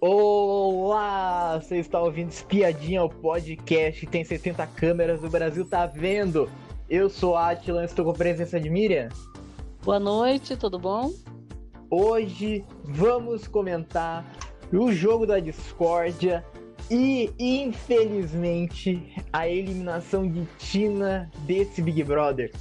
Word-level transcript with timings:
Olá! 0.00 1.58
Você 1.60 1.78
está 1.78 2.00
ouvindo 2.00 2.28
Espiadinha, 2.28 3.02
o 3.02 3.08
podcast 3.08 4.06
tem 4.06 4.22
60 4.22 4.64
câmeras, 4.68 5.24
o 5.24 5.28
Brasil 5.28 5.68
tá 5.68 5.86
vendo. 5.86 6.48
Eu 6.88 7.10
sou 7.10 7.36
Atila, 7.36 7.84
estou 7.84 8.04
com 8.04 8.12
a 8.12 8.14
presença 8.14 8.60
de 8.60 8.70
Miriam. 8.70 9.08
Boa 9.82 9.98
noite, 9.98 10.56
tudo 10.56 10.78
bom? 10.78 11.10
Hoje 11.90 12.64
vamos 12.84 13.48
comentar 13.48 14.24
o 14.72 14.92
jogo 14.92 15.26
da 15.26 15.40
discórdia 15.40 16.46
e, 16.88 17.32
infelizmente, 17.36 19.02
a 19.32 19.48
eliminação 19.48 20.30
de 20.30 20.46
Tina 20.58 21.28
desse 21.40 21.82
Big 21.82 22.04
Brother. 22.04 22.52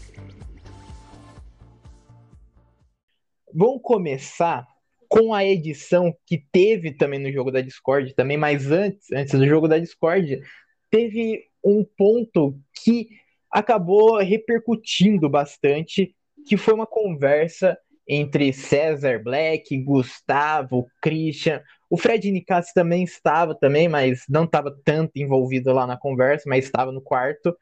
Vamos 3.53 3.79
começar 3.83 4.67
com 5.09 5.33
a 5.33 5.43
edição 5.43 6.15
que 6.25 6.43
teve 6.51 6.91
também 6.91 7.19
no 7.19 7.31
jogo 7.31 7.51
da 7.51 7.61
Discord, 7.61 8.13
também, 8.13 8.37
mas 8.37 8.71
antes, 8.71 9.11
antes 9.11 9.37
do 9.37 9.47
jogo 9.47 9.67
da 9.67 9.79
Discord, 9.79 10.41
teve 10.89 11.43
um 11.63 11.83
ponto 11.83 12.59
que 12.83 13.09
acabou 13.51 14.17
repercutindo 14.17 15.29
bastante, 15.29 16.15
que 16.47 16.57
foi 16.57 16.73
uma 16.73 16.87
conversa 16.87 17.77
entre 18.07 18.53
César 18.53 19.21
Black, 19.21 19.75
Gustavo, 19.83 20.87
Christian, 21.01 21.61
o 21.89 21.97
Fred 21.97 22.29
Nicassi 22.31 22.73
também 22.73 23.03
estava 23.03 23.55
também, 23.55 23.87
mas 23.87 24.23
não 24.29 24.43
estava 24.43 24.75
tanto 24.83 25.17
envolvido 25.17 25.71
lá 25.71 25.87
na 25.87 25.97
conversa, 25.97 26.43
mas 26.47 26.65
estava 26.65 26.91
no 26.91 27.01
quarto. 27.01 27.55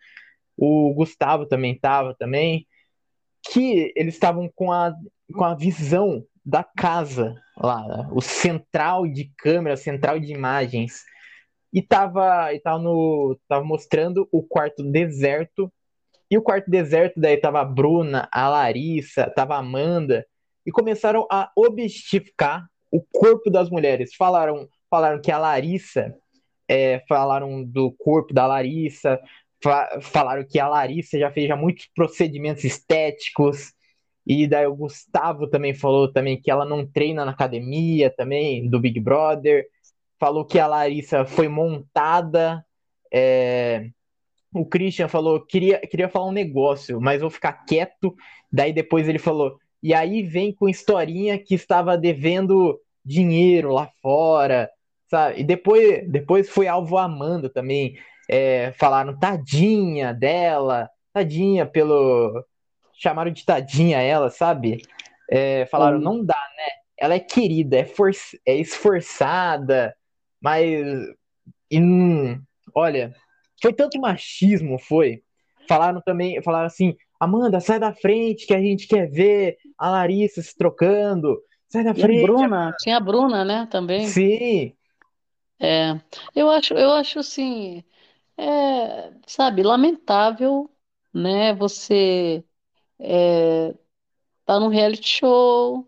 O 0.58 0.94
Gustavo 0.94 1.45
também 1.45 1.73
estava 1.73 2.16
também, 2.16 2.66
que 3.52 3.94
eles 3.95 4.16
estavam 4.16 4.50
com 4.55 4.72
a, 4.72 4.94
com 5.31 5.44
a 5.44 5.53
visão 5.53 6.25
da 6.45 6.63
casa 6.63 7.41
lá, 7.58 8.08
o 8.12 8.22
central 8.22 9.08
de 9.08 9.31
câmera, 9.38 9.76
central 9.76 10.20
de 10.20 10.31
imagens. 10.31 11.03
E 11.73 11.81
tava, 11.81 12.53
e 12.53 12.59
tava, 12.59 12.80
no, 12.80 13.38
tava 13.47 13.66
mostrando 13.66 14.28
o 14.31 14.44
quarto 14.44 14.84
deserto. 14.84 15.72
E 16.30 16.38
o 16.38 16.42
quarto 16.42 16.69
deserto, 16.69 17.19
daí 17.19 17.38
tava 17.38 17.61
a 17.61 17.66
Bruna, 17.66 18.30
a 18.31 18.47
Larissa, 18.47 19.30
tava 19.36 19.56
a 19.56 19.59
Amanda. 19.59 20.25
E 20.66 20.72
começaram 20.72 21.28
a 21.31 21.52
objetificar 21.56 22.67
o 22.91 23.02
corpo 23.02 23.50
das 23.50 23.69
mulheres. 23.69 24.16
Falaram, 24.16 24.67
falaram 24.89 25.22
que 25.22 25.31
a 25.31 25.38
Larissa, 25.38 26.16
é, 26.69 27.03
falaram 27.08 27.64
do 27.64 27.91
corpo 27.91 28.34
da 28.34 28.47
Larissa, 28.47 29.19
fa 29.62 30.00
falaram 30.02 30.45
que 30.47 30.59
a 30.59 30.67
Larissa 30.67 31.19
já 31.19 31.31
fez 31.31 31.47
já 31.47 31.56
muitos 31.56 31.88
procedimentos 31.94 32.64
estéticos, 32.64 33.73
e 34.26 34.48
daí 34.48 34.66
o 34.66 34.76
Gustavo 34.76 35.48
também 35.48 35.73
falou 35.73 36.12
também 36.12 36.40
que 36.42 36.50
ela 36.50 36.66
não 36.66 36.86
treina 36.86 37.23
na 37.23 37.31
academia 37.31 38.09
também, 38.09 38.68
do 38.68 38.80
Big 38.80 39.00
Brother. 39.00 39.68
Falou 40.20 40.45
que 40.45 40.58
a 40.58 40.66
Larissa 40.66 41.26
foi 41.26 41.48
montada. 41.48 42.66
É... 43.14 43.90
O 44.53 44.66
Christian 44.66 45.08
falou, 45.08 45.46
queria, 45.46 45.80
queria 45.80 46.09
falar 46.09 46.28
um 46.28 46.31
negócio, 46.31 47.00
mas 47.00 47.22
vou 47.22 47.30
ficar 47.30 47.53
quieto. 47.66 48.16
Daí 48.52 48.73
depois 48.73 49.08
ele 49.08 49.20
falou, 49.20 49.58
e 49.84 49.94
aí 49.94 50.23
vem 50.23 50.53
com 50.53 50.68
historinha 50.68 51.38
que 51.38 51.53
estava 51.53 51.98
devendo 51.98 52.80
dinheiro 53.03 53.72
lá 53.72 53.92
fora, 54.02 54.70
sabe? 55.08 55.42
E 55.42 55.44
depois, 55.44 56.09
depois 56.09 56.50
foi 56.50 56.68
alvo 56.68 56.98
Amanda 56.98 57.50
também. 57.50 57.96
É, 58.28 58.72
falaram 58.80 59.20
tadinha 59.20 60.12
dela, 60.12 60.90
tadinha 61.14 61.66
pelo, 61.66 62.44
chamaram 62.97 63.31
de 63.31 63.45
tadinha 63.45 64.01
ela, 64.01 64.29
sabe? 64.29 64.81
É, 65.29 65.65
falaram, 65.67 65.99
não 65.99 66.23
dá, 66.23 66.39
né? 66.57 66.67
Ela 66.97 67.15
é 67.15 67.19
querida, 67.19 67.77
é, 67.77 67.85
for 67.85 68.11
é 68.45 68.55
esforçada, 68.55 69.95
mas. 70.41 70.63
E, 71.71 71.79
olha, 72.73 73.13
foi 73.61 73.73
tanto 73.73 73.99
machismo, 73.99 74.79
foi. 74.79 75.21
Falaram 75.67 76.01
também, 76.01 76.41
falaram 76.41 76.67
assim, 76.67 76.95
Amanda, 77.19 77.59
sai 77.59 77.79
da 77.79 77.94
frente 77.94 78.45
que 78.45 78.53
a 78.53 78.61
gente 78.61 78.88
quer 78.88 79.09
ver 79.09 79.57
a 79.78 79.89
Larissa 79.89 80.41
se 80.41 80.55
trocando. 80.55 81.41
Sai 81.67 81.84
da 81.84 81.91
e 81.91 82.00
frente. 82.00 82.23
A 82.23 82.28
Bruna, 82.28 82.75
tinha 82.79 82.97
a 82.97 83.00
Bruna, 83.00 83.45
né, 83.45 83.67
também. 83.69 84.07
Sim. 84.07 84.73
É, 85.59 86.00
eu 86.35 86.50
acho, 86.50 86.73
eu 86.73 86.91
acho 86.91 87.19
assim, 87.19 87.84
é, 88.38 89.11
sabe, 89.25 89.63
lamentável, 89.63 90.69
né, 91.13 91.53
você 91.55 92.44
é, 93.00 93.73
tá 94.45 94.59
num 94.59 94.69
reality 94.69 95.07
show, 95.07 95.88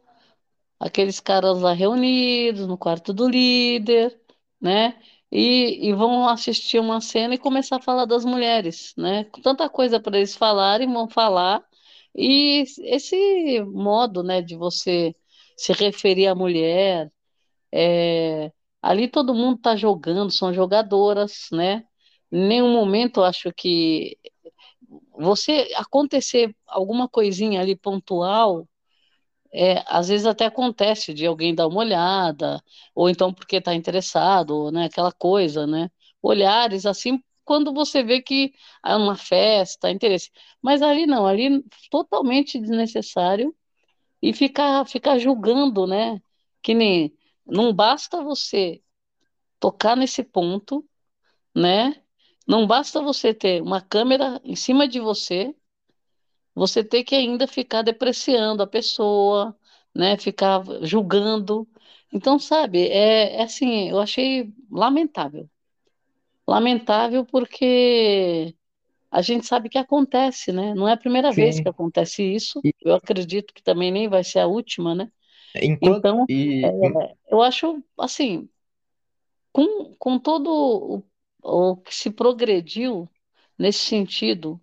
aqueles 0.79 1.19
caras 1.19 1.61
lá 1.61 1.73
reunidos 1.73 2.67
no 2.67 2.77
quarto 2.77 3.13
do 3.13 3.27
líder, 3.29 4.19
né? 4.61 4.99
E, 5.31 5.89
e 5.89 5.93
vão 5.93 6.27
assistir 6.29 6.79
uma 6.79 7.01
cena 7.01 7.35
e 7.35 7.37
começar 7.37 7.77
a 7.77 7.81
falar 7.81 8.05
das 8.05 8.25
mulheres, 8.25 8.93
né? 8.97 9.25
Tanta 9.43 9.69
coisa 9.69 9.99
para 9.99 10.17
eles 10.17 10.35
falarem, 10.35 10.91
vão 10.91 11.09
falar. 11.09 11.63
E 12.15 12.63
esse 12.79 13.61
modo, 13.65 14.23
né, 14.23 14.41
de 14.41 14.55
você 14.55 15.15
se 15.57 15.73
referir 15.73 16.27
à 16.27 16.35
mulher, 16.35 17.11
é, 17.71 18.51
ali 18.81 19.07
todo 19.09 19.33
mundo 19.35 19.57
está 19.57 19.75
jogando, 19.75 20.31
são 20.31 20.53
jogadoras, 20.53 21.47
né? 21.51 21.85
Em 22.31 22.47
nenhum 22.47 22.73
momento 22.73 23.19
eu 23.21 23.25
acho 23.25 23.51
que 23.53 24.17
você 25.17 25.69
acontecer 25.75 26.55
alguma 26.67 27.07
coisinha 27.09 27.61
ali 27.61 27.75
pontual, 27.75 28.67
é, 29.53 29.83
às 29.87 30.09
vezes 30.09 30.25
até 30.25 30.45
acontece 30.45 31.13
de 31.13 31.25
alguém 31.25 31.55
dar 31.55 31.67
uma 31.67 31.79
olhada, 31.79 32.61
ou 32.93 33.09
então 33.09 33.33
porque 33.33 33.57
está 33.57 33.73
interessado, 33.73 34.71
né, 34.71 34.85
aquela 34.85 35.11
coisa, 35.11 35.65
né? 35.67 35.89
Olhares 36.21 36.85
assim, 36.85 37.21
quando 37.45 37.73
você 37.73 38.03
vê 38.03 38.21
que 38.21 38.53
é 38.85 38.95
uma 38.95 39.15
festa, 39.15 39.89
interesse. 39.89 40.29
Mas 40.61 40.81
ali 40.81 41.05
não, 41.07 41.25
ali 41.25 41.63
totalmente 41.89 42.59
desnecessário 42.59 43.55
e 44.21 44.33
ficar, 44.33 44.85
ficar 44.85 45.19
julgando, 45.19 45.87
né? 45.87 46.21
Que 46.61 46.73
nem 46.73 47.15
não 47.45 47.73
basta 47.73 48.23
você 48.23 48.81
tocar 49.59 49.95
nesse 49.97 50.23
ponto, 50.23 50.85
né? 51.55 51.95
Não 52.47 52.65
basta 52.65 53.01
você 53.01 53.33
ter 53.33 53.61
uma 53.61 53.81
câmera 53.81 54.39
em 54.43 54.55
cima 54.55 54.87
de 54.87 54.99
você, 54.99 55.53
você 56.55 56.83
ter 56.83 57.03
que 57.03 57.13
ainda 57.13 57.45
ficar 57.45 57.81
depreciando 57.81 58.63
a 58.63 58.67
pessoa, 58.67 59.55
né? 59.93 60.17
Ficar 60.17 60.63
julgando. 60.81 61.67
Então, 62.11 62.39
sabe, 62.39 62.87
é, 62.87 63.35
é 63.35 63.43
assim, 63.43 63.89
eu 63.89 63.99
achei 63.99 64.51
lamentável. 64.71 65.49
Lamentável 66.47 67.25
porque 67.25 68.55
a 69.11 69.21
gente 69.21 69.45
sabe 69.45 69.67
que 69.69 69.77
acontece, 69.77 70.51
né? 70.51 70.73
Não 70.73 70.87
é 70.87 70.93
a 70.93 70.97
primeira 70.97 71.31
Sim. 71.31 71.41
vez 71.41 71.59
que 71.59 71.67
acontece 71.67 72.23
isso. 72.23 72.61
Eu 72.81 72.95
acredito 72.95 73.53
que 73.53 73.61
também 73.61 73.91
nem 73.91 74.07
vai 74.07 74.23
ser 74.23 74.39
a 74.39 74.47
última, 74.47 74.95
né? 74.95 75.11
Enquanto, 75.61 75.97
Então, 75.97 76.25
e, 76.29 76.63
é, 76.63 77.15
eu 77.29 77.41
acho 77.41 77.83
assim, 77.97 78.47
com, 79.51 79.93
com 79.95 80.19
todo 80.19 81.03
o 81.47 81.67
ou 81.69 81.77
que 81.77 81.93
se 81.95 82.11
progrediu 82.11 83.09
nesse 83.57 83.79
sentido, 83.79 84.61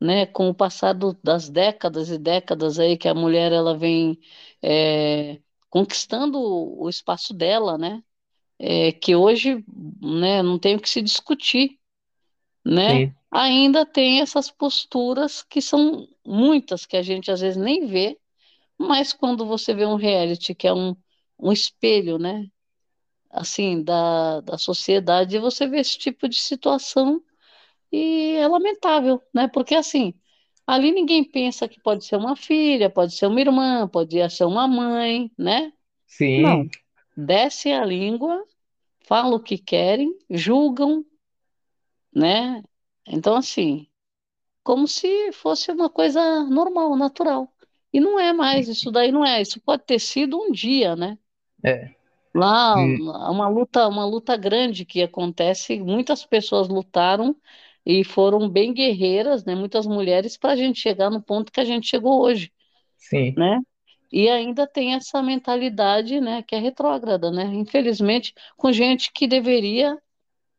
né, 0.00 0.26
com 0.26 0.48
o 0.48 0.54
passar 0.54 0.92
do, 0.92 1.14
das 1.22 1.48
décadas 1.48 2.10
e 2.10 2.18
décadas 2.18 2.78
aí 2.78 2.96
que 2.96 3.08
a 3.08 3.14
mulher 3.14 3.52
ela 3.52 3.76
vem 3.76 4.18
é, 4.62 5.40
conquistando 5.70 6.38
o 6.40 6.88
espaço 6.88 7.32
dela, 7.34 7.78
né, 7.78 8.02
é, 8.58 8.92
que 8.92 9.14
hoje, 9.16 9.64
né, 10.00 10.42
não 10.42 10.58
tem 10.58 10.76
o 10.76 10.80
que 10.80 10.90
se 10.90 11.02
discutir, 11.02 11.78
né, 12.64 13.06
sim. 13.06 13.14
ainda 13.30 13.86
tem 13.86 14.20
essas 14.20 14.50
posturas 14.50 15.42
que 15.42 15.60
são 15.60 16.08
muitas 16.26 16.86
que 16.86 16.96
a 16.96 17.02
gente 17.02 17.30
às 17.30 17.40
vezes 17.40 17.56
nem 17.56 17.86
vê, 17.86 18.18
mas 18.78 19.12
quando 19.12 19.46
você 19.46 19.74
vê 19.74 19.86
um 19.86 19.96
reality 19.96 20.54
que 20.54 20.66
é 20.66 20.72
um, 20.74 20.96
um 21.38 21.52
espelho, 21.52 22.18
né, 22.18 22.50
assim, 23.30 23.82
da, 23.82 24.40
da 24.40 24.58
sociedade, 24.58 25.38
você 25.38 25.66
vê 25.66 25.78
esse 25.80 25.98
tipo 25.98 26.28
de 26.28 26.38
situação 26.38 27.22
e 27.92 28.36
é 28.36 28.46
lamentável, 28.48 29.22
né? 29.34 29.48
Porque 29.48 29.74
assim, 29.74 30.14
ali 30.66 30.92
ninguém 30.92 31.24
pensa 31.24 31.68
que 31.68 31.80
pode 31.80 32.04
ser 32.04 32.16
uma 32.16 32.36
filha, 32.36 32.90
pode 32.90 33.14
ser 33.14 33.26
uma 33.26 33.40
irmã, 33.40 33.88
pode 33.88 34.16
ser 34.30 34.44
uma 34.44 34.66
mãe, 34.66 35.30
né? 35.38 35.72
Sim. 36.06 36.42
Não. 36.42 36.68
Desce 37.16 37.72
a 37.72 37.84
língua, 37.84 38.44
falam 39.06 39.34
o 39.34 39.42
que 39.42 39.56
querem, 39.56 40.16
julgam, 40.28 41.04
né? 42.14 42.62
Então, 43.06 43.36
assim, 43.36 43.86
como 44.62 44.88
se 44.88 45.32
fosse 45.32 45.70
uma 45.70 45.88
coisa 45.88 46.44
normal, 46.44 46.96
natural. 46.96 47.52
E 47.92 48.00
não 48.00 48.18
é 48.18 48.32
mais, 48.32 48.68
isso 48.68 48.90
daí 48.90 49.12
não 49.12 49.24
é. 49.24 49.40
Isso 49.40 49.60
pode 49.60 49.84
ter 49.84 49.98
sido 49.98 50.38
um 50.38 50.50
dia, 50.50 50.94
né? 50.96 51.16
É. 51.64 51.95
Lá, 52.36 52.76
Hum, 52.76 52.98
uma 53.30 53.48
luta, 53.48 53.88
uma 53.88 54.04
luta 54.04 54.36
grande 54.36 54.84
que 54.84 55.02
acontece, 55.02 55.78
muitas 55.80 56.24
pessoas 56.26 56.68
lutaram 56.68 57.36
e 57.84 58.04
foram 58.04 58.48
bem 58.48 58.74
guerreiras, 58.74 59.44
né? 59.44 59.54
Muitas 59.54 59.86
mulheres 59.86 60.36
para 60.36 60.52
a 60.52 60.56
gente 60.56 60.80
chegar 60.80 61.10
no 61.10 61.22
ponto 61.22 61.52
que 61.52 61.60
a 61.60 61.64
gente 61.64 61.88
chegou 61.88 62.20
hoje, 62.22 62.52
sim. 62.96 63.36
né? 63.36 63.60
E 64.12 64.28
ainda 64.28 64.66
tem 64.66 64.94
essa 64.94 65.22
mentalidade, 65.22 66.20
né, 66.20 66.42
que 66.42 66.54
é 66.54 66.58
retrógrada, 66.58 67.30
né? 67.30 67.44
Infelizmente, 67.54 68.32
com 68.56 68.72
gente 68.72 69.12
que 69.12 69.26
deveria 69.26 69.96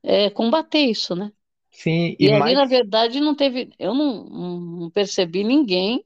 é, 0.04 0.30
combater 0.32 0.80
isso, 0.80 1.16
né? 1.16 1.32
Sim, 1.72 2.16
e 2.20 2.28
E 2.28 2.34
ali, 2.34 2.54
mais, 2.54 2.56
na 2.56 2.66
verdade, 2.66 3.20
não 3.22 3.36
teve, 3.36 3.72
eu 3.80 3.94
não, 3.96 4.26
não 4.26 4.92
percebi 4.92 5.44
ninguém 5.44 6.06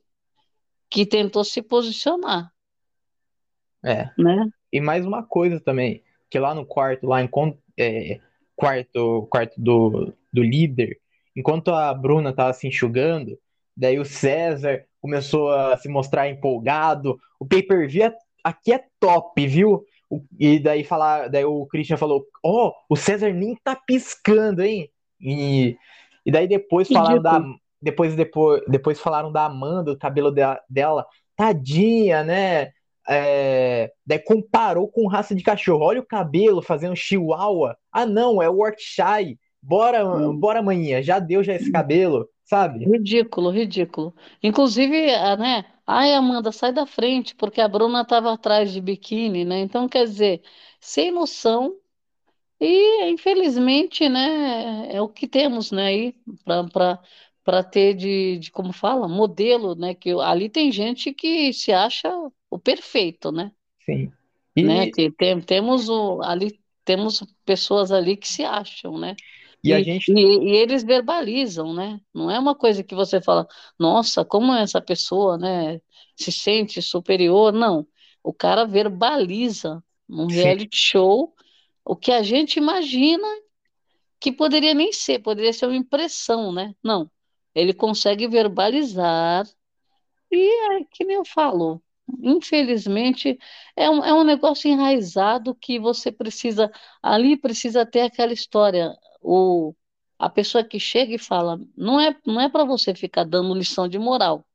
que 0.89 1.05
tentou 1.05 1.43
se 1.43 1.61
posicionar, 1.63 2.53
é, 3.83 4.11
né? 4.17 4.51
E 4.71 4.79
mais 4.81 5.05
uma 5.05 5.23
coisa 5.23 5.59
também, 5.59 6.03
que 6.29 6.39
lá 6.39 6.53
no 6.55 6.65
quarto, 6.65 7.07
lá 7.07 7.21
enquanto 7.21 7.57
é, 7.77 8.19
quarto, 8.55 9.27
quarto 9.29 9.53
do, 9.59 10.13
do 10.31 10.43
líder, 10.43 10.97
enquanto 11.35 11.71
a 11.71 11.93
Bruna 11.93 12.33
tava 12.33 12.53
se 12.53 12.67
enxugando, 12.67 13.37
daí 13.75 13.99
o 13.99 14.05
César 14.05 14.83
começou 15.01 15.51
a 15.51 15.77
se 15.77 15.89
mostrar 15.89 16.29
empolgado. 16.29 17.17
O 17.39 17.45
pay-per-view 17.45 18.05
é- 18.05 18.15
aqui 18.43 18.73
é 18.73 18.83
top, 18.99 19.45
viu? 19.47 19.83
E 20.39 20.59
daí 20.59 20.83
falar, 20.83 21.29
daí 21.29 21.45
o 21.45 21.65
Christian 21.67 21.97
falou: 21.97 22.25
"Ó, 22.43 22.73
o 22.89 22.95
César 22.95 23.31
nem 23.33 23.55
tá 23.63 23.75
piscando, 23.75 24.61
hein?" 24.61 24.89
E, 25.19 25.77
e 26.25 26.31
daí 26.31 26.47
depois 26.47 26.89
falaram 26.91 27.21
da 27.21 27.41
depois 27.81 28.15
depois 28.15 28.61
depois 28.67 28.99
falaram 28.99 29.31
da 29.31 29.45
Amanda, 29.45 29.91
o 29.91 29.97
cabelo 29.97 30.31
de- 30.31 30.41
dela, 30.69 31.05
tadinha, 31.35 32.23
né? 32.23 32.71
É, 33.09 33.91
daí 34.05 34.19
comparou 34.19 34.87
com 34.87 35.07
raça 35.07 35.35
de 35.35 35.43
cachorro. 35.43 35.83
Olha 35.83 35.99
o 36.01 36.05
cabelo 36.05 36.61
fazendo 36.61 36.95
chihuahua. 36.95 37.77
Ah, 37.91 38.05
não, 38.05 38.41
é 38.41 38.49
o 38.49 38.63
Yorkshire. 38.65 39.37
Bora, 39.61 40.03
Hum, 40.05 40.39
bora, 40.39 40.61
maninha. 40.61 41.01
Já 41.03 41.19
deu 41.19 41.43
já 41.43 41.53
esse 41.53 41.71
cabelo, 41.71 42.27
sabe? 42.45 42.85
Ridículo, 42.85 43.51
ridículo. 43.51 44.15
Inclusive, 44.41 45.13
a, 45.13 45.37
né? 45.37 45.65
Ai, 45.85 46.13
Amanda, 46.13 46.51
sai 46.51 46.71
da 46.73 46.85
frente, 46.85 47.35
porque 47.35 47.61
a 47.61 47.67
Bruna 47.67 48.01
estava 48.01 48.33
atrás 48.33 48.71
de 48.71 48.81
biquíni, 48.81 49.45
né? 49.45 49.59
Então, 49.59 49.87
quer 49.87 50.05
dizer, 50.05 50.41
sem 50.79 51.11
noção 51.11 51.77
e, 52.59 53.05
infelizmente, 53.11 54.09
né? 54.09 54.93
É 54.95 55.01
o 55.01 55.09
que 55.09 55.27
temos, 55.27 55.71
né? 55.71 55.87
Aí, 55.87 56.15
para 56.73 57.01
para 57.43 57.63
ter 57.63 57.95
de, 57.95 58.37
de, 58.39 58.51
como 58.51 58.71
fala, 58.73 59.07
modelo, 59.07 59.75
né? 59.75 59.95
Que 59.95 60.11
ali 60.21 60.49
tem 60.49 60.71
gente 60.71 61.13
que 61.13 61.51
se 61.53 61.71
acha 61.73 62.09
o 62.51 62.59
perfeito, 62.59 63.31
né? 63.31 63.53
Sim. 63.85 64.11
né? 64.59 64.87
E, 64.87 64.91
Que 64.91 65.11
tem, 65.11 65.41
temos 65.41 65.89
o, 65.89 66.21
ali 66.23 66.59
temos 66.85 67.23
pessoas 67.45 67.91
ali 67.91 68.17
que 68.17 68.27
se 68.27 68.43
acham, 68.43 68.97
né? 68.99 69.15
e 69.63 69.73
a 69.73 69.79
E, 69.79 69.83
gente, 69.83 70.11
e, 70.11 70.21
e 70.51 70.55
eles 70.57 70.83
verbalizam, 70.83 71.73
né? 71.73 71.99
Não 72.13 72.29
é 72.31 72.39
uma 72.39 72.55
coisa 72.55 72.83
que 72.83 72.95
você 72.95 73.21
fala, 73.21 73.47
nossa, 73.79 74.25
como 74.25 74.53
essa 74.53 74.81
pessoa, 74.81 75.37
né, 75.37 75.79
se 76.15 76.31
sente 76.31 76.81
superior. 76.81 77.53
Não. 77.53 77.87
O 78.23 78.33
cara 78.33 78.65
verbaliza 78.65 79.83
num 80.09 80.29
sim, 80.29 80.35
reality 80.35 80.77
show 80.77 81.33
o 81.85 81.95
que 81.95 82.11
a 82.11 82.23
gente 82.23 82.57
imagina 82.57 83.27
que 84.19 84.31
poderia 84.31 84.73
nem 84.73 84.93
ser, 84.93 85.19
poderia 85.19 85.53
ser 85.53 85.65
uma 85.65 85.75
impressão, 85.75 86.51
né? 86.51 86.75
Não. 86.83 87.09
Ele 87.55 87.73
consegue 87.73 88.27
verbalizar 88.27 89.45
e 90.31 90.37
é 90.79 90.85
que 90.91 91.05
nem 91.05 91.17
eu 91.17 91.25
falo, 91.25 91.81
infelizmente, 92.19 93.37
é 93.75 93.89
um, 93.89 94.03
é 94.03 94.13
um 94.13 94.23
negócio 94.23 94.69
enraizado 94.69 95.55
que 95.55 95.79
você 95.79 96.11
precisa, 96.11 96.71
ali 97.01 97.37
precisa 97.37 97.85
ter 97.85 98.01
aquela 98.01 98.33
história. 98.33 98.95
O, 99.21 99.73
a 100.19 100.29
pessoa 100.29 100.63
que 100.63 100.79
chega 100.79 101.13
e 101.15 101.19
fala, 101.19 101.59
não 101.75 101.99
é, 101.99 102.15
não 102.25 102.39
é 102.41 102.49
para 102.49 102.63
você 102.65 102.93
ficar 102.95 103.23
dando 103.25 103.53
lição 103.55 103.87
de 103.87 103.99
moral, 103.99 104.45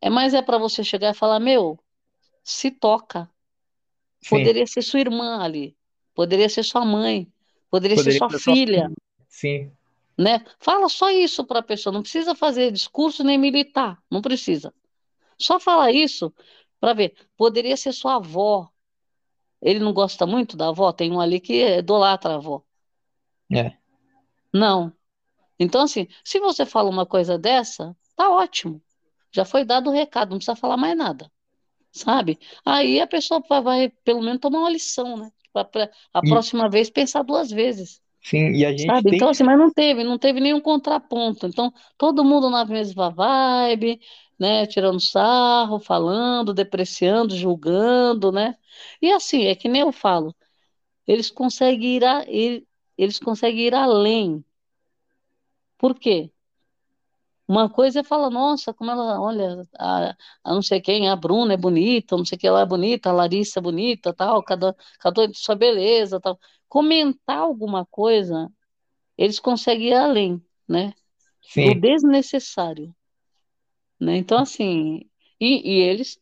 é 0.00 0.08
mais 0.10 0.34
é 0.34 0.42
para 0.42 0.58
você 0.58 0.84
chegar 0.84 1.10
e 1.10 1.14
falar, 1.18 1.40
meu, 1.40 1.78
se 2.44 2.70
toca. 2.70 3.30
sim, 4.20 4.28
Poderia 4.28 4.66
ser 4.66 4.82
sua 4.82 5.00
irmã 5.00 5.40
ali, 5.42 5.76
poderia 6.14 6.48
ser 6.48 6.62
sua 6.62 6.84
mãe, 6.84 7.32
poderia 7.70 7.96
ser 7.96 8.12
poderia 8.12 8.12
sua 8.12 8.30
ser 8.30 8.38
só 8.38 8.56
filha, 8.56 8.90
sim, 9.28 9.72
né? 10.18 10.44
Fala 10.60 10.88
só 10.88 11.10
isso 11.10 11.44
para 11.44 11.60
a 11.60 11.62
pessoa, 11.62 11.92
não 11.92 12.02
precisa 12.02 12.34
fazer 12.34 12.70
discurso 12.72 13.24
nem 13.24 13.38
militar, 13.38 14.02
não 14.10 14.20
precisa. 14.22 14.72
Só 15.38 15.60
falar 15.60 15.92
isso 15.92 16.32
para 16.80 16.94
ver. 16.94 17.14
Poderia 17.36 17.76
ser 17.76 17.92
sua 17.92 18.16
avó. 18.16 18.70
Ele 19.62 19.80
não 19.80 19.92
gosta 19.92 20.26
muito 20.26 20.56
da 20.56 20.68
avó? 20.68 20.92
Tem 20.92 21.12
um 21.12 21.20
ali 21.20 21.40
que 21.40 21.78
idolatra 21.78 22.32
a 22.32 22.36
avó. 22.36 22.64
é, 23.50 23.78
Não. 24.52 24.92
Então, 25.58 25.82
assim, 25.82 26.08
se 26.24 26.40
você 26.40 26.66
fala 26.66 26.90
uma 26.90 27.06
coisa 27.06 27.38
dessa, 27.38 27.96
tá 28.16 28.30
ótimo. 28.30 28.82
Já 29.32 29.44
foi 29.46 29.64
dado 29.64 29.90
o 29.90 29.92
recado, 29.92 30.30
não 30.30 30.38
precisa 30.38 30.56
falar 30.56 30.76
mais 30.76 30.96
nada, 30.96 31.32
sabe? 31.92 32.38
Aí 32.66 33.00
a 33.00 33.08
pessoa 33.08 33.42
vai, 33.48 33.62
vai, 33.62 33.90
pelo 34.04 34.22
menos 34.22 34.40
tomar 34.40 34.60
uma 34.60 34.70
lição, 34.70 35.16
né? 35.18 35.32
Para 35.52 35.90
a 36.14 36.22
e 36.22 36.28
próxima 36.28 36.70
vez 36.70 36.90
pensar 36.90 37.24
duas 37.24 37.50
vezes. 37.50 38.02
Sim, 38.24 38.52
e 38.54 38.64
a 38.66 38.76
gente 38.76 38.94
Sabe? 38.94 39.10
tem 39.10 39.20
Então, 39.20 39.28
assim, 39.28 39.44
mas 39.44 39.58
não 39.58 39.72
teve, 39.72 40.04
não 40.04 40.18
teve 40.18 40.40
nenhum 40.40 40.60
contraponto. 40.60 41.46
Então, 41.46 41.72
todo 41.96 42.24
mundo 42.24 42.50
na 42.50 42.64
mesma 42.64 43.10
vibe, 43.10 44.00
né? 44.38 44.66
Tirando 44.66 45.00
sarro, 45.00 45.78
falando, 45.80 46.52
depreciando, 46.52 47.36
julgando, 47.36 48.30
né? 48.32 48.56
E 49.00 49.10
assim, 49.12 49.44
é 49.46 49.54
que 49.54 49.68
nem 49.68 49.82
eu 49.82 49.92
falo, 49.92 50.34
eles 51.06 51.30
conseguem 51.30 51.96
ir, 51.98 52.04
a, 52.04 52.24
eles 52.98 53.18
conseguem 53.20 53.66
ir 53.68 53.74
além. 53.74 54.44
Por 55.78 55.92
quê? 56.02 56.18
Uma 57.46 57.68
coisa 57.68 58.00
é 58.00 58.04
falar, 58.04 58.30
nossa, 58.30 58.72
como 58.72 58.90
ela, 58.90 59.20
olha, 59.20 59.62
a, 59.78 60.16
a 60.42 60.54
não 60.54 60.62
sei 60.62 60.80
quem, 60.80 61.08
a 61.10 61.16
Bruna 61.16 61.52
é 61.54 61.56
bonita, 61.58 62.16
não 62.16 62.24
sei 62.24 62.38
quem 62.38 62.48
ela 62.48 62.62
é 62.62 62.66
bonita, 62.66 63.10
a 63.10 63.12
Larissa 63.12 63.58
é 63.60 63.62
bonita, 63.62 64.14
tal, 64.14 64.42
cada, 64.42 64.74
cada 64.98 65.22
um 65.22 65.28
de 65.28 65.38
sua 65.38 65.54
beleza, 65.54 66.18
tal. 66.20 66.38
Comentar 66.74 67.38
alguma 67.38 67.86
coisa, 67.86 68.50
eles 69.18 69.40
conseguem 69.40 69.88
ir 69.90 69.94
além, 69.94 70.42
né? 70.68 70.94
sim, 71.42 71.74
desnecessário, 71.74 72.94
né? 74.00 74.16
Então, 74.16 74.38
assim, 74.38 75.08
e, 75.40 75.70
e 75.72 75.80
eles 75.80 76.18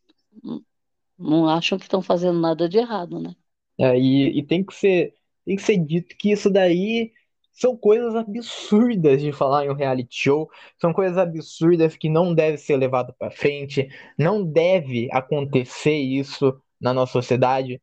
não 1.18 1.48
acham 1.48 1.78
que 1.78 1.84
estão 1.84 2.02
fazendo 2.02 2.38
nada 2.38 2.68
de 2.68 2.78
errado, 2.78 3.18
né? 3.18 3.34
é, 3.78 3.98
e, 3.98 4.38
e 4.38 4.42
tem 4.46 4.64
que 4.64 4.74
ser 4.74 5.14
tem 5.44 5.56
que 5.56 5.62
ser 5.62 5.76
dito 5.78 6.16
que 6.16 6.30
isso 6.32 6.48
daí 6.50 7.12
são 7.52 7.76
coisas 7.76 8.14
absurdas 8.14 9.20
de 9.20 9.32
falar 9.32 9.66
em 9.66 9.70
um 9.70 9.74
reality 9.74 10.14
show, 10.16 10.48
são 10.80 10.92
coisas 10.92 11.18
absurdas 11.18 11.96
que 11.96 12.08
não 12.08 12.34
deve 12.34 12.56
ser 12.58 12.76
levado 12.76 13.14
para 13.18 13.30
frente, 13.30 13.88
não 14.18 14.44
deve 14.44 15.08
acontecer 15.12 15.96
isso 15.96 16.60
na 16.80 16.94
nossa 16.94 17.12
sociedade. 17.12 17.80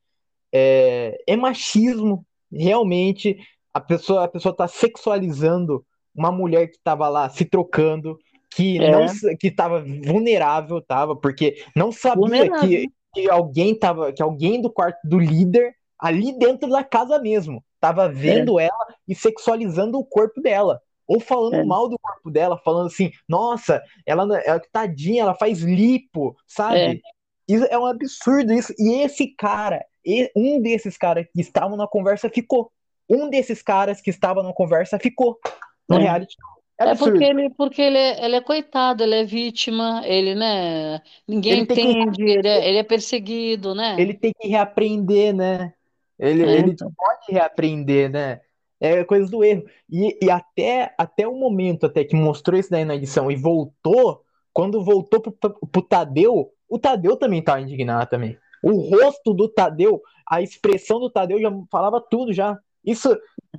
é, 0.54 1.18
é 1.27 1.38
machismo, 1.38 2.25
realmente. 2.51 3.37
A 3.73 3.79
pessoa, 3.79 4.23
a 4.23 4.27
pessoa 4.27 4.56
tá 4.56 4.68
sexualizando 4.68 5.85
uma 6.13 6.31
mulher 6.31 6.68
que 6.68 6.79
tava 6.83 7.07
lá 7.07 7.29
se 7.29 7.45
trocando, 7.45 8.18
que 8.49 8.79
não 8.79 9.07
É, 9.07 9.07
sa- 9.07 9.35
que 9.39 9.51
tava 9.51 9.81
vulnerável, 9.83 10.81
tava, 10.81 11.15
porque 11.15 11.63
não 11.75 11.91
sabia 11.91 12.49
que, 12.51 12.81
vulnerável. 12.81 12.91
que 13.13 13.29
alguém 13.29 13.77
tava, 13.77 14.11
que 14.11 14.21
alguém 14.21 14.61
do 14.61 14.71
quarto 14.71 14.99
do 15.03 15.19
líder 15.19 15.73
ali 15.99 16.37
dentro 16.37 16.69
da 16.69 16.83
casa 16.83 17.19
mesmo 17.19 17.63
tava 17.79 18.09
É, 18.25 18.44
vendo 18.44 18.59
ela 18.59 18.87
e 19.07 19.15
sexualizando 19.15 19.97
o 19.97 20.06
corpo 20.06 20.41
dela. 20.41 20.81
Ou 21.07 21.19
falando 21.19 21.59
é, 21.59 21.63
mal 21.63 21.89
do 21.89 21.97
corpo 21.99 22.29
dela, 22.29 22.59
falando 22.63 22.87
assim, 22.87 23.11
nossa, 23.27 23.81
ela, 24.06 24.23
ela 24.41 24.61
tadinha, 24.71 25.23
ela 25.23 25.33
faz 25.33 25.59
lipo, 25.61 26.35
é, 26.69 26.94
sabe? 26.94 27.01
Isso 27.47 27.65
é 27.65 27.77
um 27.79 27.85
absurdo 27.85 28.53
isso. 28.53 28.73
E 28.77 29.01
esse 29.01 29.33
cara, 29.35 29.83
e- 30.06 30.31
um 30.35 30.61
desses 30.61 30.97
caras 30.97 31.25
que 31.33 31.41
estavam 31.41 31.77
na 31.77 31.87
conversa 31.87 32.29
ficou. 32.29 32.71
Um 33.09 33.29
desses 33.29 33.61
caras 33.61 34.01
que 34.01 34.09
estava 34.09 34.44
na 34.44 34.53
conversa 34.53 34.99
ficou 34.99 35.39
no 35.87 35.97
é. 35.97 36.01
reality 36.03 36.33
show. 36.39 36.59
É 36.79 36.91
É 36.91 36.95
porque 36.95 37.23
ele, 37.23 37.49
porque 37.51 37.81
ele 37.81 37.97
é, 37.97 38.25
ele 38.25 38.35
é 38.37 38.41
coitado, 38.41 39.03
ele 39.03 39.15
é 39.15 39.25
vítima, 39.25 40.01
ele, 40.06 40.33
né? 40.33 41.01
Ninguém 41.27 41.51
Ele 41.53 41.65
tem 41.65 41.75
que, 41.75 41.83
entende, 41.99 42.23
ele 42.23 42.47
é, 42.47 42.69
ele 42.69 42.77
é 42.77 42.83
perseguido, 42.83 43.75
né? 43.75 43.95
ele 43.99 44.13
tem 44.13 44.31
que 44.39 44.47
reaprender, 44.47 45.35
né? 45.35 45.73
Ele, 46.18 46.44
É, 46.44 46.59
ele 46.59 46.71
então. 46.71 46.91
pode 46.95 47.31
reaprender, 47.31 48.09
né? 48.09 48.39
É 48.79 49.03
coisa 49.03 49.29
do 49.29 49.44
erro. 49.44 49.63
E, 49.89 50.18
e 50.21 50.29
até, 50.31 50.94
até 50.97 51.27
o 51.27 51.35
momento 51.35 51.85
até 51.85 52.03
que 52.06 52.15
mostrou 52.15 52.57
isso 52.57 52.69
daí 52.69 52.85
na 52.85 52.95
edição 52.95 53.29
e 53.29 53.35
voltou, 53.35 54.23
quando 54.53 54.81
voltou 54.83 55.19
pro, 55.19 55.33
pro 55.33 55.81
Tadeu, 55.81 56.49
o 56.69 56.79
Tadeu 56.79 57.18
também 57.18 57.41
tava 57.41 57.59
indignado 57.61 58.09
também. 58.09 58.37
O 58.63 58.71
rosto 58.89 59.33
do 59.33 59.47
Tadeu, 59.47 60.01
a 60.30 60.42
expressão 60.42 60.99
do 60.99 61.09
Tadeu 61.09 61.39
já 61.39 61.51
falava 61.71 62.01
tudo 62.01 62.33
já. 62.33 62.57
Isso, 62.83 63.09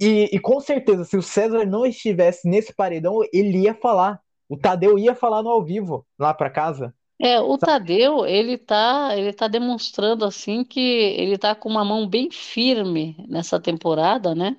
e, 0.01 0.29
e 0.33 0.39
com 0.39 0.61
certeza, 0.61 1.05
se 1.05 1.17
o 1.17 1.23
César 1.23 1.65
não 1.65 1.85
estivesse 1.87 2.49
nesse 2.49 2.75
paredão, 2.75 3.21
ele 3.33 3.59
ia 3.63 3.75
falar. 3.75 4.21
O 4.49 4.57
Tadeu 4.57 4.99
ia 4.99 5.15
falar 5.15 5.43
no 5.43 5.51
ao 5.51 5.65
vivo, 5.65 6.07
lá 6.19 6.35
pra 6.35 6.51
casa. 6.51 6.95
É, 7.23 7.39
o 7.41 7.59
sabe? 7.59 7.73
Tadeu, 7.73 8.25
ele 8.27 8.57
tá, 8.57 9.11
ele 9.17 9.33
tá 9.33 9.47
demonstrando 9.47 10.25
assim 10.25 10.65
que 10.65 10.81
ele 10.81 11.37
tá 11.37 11.55
com 11.55 11.69
uma 11.69 11.85
mão 11.85 12.09
bem 12.09 12.31
firme 12.31 13.15
nessa 13.29 13.61
temporada, 13.61 14.35
né? 14.35 14.57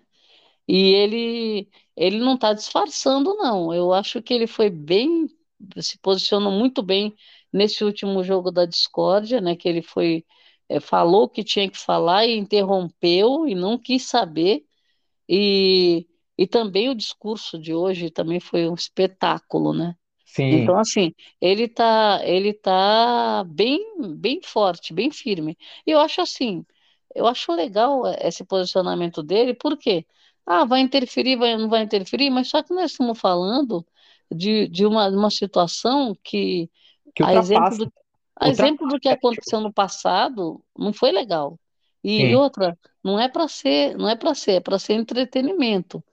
E 0.67 0.93
ele, 0.93 1.69
ele 1.95 2.19
não 2.19 2.36
está 2.36 2.53
disfarçando, 2.53 3.36
não. 3.36 3.74
Eu 3.74 3.93
acho 3.93 4.21
que 4.21 4.33
ele 4.33 4.48
foi 4.48 4.69
bem, 4.69 5.27
se 5.79 5.98
posicionou 6.00 6.51
muito 6.51 6.83
bem 6.83 7.15
nesse 7.53 7.84
último 7.84 8.24
jogo 8.24 8.51
da 8.51 8.65
discórdia, 8.65 9.41
né, 9.41 9.55
que 9.55 9.67
ele 9.70 9.81
foi, 9.81 10.25
é, 10.70 10.79
falou 10.79 11.29
que 11.29 11.43
tinha 11.43 11.70
que 11.70 11.77
falar 11.77 12.25
e 12.25 12.38
interrompeu 12.38 13.48
e 13.48 13.55
não 13.55 13.77
quis 13.77 14.03
saber, 14.08 14.65
e, 15.29 16.08
e 16.38 16.48
também 16.48 16.89
o 16.89 16.96
discurso 16.96 17.60
de 17.60 17.74
hoje 17.74 18.10
também 18.12 18.39
foi 18.39 18.67
um 18.70 18.74
espetáculo, 18.74 19.74
né? 19.74 19.96
Então, 20.50 20.77
Sim, 20.77 20.79
assim, 20.79 21.13
ele 21.39 21.67
tá, 21.67 22.20
ele 22.25 22.53
tá 22.53 23.43
bem, 23.46 23.79
bem 24.17 24.41
forte, 24.43 24.93
bem 24.93 25.12
firme. 25.12 25.58
E 25.88 25.91
eu 25.91 26.00
acho 26.00 26.22
assim, 26.22 26.65
eu 27.15 27.25
acho 27.27 27.51
legal 27.53 28.03
esse 28.22 28.43
posicionamento 28.43 29.24
dele, 29.24 29.53
porque, 29.53 30.05
ah, 30.46 30.65
vai 30.65 30.81
interferir, 30.81 31.38
vai, 31.38 31.55
não 31.58 31.70
vai 31.70 31.84
interferir, 31.84 32.29
mas 32.29 32.50
só 32.50 32.62
que 32.63 32.74
nós 32.74 32.91
estamos 32.91 33.20
falando 33.20 33.86
de, 34.34 34.67
de 34.67 34.86
uma, 34.86 35.08
uma 35.10 35.31
situação 35.31 36.15
que, 36.24 36.70
que 37.13 37.24
a 37.24 37.34
exemplo 37.34 37.77
do, 37.77 37.94
a 38.36 38.50
exemplo 38.50 38.88
do 38.88 39.00
que 39.00 39.10
aconteceu 39.10 39.62
no 39.62 39.72
passado, 39.74 40.63
não 40.77 40.94
foi 40.94 41.12
legal. 41.12 41.60
E, 42.03 42.18
Sim, 42.18 42.36
outra, 42.36 42.77
não 43.03 43.20
é 43.20 43.30
para 43.30 43.48
ser, 43.48 43.96
não 43.98 44.10
é 44.10 44.15
para 44.15 44.34
ser, 44.34 44.53
é 44.53 44.60
para 44.60 44.80
ser 44.80 44.94
entretenimento. 44.94 46.03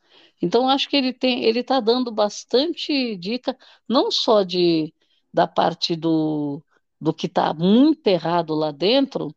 Então, 0.41 0.69
acho 0.69 0.89
que 0.89 0.97
ele 0.97 1.13
tem, 1.13 1.45
ele 1.45 1.61
está 1.61 1.81
dando 1.81 2.13
bastante 2.13 3.17
dica 3.17 3.57
não 3.89 4.11
só 4.11 4.43
de 4.43 4.93
da 5.33 5.47
parte 5.47 5.95
do, 5.95 6.63
do 7.01 7.13
que 7.13 7.27
está 7.27 7.53
muito 7.55 8.07
errado 8.07 8.55
lá 8.55 8.71
dentro, 8.71 9.35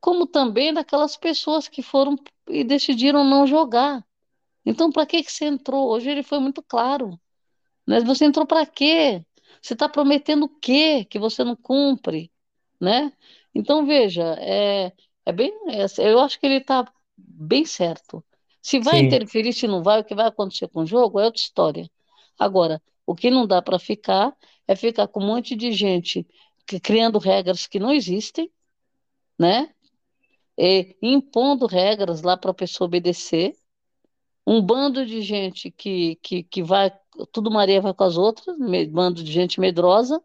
como 0.00 0.26
também 0.26 0.72
daquelas 0.72 1.16
pessoas 1.16 1.68
que 1.68 1.82
foram 1.82 2.16
e 2.48 2.62
decidiram 2.64 3.24
não 3.24 3.46
jogar. 3.46 4.04
Então, 4.64 4.90
para 4.90 5.06
que 5.06 5.22
que 5.22 5.32
você 5.32 5.46
entrou? 5.46 5.90
Hoje 5.90 6.10
ele 6.10 6.22
foi 6.22 6.38
muito 6.38 6.62
claro. 6.62 7.18
Né? 7.86 8.00
Você 8.00 8.24
entrou 8.24 8.46
para 8.46 8.66
quê? 8.66 9.24
Você 9.64 9.74
está 9.74 9.88
prometendo 9.88 10.44
o 10.44 10.48
quê 10.60 11.04
que 11.06 11.18
você 11.18 11.44
não 11.44 11.56
cumpre? 11.56 12.30
Né? 12.80 13.12
Então, 13.54 13.86
veja, 13.86 14.22
é, 14.40 14.92
é 15.24 15.32
bem, 15.32 15.52
é, 15.70 15.86
eu 16.10 16.20
acho 16.20 16.38
que 16.38 16.46
ele 16.46 16.56
está 16.58 16.92
bem 17.16 17.64
certo. 17.64 18.24
Se 18.60 18.78
vai 18.80 18.98
sim, 18.98 19.00
interferir, 19.00 19.52
se 19.54 19.66
não 19.66 19.82
vai, 19.82 20.00
o 20.00 20.04
que 20.04 20.14
vai 20.14 20.26
acontecer 20.26 20.68
com 20.68 20.82
o 20.82 20.86
jogo 20.86 21.20
é 21.20 21.24
outra 21.24 21.40
história. 21.40 21.90
Agora, 22.38 22.82
o 23.06 23.14
que 23.14 23.30
não 23.30 23.46
dá 23.46 23.62
para 23.62 23.78
ficar 23.78 24.36
é 24.68 24.76
ficar 24.76 25.08
com 25.08 25.20
um 25.22 25.26
monte 25.28 25.56
de 25.56 25.72
gente 25.72 26.26
que- 26.66 26.80
criando 26.80 27.18
regras 27.18 27.66
que 27.66 27.78
não 27.78 27.92
existem, 27.92 28.50
né? 29.38 29.74
E 30.58 30.96
impondo 31.02 31.66
regras 31.66 32.22
lá 32.22 32.36
para 32.36 32.50
a 32.52 32.54
pessoa 32.54 32.86
obedecer. 32.86 33.54
Um 34.46 34.60
bando 34.62 35.06
de 35.06 35.22
gente 35.22 35.70
que, 35.70 36.16
que, 36.16 36.42
que 36.44 36.62
vai, 36.62 36.92
tudo 37.32 37.50
Maria 37.50 37.80
vai 37.80 37.94
com 37.94 38.04
as 38.04 38.16
outras, 38.16 38.58
me- 38.58 38.86
bando 38.86 39.22
de 39.22 39.32
gente 39.32 39.60
medrosa, 39.60 40.22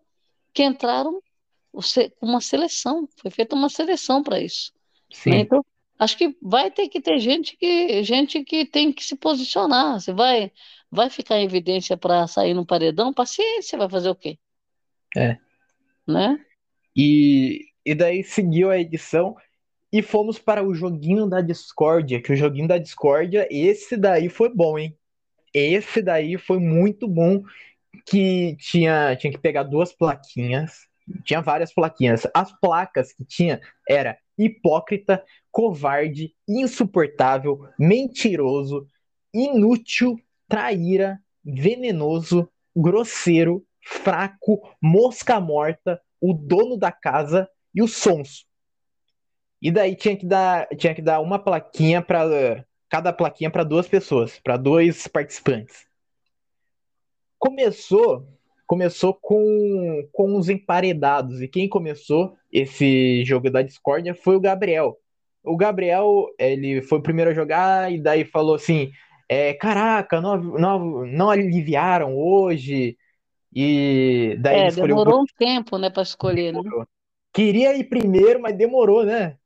que 0.53 0.63
entraram 0.63 1.21
se- 1.81 2.13
uma 2.21 2.41
seleção, 2.41 3.07
foi 3.17 3.31
feita 3.31 3.55
uma 3.55 3.69
seleção 3.69 4.23
para 4.23 4.39
isso, 4.41 4.73
né? 5.27 5.39
sim. 5.39 5.41
Então, 5.41 5.65
acho 5.99 6.17
que 6.17 6.35
vai 6.41 6.71
ter 6.71 6.89
que 6.89 7.01
ter 7.01 7.19
gente 7.19 7.57
que, 7.57 8.03
gente 8.03 8.43
que 8.43 8.65
tem 8.65 8.91
que 8.93 9.03
se 9.03 9.15
posicionar. 9.17 9.99
Você 10.01 10.13
vai, 10.13 10.51
vai 10.91 11.09
ficar 11.09 11.39
em 11.39 11.45
evidência 11.45 11.97
para 11.97 12.27
sair 12.27 12.53
no 12.53 12.65
paredão? 12.65 13.13
Paciência, 13.13 13.77
vai 13.77 13.89
fazer 13.89 14.09
o 14.09 14.15
quê? 14.15 14.39
É. 15.15 15.39
Né? 16.07 16.45
E, 16.95 17.67
e 17.85 17.95
daí 17.95 18.23
seguiu 18.23 18.69
a 18.69 18.77
edição 18.79 19.35
e 19.91 20.01
fomos 20.01 20.37
para 20.37 20.63
o 20.63 20.73
joguinho 20.73 21.27
da 21.27 21.41
discórdia, 21.41 22.21
que 22.21 22.31
o 22.31 22.35
joguinho 22.35 22.67
da 22.67 22.77
discórdia, 22.77 23.47
esse 23.49 23.97
daí 23.97 24.29
foi 24.29 24.53
bom, 24.53 24.77
hein? 24.77 24.95
Esse 25.53 26.01
daí 26.01 26.37
foi 26.37 26.59
muito 26.59 27.07
bom, 27.07 27.43
que 28.05 28.55
tinha, 28.57 29.15
tinha 29.15 29.31
que 29.31 29.39
pegar 29.39 29.63
duas 29.63 29.91
plaquinhas, 29.91 30.87
tinha 31.23 31.41
várias 31.41 31.73
plaquinhas. 31.73 32.27
As 32.33 32.51
placas 32.59 33.11
que 33.11 33.25
tinha 33.25 33.59
era 33.87 34.17
hipócrita, 34.37 35.23
covarde, 35.51 36.33
insuportável, 36.47 37.67
mentiroso, 37.77 38.87
inútil, 39.33 40.19
traíra, 40.47 41.19
venenoso, 41.43 42.49
grosseiro, 42.75 43.65
fraco, 43.83 44.61
mosca 44.81 45.39
morta, 45.39 45.99
o 46.21 46.33
dono 46.33 46.77
da 46.77 46.91
casa 46.91 47.49
e 47.73 47.81
o 47.81 47.87
sonso. 47.87 48.48
E 49.61 49.71
daí 49.71 49.95
tinha 49.95 50.15
que 50.15 50.25
dar, 50.25 50.67
tinha 50.77 50.95
que 50.95 51.01
dar 51.01 51.19
uma 51.19 51.37
plaquinha 51.37 52.01
para 52.01 52.65
cada 52.89 53.13
plaquinha 53.13 53.51
para 53.51 53.63
duas 53.63 53.87
pessoas, 53.87 54.39
para 54.39 54.57
dois 54.57 55.07
participantes. 55.07 55.85
Começou, 57.37 58.27
começou 58.65 59.13
com 59.13 60.07
com 60.11 60.35
os 60.37 60.49
emparedados 60.49 61.41
e 61.41 61.47
quem 61.47 61.67
começou 61.69 62.35
esse 62.51 63.23
jogo 63.25 63.49
da 63.49 63.61
discórdia 63.61 64.13
foi 64.13 64.35
o 64.35 64.41
Gabriel. 64.41 64.97
O 65.43 65.55
Gabriel, 65.55 66.27
ele 66.37 66.81
foi 66.81 66.99
o 66.99 67.03
primeiro 67.03 67.31
a 67.31 67.33
jogar 67.33 67.91
e 67.91 68.01
daí 68.01 68.25
falou 68.25 68.55
assim: 68.55 68.91
é, 69.27 69.53
"Caraca, 69.53 70.19
não, 70.19 70.37
não, 70.37 71.05
não 71.05 71.29
aliviaram 71.29 72.17
hoje". 72.17 72.97
E 73.53 74.37
daí 74.39 74.57
É, 74.57 74.71
demorou 74.71 75.21
um 75.21 75.25
tempo, 75.37 75.77
né, 75.77 75.89
para 75.89 76.03
escolher, 76.03 76.53
né? 76.53 76.61
Queria 77.33 77.75
ir 77.75 77.85
primeiro, 77.85 78.41
mas 78.41 78.57
demorou, 78.57 79.05
né? 79.05 79.38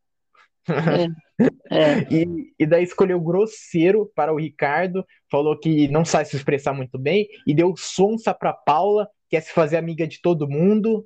É, 1.69 1.75
é. 1.75 1.99
E, 2.09 2.53
e 2.59 2.65
daí 2.65 2.83
escolheu 2.83 3.19
grosseiro 3.19 4.11
para 4.15 4.33
o 4.33 4.37
Ricardo, 4.37 5.05
falou 5.29 5.59
que 5.59 5.87
não 5.87 6.05
sabe 6.05 6.25
se 6.25 6.35
expressar 6.35 6.73
muito 6.73 6.97
bem, 6.97 7.27
e 7.45 7.53
deu 7.53 7.75
sonsa 7.75 8.33
para 8.33 8.53
Paula, 8.53 9.07
quer 9.29 9.41
se 9.41 9.51
fazer 9.51 9.77
amiga 9.77 10.07
de 10.07 10.21
todo 10.21 10.47
mundo. 10.47 11.05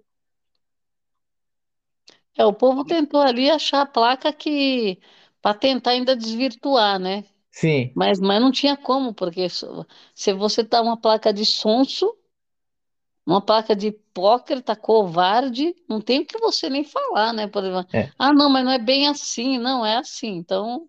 É, 2.37 2.45
o 2.45 2.53
povo 2.53 2.85
tentou 2.85 3.19
ali 3.19 3.49
achar 3.49 3.81
a 3.81 3.85
placa 3.85 4.31
que 4.31 4.99
para 5.41 5.57
tentar 5.57 5.91
ainda 5.91 6.15
desvirtuar, 6.15 6.99
né? 6.99 7.23
Sim, 7.49 7.91
Mas, 7.95 8.19
mas 8.19 8.39
não 8.39 8.51
tinha 8.51 8.77
como, 8.77 9.13
porque 9.13 9.47
se 10.13 10.33
você 10.33 10.63
tá 10.63 10.79
uma 10.81 10.95
placa 10.95 11.33
de 11.33 11.43
sonso, 11.43 12.15
uma 13.27 13.41
placa 13.41 13.75
de 13.75 13.87
hipócrita, 13.87 14.73
covarde, 14.73 15.75
não 15.87 15.99
tem 15.99 16.21
o 16.21 16.25
que 16.25 16.39
você 16.39 16.69
nem 16.69 16.85
falar, 16.85 17.33
né? 17.33 17.45
Por 17.45 17.61
exemplo, 17.61 17.85
é, 17.93 18.09
ah, 18.17 18.31
não, 18.31 18.49
mas 18.49 18.63
não 18.63 18.71
é 18.71 18.79
bem 18.79 19.09
assim, 19.09 19.59
não 19.59 19.85
é 19.85 19.97
assim. 19.97 20.29
Então, 20.29 20.87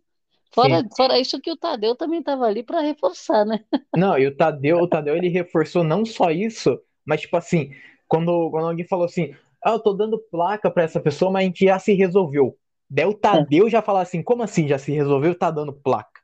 fora, 0.55 0.81
sim. 0.81 0.89
fora 0.97 1.19
isso 1.19 1.41
que 1.41 1.51
o 1.51 1.57
Tadeu 1.57 1.97
também 1.97 2.21
estava 2.21 2.47
ali 2.47 2.63
para 2.63 2.81
reforçar, 2.81 3.45
né? 3.45 3.59
Não, 3.97 4.17
e 4.17 4.29
o 4.29 4.37
Tadeu, 4.37 4.79
o 4.79 4.87
Tadeu 4.87 5.17
ele 5.17 5.29
reforçou 5.29 5.83
não 5.83 6.05
só 6.05 6.31
isso, 6.31 6.79
mas 7.05 7.23
tipo 7.23 7.37
assim, 7.37 7.73
quando, 8.07 8.49
quando 8.51 8.69
alguém 8.69 8.87
falou 8.87 9.07
assim, 9.07 9.35
ah, 9.65 9.73
eu 9.73 9.81
tô 9.81 9.93
dando 9.93 10.19
placa 10.31 10.71
para 10.71 10.85
essa 10.85 11.01
pessoa, 11.01 11.33
mas 11.33 11.43
a 11.43 11.47
gente 11.47 11.65
já 11.65 11.79
se 11.81 11.93
resolveu. 11.95 12.57
Daí 12.89 13.07
o 13.07 13.15
Tadeu 13.15 13.69
já 13.69 13.83
fala 13.83 14.03
assim, 14.03 14.23
como 14.23 14.45
assim 14.45 14.69
já 14.69 14.79
se 14.79 14.93
resolveu? 14.93 15.35
Tá 15.35 15.51
dando 15.51 15.73
placa? 15.73 16.21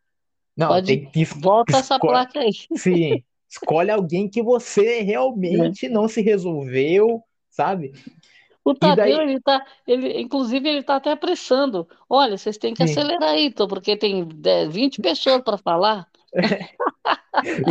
Não, 0.56 0.68
Pode, 0.68 0.87
tem 0.87 1.11
que 1.11 1.25
volta 1.25 1.76
essa 1.76 1.99
placa 1.99 2.38
aí. 2.38 2.52
sim, 2.76 3.25
escolhe 3.48 3.90
alguém 3.90 4.28
que 4.28 4.42
você 4.42 5.00
É. 5.00 5.02
realmente 5.02 5.88
não 5.88 6.08
se 6.08 6.20
resolveu, 6.22 7.22
sabe? 7.50 7.92
O 8.64 8.74
Tadeu, 8.74 8.96
daí, 8.96 9.12
ele 9.20 9.40
tá, 9.40 9.64
ele, 9.86 10.20
inclusive, 10.20 10.66
ele 10.68 10.82
tá 10.82 10.96
até 10.96 11.10
apressando. 11.12 11.86
Olha, 12.08 12.36
vocês 12.38 12.56
têm 12.58 12.72
que 12.74 12.82
sim. 12.82 12.84
acelerar 12.84 13.30
aí, 13.30 13.52
tô, 13.52 13.68
porque 13.68 13.96
tem 13.96 14.26
10, 14.26 14.72
20 14.72 15.00
pessoas 15.00 15.42
para 15.42 15.58
falar. 15.58 16.08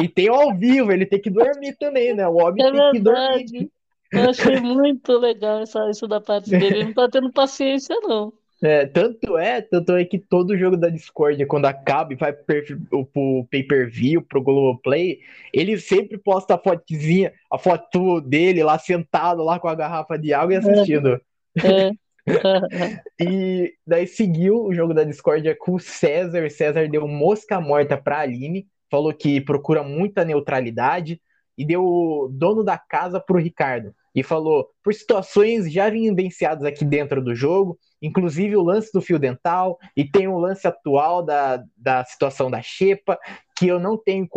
E 0.04 0.08
tem 0.10 0.28
ao 0.28 0.56
vivo, 0.58 0.92
ele 0.92 1.06
tem 1.06 1.22
que 1.22 1.30
dormir 1.30 1.76
também, 1.78 2.14
né? 2.14 2.28
O 2.28 2.36
homem 2.36 2.64
É 2.64 2.72
tem 2.72 2.84
que 2.92 3.00
dormir. 3.00 3.46
verdade. 3.46 3.72
Eu 4.12 4.30
achei 4.30 4.60
muito 4.60 5.18
legal 5.18 5.60
essa, 5.60 5.90
isso 5.90 6.08
da 6.08 6.22
parte 6.22 6.56
dele. 6.56 6.78
Ele 6.78 6.86
não 6.86 6.94
tá 6.94 7.10
tendo 7.10 7.32
paciência, 7.32 7.96
não. 8.02 8.34
É, 8.64 8.86
tanto 8.86 9.38
é, 9.38 9.62
tanto 9.62 9.92
é 9.92 10.06
que 10.06 10.18
todo 10.18 10.58
jogo 10.58 10.78
da 10.78 10.88
Discord, 10.88 11.46
quando 11.48 11.66
acaba 11.66 12.14
e 12.14 12.16
vai 12.16 12.32
pro, 12.32 13.06
pro 13.06 13.48
pay-per-view, 13.52 14.22
pro 14.22 14.42
Globoplay, 14.42 15.20
ele 15.54 15.78
sempre 15.78 16.18
posta 16.18 16.56
a 16.56 16.58
fotozinha, 16.58 17.34
a 17.52 17.58
foto 17.58 18.22
dele 18.22 18.64
lá 18.64 18.80
sentado 18.80 19.44
lá 19.44 19.60
com 19.60 19.68
a 19.68 19.76
garrafa 19.76 20.18
de 20.18 20.34
água 20.34 20.54
e 20.54 20.58
assistindo. 20.58 21.20
É, 21.62 21.90
é. 21.90 21.92
E 23.20 23.74
daí 23.86 24.08
seguiu 24.08 24.64
o 24.64 24.74
jogo 24.74 24.94
da 24.94 25.04
Discord 25.04 25.54
com 25.56 25.74
o 25.74 25.80
César. 25.80 26.50
César 26.50 26.88
deu 26.90 27.08
mosca 27.08 27.60
morta 27.60 27.98
pra 27.98 28.20
Aline, 28.20 28.68
falou 28.90 29.14
que 29.14 29.42
procura 29.42 29.84
muita 29.84 30.24
neutralidade, 30.24 31.22
e 31.58 31.66
deu 31.66 31.84
o 31.84 32.30
dono 32.32 32.64
da 32.64 32.78
casa 32.78 33.20
pro 33.20 33.38
Ricardo. 33.38 33.94
E 34.16 34.24
falou, 34.24 34.70
por 34.84 34.94
situações 34.94 35.72
já 35.72 35.90
vivenciadas 35.90 36.64
aqui 36.64 36.86
dentro 36.86 37.22
do 37.22 37.36
jogo, 37.36 37.78
inclusive 38.04 38.56
o 38.56 38.62
lance 38.62 38.92
do 38.94 39.02
fio 39.02 39.18
dental, 39.18 39.80
e 39.98 40.04
tem 40.04 40.28
o 40.28 40.38
lance 40.38 40.68
atual 40.68 41.24
da, 41.24 41.64
da 41.76 42.04
situação 42.06 42.52
da 42.52 42.62
Xepa, 42.62 43.18
que 43.58 43.66
eu 43.68 43.80
não 43.80 43.98
tenho 43.98 44.28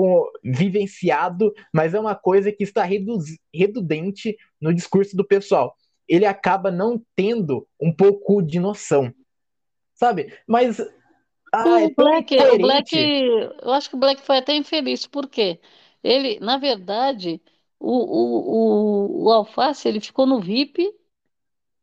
vivenciado, 0.43 1.53
mas 1.75 1.93
é 1.93 2.01
uma 2.01 2.15
coisa 2.15 2.51
que 2.51 2.65
está 2.65 2.83
redundante 3.53 4.37
no 4.59 4.73
discurso 4.73 5.15
do 5.15 5.27
pessoal 5.27 5.77
ele 6.09 6.25
acaba 6.25 6.71
não 6.71 7.03
tendo 7.15 7.67
um 7.81 7.93
pouco 7.93 8.41
de 8.41 8.61
noção, 8.61 9.13
sabe? 9.95 10.33
Mas 10.47 10.81
ah, 11.53 11.81
é 11.81 11.87
O 11.87 11.95
Black, 11.95 12.37
o 12.37 12.59
Black, 12.59 12.97
eu 12.97 13.73
acho 13.73 13.91
que 13.91 13.97
o 13.97 13.99
Black 13.99 14.23
foi 14.23 14.39
até 14.39 14.55
infeliz, 14.55 15.07
por 15.07 15.29
quê? 15.29 15.61
Ele, 16.03 16.39
na 16.41 16.59
verdade, 16.59 17.41
o, 17.79 17.91
o, 17.91 19.25
o, 19.25 19.25
o 19.25 19.33
Alface, 19.33 19.89
ele 19.89 20.01
ficou 20.01 20.27
no 20.27 20.41
VIP 20.41 20.93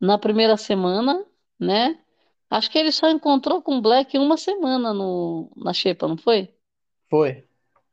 na 0.00 0.18
primeira 0.18 0.56
semana, 0.56 1.24
né? 1.58 1.98
Acho 2.50 2.70
que 2.70 2.78
ele 2.78 2.92
só 2.92 3.08
encontrou 3.10 3.62
com 3.62 3.78
o 3.78 3.82
Black 3.82 4.18
uma 4.18 4.36
semana 4.36 4.92
no, 4.94 5.50
na 5.56 5.72
Xepa, 5.72 6.08
não 6.08 6.16
foi? 6.16 6.54
Foi. 7.10 7.46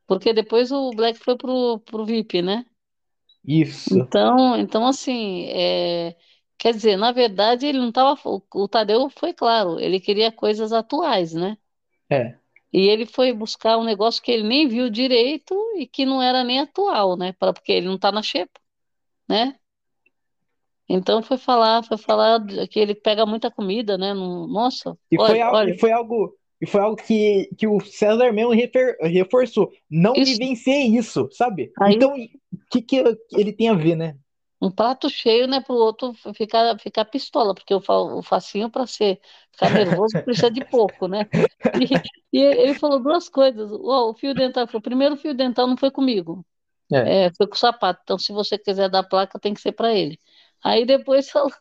Porque 0.08 0.32
depois 0.32 0.72
o 0.72 0.92
Black 0.92 1.18
foi 1.18 1.36
pro, 1.36 1.80
pro 1.80 2.06
VIP, 2.06 2.42
né? 2.44 2.66
Isso. 3.46 4.10
Então, 4.10 4.56
então 4.58 4.88
assim, 4.88 5.46
é, 5.50 6.16
quer 6.58 6.74
dizer, 6.74 6.98
na 6.98 7.12
verdade 7.12 7.66
ele 7.66 7.80
não 7.80 7.90
estava. 7.90 8.18
O, 8.54 8.68
Tadeu 8.68 9.10
foi 9.10 9.34
claro, 9.34 9.80
ele 9.80 10.00
queria 10.00 10.32
coisas 10.32 10.72
atuais, 10.74 11.34
né? 11.34 11.58
É. 12.10 12.40
E 12.74 12.88
ele 12.88 13.06
foi 13.06 13.34
buscar 13.34 13.78
um 13.78 13.84
negócio 13.84 14.22
que 14.22 14.32
ele 14.32 14.44
nem 14.44 14.68
viu 14.68 14.90
direito 14.90 15.54
e 15.78 15.88
que 15.88 16.06
não 16.06 16.22
era 16.22 16.44
nem 16.44 16.60
atual, 16.60 17.18
né? 17.18 17.34
Pra- 17.34 17.54
Porque 17.54 17.72
ele 17.72 17.88
não 17.88 17.98
tá 18.00 18.12
na 18.12 18.22
xepa, 18.24 18.60
né? 19.30 19.60
Então 20.94 21.22
foi 21.24 21.38
falar, 21.38 21.84
foi 21.84 21.98
falar 21.98 22.40
que 22.70 22.80
ele 22.80 22.96
pega 22.96 23.26
muita 23.26 23.50
comida, 23.52 23.98
né? 23.98 24.14
Nossa, 24.14 24.98
E 25.12 25.18
foi, 25.20 25.40
olha, 25.40 25.42
al- 25.42 25.60
e 25.66 25.74
olha, 25.74 25.80
foi 25.80 25.92
algo, 25.92 26.36
e 26.62 26.66
foi 26.68 26.82
algo 26.82 26.96
que, 26.96 27.50
que 27.58 27.68
o 27.68 27.80
César 27.82 28.32
mesmo 28.32 28.52
refer- 28.54 28.98
reforçou. 29.02 29.72
Não 29.90 30.22
isso 30.22 30.40
vivenciei 30.40 30.88
isso, 30.98 31.30
sabe? 31.32 31.72
aí 31.82 31.96
Então, 31.96 32.14
o 32.16 32.28
que, 32.70 32.82
que 32.82 33.04
ele 33.34 33.54
tem 33.54 33.70
a 33.70 33.74
ver, 33.74 33.96
né? 33.96 34.16
um 34.62 34.72
prato 34.72 35.10
cheio, 35.10 35.48
né, 35.48 35.60
pro 35.62 35.74
outro 35.76 36.14
ficar 36.36 36.78
ficar 36.80 37.06
pistola, 37.06 37.54
porque 37.56 37.74
o, 37.74 37.80
o 38.20 38.22
facinho 38.24 38.70
para 38.70 38.86
ser 38.88 39.20
ficar 39.52 39.70
nervoso 39.70 40.20
precisa 40.24 40.52
de 40.52 40.62
pouco, 40.62 41.08
né? 41.08 41.26
E, 41.80 41.86
e 42.34 42.40
ele 42.40 42.76
falou 42.76 43.02
duas 43.02 43.28
coisas. 43.30 43.72
O, 43.72 44.10
o 44.12 44.14
fio 44.14 44.36
dental, 44.36 44.68
foi 44.68 44.80
o 44.80 44.84
primeiro 44.84 45.18
fio 45.18 45.34
dental 45.34 45.68
não 45.68 45.78
foi 45.78 45.90
comigo. 45.92 46.46
É. 46.92 47.16
É, 47.16 47.32
foi 47.36 47.48
com 47.48 47.56
o 47.56 47.58
sapato. 47.60 48.02
Então, 48.04 48.20
se 48.20 48.34
você 48.34 48.58
quiser 48.60 48.90
dar 48.90 49.04
placa, 49.04 49.40
tem 49.40 49.54
que 49.54 49.62
ser 49.62 49.74
para 49.74 49.94
ele. 49.96 50.20
Aí 50.64 50.86
depois 50.86 51.30
falou. 51.32 51.52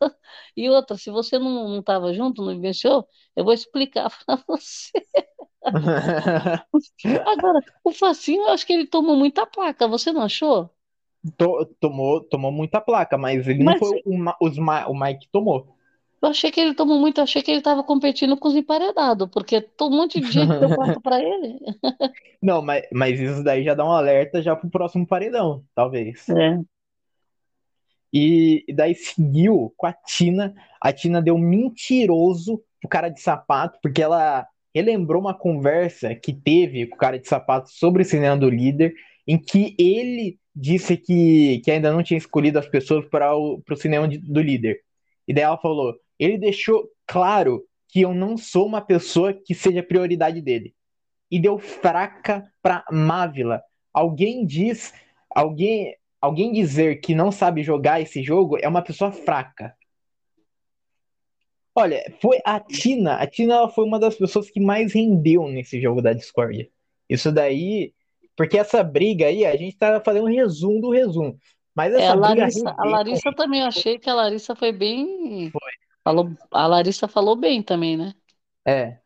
E 0.56 0.68
outra, 0.70 0.96
se 0.96 1.10
você 1.10 1.38
não 1.38 1.68
não 1.68 1.80
estava 1.80 2.12
junto, 2.14 2.42
não 2.44 2.54
vivenciou, 2.54 3.08
eu 3.36 3.44
vou 3.44 3.52
explicar 3.54 4.10
para 4.26 4.42
você. 4.48 4.92
Agora, 7.24 7.60
o 7.84 7.92
Facinho, 7.92 8.42
eu 8.42 8.48
acho 8.50 8.66
que 8.66 8.72
ele 8.74 8.86
tomou 8.86 9.16
muita 9.16 9.46
placa, 9.46 9.88
você 9.88 10.12
não 10.12 10.22
achou? 10.22 10.70
To- 11.38 11.66
Tomou, 11.80 12.22
tomou 12.28 12.52
muita 12.52 12.80
placa, 12.80 13.18
mas 13.18 13.46
ele 13.48 13.62
não 13.64 13.74
Mas 13.74 13.78
foi 13.78 14.00
o, 14.04 14.12
os 14.40 14.56
o 14.58 14.94
Mike 14.94 15.26
que 15.26 15.28
tomou. 15.32 15.76
eu 16.22 16.28
achei 16.28 16.50
que 16.50 16.60
ele 16.60 16.74
tomou 16.74 16.98
muito, 17.00 17.20
achei 17.20 17.42
que 17.42 17.50
ele 17.50 17.58
estava 17.58 17.82
competindo 17.84 18.36
com 18.36 18.48
os 18.48 18.54
emparedados, 18.56 19.28
porque 19.32 19.68
um 19.80 19.90
monte 19.90 20.20
de 20.20 20.30
gente 20.30 20.58
deu 20.58 20.70
placa 20.70 21.00
para 21.00 21.18
ele. 21.22 21.58
Não, 22.42 22.62
mas, 22.62 22.86
mas 22.92 23.20
isso 23.20 23.42
daí 23.44 23.64
já 23.64 23.74
dá 23.74 23.84
um 23.84 23.92
alerta 23.92 24.42
já 24.42 24.56
pro 24.56 24.70
próximo 24.70 25.06
paredão, 25.06 25.64
talvez. 25.74 26.26
É, 26.28 26.58
E, 28.12 28.64
e 28.68 28.72
daí 28.72 28.94
seguiu 28.94 29.72
com 29.76 29.86
a 29.86 29.92
Tina. 29.92 30.54
A 30.80 30.92
Tina 30.92 31.22
deu 31.22 31.38
mentiroso 31.38 32.62
pro 32.80 32.88
cara 32.88 33.08
de 33.08 33.20
sapato, 33.20 33.78
porque 33.82 34.02
ela 34.02 34.46
relembrou 34.74 35.20
uma 35.20 35.34
conversa 35.34 36.14
que 36.14 36.32
teve 36.32 36.86
com 36.86 36.94
o 36.96 36.98
cara 36.98 37.18
de 37.18 37.28
sapato 37.28 37.70
sobre 37.70 38.02
o 38.02 38.04
cinema 38.04 38.36
do 38.36 38.48
líder, 38.48 38.94
em 39.26 39.38
que 39.38 39.74
ele 39.78 40.38
disse 40.54 40.96
que, 40.96 41.60
que 41.64 41.70
ainda 41.70 41.92
não 41.92 42.02
tinha 42.02 42.18
escolhido 42.18 42.58
as 42.58 42.68
pessoas 42.68 43.04
para 43.08 43.34
o 43.34 43.60
pro 43.62 43.76
cinema 43.76 44.08
de- 44.08 44.18
do 44.18 44.40
líder. 44.40 44.80
E 45.26 45.34
daí 45.34 45.44
ela 45.44 45.58
falou: 45.58 45.94
ele 46.18 46.38
deixou 46.38 46.88
claro 47.06 47.64
que 47.88 48.00
eu 48.02 48.14
não 48.14 48.36
sou 48.36 48.66
uma 48.66 48.80
pessoa 48.80 49.32
que 49.32 49.54
seja 49.54 49.82
prioridade 49.82 50.40
dele. 50.40 50.74
E 51.30 51.40
deu 51.40 51.58
fraca 51.58 52.44
pra 52.62 52.84
Mávila. 52.90 53.62
Alguém 53.92 54.46
diz, 54.46 54.92
alguém, 55.34 55.94
alguém 56.20 56.52
dizer 56.52 57.00
que 57.00 57.14
não 57.14 57.32
sabe 57.32 57.62
jogar 57.62 58.00
esse 58.00 58.22
jogo 58.22 58.58
é 58.60 58.68
uma 58.68 58.82
pessoa 58.82 59.10
fraca. 59.10 59.74
Olha, 61.74 62.02
foi 62.20 62.40
a 62.44 62.60
Tina. 62.60 63.14
A 63.14 63.26
Tina 63.26 63.54
ela 63.54 63.68
foi 63.68 63.84
uma 63.84 63.98
das 63.98 64.16
pessoas 64.16 64.50
que 64.50 64.60
mais 64.60 64.92
rendeu 64.92 65.48
nesse 65.48 65.80
jogo 65.80 66.02
da 66.02 66.12
Discord. 66.12 66.70
Isso 67.08 67.32
daí, 67.32 67.94
porque 68.36 68.58
essa 68.58 68.82
briga 68.82 69.26
aí, 69.26 69.46
a 69.46 69.56
gente 69.56 69.76
tá 69.76 70.00
fazendo 70.04 70.24
um 70.24 70.34
resumo 70.34 70.80
do 70.80 70.90
resumo. 70.90 71.38
Mas 71.74 71.94
é, 71.94 71.96
a 71.96 72.00
essa 72.00 72.16
briga 72.16 72.40
Larissa, 72.40 72.68
a 72.68 72.72
rendeu. 72.72 72.90
Larissa 72.90 73.32
também, 73.32 73.62
achei 73.62 73.98
que 73.98 74.10
a 74.10 74.14
Larissa 74.14 74.54
foi 74.54 74.72
bem. 74.72 75.50
Foi. 75.50 75.72
Falou, 76.02 76.30
a 76.50 76.66
Larissa 76.66 77.06
falou 77.06 77.36
bem 77.36 77.62
também, 77.62 77.96
né? 77.96 78.12
É. 78.66 78.98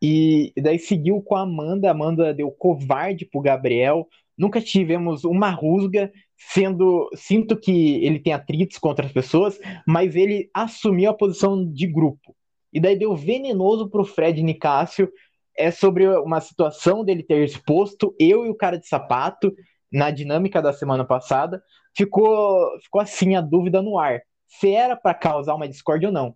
E 0.00 0.52
daí 0.56 0.78
seguiu 0.78 1.22
com 1.22 1.36
a 1.36 1.42
Amanda. 1.42 1.88
A 1.88 1.92
Amanda 1.92 2.34
deu 2.34 2.50
covarde 2.50 3.24
pro 3.24 3.40
Gabriel. 3.40 4.08
Nunca 4.36 4.60
tivemos 4.60 5.24
uma 5.24 5.50
rusga, 5.50 6.12
sendo. 6.50 7.08
Sinto 7.14 7.56
que 7.58 8.04
ele 8.04 8.18
tem 8.18 8.32
atritos 8.32 8.78
contra 8.78 9.06
as 9.06 9.12
pessoas, 9.12 9.58
mas 9.86 10.16
ele 10.16 10.50
assumiu 10.54 11.10
a 11.10 11.14
posição 11.14 11.64
de 11.70 11.86
grupo. 11.86 12.34
E 12.72 12.80
daí 12.80 12.98
deu 12.98 13.14
venenoso 13.14 13.88
pro 13.88 14.04
Fred 14.04 14.42
Nicásio. 14.42 15.10
É 15.56 15.70
sobre 15.70 16.08
uma 16.08 16.40
situação 16.40 17.04
dele 17.04 17.22
ter 17.22 17.44
exposto 17.44 18.14
eu 18.18 18.46
e 18.46 18.48
o 18.48 18.54
cara 18.54 18.78
de 18.78 18.88
sapato 18.88 19.52
na 19.92 20.10
dinâmica 20.10 20.62
da 20.62 20.72
semana 20.72 21.04
passada. 21.04 21.62
Ficou, 21.94 22.66
ficou 22.80 23.00
assim 23.00 23.36
a 23.36 23.40
dúvida 23.42 23.82
no 23.82 23.98
ar. 23.98 24.22
Se 24.48 24.70
era 24.70 24.96
para 24.96 25.12
causar 25.12 25.54
uma 25.54 25.68
discórdia 25.68 26.08
ou 26.08 26.12
não. 26.12 26.34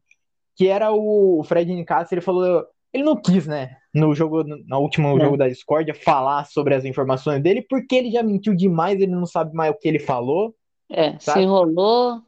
Que 0.54 0.68
era 0.68 0.92
o, 0.92 1.40
o 1.40 1.44
Fred 1.44 1.72
Nicásio, 1.74 2.14
ele 2.14 2.20
falou 2.20 2.66
ele 2.96 3.04
não 3.04 3.14
quis, 3.14 3.46
né, 3.46 3.76
no 3.96 4.14
jogo, 4.14 4.44
no 4.44 4.78
último 4.78 5.16
É. 5.16 5.20
jogo 5.24 5.37
da 5.37 5.48
Discordia, 5.48 5.94
falar 5.94 6.44
sobre 6.44 6.74
as 6.74 6.85
informações 6.85 7.42
dele, 7.42 7.62
porque 7.62 7.96
ele 7.96 8.11
já 8.11 8.22
mentiu 8.22 8.54
demais, 8.54 9.00
ele 9.00 9.12
não 9.12 9.26
sabe 9.26 9.54
mais 9.54 9.70
o 9.72 9.78
que 9.78 9.88
ele 9.88 9.98
falou. 9.98 10.54
É, 10.90 11.18
se 11.18 11.24
Sabe? 11.26 11.42
enrolou. 11.42 12.20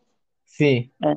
Sim. 0.45 0.91
É. 1.05 1.15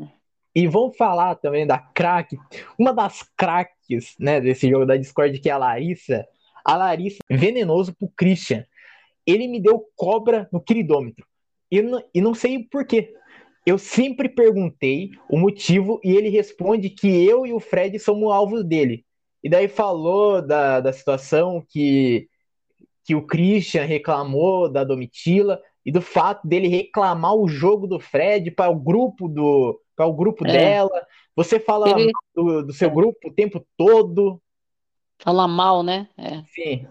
E 0.54 0.68
vamos 0.68 0.98
falar 0.98 1.36
também 1.36 1.66
da 1.66 1.78
craque, 1.80 2.38
uma 2.78 2.94
das 2.94 3.24
craques, 3.38 4.16
né, 4.20 4.42
desse 4.42 4.70
jogo 4.70 4.86
da 4.86 4.98
Discord, 4.98 5.40
que 5.40 5.50
é 5.50 5.54
a 5.54 5.58
Larissa. 5.58 6.28
A 6.66 6.76
Larissa, 6.76 7.20
venenoso 7.30 7.96
pro 7.96 8.12
Christian. 8.16 8.66
Ele 9.26 9.48
me 9.48 9.60
deu 9.62 9.84
cobra 9.96 10.50
no 10.52 10.60
queridômetro. 10.62 11.26
E, 11.72 11.82
não- 11.82 12.04
e 12.14 12.20
não 12.22 12.34
sei 12.34 12.60
por 12.70 12.86
quê. 12.86 13.14
Eu 13.66 13.78
sempre 13.78 14.28
perguntei 14.28 15.12
o 15.30 15.38
motivo 15.38 16.00
e 16.04 16.12
ele 16.16 16.30
responde 16.30 16.90
que 16.90 17.08
eu 17.26 17.46
e 17.46 17.54
o 17.54 17.60
Fred 17.60 17.98
somos 18.00 18.32
alvos 18.32 18.64
dele. 18.66 19.06
E 19.44 19.50
daí 19.50 19.68
falou 19.68 20.42
da, 20.42 20.80
da 20.82 20.94
situação 20.94 21.66
que, 21.70 22.28
que 23.06 23.16
o 23.16 23.26
Christian 23.26 23.86
reclamou 23.86 24.72
da 24.72 24.84
Domitila 24.84 25.62
e 25.86 25.92
do 25.92 26.02
fato 26.02 26.48
dele 26.48 26.68
reclamar 26.68 27.36
o 27.36 27.48
jogo 27.48 27.88
do 27.88 28.00
Fred 28.00 28.52
para 28.52 28.72
o 28.72 28.80
grupo 28.80 29.28
do 29.28 29.80
para 29.96 30.08
o 30.08 30.14
grupo 30.16 30.46
É. 30.46 30.46
dela. 30.46 31.06
Você 31.36 31.60
fala 31.60 32.00
Ele 32.00 32.12
do, 32.36 32.64
do 32.64 32.74
seu 32.74 32.90
É. 32.90 32.92
grupo 32.92 33.30
o 33.30 33.34
tempo 33.34 33.66
todo. 33.78 34.42
fala 35.20 35.48
mal, 35.48 35.84
né? 35.84 36.10
É. 36.18 36.46
Sim. 36.54 36.88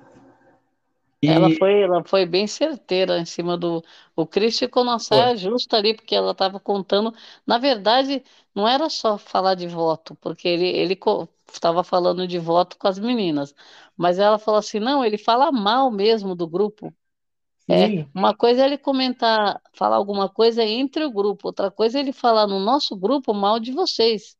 E 1.23 1.31
Ela 1.33 1.51
foi, 1.51 1.83
ela 1.83 2.03
foi 2.05 2.25
bem 2.27 2.47
certeira 2.47 3.19
em 3.19 3.25
cima 3.27 3.57
do. 3.57 3.85
O 4.17 4.27
Chris 4.27 4.59
ficou 4.59 4.85
numa 4.85 4.99
saia 4.99 5.37
justa 5.37 5.77
ali, 5.77 5.95
porque 5.95 6.15
ela 6.15 6.33
estava 6.33 6.59
contando. 6.59 7.15
Na 7.47 7.59
verdade, 7.59 8.25
não 8.55 8.67
era 8.67 8.89
só 8.89 9.17
falar 9.17 9.55
de 9.55 9.67
voto, 9.67 10.15
porque 10.17 10.49
ele, 10.49 10.67
ele 10.67 10.99
estava 11.53 11.85
falando 11.85 12.27
de 12.27 12.39
voto 12.39 12.77
com 12.79 12.89
as 12.89 12.99
meninas. 12.99 13.55
Mas 13.97 14.19
ela 14.19 14.39
falou 14.39 14.59
assim: 14.59 14.81
não, 14.81 15.05
ele 15.05 15.19
fala 15.19 15.53
mal 15.53 15.91
mesmo 15.91 16.35
do 16.35 16.49
grupo. 16.49 16.93
É, 17.69 18.05
uma 18.13 18.35
coisa 18.35 18.63
é 18.63 18.67
ele 18.67 18.79
comentar, 18.79 19.61
falar 19.73 19.95
alguma 19.95 20.29
coisa 20.29 20.65
entre 20.65 21.05
o 21.05 21.13
grupo, 21.13 21.47
outra 21.47 21.71
coisa 21.71 21.99
é 21.99 22.01
ele 22.01 22.13
falar 22.13 22.49
no 22.49 22.59
nosso 22.59 22.97
grupo 22.97 23.33
mal 23.33 23.61
de 23.61 23.71
vocês. 23.71 24.37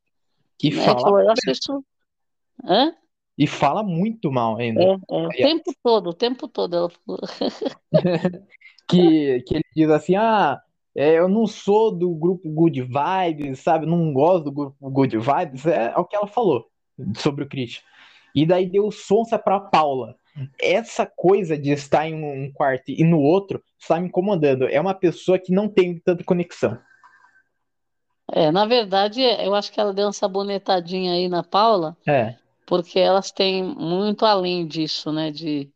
que 0.57 0.69
Né? 0.69 0.83
fala 0.83 0.99
Falou, 0.99 1.19
eu 1.21 1.31
acho 1.31 1.49
isso. 1.49 1.85
Hã? 2.65 2.93
e 3.37 3.47
fala 3.47 3.81
muito 3.81 4.31
mal 4.31 4.57
ainda. 4.57 4.83
É, 4.83 4.87
é, 4.87 5.27
o 5.27 5.29
tempo 5.29 5.73
todo, 5.81 6.09
o 6.09 6.13
tempo 6.13 6.47
todo. 6.47 6.75
Ela 6.75 6.89
falou. 6.89 7.21
que, 8.87 9.41
que 9.41 9.55
ele 9.55 9.65
diz 9.75 9.89
assim: 9.89 10.15
ah, 10.15 10.61
é, 10.95 11.17
eu 11.17 11.27
não 11.27 11.47
sou 11.47 11.91
do 11.91 12.09
grupo 12.13 12.49
Good 12.49 12.81
Vibes, 12.81 13.59
sabe? 13.59 13.85
Não 13.85 14.11
gosto 14.13 14.45
do 14.45 14.51
grupo 14.51 14.89
Good 14.89 15.17
Vibes. 15.17 15.65
É, 15.65 15.93
o 15.97 16.05
que 16.05 16.15
ela 16.15 16.27
falou 16.27 16.65
sobre 17.15 17.43
o 17.43 17.49
Christian. 17.49 17.83
E 18.35 18.45
daí 18.45 18.65
deu 18.65 18.91
sonsa 18.91 19.37
pra 19.37 19.59
Paula. 19.59 20.15
Essa 20.61 21.05
coisa 21.05 21.57
de 21.57 21.71
estar 21.71 22.07
em 22.07 22.15
um 22.15 22.51
quarto 22.53 22.89
e 22.89 23.03
no 23.03 23.19
outro 23.19 23.61
está 23.77 23.99
me 23.99 24.07
incomodando. 24.07 24.65
É 24.67 24.79
uma 24.79 24.93
pessoa 24.93 25.37
que 25.37 25.51
não 25.51 25.67
tem 25.67 25.99
tanta 25.99 26.23
conexão. 26.23 26.77
É, 28.31 28.49
na 28.49 28.65
verdade, 28.65 29.21
eu 29.21 29.53
acho 29.53 29.71
que 29.71 29.79
ela 29.79 29.93
deu 29.93 30.05
uma 30.05 30.13
sabonetadinha 30.13 31.13
aí 31.13 31.27
na 31.27 31.43
Paula, 31.43 31.97
É, 32.07 32.35
porque 32.65 32.97
elas 32.97 33.29
têm 33.29 33.61
muito 33.61 34.25
além 34.25 34.65
disso, 34.65 35.11
né? 35.11 35.31
De, 35.31 35.69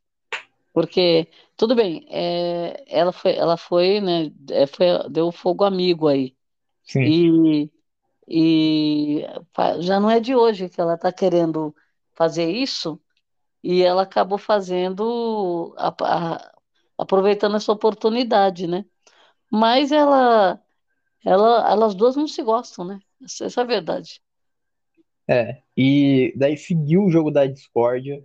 porque, 0.73 1.27
tudo 1.57 1.75
bem, 1.75 2.05
é, 2.09 2.83
ela 2.87 3.11
foi, 3.13 3.35
ela 3.35 3.57
foi, 3.57 4.01
né? 4.01 4.31
é, 4.51 4.67
foi, 4.67 4.87
deu 5.09 5.31
fogo 5.31 5.63
amigo 5.63 6.07
aí. 6.07 6.35
sim. 6.83 7.15
E, 7.15 7.71
e 8.27 9.23
já 9.81 9.99
não 9.99 10.09
é 10.09 10.19
de 10.19 10.35
hoje 10.35 10.69
que 10.69 10.81
ela 10.81 10.95
está 10.95 11.11
querendo 11.13 11.75
fazer 12.15 12.49
isso, 12.51 13.01
e 13.63 13.83
ela 13.83 14.03
acabou 14.03 14.37
fazendo, 14.37 15.75
a- 15.77 15.95
a- 16.01 16.53
aproveitando 16.97 17.57
essa 17.57 17.71
oportunidade, 17.73 18.67
né? 18.67 18.85
Mas 19.51 19.91
ela. 19.91 20.61
ela, 21.25 21.69
elas 21.71 21.95
duas 21.95 22.15
não 22.17 22.27
se 22.27 22.43
gostam, 22.43 22.85
né? 22.85 22.99
Essa, 23.23 23.45
essa 23.45 23.61
é 23.61 23.65
a 23.65 23.67
verdade. 23.67 24.21
É, 25.29 25.61
e 25.75 26.33
daí 26.37 26.55
seguiu 26.57 27.03
o 27.05 27.09
jogo 27.09 27.31
da 27.31 27.45
discórdia 27.47 28.23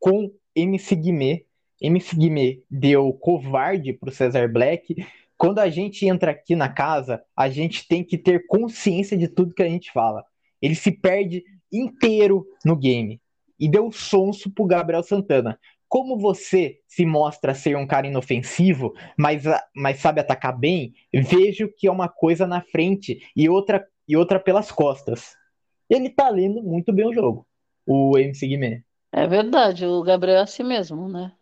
com 0.00 0.32
MC 0.56 0.96
Guimê. 0.96 1.46
MC 1.82 2.16
Guimê 2.16 2.62
deu 2.70 3.12
covarde 3.12 3.92
pro 3.92 4.12
Cesar 4.12 4.50
Black. 4.50 5.04
Quando 5.36 5.58
a 5.58 5.68
gente 5.68 6.06
entra 6.06 6.30
aqui 6.30 6.54
na 6.54 6.68
casa, 6.68 7.22
a 7.36 7.48
gente 7.48 7.86
tem 7.88 8.04
que 8.04 8.16
ter 8.16 8.46
consciência 8.46 9.18
de 9.18 9.26
tudo 9.26 9.54
que 9.54 9.62
a 9.62 9.68
gente 9.68 9.90
fala. 9.90 10.24
Ele 10.60 10.76
se 10.76 10.92
perde 10.92 11.42
inteiro 11.72 12.46
no 12.64 12.76
game 12.76 13.20
e 13.58 13.68
deu 13.68 13.90
sonso 13.90 14.50
pro 14.50 14.66
Gabriel 14.66 15.02
Santana. 15.02 15.58
Como 15.88 16.16
você 16.16 16.78
se 16.86 17.04
mostra 17.04 17.54
ser 17.54 17.76
um 17.76 17.86
cara 17.86 18.06
inofensivo, 18.06 18.94
mas, 19.18 19.42
mas 19.74 19.98
sabe 19.98 20.20
atacar 20.20 20.56
bem, 20.56 20.94
vejo 21.12 21.68
que 21.76 21.86
é 21.86 21.90
uma 21.90 22.08
coisa 22.08 22.46
na 22.46 22.62
frente 22.62 23.20
e 23.36 23.48
outra, 23.48 23.86
e 24.08 24.16
outra 24.16 24.40
pelas 24.40 24.70
costas. 24.70 25.36
Ele 25.90 26.08
tá 26.08 26.28
lendo 26.30 26.62
muito 26.62 26.92
bem 26.92 27.06
o 27.06 27.12
jogo, 27.12 27.46
o 27.84 28.16
MC 28.16 28.46
Guimê. 28.46 28.82
É 29.12 29.26
verdade, 29.26 29.84
o 29.84 30.02
Gabriel 30.02 30.38
é 30.38 30.42
assim 30.42 30.62
mesmo, 30.62 31.08
né? 31.08 31.32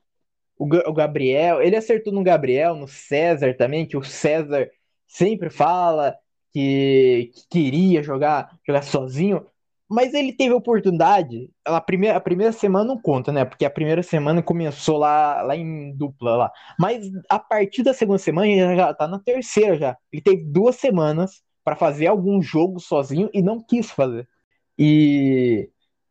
O, 0.60 0.66
o 0.90 0.92
Gabriel, 0.92 1.62
ele 1.62 1.74
acertou 1.74 2.12
no 2.12 2.22
Gabriel, 2.22 2.76
no 2.76 2.86
César 2.86 3.54
também, 3.56 3.86
que 3.86 3.96
o 3.96 4.04
César 4.04 4.70
sempre 5.06 5.48
fala 5.48 6.14
que, 6.52 7.32
que 7.34 7.48
queria 7.48 8.02
jogar, 8.02 8.58
jogar 8.66 8.82
sozinho, 8.82 9.46
mas 9.88 10.12
ele 10.12 10.34
teve 10.34 10.52
oportunidade. 10.52 11.50
A 11.64 11.80
primeira, 11.80 12.18
a 12.18 12.20
primeira 12.20 12.52
semana 12.52 12.84
não 12.84 13.00
conta, 13.00 13.32
né? 13.32 13.44
Porque 13.44 13.64
a 13.64 13.70
primeira 13.70 14.02
semana 14.02 14.42
começou 14.42 14.98
lá, 14.98 15.40
lá 15.42 15.56
em 15.56 15.96
dupla 15.96 16.36
lá. 16.36 16.52
Mas 16.78 17.10
a 17.28 17.38
partir 17.38 17.82
da 17.82 17.94
segunda 17.94 18.18
semana 18.18 18.46
ele 18.46 18.76
já 18.76 18.92
tá 18.92 19.08
na 19.08 19.18
terceira 19.18 19.76
já. 19.78 19.96
Ele 20.12 20.20
teve 20.22 20.44
duas 20.44 20.76
semanas 20.76 21.42
para 21.64 21.74
fazer 21.74 22.06
algum 22.06 22.42
jogo 22.42 22.78
sozinho 22.80 23.30
e 23.32 23.40
não 23.40 23.60
quis 23.64 23.90
fazer. 23.90 24.28
E 24.78 25.70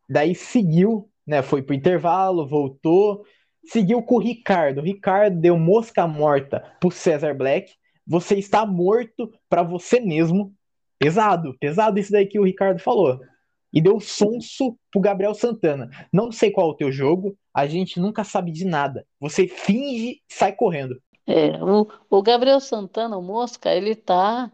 daí 0.10 0.34
seguiu, 0.34 1.10
né? 1.26 1.42
Foi 1.44 1.62
pro 1.62 1.76
intervalo, 1.76 2.48
voltou, 2.48 3.24
seguiu 3.65 4.02
com 4.02 4.15
o 4.15 4.19
Ricardo. 4.19 4.80
O 4.80 4.84
Ricardo 4.84 5.39
deu 5.39 5.58
mosca 5.58 6.08
morta 6.08 6.76
pro 6.80 6.91
Cesar 6.91 7.36
Black. 7.36 7.74
Você 8.06 8.36
está 8.36 8.65
morto 8.65 9.32
para 9.48 9.63
você 9.63 10.00
mesmo. 10.00 10.54
Pesado, 10.98 11.56
pesado 11.60 11.98
isso 12.00 12.12
daí 12.12 12.26
que 12.26 12.39
o 12.39 12.43
Ricardo 12.43 12.80
falou 12.80 13.19
e 13.72 13.82
deu 13.82 14.00
sonso 14.00 14.78
pro 14.91 15.02
Gabriel 15.02 15.34
Santana. 15.34 15.89
Não 16.12 16.32
sei 16.32 16.52
qual 16.52 16.69
é 16.69 16.72
o 16.72 16.76
teu 16.76 16.91
jogo, 16.91 17.38
a 17.54 17.67
gente 17.67 18.00
nunca 18.00 18.24
sabe 18.24 18.52
de 18.52 18.65
nada. 18.65 19.06
Você 19.19 19.48
finge 19.48 20.12
e 20.12 20.34
sai 20.34 20.54
correndo. 20.54 21.00
É, 21.26 21.63
o, 21.63 21.88
o 22.10 22.22
Gabriel 22.22 22.60
Santana, 22.60 23.17
o 23.17 23.22
Mosca, 23.22 23.74
ele 23.74 23.95
tá, 23.95 24.52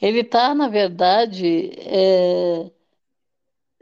ele 0.00 0.22
tá, 0.22 0.54
na 0.54 0.68
verdade, 0.68 1.70
é, 1.78 2.70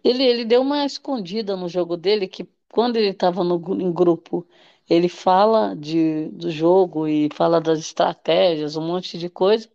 ele, 0.04 0.22
ele 0.22 0.44
deu 0.44 0.62
uma 0.62 0.84
escondida 0.84 1.56
no 1.56 1.68
jogo 1.68 1.96
dele, 1.96 2.28
que 2.28 2.48
quando 2.76 2.96
ele 2.98 3.08
estava 3.08 3.42
em 3.42 3.90
grupo, 3.90 4.46
ele 4.88 5.08
fala 5.08 5.74
de, 5.74 6.28
do 6.28 6.50
jogo 6.50 7.08
e 7.08 7.30
fala 7.34 7.58
das 7.58 7.78
estratégias, 7.78 8.76
um 8.76 8.86
monte 8.86 9.16
de 9.16 9.30
coisa, 9.30 9.66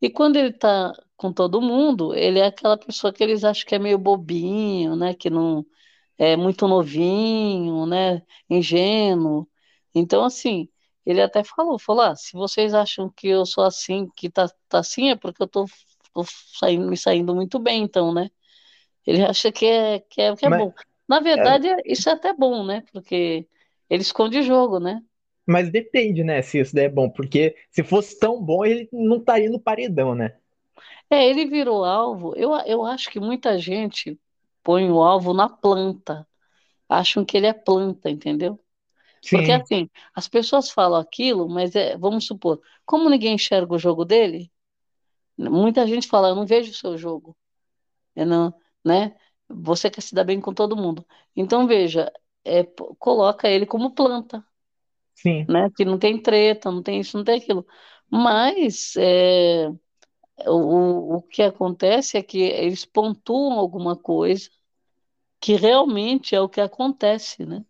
e 0.00 0.08
quando 0.10 0.36
ele 0.36 0.48
está 0.50 0.94
com 1.18 1.32
todo 1.34 1.60
mundo, 1.60 2.14
ele 2.14 2.38
é 2.38 2.46
aquela 2.46 2.78
pessoa 2.78 3.12
que 3.12 3.22
eles 3.22 3.44
acham 3.44 3.66
que 3.66 3.74
é 3.74 3.78
meio 3.78 3.98
bobinho, 3.98 4.96
né? 4.96 5.14
Que 5.14 5.28
não 5.28 5.66
é 6.18 6.34
muito 6.36 6.66
novinho, 6.66 7.84
né? 7.86 8.22
Ingênuo. 8.48 9.46
Então, 9.94 10.24
assim, 10.24 10.68
ele 11.04 11.20
até 11.22 11.44
falou, 11.44 11.78
falou, 11.78 12.04
ah, 12.04 12.16
se 12.16 12.32
vocês 12.34 12.72
acham 12.74 13.10
que 13.10 13.28
eu 13.28 13.44
sou 13.46 13.64
assim, 13.64 14.08
que 14.16 14.30
tá, 14.30 14.48
tá 14.68 14.78
assim, 14.78 15.10
é 15.10 15.16
porque 15.16 15.42
eu 15.42 15.48
tô, 15.48 15.66
tô 16.14 16.24
saindo, 16.58 16.88
me 16.88 16.96
saindo 16.96 17.34
muito 17.34 17.58
bem, 17.58 17.82
então, 17.82 18.14
né? 18.14 18.30
Ele 19.06 19.22
acha 19.24 19.52
que 19.52 19.66
é, 19.66 20.00
que 20.00 20.22
é, 20.22 20.34
que 20.36 20.46
é 20.46 20.48
Mas, 20.48 20.60
bom. 20.60 20.72
Na 21.10 21.20
verdade, 21.20 21.68
é, 21.68 21.76
isso 21.86 22.08
é 22.10 22.14
até 22.14 22.34
bom, 22.34 22.64
né? 22.66 22.82
Porque 22.92 23.48
ele 23.90 24.02
esconde 24.02 24.38
o 24.40 24.44
jogo, 24.44 24.80
né? 24.80 25.02
mas 25.46 25.70
depende, 25.70 26.22
né? 26.24 26.40
Se 26.42 26.60
isso 26.60 26.78
é 26.78 26.88
bom, 26.88 27.10
porque 27.10 27.56
se 27.70 27.82
fosse 27.82 28.18
tão 28.18 28.42
bom, 28.42 28.64
ele 28.64 28.88
não 28.92 29.18
estaria 29.18 29.50
no 29.50 29.60
paredão, 29.60 30.14
né? 30.14 30.36
É, 31.10 31.26
ele 31.26 31.46
virou 31.46 31.84
alvo. 31.84 32.34
Eu, 32.36 32.52
eu 32.66 32.84
acho 32.84 33.10
que 33.10 33.20
muita 33.20 33.58
gente 33.58 34.18
põe 34.62 34.90
o 34.90 35.02
alvo 35.02 35.32
na 35.34 35.48
planta. 35.48 36.26
Acham 36.88 37.24
que 37.24 37.36
ele 37.36 37.46
é 37.48 37.52
planta, 37.54 38.10
entendeu? 38.10 38.60
Porque 39.30 39.52
Sim, 39.52 39.52
assim, 39.52 39.90
as 40.14 40.28
pessoas 40.28 40.70
falam 40.70 41.00
aquilo, 41.00 41.48
mas 41.48 41.76
é, 41.76 41.96
vamos 41.98 42.26
supor, 42.26 42.60
como 42.86 43.10
ninguém 43.10 43.34
enxerga 43.34 43.74
o 43.74 43.78
jogo 43.78 44.04
dele, 44.04 44.50
muita 45.38 45.86
gente 45.86 46.08
fala, 46.08 46.28
eu 46.30 46.34
não 46.36 46.46
vejo 46.46 46.70
o 46.72 46.74
seu 46.74 46.98
jogo. 46.98 47.36
Eu 48.16 48.26
não, 48.26 48.54
né? 48.84 49.16
Você 49.50 49.90
quer 49.90 50.00
se 50.00 50.14
dar 50.14 50.24
bem 50.24 50.40
com 50.40 50.54
todo 50.54 50.76
mundo. 50.76 51.04
Então, 51.36 51.66
veja, 51.66 52.12
é, 52.44 52.64
coloca 52.98 53.48
ele 53.48 53.66
como 53.66 53.94
planta, 53.94 54.44
sim, 55.14 55.44
né? 55.48 55.70
Que 55.76 55.84
não 55.84 55.98
tem 55.98 56.20
treta, 56.22 56.70
não 56.70 56.82
tem 56.82 57.00
isso, 57.00 57.16
não 57.16 57.24
tem 57.24 57.38
aquilo. 57.38 57.66
Mas 58.10 58.94
é, 58.96 59.68
o, 60.46 61.16
o 61.16 61.22
que 61.22 61.42
acontece 61.42 62.16
é 62.18 62.22
que 62.22 62.38
eles 62.40 62.84
pontuam 62.84 63.58
alguma 63.58 63.96
coisa 63.96 64.48
que 65.40 65.54
realmente 65.56 66.34
é 66.34 66.40
o 66.40 66.48
que 66.48 66.60
acontece, 66.60 67.46
né? 67.46 67.64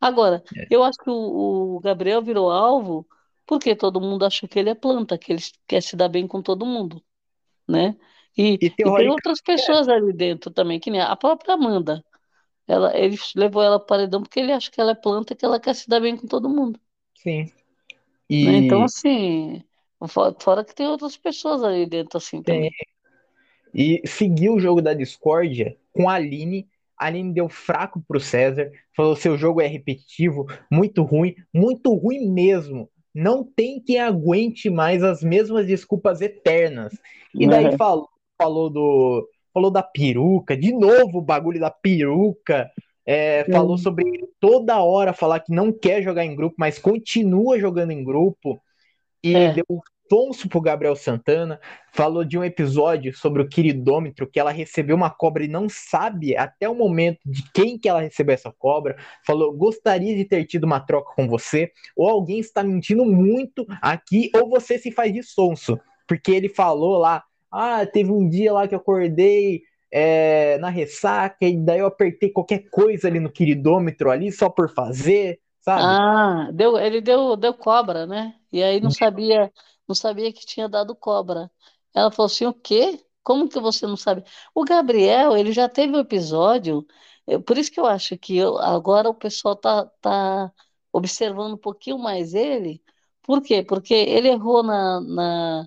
Agora, 0.00 0.42
é. 0.56 0.66
eu 0.70 0.82
acho 0.82 0.98
que 0.98 1.10
o, 1.10 1.76
o 1.76 1.80
Gabriel 1.80 2.22
virou 2.22 2.50
alvo 2.50 3.06
porque 3.46 3.76
todo 3.76 4.00
mundo 4.00 4.24
acha 4.24 4.46
que 4.48 4.58
ele 4.58 4.70
é 4.70 4.74
planta, 4.74 5.18
que 5.18 5.32
ele 5.32 5.42
quer 5.66 5.82
se 5.82 5.96
dar 5.96 6.08
bem 6.08 6.26
com 6.26 6.40
todo 6.42 6.64
mundo, 6.64 7.02
né? 7.68 7.96
E, 8.36 8.60
E 8.60 8.70
e 8.84 8.92
tem 8.92 9.08
outras 9.08 9.40
é, 9.58 9.60
pessoas 9.60 9.88
ali 9.88 10.12
dentro 10.12 10.50
também, 10.52 10.80
que 10.80 10.90
nem 10.90 11.00
a 11.00 11.16
própria 11.16 11.54
Amanda. 11.54 12.04
Ela, 12.68 12.96
ele 12.98 13.16
levou 13.36 13.62
ela 13.62 13.78
para 13.78 13.84
o 13.84 13.88
paredão 13.88 14.22
porque 14.22 14.40
ele 14.40 14.52
acha 14.52 14.70
que 14.70 14.80
ela 14.80 14.92
é 14.92 14.94
planta, 14.96 15.34
que 15.36 15.44
ela 15.44 15.60
quer 15.60 15.74
se 15.76 15.88
dar 15.88 16.00
bem 16.00 16.16
com 16.16 16.26
todo 16.28 16.48
mundo, 16.50 16.80
sim. 17.14 17.52
né? 18.40 18.56
Então, 18.56 18.82
E 18.82 18.84
assim, 18.84 19.62
fo- 20.08 20.34
fora 20.40 20.64
que 20.64 20.74
tem 20.74 20.86
outras 20.88 21.16
pessoas 21.16 21.62
ali 21.62 21.86
dentro 21.86 22.18
assim 22.18 22.42
tem 22.44 22.70
também. 22.70 22.74
E 23.74 24.02
seguiu 24.06 24.54
o 24.54 24.60
jogo 24.60 24.82
da 24.82 24.94
discórdia 24.94 25.76
com 25.92 26.08
a 26.08 26.14
Aline. 26.14 26.68
A 26.98 27.06
Aline 27.06 27.32
deu 27.32 27.48
fraco 27.48 28.02
pro 28.06 28.20
César, 28.20 28.70
falou: 28.96 29.16
seu 29.16 29.36
jogo 29.38 29.60
é 29.60 29.66
repetitivo, 29.66 30.46
muito 30.70 31.02
ruim, 31.02 31.34
muito 31.54 31.94
ruim 31.94 32.28
mesmo. 32.30 32.90
Não 33.14 33.44
tem 33.44 33.80
quem 33.82 33.98
aguente 34.00 34.68
mais 34.70 35.02
as 35.02 35.22
mesmas 35.22 35.66
desculpas 35.66 36.20
eternas. 36.20 37.00
E 37.38 37.46
daí 37.46 37.70
falou, 37.72 38.08
falou 38.40 38.70
do. 38.70 39.28
Falou 39.52 39.70
da 39.70 39.82
peruca, 39.82 40.56
de 40.56 40.72
novo 40.72 41.18
o 41.18 41.22
bagulho 41.22 41.58
da 41.58 41.70
peruca. 41.70 42.70
É, 43.04 43.44
falou 43.50 43.76
sobre 43.76 44.04
toda 44.38 44.80
hora 44.80 45.12
falar 45.12 45.40
que 45.40 45.52
não 45.52 45.72
quer 45.72 46.02
jogar 46.02 46.24
em 46.24 46.36
grupo, 46.36 46.54
mas 46.56 46.78
continua 46.78 47.58
jogando 47.58 47.90
em 47.90 48.04
grupo 48.04 48.60
e 49.24 49.34
É. 49.34 49.52
deu 49.52 49.64
um 49.68 49.80
sonso 50.08 50.48
pro 50.48 50.60
Gabriel 50.60 50.94
Santana, 50.94 51.60
falou 51.92 52.24
de 52.24 52.38
um 52.38 52.44
episódio 52.44 53.12
sobre 53.16 53.42
o 53.42 53.48
queridômetro, 53.48 54.28
que 54.28 54.38
ela 54.38 54.50
recebeu 54.52 54.94
uma 54.94 55.10
cobra 55.10 55.44
e 55.44 55.48
não 55.48 55.68
sabe 55.68 56.36
até 56.36 56.68
o 56.68 56.74
momento 56.74 57.20
de 57.24 57.42
quem 57.52 57.78
que 57.78 57.88
ela 57.88 58.00
recebeu 58.00 58.34
essa 58.34 58.52
cobra, 58.56 58.96
falou, 59.26 59.52
gostaria 59.52 60.14
de 60.16 60.24
ter 60.24 60.44
tido 60.44 60.64
uma 60.64 60.80
troca 60.80 61.12
com 61.14 61.28
você, 61.28 61.70
ou 61.96 62.08
alguém 62.08 62.38
está 62.38 62.62
mentindo 62.62 63.04
muito 63.04 63.64
aqui, 63.82 64.30
ou 64.34 64.48
você 64.48 64.78
se 64.78 64.92
faz 64.92 65.12
de 65.12 65.22
sonso, 65.22 65.78
porque 66.06 66.30
ele 66.32 66.48
falou 66.48 66.98
lá, 66.98 67.22
ah, 67.50 67.86
teve 67.86 68.10
um 68.12 68.28
dia 68.28 68.52
lá 68.52 68.68
que 68.68 68.74
eu 68.74 68.78
acordei 68.78 69.62
é, 69.90 70.58
na 70.58 70.68
ressaca, 70.70 71.44
e 71.46 71.56
daí 71.58 71.80
eu 71.80 71.86
apertei 71.86 72.30
qualquer 72.30 72.68
coisa 72.70 73.08
ali 73.08 73.20
no 73.20 73.30
queridômetro 73.32 74.10
ali, 74.10 74.30
só 74.32 74.48
por 74.50 74.68
fazer, 74.72 75.40
sabe? 75.60 76.00
Ah, 76.02 76.50
deu, 76.52 76.76
ele 76.78 77.00
deu, 77.00 77.36
deu 77.36 77.54
cobra, 77.54 78.06
né? 78.06 78.38
E 78.52 78.62
aí 78.62 78.80
não 78.80 78.90
sabia, 78.90 79.52
não 79.86 79.94
sabia 79.94 80.32
que 80.32 80.44
tinha 80.44 80.68
dado 80.68 80.94
cobra. 80.96 81.50
Ela 81.94 82.10
falou 82.10 82.26
assim, 82.26 82.44
o 82.46 82.52
quê? 82.54 83.04
Como 83.22 83.48
que 83.48 83.60
você 83.60 83.86
não 83.86 83.96
sabe? 83.96 84.24
O 84.54 84.64
Gabriel, 84.64 85.36
ele 85.36 85.52
já 85.52 85.68
teve 85.68 85.94
um 85.94 86.00
episódio, 86.00 86.86
é 87.26 87.38
por 87.38 87.56
isso 87.56 87.70
que 87.70 87.78
eu 87.78 87.86
acho 87.86 88.18
que 88.18 88.36
eu- 88.36 88.58
agora 88.58 89.08
o 89.08 89.14
pessoal 89.14 89.54
tá, 89.56 89.86
tá 90.00 90.52
observando 90.92 91.54
um 91.54 91.56
pouquinho 91.58 91.98
mais 91.98 92.34
ele. 92.34 92.82
Por 93.22 93.40
quê? 93.42 93.62
Porque 93.62 93.94
ele 93.94 94.28
errou 94.28 94.62
na, 94.62 95.00
na- 95.00 95.66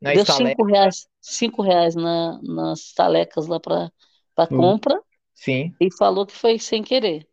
Na 0.00 0.12
deu 0.12 0.24
estaleca, 0.24 0.24
cinco 0.26 0.64
reais, 0.64 1.08
cinco 1.20 1.62
reais 1.62 1.94
na, 1.94 2.40
nas 2.42 2.80
estalecas 2.80 3.46
lá 3.46 3.60
para 3.60 3.92
para 4.34 4.46
compra 4.48 5.02
sim, 5.34 5.76
e 5.80 5.90
falou 5.96 6.26
que 6.26 6.34
foi 6.34 6.58
sem 6.58 6.82
querer 6.82 7.28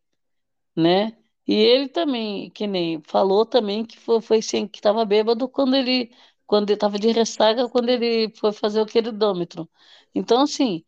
né? 0.75 1.17
E 1.47 1.53
ele 1.55 1.87
também, 1.89 2.49
que 2.51 2.67
nem 2.67 3.01
falou 3.03 3.45
também 3.45 3.85
que 3.85 3.97
foi, 3.99 4.21
foi 4.21 4.37
assim, 4.39 4.67
que 4.67 4.79
estava 4.79 5.05
bêbado 5.05 5.47
quando 5.49 5.75
ele 5.75 6.11
quando 6.45 6.69
ele 6.69 6.75
estava 6.75 6.99
de 6.99 7.11
ressaca 7.11 7.67
quando 7.69 7.89
ele 7.89 8.31
foi 8.37 8.51
fazer 8.53 8.81
o 8.81 8.85
queridômetro. 8.85 9.69
Então 10.13 10.41
assim, 10.41 10.83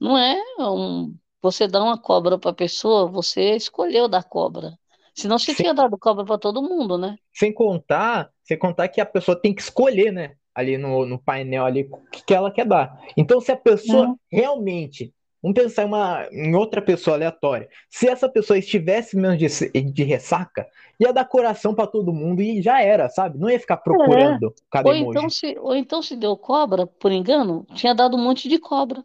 não 0.00 0.16
é 0.18 0.36
um 0.60 1.16
você 1.42 1.66
dá 1.68 1.82
uma 1.82 1.98
cobra 2.00 2.38
para 2.38 2.50
a 2.50 2.54
pessoa, 2.54 3.06
você 3.10 3.56
escolheu 3.56 4.08
dar 4.08 4.24
cobra. 4.24 4.78
Senão 5.14 5.38
você 5.38 5.54
sem, 5.54 5.54
tinha 5.54 5.74
dado 5.74 5.98
cobra 5.98 6.24
para 6.24 6.38
todo 6.38 6.62
mundo, 6.62 6.98
né? 6.98 7.16
sem 7.32 7.52
contar, 7.52 8.30
sem 8.44 8.58
contar 8.58 8.88
que 8.88 9.00
a 9.00 9.06
pessoa 9.06 9.40
tem 9.40 9.54
que 9.54 9.62
escolher, 9.62 10.12
né? 10.12 10.36
Ali 10.60 10.78
no, 10.78 11.06
no 11.06 11.18
painel 11.18 11.64
ali 11.64 11.88
o 11.90 11.98
que, 12.10 12.24
que 12.24 12.34
ela 12.34 12.50
quer 12.52 12.66
dar. 12.66 13.00
Então, 13.16 13.40
se 13.40 13.52
a 13.52 13.56
pessoa 13.56 14.08
Não. 14.08 14.18
realmente 14.30 15.12
Vamos 15.42 15.54
pensar 15.58 15.84
em, 15.84 15.86
uma, 15.86 16.28
em 16.30 16.54
outra 16.54 16.82
pessoa 16.82 17.16
aleatória. 17.16 17.66
Se 17.88 18.06
essa 18.06 18.28
pessoa 18.28 18.58
estivesse 18.58 19.16
mesmo 19.16 19.38
de, 19.38 19.48
de 19.90 20.02
ressaca, 20.04 20.66
ia 20.98 21.14
dar 21.14 21.24
coração 21.24 21.74
para 21.74 21.86
todo 21.86 22.12
mundo 22.12 22.42
e 22.42 22.60
já 22.60 22.82
era, 22.82 23.08
sabe? 23.08 23.38
Não 23.38 23.48
ia 23.48 23.58
ficar 23.58 23.78
procurando 23.78 24.54
É. 24.54 24.60
cada 24.70 24.90
Ou 24.90 24.92
emoji. 24.92 25.26
então 25.26 25.28
se, 25.30 25.58
ou 25.58 25.74
então 25.76 26.02
se 26.02 26.16
deu 26.16 26.36
cobra, 26.36 26.86
por 26.86 27.12
engano, 27.12 27.66
tinha 27.74 27.94
dado 27.94 28.16
um 28.16 28.22
monte 28.22 28.48
de 28.48 28.58
cobra. 28.58 29.04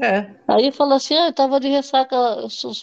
É, 0.00 0.40
Aí 0.46 0.72
fala 0.72 0.96
assim, 0.96 1.14
ah, 1.16 1.26
eu 1.28 1.32
tava 1.34 1.60
de 1.60 1.68
ressaca, 1.68 2.16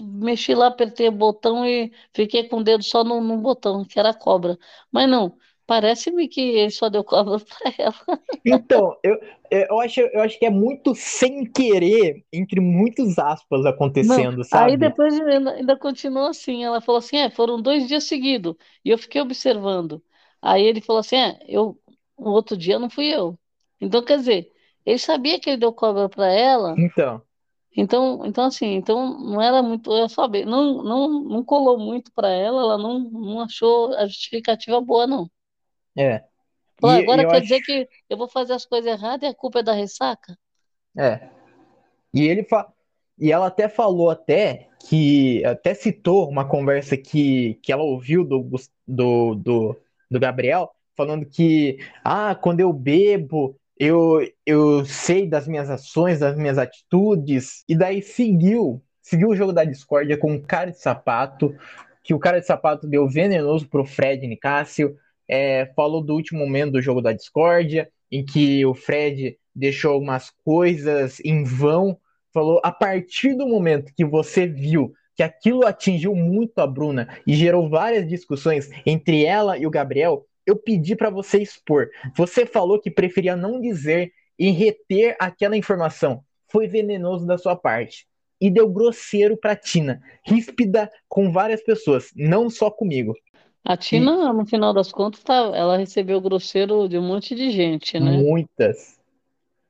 mexi 0.01 0.55
lá, 0.55 0.67
apertei 0.67 1.09
o 1.09 1.11
botão 1.11 1.65
e 1.65 1.91
fiquei 2.13 2.47
com 2.47 2.57
o 2.59 2.63
dedo 2.63 2.81
só 2.83 3.03
no, 3.03 3.19
no 3.21 3.37
botão, 3.39 3.83
que 3.83 3.99
era 3.99 4.13
cobra. 4.13 4.57
Mas 4.91 5.09
não, 5.09 5.37
parece-me 5.67 6.27
que 6.29 6.41
ele 6.41 6.71
só 6.71 6.89
deu 6.89 7.03
cobra 7.03 7.39
pra 7.45 7.73
ela. 7.77 8.21
Então, 8.45 8.97
eu, 9.03 9.19
eu, 9.51 9.79
acho, 9.81 9.99
eu 9.99 10.21
acho 10.21 10.39
que 10.39 10.45
é 10.45 10.49
muito 10.49 10.95
sem 10.95 11.43
querer, 11.45 12.23
entre 12.31 12.59
muitos 12.61 13.19
aspas, 13.19 13.65
Não, 13.99 14.27
acontecendo, 14.27 14.43
aí 14.51 14.77
sabe? 14.77 14.77
depois 14.77 15.19
ainda, 15.19 15.53
ainda 15.53 15.77
continuou 15.77 16.27
assim. 16.27 16.63
Ela 16.63 16.81
falou 16.81 16.99
assim: 16.99 17.17
é, 17.17 17.29
foram 17.29 17.61
dois 17.61 17.87
dias 17.87 18.03
seguidos. 18.05 18.55
E 18.85 18.89
eu 18.89 18.97
fiquei 18.97 19.21
observando. 19.21 20.03
Aí 20.41 20.63
ele 20.63 20.81
falou 20.81 20.99
assim: 20.99 21.15
é, 21.17 21.39
eu, 21.47 21.81
o 22.15 22.29
outro 22.29 22.55
dia 22.57 22.77
não 22.79 22.89
fui 22.89 23.07
eu. 23.13 23.37
Então, 23.81 24.03
quer 24.03 24.17
dizer, 24.17 24.51
ele 24.85 24.99
sabia 24.99 25.39
que 25.39 25.49
ele 25.49 25.57
deu 25.57 25.73
cobra 25.73 26.07
para 26.09 26.27
ela. 26.27 26.81
Então, 26.83 27.25
Então, 27.75 28.25
então 28.25 28.45
assim, 28.45 28.67
então 28.75 29.19
não 29.19 29.41
era 29.41 29.61
muito, 29.63 29.91
eu 29.93 30.09
sabe, 30.09 30.45
não, 30.45 30.83
não, 30.83 31.23
não 31.23 31.43
colou 31.45 31.79
muito 31.79 32.11
para 32.13 32.29
ela. 32.29 32.61
Ela 32.61 32.77
não, 32.77 32.99
não 32.99 33.41
achou 33.41 33.93
a 33.95 34.07
justificativa 34.07 34.81
boa, 34.81 35.07
não. 35.07 35.29
É. 35.97 36.23
Falou, 36.79 36.97
E, 36.97 37.03
agora 37.03 37.25
quer 37.25 37.37
acho. 37.37 37.41
dizer 37.41 37.61
que 37.61 37.87
eu 38.09 38.17
vou 38.17 38.27
fazer 38.27 38.53
as 38.53 38.65
coisas 38.65 38.91
erradas 38.91 39.23
e 39.23 39.31
a 39.31 39.33
culpa 39.33 39.59
é 39.59 39.63
da 39.63 39.73
ressaca? 39.73 40.37
É. 40.97 41.27
E 42.13 42.27
ele 42.27 42.43
fa... 42.43 42.71
e 43.17 43.31
ela 43.31 43.47
até 43.47 43.67
falou 43.67 44.09
até 44.09 44.69
que 44.87 45.43
até 45.45 45.73
citou 45.73 46.29
uma 46.29 46.47
conversa 46.47 46.95
que, 46.95 47.55
que 47.63 47.71
ela 47.71 47.83
ouviu 47.83 48.23
do, 48.23 48.47
do, 48.87 49.35
do, 49.35 49.77
do 50.09 50.19
Gabriel 50.19 50.71
falando 50.95 51.25
que 51.25 51.77
ah, 52.03 52.33
quando 52.35 52.59
eu 52.59 52.73
bebo, 52.73 53.55
eu, 53.79 54.27
eu 54.45 54.83
sei 54.85 55.27
das 55.27 55.47
minhas 55.47 55.69
ações, 55.69 56.19
das 56.19 56.35
minhas 56.35 56.57
atitudes, 56.57 57.63
e 57.69 57.77
daí 57.77 58.01
seguiu, 58.01 58.81
seguiu 59.01 59.29
o 59.29 59.35
jogo 59.35 59.53
da 59.53 59.63
discórdia 59.63 60.17
com 60.17 60.31
um 60.31 60.41
cara 60.41 60.71
de 60.71 60.79
sapato, 60.79 61.55
que 62.03 62.13
o 62.13 62.19
cara 62.19 62.39
de 62.39 62.47
sapato 62.47 62.87
deu 62.87 63.07
venenoso 63.07 63.67
pro 63.67 63.85
Fred 63.85 64.25
Nicásio, 64.25 64.97
é, 65.27 65.71
falou 65.75 66.03
do 66.03 66.13
último 66.13 66.39
momento 66.39 66.73
do 66.73 66.81
jogo 66.81 67.01
da 67.01 67.13
discórdia, 67.13 67.89
em 68.11 68.23
que 68.25 68.65
o 68.65 68.73
Fred 68.73 69.37
deixou 69.53 69.91
algumas 69.91 70.31
coisas 70.43 71.19
em 71.21 71.43
vão 71.43 71.99
falou 72.37 72.61
a 72.63 72.71
partir 72.71 73.35
do 73.35 73.47
momento 73.47 73.91
que 73.95 74.05
você 74.05 74.45
viu 74.45 74.93
que 75.15 75.23
aquilo 75.23 75.65
atingiu 75.65 76.13
muito 76.13 76.59
a 76.59 76.67
Bruna 76.67 77.07
e 77.25 77.33
gerou 77.33 77.67
várias 77.67 78.07
discussões 78.07 78.69
entre 78.85 79.25
ela 79.25 79.57
e 79.57 79.65
o 79.65 79.71
Gabriel, 79.71 80.27
eu 80.45 80.55
pedi 80.55 80.95
para 80.95 81.09
você 81.09 81.41
expor. 81.41 81.89
Você 82.15 82.45
falou 82.45 82.79
que 82.79 82.91
preferia 82.91 83.35
não 83.35 83.59
dizer 83.59 84.11
e 84.37 84.51
reter 84.51 85.17
aquela 85.19 85.57
informação. 85.57 86.23
Foi 86.47 86.67
venenoso 86.67 87.25
da 87.25 87.39
sua 87.39 87.55
parte. 87.55 88.05
E 88.39 88.51
deu 88.51 88.69
grosseiro 88.69 89.35
pra 89.35 89.55
Tina, 89.55 89.99
ríspida 90.23 90.91
com 91.09 91.31
várias 91.31 91.63
pessoas, 91.63 92.11
não 92.15 92.51
só 92.51 92.69
comigo. 92.69 93.15
A 93.63 93.77
Tina, 93.77 94.33
no 94.33 94.47
final 94.47 94.73
das 94.73 94.91
contas, 94.91 95.23
tá, 95.23 95.35
ela 95.55 95.77
recebeu 95.77 96.19
grosseiro 96.19 96.87
de 96.89 96.97
um 96.97 97.03
monte 97.07 97.35
de 97.35 97.51
gente, 97.51 97.99
né? 97.99 98.25
muitas. 98.27 98.97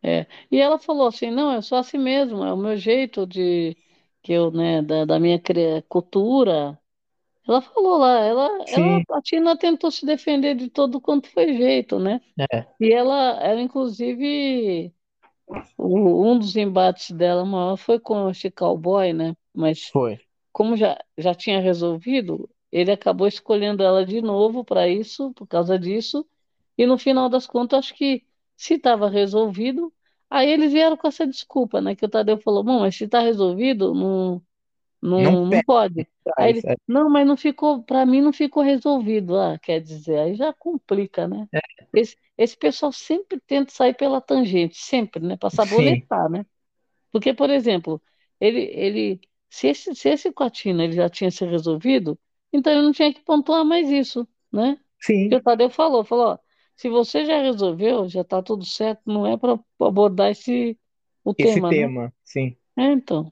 É. 0.04 0.28
E 0.52 0.58
ela 0.60 0.78
falou 0.80 1.08
assim, 1.08 1.32
não, 1.32 1.54
eu 1.54 1.62
sou 1.62 1.78
assim 1.78 1.98
mesmo, 1.98 2.44
é 2.44 2.54
o 2.54 2.58
meu 2.58 2.78
jeito 2.78 3.26
de 3.26 3.76
que 4.22 4.32
eu, 4.34 4.52
né, 4.52 4.82
da, 4.82 5.06
da 5.06 5.20
minha 5.20 5.42
cultura. 5.90 6.80
Ela 7.48 7.62
falou 7.62 7.98
lá, 8.00 8.20
ela, 8.22 8.48
ela, 8.70 9.04
a 9.12 9.22
Tina 9.24 9.58
tentou 9.58 9.92
se 9.92 10.06
defender 10.06 10.56
de 10.56 10.70
todo 10.70 11.02
quanto 11.02 11.30
foi 11.32 11.56
jeito, 11.58 12.00
né? 12.00 12.22
é, 12.40 12.68
E 12.80 12.94
ela, 12.94 13.16
ela 13.44 13.62
inclusive, 13.62 14.94
o- 15.78 16.32
um 16.32 16.40
dos 16.40 16.56
embates 16.56 17.12
dela 17.12 17.46
maior 17.46 17.78
foi 17.78 18.00
com 18.00 18.30
esse 18.30 18.52
cowboy, 18.52 19.14
né? 19.14 19.36
Mas 19.54 19.94
foi. 19.94 20.20
como 20.54 20.78
já, 20.78 20.98
já 21.18 21.36
tinha 21.36 21.62
resolvido, 21.62 22.50
ele 22.72 22.92
acabou 22.92 23.28
escolhendo 23.28 23.84
ela 23.84 24.06
de 24.06 24.22
novo 24.22 24.64
para 24.66 24.88
isso, 24.88 25.34
por 25.34 25.48
causa 25.48 25.78
disso. 25.80 26.28
E 26.78 26.86
no 26.86 26.98
final 26.98 27.30
das 27.30 27.48
contas, 27.48 27.80
acho 27.80 27.96
que 27.96 28.26
se 28.56 28.76
estava 28.76 29.10
resolvido, 29.10 29.94
aí 30.30 30.50
eles 30.52 30.72
vieram 30.74 30.98
com 30.98 31.08
essa 31.08 31.26
desculpa, 31.28 31.82
né? 31.82 31.96
Que 31.96 32.06
o 32.06 32.10
Tadeu 32.10 32.40
falou, 32.42 32.64
bom, 32.64 32.80
mas 32.82 32.96
se 32.96 33.06
está 33.06 33.20
resolvido, 33.22 33.94
não, 33.94 34.42
Não 35.16 35.32
não, 35.32 35.46
não 35.46 35.62
pode. 35.62 36.08
Aí 36.38 36.50
atrás. 36.50 36.58
ele, 36.58 36.68
não, 36.88 37.10
mas 37.10 37.28
não 37.28 37.38
ficou, 37.38 37.84
para 37.84 38.06
mim 38.06 38.22
não 38.22 38.34
ficou 38.34 38.64
resolvido. 38.64 39.38
Ah, 39.40 39.58
quer 39.60 39.80
dizer, 39.82 40.20
aí 40.20 40.36
já 40.36 40.54
complica, 40.54 41.28
né? 41.28 41.48
É, 41.54 41.62
Esse, 41.94 42.18
esse 42.38 42.58
pessoal 42.58 42.92
sempre 42.92 43.40
tenta 43.40 43.72
sair 43.74 43.96
pela 43.96 44.22
tangente, 44.22 44.78
sempre, 44.78 45.26
né? 45.26 45.38
Para 45.38 45.50
sim, 45.64 46.08
sabonetar, 46.10 46.30
né? 46.30 46.46
Porque, 47.12 47.34
por 47.34 47.50
exemplo, 47.50 48.02
ele, 48.40 48.62
ele, 48.74 49.22
se 49.50 49.68
esse, 49.68 49.96
se 49.96 50.10
esse 50.10 50.32
com 50.32 50.44
a 50.44 50.50
Tina 50.50 50.84
ele 50.84 50.94
já 50.94 51.10
tinha 51.10 51.32
se 51.32 51.46
resolvido, 51.46 52.20
então 52.54 52.74
ele 52.74 52.82
não 52.84 52.92
tinha 52.92 53.14
que 53.14 53.22
pontuar 53.24 53.66
mais 53.66 53.90
isso, 53.90 54.28
né? 54.52 54.78
Porque 55.22 55.36
sim. 55.36 55.36
o 55.38 55.42
Tadeu 55.44 55.70
falou, 55.70 56.04
falou, 56.06 56.28
ó, 56.34 56.40
se 56.76 56.90
você 56.90 57.26
já 57.26 57.42
resolveu, 57.42 58.08
já 58.10 58.22
está 58.22 58.42
tudo 58.42 58.66
certo, 58.66 59.02
não 59.06 59.26
é 59.28 59.38
para 59.38 59.60
abordar 59.80 60.32
esse 60.32 60.78
o 61.24 61.34
Esse 61.38 61.62
tema, 61.62 61.76
né? 61.76 61.78
tema, 61.78 62.14
sim. 62.24 62.58
É, 62.78 62.92
então, 62.94 63.32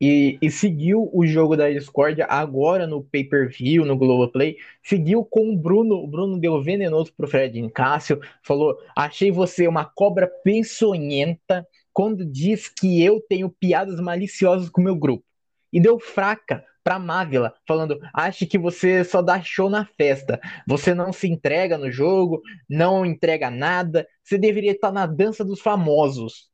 E, 0.00 0.38
e 0.40 0.50
seguiu 0.50 1.10
o 1.12 1.26
jogo 1.26 1.56
da 1.56 1.68
discórdia 1.70 2.24
agora 2.28 2.86
no 2.86 3.02
pay-per-view, 3.02 3.84
no 3.84 3.96
Globoplay. 3.96 4.56
Seguiu 4.82 5.24
com 5.24 5.50
o 5.52 5.56
Bruno. 5.58 5.96
O 5.96 6.06
Bruno 6.06 6.38
deu 6.38 6.62
venenoso 6.62 7.12
pro 7.16 7.26
Fred 7.26 7.60
Nicásio. 7.60 8.20
Falou: 8.42 8.78
Achei 8.96 9.30
você 9.32 9.66
uma 9.66 9.84
cobra 9.84 10.28
peçonhenta 10.44 11.66
quando 11.92 12.24
diz 12.24 12.68
que 12.68 13.02
eu 13.02 13.20
tenho 13.20 13.50
piadas 13.50 13.98
maliciosas 14.00 14.68
com 14.70 14.80
o 14.80 14.84
meu 14.84 14.94
grupo. 14.94 15.24
E 15.72 15.80
deu 15.80 15.98
fraca 15.98 16.64
pra 16.88 16.98
Mávila, 16.98 17.52
falando: 17.66 17.98
Acho 18.14 18.46
que 18.46 18.58
você 18.58 19.04
só 19.04 19.20
dá 19.20 19.42
show 19.42 19.68
na 19.68 19.84
festa. 19.98 20.40
Você 20.66 20.94
não 20.94 21.12
se 21.12 21.28
entrega 21.28 21.76
no 21.76 21.90
jogo, 21.90 22.40
não 22.68 23.04
entrega 23.04 23.50
nada. 23.50 24.06
Você 24.24 24.38
deveria 24.38 24.72
estar 24.72 24.90
na 24.92 25.06
dança 25.06 25.44
dos 25.44 25.60
famosos. 25.60 26.48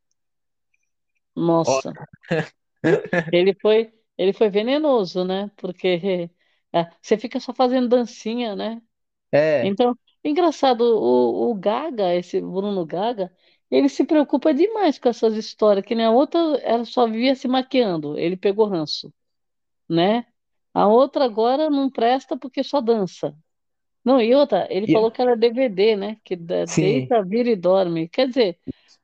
Nossa, 1.36 1.96
ele 3.30 3.54
foi, 3.60 3.92
ele 4.18 4.32
foi 4.32 4.48
venenoso, 4.50 5.24
né? 5.24 5.50
Porque 5.56 6.30
é, 6.72 6.90
você 7.02 7.18
fica 7.18 7.40
só 7.40 7.52
fazendo 7.54 7.88
dancinha, 7.88 8.54
né? 8.56 8.80
é, 9.32 9.74
Então, 9.74 9.98
engraçado, 10.24 10.82
o, 10.82 11.50
o 11.52 11.54
Gaga, 11.56 12.14
esse 12.14 12.40
Bruno 12.40 12.86
Gaga, 12.86 13.34
ele 13.70 13.88
se 13.88 14.04
preocupa 14.04 14.54
demais 14.54 14.98
com 14.98 15.08
essas 15.08 15.36
histórias, 15.36 15.84
que 15.86 15.94
nem 15.94 16.06
a 16.06 16.12
outra, 16.12 16.40
ela 16.62 16.84
só 16.84 17.06
vivia 17.08 17.36
se 17.36 17.48
maquiando, 17.48 18.18
ele 18.18 18.36
pegou 18.36 18.66
ranço, 18.68 19.12
né? 19.88 20.26
A 20.74 20.86
outra 20.88 21.24
agora 21.24 21.70
não 21.70 21.90
presta 21.90 22.36
porque 22.38 22.62
só 22.64 22.80
dança. 22.80 23.34
Não, 24.04 24.20
e 24.20 24.34
outra, 24.34 24.66
ele 24.70 24.86
e- 24.86 24.88
falou 24.88 25.10
que 25.10 25.22
era 25.22 25.36
DVD, 25.36 25.96
né? 25.96 26.18
Que 26.24 26.36
sim. 26.66 27.14
deita, 27.16 27.22
vira 27.24 27.50
e 27.50 27.56
dorme. 27.56 28.08
Quer 28.08 28.28
dizer, 28.28 28.58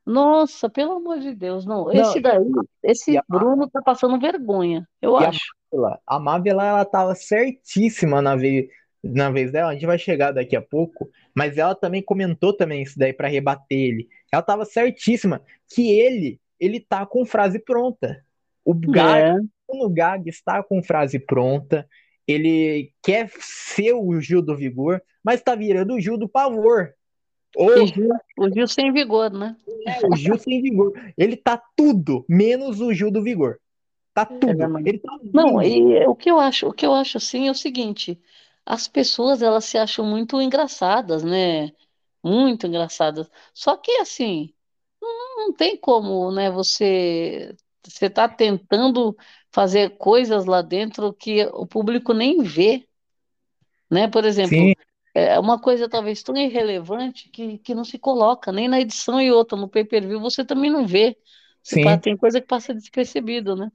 nossa, 0.06 0.70
pelo 0.70 0.92
amor 0.94 1.20
de 1.20 1.34
Deus, 1.34 1.66
não. 1.66 1.90
Não, 1.92 1.92
Esse 1.92 2.20
daí, 2.20 2.38
esse 2.82 3.18
a 3.18 3.24
Bruno 3.28 3.68
tá 3.70 3.82
passando 3.82 4.20
vergonha, 4.20 4.88
eu 5.02 5.16
E 5.16 5.24
a 5.24 5.32
acho. 5.32 5.54
Mávila, 5.72 6.00
a 6.06 6.18
Mávila, 6.18 6.64
ela 6.64 6.84
tava 6.84 7.14
certíssima 7.14 8.22
na 8.22 8.36
vez, 8.36 8.68
na 9.02 9.30
vez 9.30 9.52
dela, 9.52 9.70
a 9.70 9.74
gente 9.74 9.86
vai 9.86 9.98
chegar 9.98 10.32
daqui 10.32 10.56
a 10.56 10.62
pouco, 10.62 11.10
mas 11.34 11.58
ela 11.58 11.74
também 11.74 12.02
comentou 12.02 12.56
também 12.56 12.82
isso 12.82 12.98
daí 12.98 13.12
pra 13.12 13.28
rebater 13.28 13.78
ele. 13.78 14.08
Ela 14.32 14.42
tava 14.42 14.64
certíssima 14.64 15.42
que 15.72 15.90
ele, 15.98 16.40
ele 16.58 16.80
tá 16.80 17.04
com 17.06 17.24
frase 17.24 17.58
pronta. 17.58 18.24
O 18.64 18.74
Gag, 18.74 19.26
É, 19.26 19.40
o 19.72 19.88
Gag 19.88 20.28
está 20.28 20.62
com 20.62 20.82
frase 20.82 21.18
pronta, 21.18 21.88
ele 22.26 22.92
quer 23.02 23.30
ser 23.40 23.92
o 23.92 24.20
Gil 24.20 24.42
do 24.42 24.56
Vigor, 24.56 25.00
mas 25.22 25.42
tá 25.42 25.54
virando 25.54 25.94
o 25.94 26.00
Gil 26.00 26.16
do 26.16 26.28
Pavor. 26.28 26.92
Ou 27.56 27.86
Gil, 27.86 28.10
o 28.38 28.48
Gil 28.48 28.68
sem 28.68 28.92
vigor, 28.92 29.30
né? 29.30 29.56
é 29.86 30.06
o 30.06 30.14
Gil 30.14 30.38
sem 30.38 30.62
vigor. 30.62 30.92
Ele 31.18 31.36
tá 31.36 31.60
tudo, 31.76 32.24
menos 32.28 32.80
o 32.80 32.92
Gil 32.92 33.10
do 33.10 33.22
Vigor. 33.22 33.58
Tá 34.14 34.22
É, 34.30 34.38
tudo. 34.38 34.78
Ele 34.88 34.98
tá 34.98 35.18
Não, 35.32 35.62
e 35.62 36.06
o 36.06 36.14
que 36.14 36.30
eu 36.30 36.38
acho, 36.38 36.68
o 36.68 36.72
que 36.72 36.86
eu 36.86 36.94
acho 36.94 37.16
assim 37.16 37.48
é 37.48 37.50
o 37.50 37.54
seguinte, 37.54 38.20
as 38.64 38.86
pessoas 38.86 39.42
elas 39.42 39.64
se 39.64 39.78
acham 39.78 40.04
muito 40.04 40.40
engraçadas, 40.40 41.24
né? 41.24 41.72
Muito 42.22 42.66
engraçadas. 42.66 43.28
Só 43.52 43.76
que 43.76 43.90
assim, 43.92 44.52
não 45.00 45.52
tem 45.52 45.76
como, 45.76 46.30
né? 46.30 46.50
Você 46.50 47.56
você 47.84 48.06
está 48.06 48.28
tentando 48.28 49.16
fazer 49.52 49.96
coisas 49.98 50.44
lá 50.46 50.62
dentro 50.62 51.12
que 51.14 51.44
o 51.54 51.66
público 51.66 52.12
nem 52.14 52.42
vê, 52.42 52.86
né? 53.90 54.08
Por 54.08 54.24
exemplo, 54.24 54.70
Sim, 54.70 54.74
é 55.14 55.38
uma 55.38 55.60
coisa 55.60 55.88
talvez 55.88 56.22
tão 56.22 56.36
irrelevante 56.36 57.28
que, 57.30 57.58
que 57.58 57.74
não 57.74 57.84
se 57.84 57.98
coloca 57.98 58.52
nem 58.52 58.68
na 58.68 58.80
edição 58.80 59.20
e 59.20 59.30
outra, 59.32 59.58
no 59.58 59.68
pay-per-view 59.68 60.20
você 60.20 60.44
também 60.44 60.70
não 60.70 60.86
vê. 60.86 61.16
Sim. 61.62 62.02
tem 62.02 62.16
coisa 62.16 62.40
que 62.40 62.46
passa 62.46 62.74
despercebido, 62.74 63.56
né? 63.56 63.70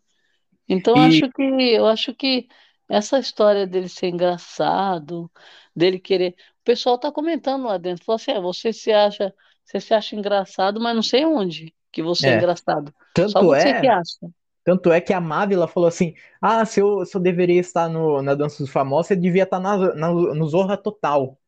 Então 0.70 1.00
E 1.00 1.02
acho 1.02 1.30
que 1.32 1.42
eu 1.44 1.88
acho 1.88 2.14
que 2.16 2.48
essa 2.90 3.20
história 3.20 3.68
dele 3.68 3.90
ser 3.90 4.08
engraçado, 4.10 5.32
dele 5.76 6.00
querer, 6.00 6.36
o 6.62 6.64
pessoal 6.66 6.98
tá 7.00 7.12
comentando 7.12 7.66
lá 7.66 7.78
dentro, 7.78 8.06
falou 8.06 8.18
assim, 8.18 8.32
"Ah, 8.32 8.40
você 8.42 8.74
se 8.74 8.92
acha, 8.94 9.34
você 9.66 9.80
se 9.82 9.94
acha 9.94 10.16
engraçado, 10.16 10.80
mas 10.82 10.96
não 10.96 11.04
sei 11.04 11.26
onde 11.26 11.76
que 11.96 12.04
você 12.04 12.30
é 12.30 12.34
é, 12.34 12.34
engraçado. 12.34 12.94
Só 13.26 13.44
tanto 13.44 13.54
você 13.54 13.74
que 13.74 13.88
é, 13.88 13.90
acha. 13.90 14.28
tanto 14.66 14.92
é 14.92 15.02
que 15.02 15.14
a 15.14 15.22
Mávila 15.22 15.68
falou 15.70 15.88
assim: 15.90 16.16
"Ah, 16.42 16.66
se 16.66 16.82
eu, 16.82 17.06
se 17.06 17.16
eu 17.18 17.22
deveria 17.22 17.60
estar 17.62 17.90
no, 17.90 18.22
na 18.24 18.36
Dança 18.36 18.64
dos 18.64 18.72
Famosos, 18.72 19.12
eu 19.12 19.18
devia 19.22 19.44
estar 19.44 19.60
na, 19.60 19.78
na- 19.96 20.10
no 20.14 20.48
Zorra 20.48 20.78
Total", 20.78 21.40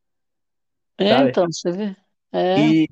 É, 0.98 1.20
sabe? 1.20 1.22
então, 1.22 1.46
você 1.46 1.70
vê. 1.72 1.96
É, 2.32 2.54
E, 2.56 2.88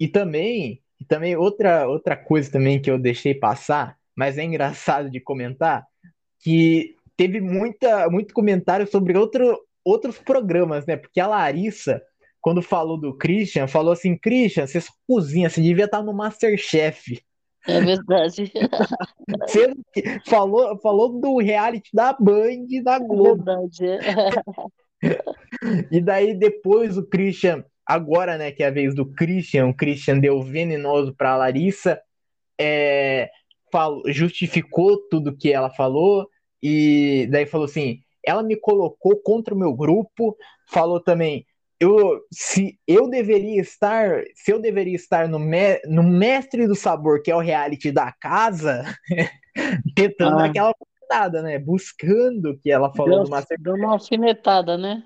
e 0.00 0.08
também, 0.08 0.82
e 1.00 1.04
também 1.04 1.36
outra 1.36 1.88
outra 1.88 2.16
coisa 2.16 2.50
também 2.50 2.80
que 2.80 2.90
eu 2.90 2.98
deixei 2.98 3.34
passar, 3.34 3.98
mas 4.16 4.38
é 4.38 4.44
engraçado 4.44 5.10
de 5.10 5.20
comentar, 5.20 5.86
que 6.40 6.96
teve 7.16 7.40
muita 7.40 8.08
muito 8.10 8.34
comentário 8.34 8.86
sobre 8.88 9.16
outro, 9.18 9.60
outros 9.84 10.18
programas, 10.18 10.86
né? 10.86 10.96
Porque 10.96 11.20
a 11.20 11.26
Larissa 11.28 12.02
quando 12.42 12.60
falou 12.62 12.98
do 12.98 13.16
Christian, 13.16 13.66
falou 13.68 13.92
assim: 13.92 14.18
Christian, 14.18 14.66
você 14.66 14.80
só 14.80 14.92
cozinha, 15.08 15.48
você 15.48 15.62
devia 15.62 15.86
estar 15.86 16.02
no 16.02 16.12
Masterchef. 16.12 17.22
é 17.66 17.80
verdade. 17.80 18.52
Sendo 19.48 19.76
que 19.94 20.02
falou, 20.28 20.78
falou 20.80 21.20
do 21.20 21.38
reality 21.38 21.90
da 21.94 22.12
Band 22.12 22.66
e 22.68 22.82
da 22.82 22.96
É 22.96 23.00
Globo. 23.00 23.44
verdade. 23.44 23.86
é. 23.86 24.00
E 25.90 26.00
daí 26.00 26.34
depois 26.34 26.96
o 26.96 27.06
Christian, 27.06 27.64
agora, 27.86 28.38
né, 28.38 28.50
que 28.52 28.62
é 28.62 28.66
a 28.66 28.70
vez 28.70 28.94
do 28.94 29.06
Christian, 29.06 29.66
o 29.68 29.74
Christian 29.76 30.18
deu 30.18 30.40
venenoso 30.42 31.14
pra 31.14 31.36
Larissa, 31.36 32.00
é, 32.58 33.30
falou, 33.70 34.02
justificou 34.06 34.98
tudo 35.08 35.36
que 35.36 35.52
ela 35.52 35.70
falou, 35.70 36.28
e 36.62 37.28
daí 37.30 37.46
falou 37.46 37.64
assim: 37.66 38.00
ela 38.24 38.42
me 38.42 38.56
colocou 38.56 39.16
contra 39.22 39.54
o 39.54 39.58
meu 39.58 39.74
grupo, 39.74 40.36
falou 40.70 41.00
também. 41.00 41.44
Eu, 41.82 42.20
se 42.32 42.78
eu 42.86 43.08
deveria 43.08 43.60
estar, 43.60 44.22
se 44.36 44.52
eu 44.52 44.60
deveria 44.60 44.94
estar 44.94 45.26
no, 45.28 45.36
me, 45.36 45.80
no 45.84 46.04
Mestre 46.04 46.68
do 46.68 46.76
Sabor, 46.76 47.20
que 47.20 47.28
é 47.28 47.34
o 47.34 47.40
reality 47.40 47.90
da 47.90 48.12
casa, 48.12 48.84
tentando 49.96 50.38
Ah, 50.38 50.44
aquela 50.44 50.72
nada, 51.10 51.42
né? 51.42 51.58
Buscando 51.58 52.50
o 52.50 52.58
que 52.58 52.70
ela 52.70 52.94
falou 52.94 53.14
deu, 53.14 53.24
do 53.24 53.28
Master 53.28 53.58
deu 53.60 53.74
uma 53.74 53.92
alfinetada, 53.94 54.78
né? 54.78 55.04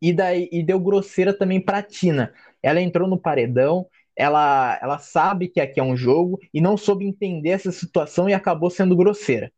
e 0.00 0.12
daí 0.12 0.48
e 0.50 0.62
deu 0.62 0.80
grosseira 0.80 1.32
também 1.36 1.60
pra 1.60 1.82
Tina. 1.82 2.32
Ela 2.62 2.80
entrou 2.80 3.08
no 3.08 3.18
paredão, 3.20 3.86
ela, 4.16 4.78
ela 4.82 4.98
sabe 4.98 5.48
que 5.48 5.60
aqui 5.60 5.78
é 5.80 5.82
um 5.82 5.96
jogo 5.96 6.38
e 6.52 6.60
não 6.60 6.76
soube 6.76 7.04
entender 7.06 7.50
essa 7.50 7.70
situação 7.72 8.28
e 8.28 8.34
acabou 8.34 8.70
sendo 8.70 8.96
grosseira. 8.96 9.52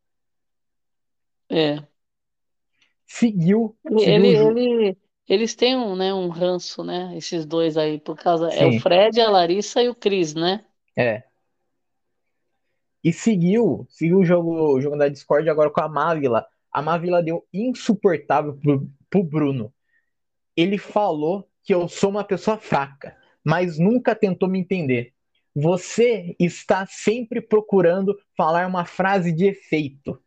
É. 1.49 1.87
Seguiu, 3.07 3.75
Ele, 3.85 3.99
seguiu 3.99 4.51
ele, 4.51 4.61
ele- 4.61 4.97
eles 5.27 5.55
têm 5.55 5.75
um, 5.77 5.95
né, 5.95 6.13
um 6.13 6.29
ranço, 6.29 6.83
né? 6.83 7.15
Esses 7.17 7.45
dois 7.45 7.77
aí, 7.77 7.99
por 7.99 8.17
causa. 8.17 8.49
É 8.53 8.65
o 8.65 8.71
Sim, 8.71 8.79
Fred, 8.79 9.19
a 9.21 9.29
Larissa 9.29 9.81
e 9.83 9.89
o 9.89 9.95
Cris, 9.95 10.33
né? 10.35 10.65
é. 10.95 11.23
E 13.03 13.13
seguiu, 13.13 13.85
seguiu 13.89 14.19
o 14.19 14.25
jogo, 14.25 14.73
o 14.75 14.81
jogo 14.81 14.97
da 14.97 15.07
Discord 15.07 15.49
agora 15.49 15.69
com 15.69 15.81
a 15.81 15.87
Mávila. 15.87 16.45
A 16.71 16.81
Mávila 16.81 17.21
deu 17.23 17.47
insuportável 17.53 18.57
pro, 18.57 18.89
pro 19.09 19.23
Bruno. 19.23 19.73
Ele 20.57 20.77
falou 20.77 21.47
que 21.63 21.73
eu 21.73 21.87
sou 21.87 22.09
uma 22.09 22.23
pessoa 22.23 22.57
fraca, 22.57 23.15
mas 23.43 23.77
nunca 23.77 24.15
tentou 24.15 24.49
me 24.49 24.59
entender. 24.59 25.13
Você 25.55 26.35
está 26.39 26.85
sempre 26.87 27.41
procurando 27.41 28.17
falar 28.35 28.67
uma 28.67 28.85
frase 28.85 29.31
de 29.31 29.45
efeito. 29.45 30.19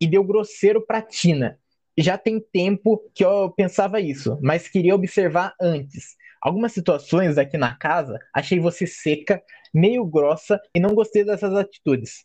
e 0.00 0.06
deu 0.06 0.24
grosseiro 0.24 0.84
pra 0.84 1.00
Tina. 1.00 1.58
Já 1.98 2.16
tem 2.16 2.40
tempo 2.40 3.00
que 3.14 3.24
eu 3.24 3.50
pensava 3.52 4.00
isso, 4.00 4.38
mas 4.42 4.68
queria 4.68 4.94
observar 4.94 5.54
antes. 5.60 6.16
Algumas 6.40 6.72
situações 6.72 7.38
aqui 7.38 7.56
na 7.56 7.76
casa, 7.76 8.18
achei 8.34 8.58
você 8.58 8.86
seca, 8.86 9.42
meio 9.72 10.04
grossa 10.04 10.60
e 10.74 10.80
não 10.80 10.94
gostei 10.94 11.24
dessas 11.24 11.54
atitudes. 11.54 12.24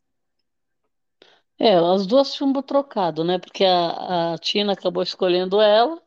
É, 1.59 1.75
as 1.75 2.05
duas 2.05 2.35
chumbo 2.35 2.61
trocado, 2.63 3.23
né? 3.23 3.39
Porque 3.39 3.63
a, 3.65 4.33
a 4.33 4.37
Tina 4.37 4.73
acabou 4.73 5.01
escolhendo 5.03 5.59
ela 5.61 6.01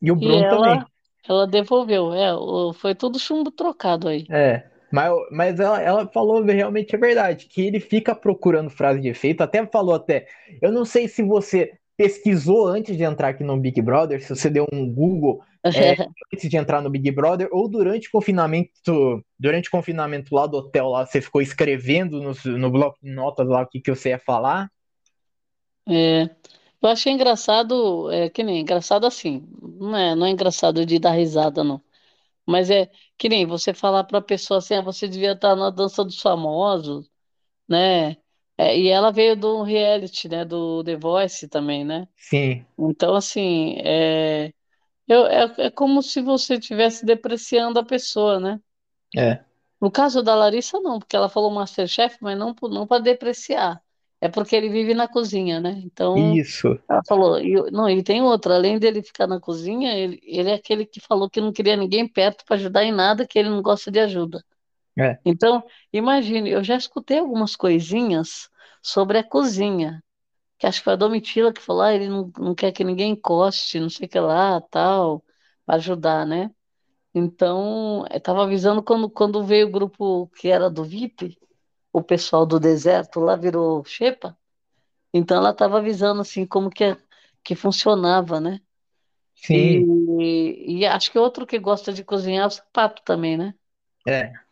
E 0.00 0.10
o 0.12 0.16
e 0.20 0.26
Bruno 0.26 0.46
também. 0.46 0.78
ela, 0.78 0.90
ela 1.28 1.46
devolveu. 1.46 2.12
É, 2.14 2.30
foi 2.74 2.94
tudo 2.94 3.18
chumbo 3.18 3.50
trocado 3.52 4.08
aí. 4.08 4.30
É. 4.30 4.70
Mas, 4.90 5.12
mas 5.32 5.58
ela, 5.60 5.80
ela 5.82 6.08
falou 6.12 6.42
realmente 6.44 6.94
a 6.94 6.98
verdade, 6.98 7.46
que 7.46 7.62
ele 7.62 7.80
fica 7.80 8.14
procurando 8.14 8.70
frase 8.70 9.00
de 9.00 9.08
efeito, 9.08 9.42
até 9.42 9.66
falou 9.66 9.94
até. 9.94 10.26
Eu 10.62 10.70
não 10.70 10.84
sei 10.84 11.08
se 11.08 11.22
você 11.22 11.72
pesquisou 11.96 12.66
antes 12.66 12.96
de 12.96 13.04
entrar 13.04 13.28
aqui 13.28 13.44
no 13.44 13.56
Big 13.56 13.80
Brother, 13.80 14.22
se 14.22 14.28
você 14.34 14.50
deu 14.50 14.66
um 14.72 14.92
Google 14.92 15.42
é, 15.64 15.92
antes 16.32 16.48
de 16.48 16.56
entrar 16.56 16.80
no 16.80 16.90
Big 16.90 17.10
Brother, 17.10 17.48
ou 17.52 17.68
durante 17.68 18.08
o 18.08 18.10
confinamento, 18.10 19.24
durante 19.38 19.68
o 19.68 19.70
confinamento 19.70 20.34
lá 20.34 20.46
do 20.46 20.56
hotel, 20.58 20.88
lá, 20.88 21.06
você 21.06 21.20
ficou 21.20 21.40
escrevendo 21.40 22.20
no, 22.20 22.58
no 22.58 22.70
bloco 22.70 22.98
de 23.02 23.10
notas 23.10 23.46
lá 23.46 23.62
o 23.62 23.66
que, 23.66 23.80
que 23.80 23.94
você 23.94 24.10
ia 24.10 24.18
falar. 24.18 24.70
É, 25.86 26.24
eu 26.82 26.88
achei 26.88 27.12
engraçado, 27.12 28.10
é, 28.10 28.28
que 28.30 28.42
nem 28.42 28.60
engraçado 28.60 29.06
assim, 29.06 29.46
não 29.62 29.96
é, 29.96 30.14
não 30.14 30.26
é 30.26 30.30
engraçado 30.30 30.84
de 30.84 30.98
dar 30.98 31.12
risada, 31.12 31.62
não. 31.62 31.82
Mas 32.46 32.70
é 32.70 32.90
que 33.18 33.28
nem 33.28 33.46
você 33.46 33.74
falar 33.74 34.04
pra 34.04 34.20
pessoa 34.20 34.58
assim, 34.58 34.74
ah, 34.74 34.82
você 34.82 35.08
devia 35.08 35.32
estar 35.32 35.56
na 35.56 35.70
dança 35.70 36.04
dos 36.04 36.20
famosos, 36.20 37.10
né? 37.68 38.16
É, 38.56 38.78
e 38.78 38.88
ela 38.88 39.10
veio 39.12 39.36
do 39.36 39.62
reality, 39.62 40.28
né? 40.28 40.44
Do 40.44 40.84
The 40.84 40.96
Voice 40.96 41.48
também, 41.48 41.84
né? 41.84 42.06
Sim, 42.16 42.66
Então, 42.78 43.14
assim, 43.16 43.76
é, 43.80 44.52
eu, 45.08 45.26
é, 45.26 45.54
é 45.66 45.70
como 45.70 46.02
se 46.02 46.22
você 46.22 46.56
estivesse 46.56 47.06
depreciando 47.06 47.78
a 47.78 47.84
pessoa, 47.84 48.40
né? 48.40 48.60
é. 49.16 49.44
No 49.80 49.90
caso 49.90 50.22
da 50.22 50.34
Larissa, 50.34 50.80
não, 50.80 50.98
porque 50.98 51.16
ela 51.16 51.28
falou 51.28 51.50
MasterChef, 51.50 52.16
mas 52.20 52.38
não, 52.38 52.54
não 52.62 52.86
para 52.86 53.02
depreciar. 53.02 53.82
É 54.20 54.28
porque 54.28 54.56
ele 54.56 54.68
vive 54.70 54.94
na 54.94 55.06
cozinha, 55.08 55.60
né? 55.60 55.80
Então, 55.84 56.34
Isso. 56.34 56.78
ela 56.88 57.02
falou, 57.06 57.38
e, 57.40 57.70
não, 57.70 57.88
e 57.90 58.02
tem 58.02 58.22
outra, 58.22 58.54
além 58.54 58.78
dele 58.78 59.02
ficar 59.02 59.26
na 59.26 59.40
cozinha, 59.40 59.92
ele, 59.94 60.20
ele 60.22 60.50
é 60.50 60.54
aquele 60.54 60.86
que 60.86 61.00
falou 61.00 61.28
que 61.30 61.40
não 61.40 61.52
queria 61.52 61.76
ninguém 61.76 62.08
perto 62.08 62.44
para 62.46 62.56
ajudar 62.56 62.84
em 62.84 62.92
nada, 62.92 63.26
que 63.26 63.38
ele 63.38 63.50
não 63.50 63.62
gosta 63.62 63.90
de 63.90 64.00
ajuda. 64.00 64.42
É. 64.96 65.18
Então, 65.24 65.64
imagine, 65.92 66.50
eu 66.50 66.62
já 66.62 66.76
escutei 66.76 67.18
algumas 67.18 67.56
coisinhas 67.56 68.50
sobre 68.82 69.18
a 69.18 69.24
cozinha, 69.24 70.02
que 70.58 70.66
acho 70.66 70.80
que 70.80 70.84
foi 70.84 70.94
a 70.94 70.96
Domitila 70.96 71.52
que 71.52 71.60
falou, 71.62 71.82
ah, 71.82 71.94
ele 71.94 72.08
não, 72.08 72.32
não 72.38 72.54
quer 72.54 72.72
que 72.72 72.84
ninguém 72.84 73.12
encoste, 73.12 73.80
não 73.80 73.90
sei 73.90 74.06
o 74.06 74.10
que 74.10 74.20
lá, 74.20 74.60
tal, 74.62 75.24
para 75.66 75.76
ajudar, 75.76 76.26
né? 76.26 76.50
Então, 77.14 78.04
eu 78.10 78.18
estava 78.18 78.44
avisando 78.44 78.82
quando, 78.82 79.10
quando 79.10 79.44
veio 79.44 79.68
o 79.68 79.70
grupo 79.70 80.28
que 80.38 80.48
era 80.48 80.70
do 80.70 80.84
VIP, 80.84 81.38
o 81.92 82.02
pessoal 82.02 82.46
do 82.46 82.60
deserto 82.60 83.20
lá 83.20 83.36
virou 83.36 83.84
xepa, 83.84 84.36
então 85.14 85.36
ela 85.38 85.50
estava 85.50 85.78
avisando 85.78 86.20
assim 86.22 86.46
como 86.46 86.70
que, 86.70 86.84
é- 86.84 86.98
que 87.44 87.54
funcionava, 87.56 88.40
né? 88.40 88.60
Sim, 89.34 89.92
E, 90.20 90.80
e 90.80 90.86
acho 90.86 91.10
que 91.12 91.18
outro 91.18 91.46
que 91.46 91.58
gosta 91.58 91.92
de 91.92 92.04
cozinhar 92.04 92.44
é 92.44 92.46
o 92.48 92.50
sapato 92.50 93.02
também, 93.04 93.36
né? 93.38 93.54
é. 94.06 94.43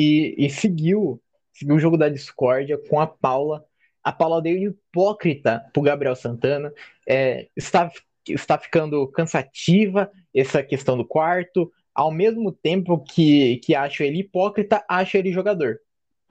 E, 0.00 0.36
e 0.38 0.48
seguiu, 0.48 1.20
seguiu 1.52 1.74
o 1.74 1.80
jogo 1.80 1.96
da 1.96 2.08
discórdia 2.08 2.78
com 2.88 3.00
a 3.00 3.06
Paula. 3.08 3.64
A 4.00 4.12
Paula 4.12 4.40
deu 4.40 4.56
hipócrita 4.56 5.68
pro 5.72 5.82
Gabriel 5.82 6.14
Santana. 6.14 6.72
É, 7.04 7.48
está, 7.56 7.90
está 8.28 8.56
ficando 8.56 9.08
cansativa 9.08 10.08
essa 10.32 10.62
questão 10.62 10.96
do 10.96 11.04
quarto. 11.04 11.72
Ao 11.92 12.12
mesmo 12.12 12.52
tempo 12.52 13.02
que, 13.02 13.56
que 13.56 13.74
acho 13.74 14.04
ele 14.04 14.20
hipócrita, 14.20 14.84
acho 14.88 15.16
ele 15.16 15.32
jogador. 15.32 15.80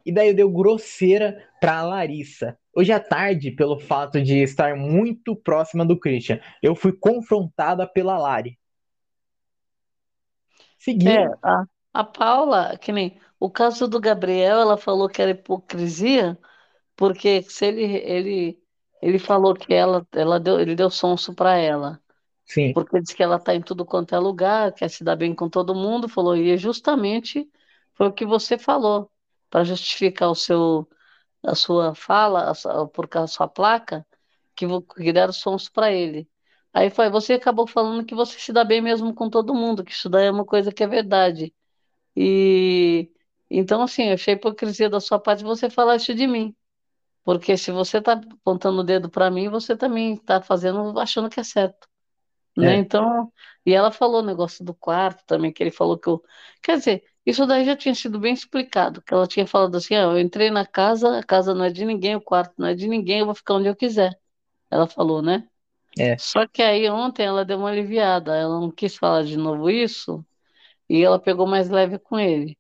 E 0.06 0.14
daí 0.14 0.34
deu 0.34 0.50
grosseira 0.50 1.46
pra 1.60 1.84
Larissa. 1.84 2.58
Hoje 2.74 2.94
à 2.94 3.02
tarde, 3.02 3.52
pelo 3.52 3.78
fato 3.78 4.22
de 4.24 4.38
estar 4.44 4.78
muito 4.78 5.36
próxima 5.36 5.86
do 5.86 6.00
Christian, 6.00 6.40
eu 6.64 6.74
fui 6.74 6.94
confrontada 6.94 7.86
pela 7.86 8.18
Lari. 8.18 8.52
É, 8.52 8.56
Seguiu, 10.78 11.36
a, 11.44 11.66
a 11.94 12.04
Paula, 12.06 12.78
que 12.78 12.94
nem 12.94 13.20
o 13.40 13.50
caso 13.52 13.88
do 13.88 14.00
Gabriel, 14.00 14.60
ela 14.60 14.78
falou 14.78 15.10
que 15.10 15.22
era 15.22 15.32
hipocrisia, 15.32 16.38
porque 16.96 17.42
se 17.44 17.66
ele, 17.68 17.84
ele, 17.84 18.64
ele 19.02 19.20
falou 19.20 19.54
que 19.56 19.74
ela, 19.74 20.08
ela 20.14 20.40
deu, 20.40 20.60
ele 20.60 20.76
deu 20.76 20.90
sonso 20.92 21.34
para 21.36 21.58
ela. 21.58 22.02
sim, 22.46 22.74
porque 22.74 23.02
diz 23.02 23.14
que 23.14 23.24
ela 23.24 23.38
está 23.38 23.56
em 23.56 23.62
tudo 23.62 23.86
quanto 23.86 24.14
é 24.16 24.20
lugar, 24.20 24.72
quer 24.74 24.90
se 24.90 25.04
dar 25.04 25.16
bem 25.16 25.34
com 25.36 25.50
todo 25.50 25.74
mundo, 25.76 26.08
falou, 26.10 26.36
e 26.38 26.52
é 26.52 26.58
justamente 26.58 27.50
foi 27.96 28.08
o 28.08 28.14
que 28.14 28.26
você 28.26 28.58
falou, 28.58 29.12
para 29.50 29.64
justificar 29.64 30.30
o 30.30 30.36
seu, 30.36 30.88
a 31.44 31.56
sua 31.56 31.96
fala, 31.96 32.50
a 32.52 32.56
sua- 32.56 32.88
por 32.90 33.08
causa 33.08 33.26
da 33.34 33.36
sua 33.38 33.48
placa, 33.50 34.06
que, 34.56 34.66
que 34.98 35.14
deram 35.14 35.34
sons 35.34 35.70
para 35.70 35.92
ele. 35.94 36.30
Aí 36.74 36.90
foi, 36.92 37.10
você 37.10 37.34
acabou 37.36 37.68
falando 37.68 38.06
que 38.06 38.16
você 38.16 38.40
se 38.40 38.54
dá 38.54 38.64
bem 38.66 38.82
mesmo 38.82 39.14
com 39.16 39.30
todo 39.30 39.56
mundo, 39.56 39.84
que 39.84 39.92
isso 39.92 40.10
daí 40.10 40.28
é 40.28 40.32
uma 40.32 40.46
coisa 40.46 40.72
que 40.74 40.84
é 40.84 40.88
verdade. 40.88 41.54
E 42.16 43.12
então, 43.50 43.82
assim, 43.84 44.06
eu 44.10 44.14
achei 44.16 44.34
hipocrisia 44.36 44.90
da 44.90 45.00
sua 45.00 45.20
parte 45.20 45.44
você 45.44 45.70
falar 45.70 45.96
isso 45.98 46.14
de 46.16 46.28
mim. 46.28 46.56
Porque 47.24 47.58
se 47.58 47.72
você 47.72 48.00
está 48.00 48.14
apontando 48.14 48.82
o 48.82 48.84
dedo 48.84 49.10
para 49.10 49.30
mim, 49.32 49.50
você 49.50 49.76
também 49.78 50.14
está 50.16 50.42
fazendo 50.42 50.98
achando 51.00 51.30
que 51.30 51.40
é 51.40 51.44
certo, 51.44 51.88
né? 52.58 52.76
É, 52.76 52.78
Então, 52.78 53.32
e 53.66 53.74
ela 53.74 53.92
falou 53.92 54.22
o 54.22 54.26
negócio 54.26 54.66
do 54.66 54.74
quarto 54.74 55.24
também, 55.26 55.54
que 55.54 55.64
ele 55.64 55.72
falou 55.72 55.98
que 56.00 56.08
eu. 56.10 56.24
Quer 56.64 56.78
dizer, 56.80 57.04
isso 57.26 57.46
daí 57.48 57.66
já 57.66 57.76
tinha 57.76 57.96
sido 57.96 58.20
bem 58.20 58.34
explicado, 58.34 59.02
que 59.02 59.14
ela 59.14 59.28
tinha 59.28 59.48
falado 59.48 59.76
assim, 59.78 59.96
ah, 59.96 60.04
eu 60.04 60.20
entrei 60.20 60.52
na 60.52 60.66
casa, 60.66 61.20
a 61.20 61.24
casa 61.24 61.54
não 61.54 61.66
é 61.66 61.70
de 61.72 61.86
ninguém, 61.86 62.16
o 62.16 62.22
quarto 62.22 62.54
não 62.58 62.68
é 62.68 62.76
de 62.76 62.88
ninguém, 62.88 63.20
eu 63.20 63.26
vou 63.28 63.36
ficar 63.36 63.56
onde 63.56 63.68
eu 63.70 63.76
quiser. 63.76 64.18
Ela 64.72 64.88
falou, 64.88 65.22
né? 65.22 65.48
é, 66.00 66.18
Só 66.18 66.48
que 66.48 66.62
aí 66.62 66.90
ontem 66.90 67.26
ela 67.26 67.46
deu 67.46 67.58
uma 67.60 67.70
aliviada, 67.70 68.36
ela 68.36 68.60
não 68.60 68.72
quis 68.72 68.96
falar 68.98 69.24
de 69.24 69.38
novo 69.38 69.70
isso, 69.70 70.26
e 70.90 71.04
ela 71.04 71.20
pegou 71.20 71.48
mais 71.48 71.70
leve 71.70 72.00
com 72.00 72.20
ele, 72.20 72.58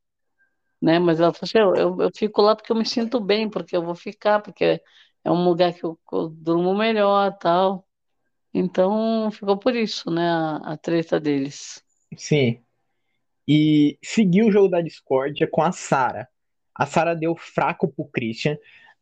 né? 0.81 0.99
Mas 0.99 1.19
ela 1.19 1.33
falou 1.33 1.43
assim, 1.43 1.57
eu, 1.57 1.75
eu, 1.75 2.01
eu 2.01 2.11
fico 2.15 2.41
lá 2.41 2.55
porque 2.55 2.71
eu 2.71 2.75
me 2.75 2.85
sinto 2.85 3.19
bem, 3.19 3.49
porque 3.49 3.75
eu 3.75 3.83
vou 3.83 3.95
ficar, 3.95 4.41
porque 4.41 4.81
é 5.23 5.31
um 5.31 5.43
lugar 5.43 5.73
que 5.73 5.83
eu, 5.83 5.99
eu 6.11 6.29
durmo 6.29 6.75
melhor, 6.75 7.37
tal. 7.37 7.87
Então 8.53 9.29
ficou 9.31 9.57
por 9.57 9.75
isso, 9.75 10.09
né, 10.09 10.29
a, 10.29 10.73
a 10.73 10.77
treta 10.77 11.19
deles. 11.19 11.83
sim. 12.15 12.61
E 13.47 13.97
seguiu 14.03 14.47
o 14.47 14.51
jogo 14.51 14.67
da 14.67 14.81
discórdia 14.81 15.47
com 15.49 15.61
a 15.61 15.71
Sarah. 15.71 16.27
A 16.75 16.85
Sarah 16.85 17.13
deu 17.13 17.35
fraco 17.35 17.87
pro 17.87 18.05
Christian. 18.05 18.57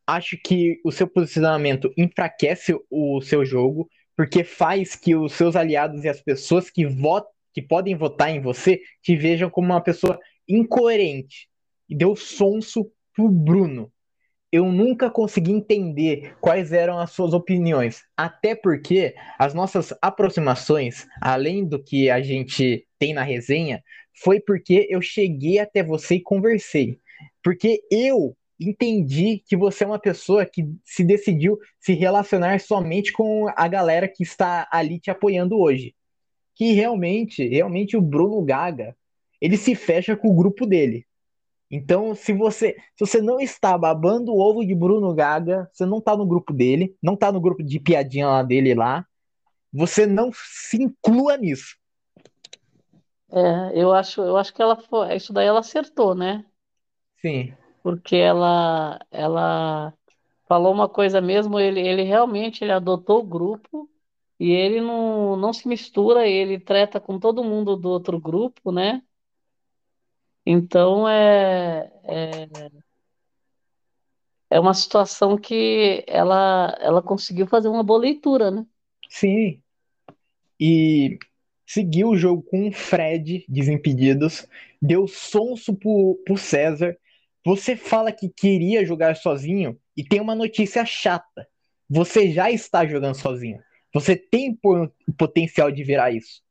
Acho 0.05 0.38
que 0.38 0.80
o 0.86 0.91
seu 0.91 1.07
posicionamento 1.07 1.91
enfraquece 1.97 2.76
o 2.91 3.19
seu 3.21 3.43
jogo, 3.43 3.89
porque 4.15 4.43
faz 4.43 4.95
que 4.95 5.15
os 5.15 5.34
seus 5.34 5.55
aliados 5.55 6.03
e 6.03 6.09
as 6.09 6.21
pessoas 6.21 6.69
que 6.69 6.86
votam, 6.86 7.32
que 7.53 7.61
podem 7.61 7.95
votar 7.95 8.30
em 8.30 8.39
você 8.39 8.82
te 9.01 9.15
vejam 9.15 9.49
como 9.49 9.67
uma 9.67 9.82
pessoa 9.82 10.19
incoerente. 10.47 11.49
E 11.89 11.95
deu 11.95 12.15
sonso 12.15 12.91
pro 13.13 13.29
Bruno. 13.29 13.91
Eu 14.51 14.71
nunca 14.71 15.09
consegui 15.09 15.51
entender 15.51 16.36
quais 16.39 16.71
eram 16.71 16.97
as 16.97 17.11
suas 17.11 17.33
opiniões, 17.33 18.03
até 18.15 18.55
porque 18.55 19.13
as 19.38 19.53
nossas 19.53 19.93
aproximações, 20.01 21.05
além 21.21 21.65
do 21.65 21.81
que 21.81 22.09
a 22.09 22.21
gente 22.21 22.88
tem 22.97 23.13
na 23.13 23.23
resenha, 23.23 23.83
foi 24.23 24.39
porque 24.39 24.88
eu 24.89 25.01
cheguei 25.01 25.59
até 25.59 25.83
você 25.83 26.15
e 26.15 26.21
conversei. 26.21 26.99
Porque 27.43 27.81
eu 27.91 28.36
entendi 28.59 29.43
que 29.45 29.57
você 29.57 29.83
é 29.83 29.88
uma 29.88 29.99
pessoa 29.99 30.45
que 30.45 30.65
se 30.83 31.03
decidiu 31.03 31.57
se 31.79 31.93
relacionar 31.93 32.59
somente 32.59 33.11
com 33.11 33.47
a 33.55 33.67
galera 33.67 34.07
que 34.07 34.23
está 34.23 34.67
ali 34.71 34.99
te 34.99 35.11
apoiando 35.11 35.59
hoje. 35.59 35.93
Que 36.55 36.71
realmente, 36.71 37.45
realmente 37.45 37.97
o 37.97 38.01
Bruno 38.01 38.41
Gaga, 38.43 38.95
ele 39.41 39.57
se 39.57 39.75
fecha 39.75 40.15
com 40.15 40.29
o 40.29 40.36
grupo 40.36 40.65
dele. 40.65 41.05
Então, 41.70 42.13
se 42.16 42.34
você, 42.34 42.76
se 42.95 43.05
você 43.05 43.22
não 43.22 43.39
está 43.39 43.78
babando 43.78 44.32
o 44.32 44.39
ovo 44.39 44.66
de 44.66 44.76
Bruno 44.76 45.13
Gaga, 45.13 45.70
você 45.74 45.86
não 45.86 45.97
está 45.99 46.16
no 46.16 46.26
grupo 46.26 46.53
dele, 46.53 46.95
não 47.01 47.16
está 47.16 47.32
no 47.32 47.41
grupo 47.41 47.63
de 47.63 47.80
piadinha 47.80 48.28
lá 48.28 48.43
dele 48.43 48.76
lá, 48.76 49.05
você 49.74 50.05
não 50.05 50.32
se 50.34 50.82
inclua 50.84 51.38
nisso. 51.38 51.76
É, 53.32 53.72
eu 53.82 53.93
acho, 53.93 54.22
eu 54.22 54.38
acho 54.38 54.53
que 54.53 54.61
ela 54.61 54.76
foi, 54.78 55.16
isso 55.16 55.34
daí 55.34 55.47
ela 55.47 55.59
acertou, 55.59 56.16
né? 56.16 56.45
Sim, 57.22 57.55
Porque 57.84 58.16
ela, 58.16 58.99
ela 59.11 59.93
falou 60.47 60.74
uma 60.74 60.89
coisa 60.89 61.22
mesmo, 61.22 61.59
ele, 61.59 61.82
ele 61.82 62.03
realmente 62.03 62.63
ele 62.63 62.72
adotou 62.72 63.20
o 63.22 63.28
grupo 63.28 63.89
e 64.39 64.51
ele 64.51 64.82
não, 64.82 65.38
não 65.38 65.53
se 65.53 65.68
mistura, 65.68 66.28
ele 66.28 66.59
treta 66.59 66.99
com 66.99 67.20
todo 67.20 67.43
mundo 67.43 67.76
do 67.78 67.89
outro 67.89 68.20
grupo, 68.20 68.72
né? 68.72 69.03
Então 70.45 71.07
é, 71.07 71.91
é, 72.03 72.47
é 74.49 74.59
uma 74.59 74.73
situação 74.73 75.37
que 75.37 76.03
ela, 76.07 76.77
ela 76.79 77.01
conseguiu 77.01 77.47
fazer 77.47 77.67
uma 77.67 77.83
boa 77.83 77.99
leitura, 77.99 78.51
né? 78.51 78.65
sim. 79.09 79.61
E 80.59 81.17
seguiu 81.65 82.09
o 82.09 82.17
jogo 82.17 82.41
com 82.43 82.67
o 82.67 82.71
Fred, 82.71 83.45
Desimpedidos, 83.47 84.47
deu 84.81 85.07
sonso 85.07 85.75
pro, 85.75 86.21
pro 86.25 86.37
César. 86.37 86.97
Você 87.45 87.75
fala 87.75 88.11
que 88.11 88.29
queria 88.29 88.85
jogar 88.85 89.15
sozinho 89.15 89.79
e 89.95 90.03
tem 90.03 90.21
uma 90.21 90.35
notícia 90.35 90.85
chata. 90.85 91.47
Você 91.89 92.31
já 92.31 92.49
está 92.51 92.85
jogando 92.85 93.15
sozinho. 93.15 93.59
Você 93.93 94.15
tem 94.15 94.55
po- 94.55 94.91
potencial 95.17 95.71
de 95.71 95.83
virar 95.83 96.11
isso. 96.11 96.41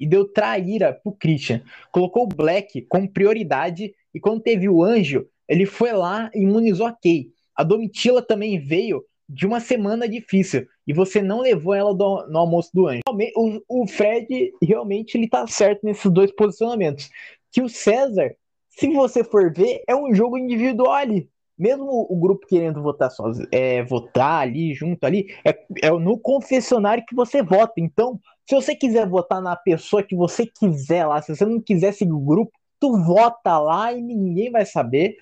E 0.00 0.06
deu 0.06 0.26
traíra 0.26 0.92
pro 0.92 1.12
Christian. 1.12 1.62
Colocou 1.92 2.24
o 2.24 2.26
Black 2.26 2.82
como 2.88 3.08
prioridade 3.08 3.94
e 4.14 4.18
quando 4.18 4.40
teve 4.42 4.68
o 4.68 4.82
Anjo, 4.82 5.26
ele 5.48 5.66
foi 5.66 5.92
lá 5.92 6.30
e 6.34 6.42
imunizou 6.42 6.86
a 6.86 6.92
Kay. 6.92 7.28
A 7.54 7.62
Domitila 7.62 8.22
também 8.22 8.58
veio 8.58 9.04
de 9.28 9.46
uma 9.46 9.60
semana 9.60 10.08
difícil 10.08 10.66
e 10.86 10.92
você 10.92 11.22
não 11.22 11.40
levou 11.40 11.74
ela 11.74 11.94
do- 11.94 12.26
no 12.28 12.38
almoço 12.38 12.70
do 12.74 12.88
Anjo. 12.88 13.02
O, 13.36 13.82
o 13.82 13.86
Fred 13.86 14.52
realmente 14.62 15.16
ele 15.16 15.28
tá 15.28 15.46
certo 15.46 15.84
nesses 15.84 16.10
dois 16.10 16.32
posicionamentos. 16.32 17.08
Que 17.52 17.62
o 17.62 17.68
César, 17.68 18.34
se 18.68 18.88
você 18.92 19.22
for 19.22 19.52
ver, 19.52 19.82
é 19.86 19.94
um 19.94 20.14
jogo 20.14 20.38
individual 20.38 20.92
ali. 20.92 21.28
Mesmo 21.58 22.06
o 22.08 22.16
grupo 22.18 22.46
querendo 22.46 22.82
votar 22.82 23.10
sozinho, 23.10 23.46
é, 23.52 23.82
votar 23.84 24.40
ali, 24.40 24.72
junto 24.72 25.04
ali, 25.04 25.26
é, 25.44 25.50
é 25.82 25.90
no 25.90 26.18
confessionário 26.18 27.04
que 27.06 27.14
você 27.14 27.42
vota. 27.42 27.74
Então, 27.76 28.18
se 28.50 28.54
você 28.56 28.74
quiser 28.74 29.08
votar 29.08 29.40
na 29.40 29.54
pessoa 29.54 30.02
que 30.02 30.16
você 30.16 30.44
quiser 30.44 31.06
lá, 31.06 31.22
se 31.22 31.36
você 31.36 31.46
não 31.46 31.60
quiser 31.60 31.92
seguir 31.92 32.12
o 32.12 32.18
grupo, 32.18 32.50
tu 32.80 33.00
vota 33.04 33.56
lá 33.60 33.92
e 33.92 34.02
ninguém 34.02 34.50
vai 34.50 34.66
saber. 34.66 35.14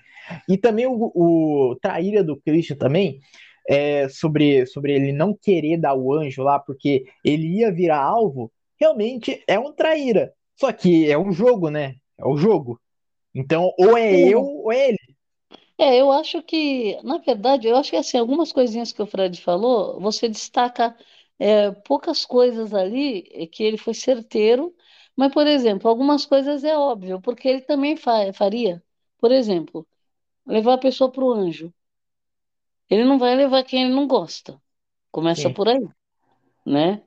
E 0.47 0.57
também 0.57 0.87
o, 0.87 1.11
o 1.13 1.77
traíra 1.79 2.23
do 2.23 2.41
Christian 2.41 2.75
também, 2.75 3.19
é, 3.67 4.09
sobre, 4.09 4.65
sobre 4.65 4.95
ele 4.95 5.13
não 5.13 5.37
querer 5.39 5.77
dar 5.77 5.93
o 5.93 6.11
anjo 6.11 6.41
lá 6.41 6.57
porque 6.57 7.05
ele 7.23 7.59
ia 7.59 7.71
virar 7.71 8.01
alvo, 8.01 8.51
realmente 8.79 9.43
é 9.47 9.59
um 9.59 9.71
traíra. 9.71 10.33
Só 10.55 10.73
que 10.73 11.07
é 11.07 11.15
um 11.15 11.31
jogo, 11.31 11.69
né? 11.69 11.97
É 12.17 12.25
o 12.25 12.35
jogo. 12.35 12.81
Então, 13.33 13.71
ou 13.77 13.95
é 13.95 14.11
eu 14.21 14.41
ou 14.41 14.71
é 14.71 14.89
ele. 14.89 14.97
É, 15.77 16.01
eu 16.01 16.11
acho 16.11 16.41
que, 16.41 16.97
na 17.03 17.19
verdade, 17.19 17.67
eu 17.67 17.77
acho 17.77 17.91
que 17.91 17.95
assim, 17.95 18.17
algumas 18.17 18.51
coisinhas 18.51 18.91
que 18.91 19.03
o 19.03 19.05
Fred 19.05 19.39
falou, 19.39 19.99
você 19.99 20.27
destaca 20.27 20.97
é, 21.39 21.71
poucas 21.71 22.25
coisas 22.25 22.73
ali 22.73 23.25
é, 23.33 23.47
que 23.47 23.63
ele 23.63 23.77
foi 23.77 23.93
certeiro, 23.95 24.75
mas, 25.15 25.33
por 25.33 25.47
exemplo, 25.47 25.89
algumas 25.89 26.25
coisas 26.25 26.63
é 26.63 26.77
óbvio, 26.77 27.21
porque 27.21 27.47
ele 27.49 27.61
também 27.61 27.97
fa- 27.97 28.33
faria. 28.33 28.83
Por 29.19 29.31
exemplo, 29.31 29.87
levar 30.45 30.75
a 30.75 30.77
pessoa 30.79 31.11
para 31.11 31.23
o 31.25 31.31
anjo. 31.33 31.73
Ele 32.89 33.03
não 33.03 33.17
vai 33.19 33.35
levar 33.35 33.63
quem 33.63 33.83
ele 33.83 33.93
não 33.93 34.07
gosta. 34.07 34.61
Começa 35.11 35.49
Sim, 35.49 35.51
por 35.51 35.67
aí, 35.69 35.79
né? 36.65 37.03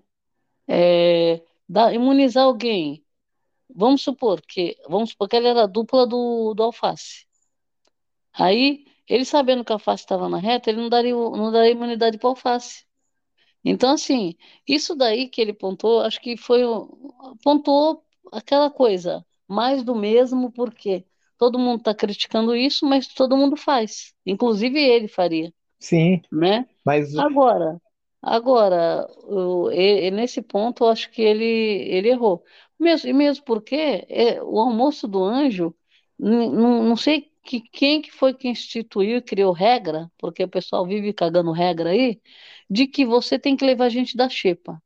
É, 0.68 1.42
imunizar 1.94 2.44
alguém. 2.44 3.04
Vamos 3.74 4.02
supor 4.02 4.42
que, 4.42 4.76
vamos 4.88 5.10
supor 5.12 5.28
que 5.28 5.36
ele 5.36 5.48
era 5.48 5.64
a 5.64 5.66
dupla 5.66 6.06
do, 6.06 6.54
do 6.54 6.62
Alface. 6.64 7.26
Aí, 8.34 8.84
ele 9.08 9.24
sabendo 9.24 9.64
que 9.64 9.72
a 9.72 9.76
Alface 9.76 10.02
estava 10.04 10.28
na 10.28 10.36
reta, 10.38 10.68
ele 10.70 10.80
não 10.82 10.88
daria, 10.90 11.14
não 11.14 11.50
daria 11.52 11.70
imunidade 11.72 12.18
para 12.18 12.28
Alface. 12.28 12.84
Então, 13.64 13.92
assim, 13.92 14.34
isso 14.66 14.94
daí 14.96 15.28
que 15.28 15.40
ele 15.40 15.52
pontuou, 15.52 16.00
acho 16.02 16.20
que 16.20 16.36
foi, 16.36 16.62
pontuou 17.42 18.04
aquela 18.32 18.70
coisa, 18.70 19.24
mais 19.48 19.82
do 19.82 19.94
mesmo, 19.94 20.50
porque 20.52 21.04
todo 21.38 21.58
mundo 21.58 21.78
está 21.80 21.94
criticando 21.94 22.54
isso, 22.56 22.86
mas 22.86 23.06
todo 23.08 23.36
mundo 23.36 23.56
faz. 23.56 24.14
Inclusive 24.26 24.78
ele 24.80 25.08
faria, 25.08 25.52
sim, 25.80 26.22
né? 26.32 26.68
mas 26.84 27.14
Agora, 27.16 27.80
agora, 28.22 29.06
o- 29.24 29.70
e- 29.72 30.08
e 30.08 30.12
nesse 30.12 30.42
ponto, 30.42 30.84
eu 30.84 30.90
acho 30.90 31.10
que 31.10 31.22
ele, 31.22 31.44
ele 31.44 32.10
errou. 32.10 32.44
Mesmo, 32.78 33.10
e 33.10 33.14
mesmo 33.14 33.44
porque 33.44 33.76
é, 34.08 34.42
o 34.42 34.58
almoço 34.60 35.08
do 35.08 35.24
anjo, 35.24 35.74
não 36.18 36.96
sei 36.96 37.31
que, 37.42 37.60
quem 37.62 38.02
que 38.02 38.10
foi 38.12 38.34
que 38.34 38.48
instituiu 38.48 39.18
e 39.18 39.22
criou 39.22 39.52
regra, 39.52 40.10
porque 40.18 40.44
o 40.44 40.48
pessoal 40.48 40.86
vive 40.86 41.12
cagando 41.12 41.52
regra 41.52 41.90
aí, 41.90 42.20
de 42.70 42.86
que 42.86 43.04
você 43.06 43.38
tem 43.38 43.56
que 43.56 43.64
levar 43.64 43.88
gente 43.88 44.16
da 44.16 44.28
xepa, 44.28 44.82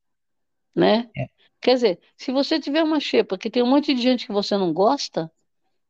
né? 0.75 1.11
é, 1.17 1.29
Quer 1.61 1.75
dizer, 1.75 2.01
se 2.17 2.33
você 2.33 2.61
tiver 2.61 2.83
uma 2.85 3.01
xepa 3.01 3.39
que 3.39 3.51
tem 3.51 3.63
um 3.63 3.69
monte 3.71 3.95
de 3.95 4.03
gente 4.03 4.27
que 4.27 4.33
você 4.33 4.57
não 4.57 4.73
gosta, 4.73 5.31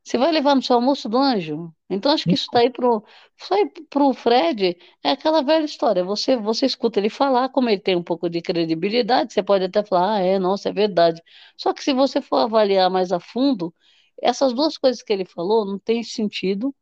você 0.05 0.19
vai 0.19 0.31
levar 0.33 0.55
no 0.55 0.63
seu 0.63 0.77
almoço 0.77 1.09
do 1.09 1.19
anjo? 1.19 1.75
Então, 1.91 2.13
acho 2.13 2.27
que 2.27 2.35
isso 2.35 2.49
pro, 2.73 3.05
isso 3.37 3.55
aí 3.55 3.69
pro 3.91 4.13
Fred 4.15 4.77
é 5.03 5.11
aquela 5.11 5.43
velha 5.43 5.65
história. 5.65 6.05
Você, 6.05 6.37
você 6.37 6.67
escuta 6.67 7.01
ele 7.01 7.11
falar, 7.11 7.49
como 7.51 7.69
ele 7.69 7.81
tem 7.81 7.97
um 7.97 8.03
pouco 8.03 8.31
de 8.31 8.41
credibilidade, 8.41 9.33
você 9.33 9.43
pode 9.43 9.65
até 9.65 9.85
falar, 9.85 10.17
ah, 10.17 10.21
é, 10.21 10.39
nossa, 10.39 10.69
é 10.69 10.73
verdade. 10.73 11.21
Só 11.57 11.73
que 11.75 11.83
se 11.83 11.93
você 11.93 12.21
for 12.23 12.37
avaliar 12.39 12.89
mais 12.91 13.11
a 13.13 13.19
fundo, 13.21 13.75
essas 14.23 14.53
duas 14.53 14.79
coisas 14.79 15.03
que 15.03 15.13
ele 15.13 15.25
falou 15.25 15.65
não 15.65 15.79
tem 15.79 16.03
sentido 16.03 16.75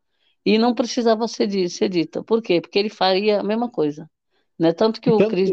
e 0.45 0.59
não 0.59 0.75
precisava 0.75 1.27
ser, 1.29 1.69
ser 1.71 1.89
dita. 1.89 2.23
Por 2.23 2.43
quê? 2.43 2.61
Porque 2.61 2.79
ele 2.79 2.91
faria 2.91 3.41
a 3.41 3.43
mesma 3.43 3.71
coisa. 3.71 4.11
Né? 4.59 4.73
Tanto 4.73 5.01
que 5.01 5.09
E 5.09 5.13
o 5.13 5.19
tanto, 5.19 5.31
Cris, 5.31 5.51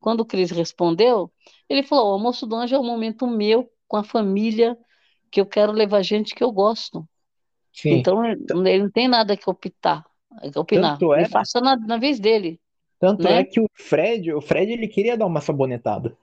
quando 0.00 0.20
o 0.20 0.24
Cris 0.26 0.50
respondeu, 0.50 1.32
ele 1.68 1.82
falou: 1.82 2.08
o 2.10 2.12
almoço 2.12 2.46
do 2.46 2.54
anjo 2.56 2.74
é 2.76 2.78
um 2.78 2.84
momento 2.86 3.26
meu 3.26 3.70
com 3.86 3.96
a 3.96 4.04
família, 4.04 4.76
que 5.30 5.40
eu 5.40 5.46
quero 5.46 5.72
levar 5.72 6.02
gente 6.02 6.34
que 6.34 6.44
eu 6.44 6.52
gosto. 6.52 7.08
sim, 7.72 7.90
Então 7.90 8.24
ele 8.24 8.40
ele 8.68 8.82
não 8.84 8.90
tem 8.90 9.08
nada 9.08 9.36
que 9.36 9.48
optar, 9.48 10.04
que 10.52 10.58
opinar. 10.58 10.98
tanto 10.98 11.14
Ele 11.14 11.24
é, 11.24 11.28
faça 11.28 11.60
na, 11.60 11.76
na 11.76 11.96
vez 11.98 12.20
dele, 12.20 12.60
tanto 12.98 13.26
é 13.26 13.42
né? 13.42 13.44
que 13.44 13.60
o 13.60 13.68
Fred, 13.74 14.32
o 14.32 14.40
Fred 14.40 14.72
ele 14.72 14.88
queria 14.88 15.16
dar 15.16 15.26
uma 15.26 15.40
sabonetada. 15.40 16.16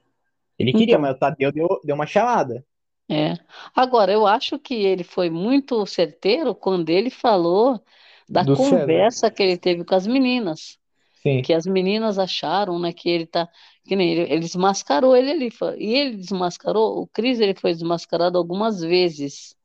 Ele 0.58 0.72
queria, 0.72 0.94
Então, 0.94 0.98
mas 0.98 1.16
o 1.16 1.18
Tadeu 1.18 1.52
deu, 1.52 1.68
deu 1.84 1.94
uma 1.94 2.06
chamada 2.06 2.64
é. 3.08 3.34
Agora, 3.74 4.12
eu 4.12 4.26
acho 4.26 4.58
que 4.58 4.74
ele 4.74 5.04
foi 5.04 5.30
muito 5.30 5.84
certeiro 5.86 6.54
quando 6.54 6.90
ele 6.90 7.10
falou 7.10 7.80
da 8.28 8.42
do 8.42 8.56
conversa 8.56 9.30
que 9.30 9.42
ele 9.42 9.56
teve 9.56 9.84
com 9.84 9.94
as 9.94 10.06
meninas. 10.06 10.78
Sim, 11.22 11.42
que 11.42 11.52
as 11.52 11.66
meninas 11.66 12.18
acharam, 12.18 12.78
né, 12.78 12.92
que 12.92 13.08
ele 13.08 13.26
tá, 13.26 13.48
que 13.84 13.96
nem 13.96 14.12
ele, 14.12 14.32
ele 14.32 14.40
desmascarou 14.40 15.16
ele 15.16 15.30
ali, 15.30 15.50
e 15.78 15.94
ele 15.94 16.16
desmascarou, 16.16 17.00
o 17.00 17.06
Chris 17.06 17.40
ele 17.40 17.54
foi 17.54 17.72
desmascarado 17.72 18.38
algumas 18.38 18.80
vezes, 18.80 19.56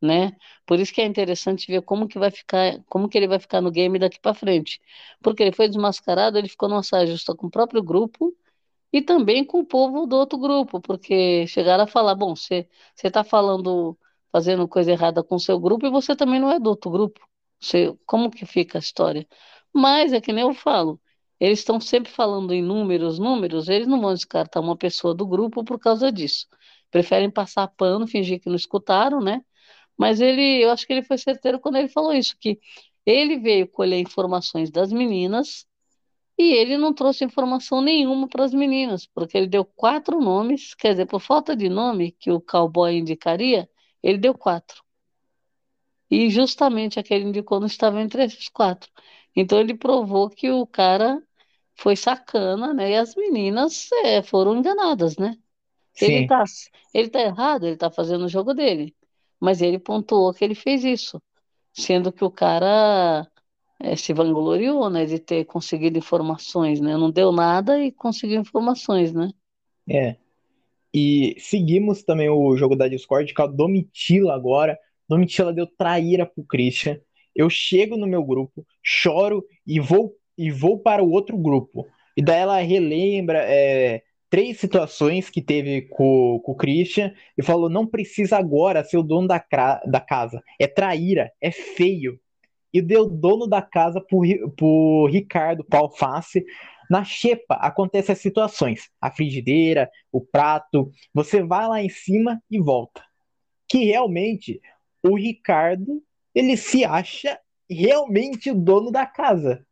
né? 0.00 0.36
Por 0.66 0.78
isso 0.78 0.92
que 0.92 1.00
é 1.00 1.06
interessante 1.06 1.66
ver 1.70 1.82
como 1.82 2.06
que 2.06 2.18
vai 2.18 2.30
ficar, 2.30 2.80
como 2.88 3.08
que 3.08 3.18
ele 3.18 3.26
vai 3.28 3.38
ficar 3.38 3.60
no 3.60 3.70
game 3.70 3.98
daqui 3.98 4.20
para 4.20 4.34
frente. 4.34 4.80
Porque 5.22 5.42
ele 5.42 5.52
foi 5.52 5.68
desmascarado, 5.68 6.38
ele 6.38 6.48
ficou 6.48 6.68
numa 6.68 6.82
saia 6.82 7.06
justa 7.06 7.34
com 7.34 7.48
o 7.48 7.50
próprio 7.50 7.82
grupo 7.82 8.32
e 8.92 9.02
também 9.02 9.44
com 9.44 9.60
o 9.60 9.66
povo 9.66 10.06
do 10.06 10.16
outro 10.16 10.38
grupo, 10.38 10.80
porque 10.80 11.46
chegaram 11.46 11.84
a 11.84 11.86
falar, 11.86 12.14
bom, 12.14 12.34
você 12.34 12.66
está 13.02 13.22
falando, 13.24 13.98
fazendo 14.32 14.66
coisa 14.68 14.92
errada 14.92 15.22
com 15.22 15.36
o 15.36 15.40
seu 15.40 15.58
grupo 15.60 15.86
e 15.86 15.90
você 15.90 16.16
também 16.16 16.40
não 16.40 16.50
é 16.50 16.58
do 16.58 16.70
outro 16.70 16.90
grupo. 16.90 17.20
Você, 17.60 17.94
como 18.06 18.30
que 18.30 18.46
fica 18.46 18.78
a 18.78 18.80
história? 18.80 19.26
Mas 19.72 20.12
é 20.12 20.20
que 20.20 20.32
nem 20.32 20.44
eu 20.44 20.54
falo, 20.54 21.00
eles 21.40 21.60
estão 21.60 21.80
sempre 21.80 22.10
falando 22.10 22.52
em 22.52 22.62
números, 22.62 23.18
números, 23.18 23.68
eles 23.68 23.86
não 23.86 24.00
vão 24.00 24.14
descartar 24.14 24.60
uma 24.60 24.76
pessoa 24.76 25.14
do 25.14 25.26
grupo 25.26 25.64
por 25.64 25.78
causa 25.78 26.10
disso. 26.10 26.46
Preferem 26.90 27.30
passar 27.30 27.68
pano, 27.68 28.06
fingir 28.06 28.40
que 28.40 28.48
não 28.48 28.56
escutaram, 28.56 29.20
né? 29.20 29.42
Mas 29.96 30.20
ele, 30.20 30.62
eu 30.64 30.70
acho 30.70 30.86
que 30.86 30.92
ele 30.92 31.02
foi 31.02 31.18
certeiro 31.18 31.60
quando 31.60 31.76
ele 31.76 31.88
falou 31.88 32.12
isso, 32.14 32.36
que 32.40 32.60
ele 33.06 33.38
veio 33.38 33.68
colher 33.68 33.98
informações 34.00 34.70
das 34.70 34.92
meninas 34.92 35.66
e 36.38 36.52
ele 36.54 36.78
não 36.78 36.94
trouxe 36.94 37.24
informação 37.24 37.82
nenhuma 37.82 38.28
para 38.28 38.44
as 38.44 38.54
meninas, 38.54 39.06
porque 39.06 39.36
ele 39.36 39.48
deu 39.48 39.64
quatro 39.64 40.20
nomes, 40.20 40.74
quer 40.74 40.92
dizer, 40.92 41.06
por 41.06 41.20
falta 41.20 41.56
de 41.56 41.68
nome 41.68 42.12
que 42.12 42.30
o 42.30 42.40
cowboy 42.40 42.96
indicaria, 42.96 43.68
ele 44.02 44.18
deu 44.18 44.34
quatro. 44.34 44.82
E 46.10 46.30
justamente 46.30 46.98
aquele 46.98 47.24
indicou 47.24 47.60
não 47.60 47.66
estava 47.66 48.00
entre 48.00 48.24
esses 48.24 48.48
quatro. 48.48 48.90
Então 49.34 49.58
ele 49.60 49.74
provou 49.74 50.30
que 50.30 50.50
o 50.50 50.66
cara 50.66 51.22
foi 51.74 51.96
sacana, 51.96 52.72
né? 52.74 52.92
E 52.92 52.96
as 52.96 53.14
meninas 53.14 53.90
é, 54.04 54.22
foram 54.22 54.56
enganadas, 54.56 55.16
né? 55.16 55.36
Ele 56.00 56.22
sim, 56.22 56.26
tá, 56.26 56.44
ele 56.94 57.10
tá 57.10 57.20
errado, 57.20 57.66
ele 57.66 57.76
tá 57.76 57.90
fazendo 57.90 58.24
o 58.24 58.28
jogo 58.28 58.54
dele. 58.54 58.96
Mas 59.40 59.60
ele 59.62 59.78
pontuou 59.78 60.32
que 60.34 60.44
ele 60.44 60.54
fez 60.54 60.84
isso, 60.84 61.22
sendo 61.72 62.12
que 62.12 62.24
o 62.24 62.30
cara 62.30 63.26
é, 63.80 63.96
se 63.96 64.12
vangloriou, 64.12 64.90
né, 64.90 65.04
de 65.06 65.18
ter 65.18 65.44
conseguido 65.44 65.98
informações, 65.98 66.80
né? 66.80 66.96
Não 66.96 67.10
deu 67.10 67.32
nada 67.32 67.82
e 67.82 67.92
conseguiu 67.92 68.40
informações, 68.40 69.12
né? 69.12 69.30
é. 69.88 70.16
E 70.92 71.36
seguimos 71.38 72.02
também 72.02 72.28
o 72.28 72.56
jogo 72.56 72.74
da 72.74 72.88
Discord 72.88 73.32
com 73.34 73.42
a 73.42 73.46
Domitila 73.46 74.34
agora. 74.34 74.78
Domitila 75.08 75.52
deu 75.52 75.66
traíra 75.66 76.26
pro 76.26 76.44
Christian. 76.44 76.98
Eu 77.36 77.48
chego 77.50 77.96
no 77.96 78.06
meu 78.06 78.24
grupo, 78.24 78.66
choro 78.82 79.44
e 79.66 79.78
vou 79.78 80.14
e 80.36 80.50
vou 80.50 80.78
para 80.78 81.02
o 81.02 81.10
outro 81.10 81.36
grupo. 81.36 81.86
E 82.16 82.22
daí 82.22 82.40
ela 82.40 82.58
relembra 82.60 83.44
é, 83.44 84.02
três 84.30 84.58
situações 84.58 85.28
que 85.30 85.42
teve 85.42 85.82
com, 85.82 86.40
com 86.44 86.52
o 86.52 86.56
Christian 86.56 87.12
e 87.36 87.42
falou: 87.42 87.68
não 87.68 87.86
precisa 87.86 88.36
agora 88.36 88.84
ser 88.84 88.98
o 88.98 89.02
dono 89.02 89.28
da, 89.28 89.44
da 89.86 90.00
casa. 90.00 90.42
É 90.58 90.66
traíra, 90.66 91.30
é 91.40 91.50
feio. 91.50 92.18
E 92.72 92.82
deu 92.82 93.08
dono 93.08 93.46
da 93.46 93.62
casa 93.62 94.04
Ri- 94.22 94.48
pro 94.56 95.06
Ricardo, 95.10 95.64
pro 95.64 95.80
Alface. 95.80 96.44
Na 96.90 97.04
xepa 97.04 97.54
acontecem 97.54 98.12
as 98.12 98.18
situações. 98.18 98.90
A 99.00 99.10
frigideira, 99.10 99.90
o 100.12 100.20
prato. 100.20 100.90
Você 101.14 101.42
vai 101.42 101.68
lá 101.68 101.82
em 101.82 101.88
cima 101.88 102.42
e 102.50 102.58
volta. 102.58 103.02
Que 103.68 103.84
realmente 103.84 104.60
o 105.02 105.16
Ricardo 105.16 106.02
ele 106.34 106.56
se 106.56 106.84
acha 106.84 107.38
realmente 107.68 108.50
o 108.50 108.54
dono 108.54 108.90
da 108.90 109.04
casa. 109.06 109.64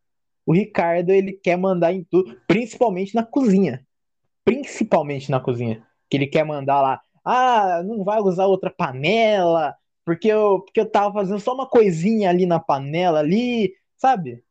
O 0.45 0.53
Ricardo 0.53 1.11
ele 1.11 1.33
quer 1.33 1.57
mandar 1.57 1.93
em 1.93 2.03
tudo, 2.03 2.39
principalmente 2.47 3.13
na 3.13 3.23
cozinha. 3.23 3.85
Principalmente 4.45 5.29
na 5.29 5.39
cozinha. 5.39 5.85
Que 6.09 6.17
ele 6.17 6.27
quer 6.27 6.45
mandar 6.45 6.81
lá. 6.81 7.01
Ah, 7.23 7.83
não 7.83 8.03
vai 8.03 8.21
usar 8.21 8.45
outra 8.45 8.69
panela, 8.69 9.75
porque 10.07 10.29
eu, 10.29 10.61
porque 10.61 10.79
eu 10.79 10.89
tava 10.89 11.15
fazendo 11.15 11.37
só 11.37 11.53
uma 11.53 11.67
coisinha 11.67 12.29
ali 12.29 12.45
na 12.45 12.61
panela 12.61 13.19
ali, 13.19 13.73
sabe? 13.97 14.41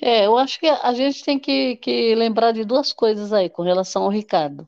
É, 0.00 0.24
eu 0.24 0.38
acho 0.38 0.58
que 0.58 0.66
a 0.66 0.94
gente 0.94 1.22
tem 1.22 1.38
que, 1.38 1.76
que 1.76 2.14
lembrar 2.14 2.52
de 2.52 2.64
duas 2.64 2.94
coisas 2.94 3.30
aí 3.30 3.50
com 3.50 3.60
relação 3.60 4.04
ao 4.04 4.08
Ricardo. 4.08 4.66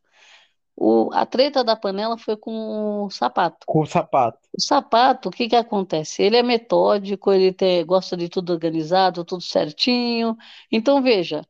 O, 0.76 1.08
a 1.14 1.24
treta 1.24 1.64
da 1.64 1.74
panela 1.74 2.18
foi 2.18 2.36
com 2.36 3.04
o 3.04 3.10
sapato. 3.10 3.64
Com 3.66 3.80
o 3.80 3.86
sapato. 3.86 4.38
O 4.52 4.60
sapato, 4.60 5.30
o 5.30 5.32
que 5.32 5.48
que 5.48 5.56
acontece? 5.56 6.22
Ele 6.22 6.36
é 6.36 6.42
metódico, 6.42 7.32
ele 7.32 7.56
gosta 7.86 8.14
de 8.14 8.28
tudo 8.28 8.52
organizado, 8.52 9.24
tudo 9.24 9.42
certinho. 9.42 10.36
Então, 10.70 11.02
veja, 11.02 11.40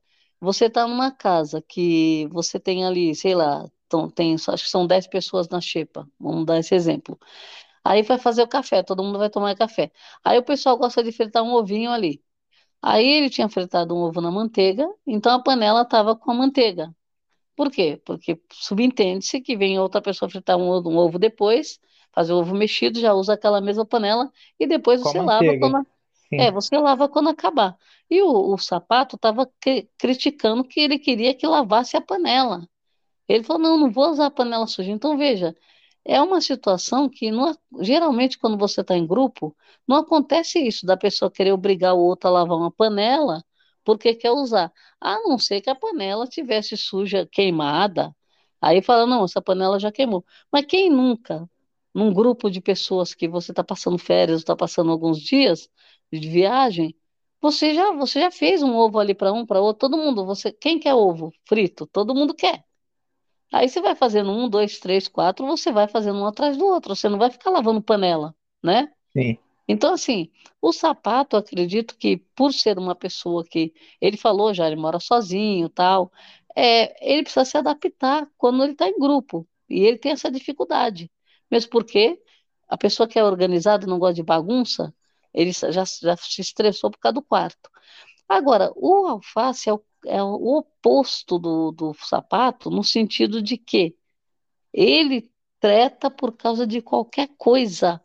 você 0.41 0.67
está 0.67 0.87
numa 0.87 1.11
casa 1.11 1.61
que 1.61 2.29
você 2.31 2.61
tem 2.61 2.85
ali, 2.87 3.13
sei 3.13 3.35
lá, 3.35 3.69
então, 3.89 4.09
tem, 4.09 4.35
acho 4.35 4.65
que 4.65 4.71
são 4.71 4.87
10 4.87 5.09
pessoas 5.09 5.49
na 5.49 5.61
xepa, 5.61 6.09
vamos 6.19 6.47
dar 6.47 6.59
esse 6.59 6.75
exemplo. 6.77 7.19
Aí 7.85 8.03
vai 8.03 8.19
fazer 8.19 8.43
o 8.43 8.49
café, 8.49 8.83
todo 8.83 9.03
mundo 9.05 9.19
vai 9.19 9.31
tomar 9.31 9.55
café. 9.57 9.93
Aí 10.25 10.39
o 10.39 10.43
pessoal 10.45 10.77
gosta 10.79 11.03
de 11.03 11.13
fritar 11.13 11.43
um 11.43 11.53
ovinho 11.55 11.91
ali. 11.91 12.23
Aí 12.83 13.07
ele 13.07 13.31
tinha 13.31 13.49
fritado 13.49 13.95
um 13.95 13.99
ovo 14.01 14.21
na 14.21 14.31
manteiga, 14.31 14.89
então 15.07 15.33
a 15.35 15.43
panela 15.43 15.83
estava 15.83 16.17
com 16.17 16.31
a 16.33 16.35
manteiga. 16.35 16.95
Por 17.57 17.71
quê? 17.71 18.01
Porque 18.05 18.41
subentende-se 18.53 19.41
que 19.41 19.57
vem 19.57 19.79
outra 19.79 20.03
pessoa 20.03 20.29
fritar 20.29 20.57
um, 20.59 20.69
ovo 20.69 20.91
um 20.91 20.97
ovo 20.97 21.19
depois, 21.19 21.81
fazer 22.13 22.33
o 22.33 22.39
ovo 22.39 22.55
mexido, 22.55 23.01
já 23.01 23.15
usa 23.15 23.35
aquela 23.35 23.61
mesma 23.61 23.87
panela 23.87 24.31
e 24.59 24.67
depois 24.67 25.03
Com 25.03 25.11
você 25.11 25.21
lava 25.21 25.59
quando, 25.59 25.87
é, 26.33 26.51
você 26.51 26.79
lava 26.79 27.09
quando 27.09 27.29
acabar. 27.31 27.77
E 28.11 28.23
o, 28.23 28.55
o 28.55 28.59
sapato 28.59 29.17
estava 29.17 29.51
criticando 29.99 30.65
que 30.65 30.81
ele 30.81 30.99
queria 30.99 31.35
que 31.35 31.47
lavasse 31.47 31.97
a 31.97 32.01
panela. 32.01 32.69
Ele 33.29 33.45
falou: 33.45 33.63
não, 33.63 33.79
não 33.79 33.91
vou 33.91 34.11
usar 34.11 34.27
a 34.27 34.31
panela 34.31 34.67
suja. 34.67 34.91
Então, 34.91 35.17
veja, 35.17 35.57
é 36.05 36.21
uma 36.21 36.41
situação 36.41 37.09
que 37.09 37.31
não 37.31 37.55
geralmente, 37.81 38.39
quando 38.39 38.59
você 38.59 38.81
está 38.83 38.97
em 38.97 39.07
grupo, 39.07 39.57
não 39.87 39.97
acontece 39.99 40.59
isso 40.61 40.87
da 40.87 40.97
pessoa 40.97 41.31
querer 41.31 41.53
obrigar 41.53 41.95
o 41.95 41.99
outro 42.01 42.29
a 42.29 42.33
lavar 42.33 42.59
uma 42.59 42.71
panela 42.71 43.43
porque 43.85 44.15
quer 44.15 44.31
usar. 44.33 44.73
A 45.01 45.19
não 45.21 45.39
ser 45.39 45.61
que 45.61 45.71
a 45.71 45.75
panela 45.75 46.27
tivesse 46.27 46.77
suja, 46.77 47.27
queimada. 47.31 48.15
Aí 48.61 48.83
fala: 48.83 49.07
não, 49.07 49.25
essa 49.25 49.43
panela 49.43 49.79
já 49.79 49.93
queimou. 49.93 50.25
Mas 50.53 50.67
quem 50.67 50.91
nunca, 50.91 51.49
num 51.95 52.13
grupo 52.13 52.51
de 52.51 52.61
pessoas 52.61 53.15
que 53.15 53.29
você 53.29 53.53
está 53.53 53.63
passando 53.65 53.99
férias, 53.99 54.41
está 54.41 54.57
passando 54.57 54.91
alguns 54.91 55.21
dias 55.21 55.69
de 56.13 56.29
viagem, 56.29 56.97
você 57.41 57.75
já, 57.75 57.93
você 57.93 58.21
já 58.21 58.31
fez 58.31 58.63
um 58.63 58.75
ovo 58.75 58.99
ali 58.99 59.15
para 59.15 59.33
um, 59.33 59.45
para 59.47 59.61
outro, 59.61 59.89
todo 59.91 59.99
mundo, 60.03 60.25
você, 60.25 60.53
quem 60.53 60.79
quer 60.79 60.95
ovo 60.95 61.33
frito? 61.47 61.87
Todo 61.87 62.15
mundo 62.15 62.35
quer. 62.35 62.65
Aí 63.53 63.69
você 63.69 63.81
vai 63.81 63.95
fazendo 63.95 64.31
um, 64.33 64.49
dois, 64.49 64.79
três, 64.79 65.09
quatro, 65.09 65.47
você 65.47 65.73
vai 65.73 65.89
fazendo 65.89 66.19
um 66.19 66.27
atrás 66.27 66.57
do 66.57 66.67
outro. 66.67 66.95
Você 66.97 67.09
não 67.09 67.19
vai 67.19 67.31
ficar 67.31 67.51
lavando 67.51 67.83
panela, 67.83 68.35
né? 68.63 68.93
sim, 69.15 69.39
Então, 69.69 69.95
assim, 69.95 70.31
o 70.61 70.73
sapato, 70.73 71.37
acredito 71.37 71.97
que 71.97 72.19
por 72.37 72.53
ser 72.53 72.79
uma 72.79 72.95
pessoa 72.95 73.45
que 73.45 73.73
ele 74.01 74.17
falou 74.17 74.53
já, 74.53 74.67
ele 74.67 74.77
mora 74.77 75.01
sozinho, 75.01 75.69
tal, 75.71 76.13
é, 76.55 77.13
ele 77.13 77.23
precisa 77.23 77.45
se 77.45 77.57
adaptar 77.57 78.29
quando 78.37 78.63
ele 78.63 78.73
está 78.73 78.89
em 78.89 78.99
grupo. 78.99 79.49
E 79.69 79.81
ele 79.85 79.99
tem 79.99 80.13
essa 80.13 80.31
dificuldade. 80.31 81.11
Mesmo 81.51 81.71
porque 81.71 82.21
a 82.69 82.77
pessoa 82.77 83.09
que 83.09 83.19
é 83.19 83.25
organizada 83.25 83.85
e 83.87 83.89
não 83.89 83.99
gosta 83.99 84.15
de 84.15 84.23
bagunça, 84.23 84.95
ele 85.33 85.53
já, 85.53 85.71
já 85.85 86.17
se 86.17 86.41
estressou 86.41 86.91
por 86.91 86.99
causa 86.99 87.15
do 87.15 87.23
quarto. 87.23 87.71
Agora, 88.29 88.73
o 88.77 89.07
alface 89.07 89.69
é 89.69 89.73
o, 89.75 89.83
é 90.07 90.23
o 90.23 90.59
oposto 90.59 91.39
do, 91.39 91.73
do 91.73 91.95
sapato, 91.95 92.71
no 92.71 92.85
sentido 92.85 93.43
de 93.43 93.57
que 93.57 93.97
ele 94.73 95.31
treta 95.61 96.11
por 96.11 96.37
causa 96.37 96.67
de 96.67 96.83
qualquer 96.83 97.29
coisa. 97.39 98.01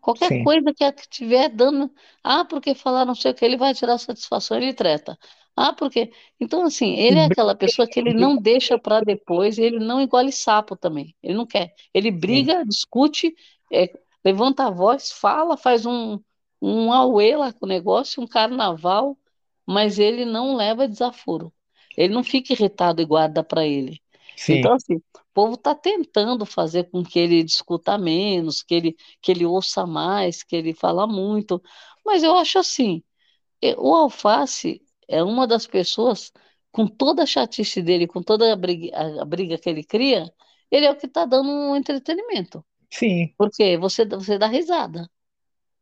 Qualquer 0.00 0.28
sim. 0.28 0.44
coisa 0.44 0.72
que 0.72 0.84
estiver 0.84 1.48
dando. 1.48 1.90
Ah, 2.24 2.44
porque 2.44 2.74
falaram 2.74 3.08
não 3.08 3.14
sei 3.14 3.32
o 3.32 3.34
que, 3.34 3.44
ele 3.44 3.56
vai 3.56 3.74
tirar 3.74 3.98
satisfação, 3.98 4.56
ele 4.56 4.72
treta. 4.72 5.18
Ah, 5.56 5.72
porque. 5.72 6.10
Então, 6.40 6.62
assim, 6.62 6.94
ele 6.94 7.18
é 7.18 7.26
aquela 7.26 7.54
pessoa 7.54 7.86
que 7.86 8.00
ele 8.00 8.14
não 8.14 8.36
deixa 8.36 8.78
para 8.78 9.00
depois, 9.02 9.58
ele 9.58 9.78
não 9.78 10.00
engole 10.00 10.32
sapo 10.32 10.74
também. 10.74 11.14
Ele 11.22 11.34
não 11.34 11.46
quer. 11.46 11.74
Ele 11.92 12.10
sim. 12.10 12.18
briga, 12.18 12.64
discute, 12.64 13.34
é, 13.72 13.92
levanta 14.24 14.66
a 14.66 14.70
voz, 14.70 15.12
fala, 15.12 15.56
faz 15.56 15.84
um, 15.84 16.18
um 16.62 16.92
auê 16.92 17.36
lá 17.36 17.52
com 17.52 17.66
o 17.66 17.68
negócio, 17.68 18.22
um 18.22 18.26
carnaval, 18.26 19.18
mas 19.70 19.98
ele 19.98 20.24
não 20.24 20.56
leva 20.56 20.88
desaforo. 20.88 21.52
ele 21.96 22.14
não 22.14 22.24
fica 22.24 22.52
irritado 22.54 23.02
e 23.02 23.04
guarda 23.06 23.44
para 23.44 23.66
ele. 23.66 24.02
Então, 24.48 24.72
Sim, 24.72 24.74
assim, 24.74 24.96
o 24.96 25.02
povo 25.34 25.54
está 25.54 25.74
tentando 25.74 26.46
fazer 26.46 26.90
com 26.90 27.02
que 27.04 27.18
ele 27.18 27.42
discuta 27.44 27.98
menos, 27.98 28.62
que 28.62 28.74
ele, 28.74 28.96
que 29.22 29.30
ele 29.32 29.46
ouça 29.46 29.86
mais, 29.86 30.42
que 30.42 30.56
ele 30.56 30.74
fala 30.74 31.06
muito. 31.06 31.62
Mas 32.06 32.22
eu 32.22 32.36
acho 32.36 32.58
assim, 32.58 33.02
o 33.78 33.94
Alface 33.94 34.82
é 35.08 35.22
uma 35.22 35.46
das 35.46 35.66
pessoas, 35.66 36.32
com 36.72 36.86
toda 36.86 37.22
a 37.22 37.26
chatice 37.26 37.82
dele, 37.82 38.06
com 38.06 38.22
toda 38.22 38.52
a 38.52 38.56
briga, 38.56 38.96
a 39.22 39.24
briga 39.24 39.58
que 39.58 39.68
ele 39.68 39.84
cria, 39.84 40.32
ele 40.70 40.86
é 40.86 40.90
o 40.90 40.96
que 40.96 41.06
está 41.06 41.24
dando 41.26 41.48
um 41.50 41.76
entretenimento. 41.76 42.64
sim, 42.90 43.34
Porque 43.36 43.76
você, 43.78 44.04
você 44.06 44.38
dá 44.38 44.46
risada 44.46 45.10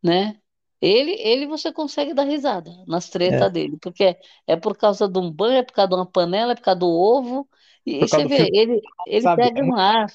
né? 0.03 0.38
Ele, 0.81 1.11
ele 1.19 1.45
você 1.45 1.73
consegue 1.73 2.13
dar 2.13 2.23
risada 2.23 2.71
nas 2.87 3.09
tretas 3.09 3.41
é. 3.41 3.49
dele, 3.49 3.77
porque 3.81 4.03
é, 4.03 4.19
é 4.47 4.55
por 4.55 4.77
causa 4.77 5.09
de 5.09 5.19
um 5.19 5.29
banho, 5.29 5.57
é 5.57 5.63
por 5.63 5.73
causa 5.73 5.89
de 5.89 5.95
uma 5.95 6.05
panela, 6.05 6.53
é 6.53 6.55
por 6.55 6.61
causa 6.61 6.79
do 6.79 6.87
ovo, 6.87 7.47
e, 7.85 7.97
e 7.97 7.99
você 7.99 8.25
vê, 8.25 8.37
fio, 8.37 8.49
ele, 8.53 8.81
ele 9.05 9.21
sabe? 9.21 9.43
pega 9.43 9.65
um 9.65 9.75
ar. 9.75 10.07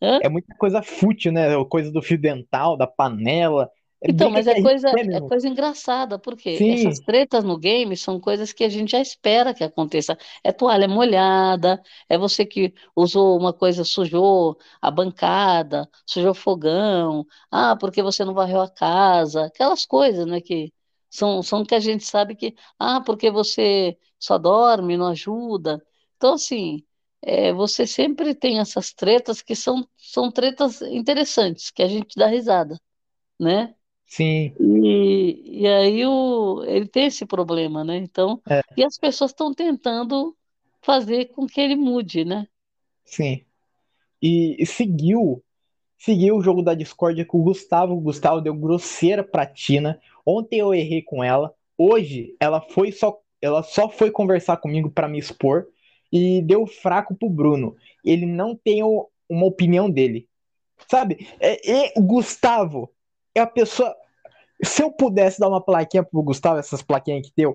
Hã? 0.00 0.20
É 0.22 0.28
muita 0.28 0.54
coisa 0.56 0.82
fútil, 0.82 1.32
né? 1.32 1.48
Coisa 1.68 1.90
do 1.90 2.02
fio 2.02 2.18
dental, 2.18 2.76
da 2.76 2.86
panela. 2.86 3.70
É 4.06 4.12
Então, 4.12 4.30
mas 4.30 4.46
é 4.46 4.54
coisa, 4.54 5.00
é 5.10 5.18
mesmo. 5.18 5.28
coisa 5.28 5.48
engraçada, 5.48 6.18
porque 6.18 6.64
essas 6.68 6.98
Sim, 6.98 7.00
tretas 7.00 7.42
no 7.42 7.56
game 7.58 7.96
são 7.96 8.20
coisas 8.20 8.52
que 8.52 8.62
a 8.64 8.68
gente 8.68 8.90
já 8.92 9.00
espera 9.00 9.54
que 9.54 9.64
aconteça. 9.64 10.16
É 10.42 10.52
toalha 10.52 10.86
molhada, 10.86 11.82
é 12.08 12.18
você 12.18 12.44
que 12.44 12.74
usou 12.94 13.38
uma 13.38 13.52
coisa, 13.52 13.82
sujou 13.84 14.58
a 14.80 14.90
bancada, 14.90 15.88
sujou 16.06 16.34
fogão, 16.34 17.26
ah, 17.50 17.76
porque 17.76 18.02
você 18.02 18.24
não 18.24 18.34
varreu 18.34 18.60
a 18.60 18.68
casa, 18.70 19.46
aquelas 19.46 19.86
coisas, 19.86 20.26
né, 20.26 20.38
que 20.40 20.70
são, 21.10 21.42
são 21.42 21.64
que 21.64 21.74
a 21.74 21.80
gente 21.80 22.04
sabe 22.04 22.34
que, 22.36 22.54
ah, 22.78 23.00
porque 23.00 23.30
você 23.30 23.96
só 24.18 24.36
dorme, 24.38 24.96
não 24.98 25.06
ajuda. 25.08 25.82
Então, 26.16 26.34
assim, 26.34 26.84
é, 27.22 27.52
você 27.54 27.86
sempre 27.86 28.34
tem 28.34 28.58
essas 28.60 28.92
tretas 28.92 29.40
que 29.42 29.54
são, 29.56 29.86
são 29.96 30.30
tretas 30.30 30.82
interessantes, 30.82 31.70
que 31.70 31.82
a 31.82 31.88
gente 31.88 32.14
dá 32.18 32.26
risada, 32.26 32.78
né? 33.40 33.74
Sim, 34.06 34.54
E, 34.58 35.62
e 35.62 35.66
aí 35.68 36.06
o, 36.06 36.62
ele 36.64 36.86
tem 36.88 37.06
esse 37.06 37.26
problema, 37.26 37.84
né? 37.84 37.96
Então, 37.96 38.42
é, 38.48 38.62
e 38.76 38.84
as 38.84 38.98
pessoas 38.98 39.30
estão 39.32 39.52
tentando 39.54 40.36
fazer 40.82 41.26
com 41.32 41.46
que 41.46 41.60
ele 41.60 41.76
mude, 41.76 42.24
né? 42.24 42.46
sim. 43.04 43.44
E, 44.22 44.56
e 44.62 44.66
seguiu, 44.66 45.44
seguiu 45.98 46.36
o 46.36 46.42
jogo 46.42 46.62
da 46.62 46.74
discórdia 46.74 47.24
com 47.26 47.40
o 47.40 47.44
Gustavo. 47.44 47.94
O 47.94 48.00
Gustavo 48.00 48.40
deu 48.40 48.54
grosseira 48.54 49.24
pra 49.24 49.46
Tina. 49.46 50.00
Ontem 50.26 50.60
eu 50.60 50.74
errei 50.74 51.02
com 51.02 51.24
ela. 51.24 51.54
Hoje 51.78 52.36
ela 52.40 52.60
foi 52.60 52.92
só, 52.92 53.18
ela 53.42 53.62
só 53.62 53.88
foi 53.90 54.10
conversar 54.10 54.58
comigo 54.58 54.90
pra 54.90 55.08
me 55.08 55.18
expor 55.18 55.66
e 56.12 56.42
deu 56.42 56.66
fraco 56.66 57.14
pro 57.16 57.30
Bruno. 57.30 57.76
Ele 58.04 58.26
não 58.26 58.56
tem 58.56 58.82
o- 58.84 59.08
uma 59.28 59.46
opinião 59.46 59.90
dele. 59.90 60.28
Sabe? 60.90 61.28
É, 61.40 61.60
e 61.88 61.92
o 61.96 62.02
Gustavo 62.02 62.90
é 63.34 63.40
a 63.40 63.46
pessoa. 63.46 63.94
Se 64.62 64.82
eu 64.82 64.90
pudesse 64.90 65.40
dar 65.40 65.48
uma 65.48 65.62
plaquinha 65.62 66.02
pro 66.02 66.22
Gustavo, 66.22 66.58
essas 66.58 66.82
plaquinhas 66.82 67.26
que 67.26 67.32
deu, 67.36 67.54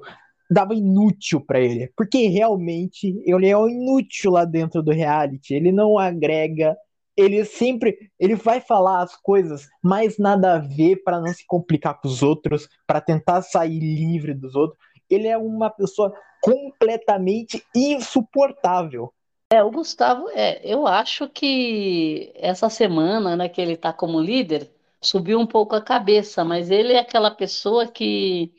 dava 0.49 0.73
inútil 0.73 1.39
pra 1.41 1.59
ele. 1.59 1.91
Porque 1.95 2.27
realmente 2.27 3.21
ele 3.25 3.47
é 3.47 3.57
um 3.57 3.69
inútil 3.69 4.31
lá 4.31 4.45
dentro 4.45 4.83
do 4.83 4.91
reality. 4.91 5.53
Ele 5.53 5.71
não 5.71 5.97
agrega. 5.97 6.75
Ele 7.15 7.43
sempre. 7.45 8.11
Ele 8.19 8.35
vai 8.35 8.59
falar 8.59 9.01
as 9.01 9.15
coisas 9.15 9.67
mais 9.83 10.17
nada 10.17 10.55
a 10.55 10.59
ver 10.59 11.03
pra 11.03 11.19
não 11.19 11.33
se 11.33 11.45
complicar 11.45 11.99
com 11.99 12.07
os 12.07 12.21
outros, 12.21 12.67
pra 12.85 13.01
tentar 13.01 13.41
sair 13.41 13.79
livre 13.79 14.33
dos 14.33 14.55
outros. 14.55 14.79
Ele 15.09 15.27
é 15.27 15.37
uma 15.37 15.69
pessoa 15.69 16.13
completamente 16.41 17.63
insuportável. 17.75 19.13
É, 19.51 19.63
o 19.63 19.71
Gustavo, 19.71 20.29
é, 20.29 20.61
eu 20.63 20.85
acho 20.85 21.27
que 21.27 22.31
essa 22.35 22.69
semana, 22.69 23.35
né, 23.35 23.49
que 23.49 23.59
ele 23.59 23.73
está 23.73 23.91
como 23.91 24.21
líder, 24.21 24.69
subiu 25.01 25.39
um 25.39 25.47
pouco 25.47 25.75
a 25.75 25.81
cabeça, 25.81 26.43
mas 26.43 26.69
ele 26.69 26.93
é 26.93 26.99
aquela 26.99 27.31
pessoa 27.31 27.87
que 27.87 28.51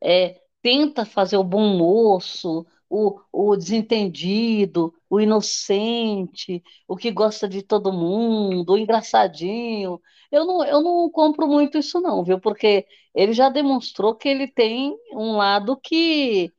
é, 0.00 0.40
tenta 0.62 1.04
fazer 1.04 1.36
o 1.36 1.44
bom 1.44 1.76
moço, 1.76 2.66
o, 2.88 3.20
o 3.32 3.56
desentendido, 3.56 4.94
o 5.08 5.20
inocente, 5.20 6.62
o 6.86 6.96
que 6.96 7.10
gosta 7.10 7.48
de 7.48 7.62
todo 7.62 7.92
mundo, 7.92 8.72
o 8.72 8.78
engraçadinho. 8.78 10.00
Eu 10.30 10.44
não, 10.44 10.64
eu 10.64 10.80
não 10.82 11.10
compro 11.10 11.46
muito 11.46 11.78
isso 11.78 12.00
não, 12.00 12.24
viu? 12.24 12.40
Porque 12.40 12.86
ele 13.14 13.32
já 13.32 13.48
demonstrou 13.48 14.14
que 14.14 14.28
ele 14.28 14.46
tem 14.46 14.96
um 15.12 15.36
lado 15.36 15.76
que 15.76 16.52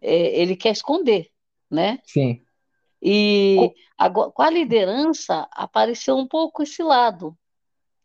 é, 0.00 0.40
ele 0.40 0.56
quer 0.56 0.70
esconder, 0.70 1.28
né? 1.70 1.98
Sim. 2.04 2.42
E 3.02 3.72
agora, 3.96 4.30
com 4.30 4.42
a 4.42 4.50
liderança 4.50 5.48
apareceu 5.52 6.16
um 6.16 6.26
pouco 6.26 6.62
esse 6.62 6.82
lado 6.82 7.36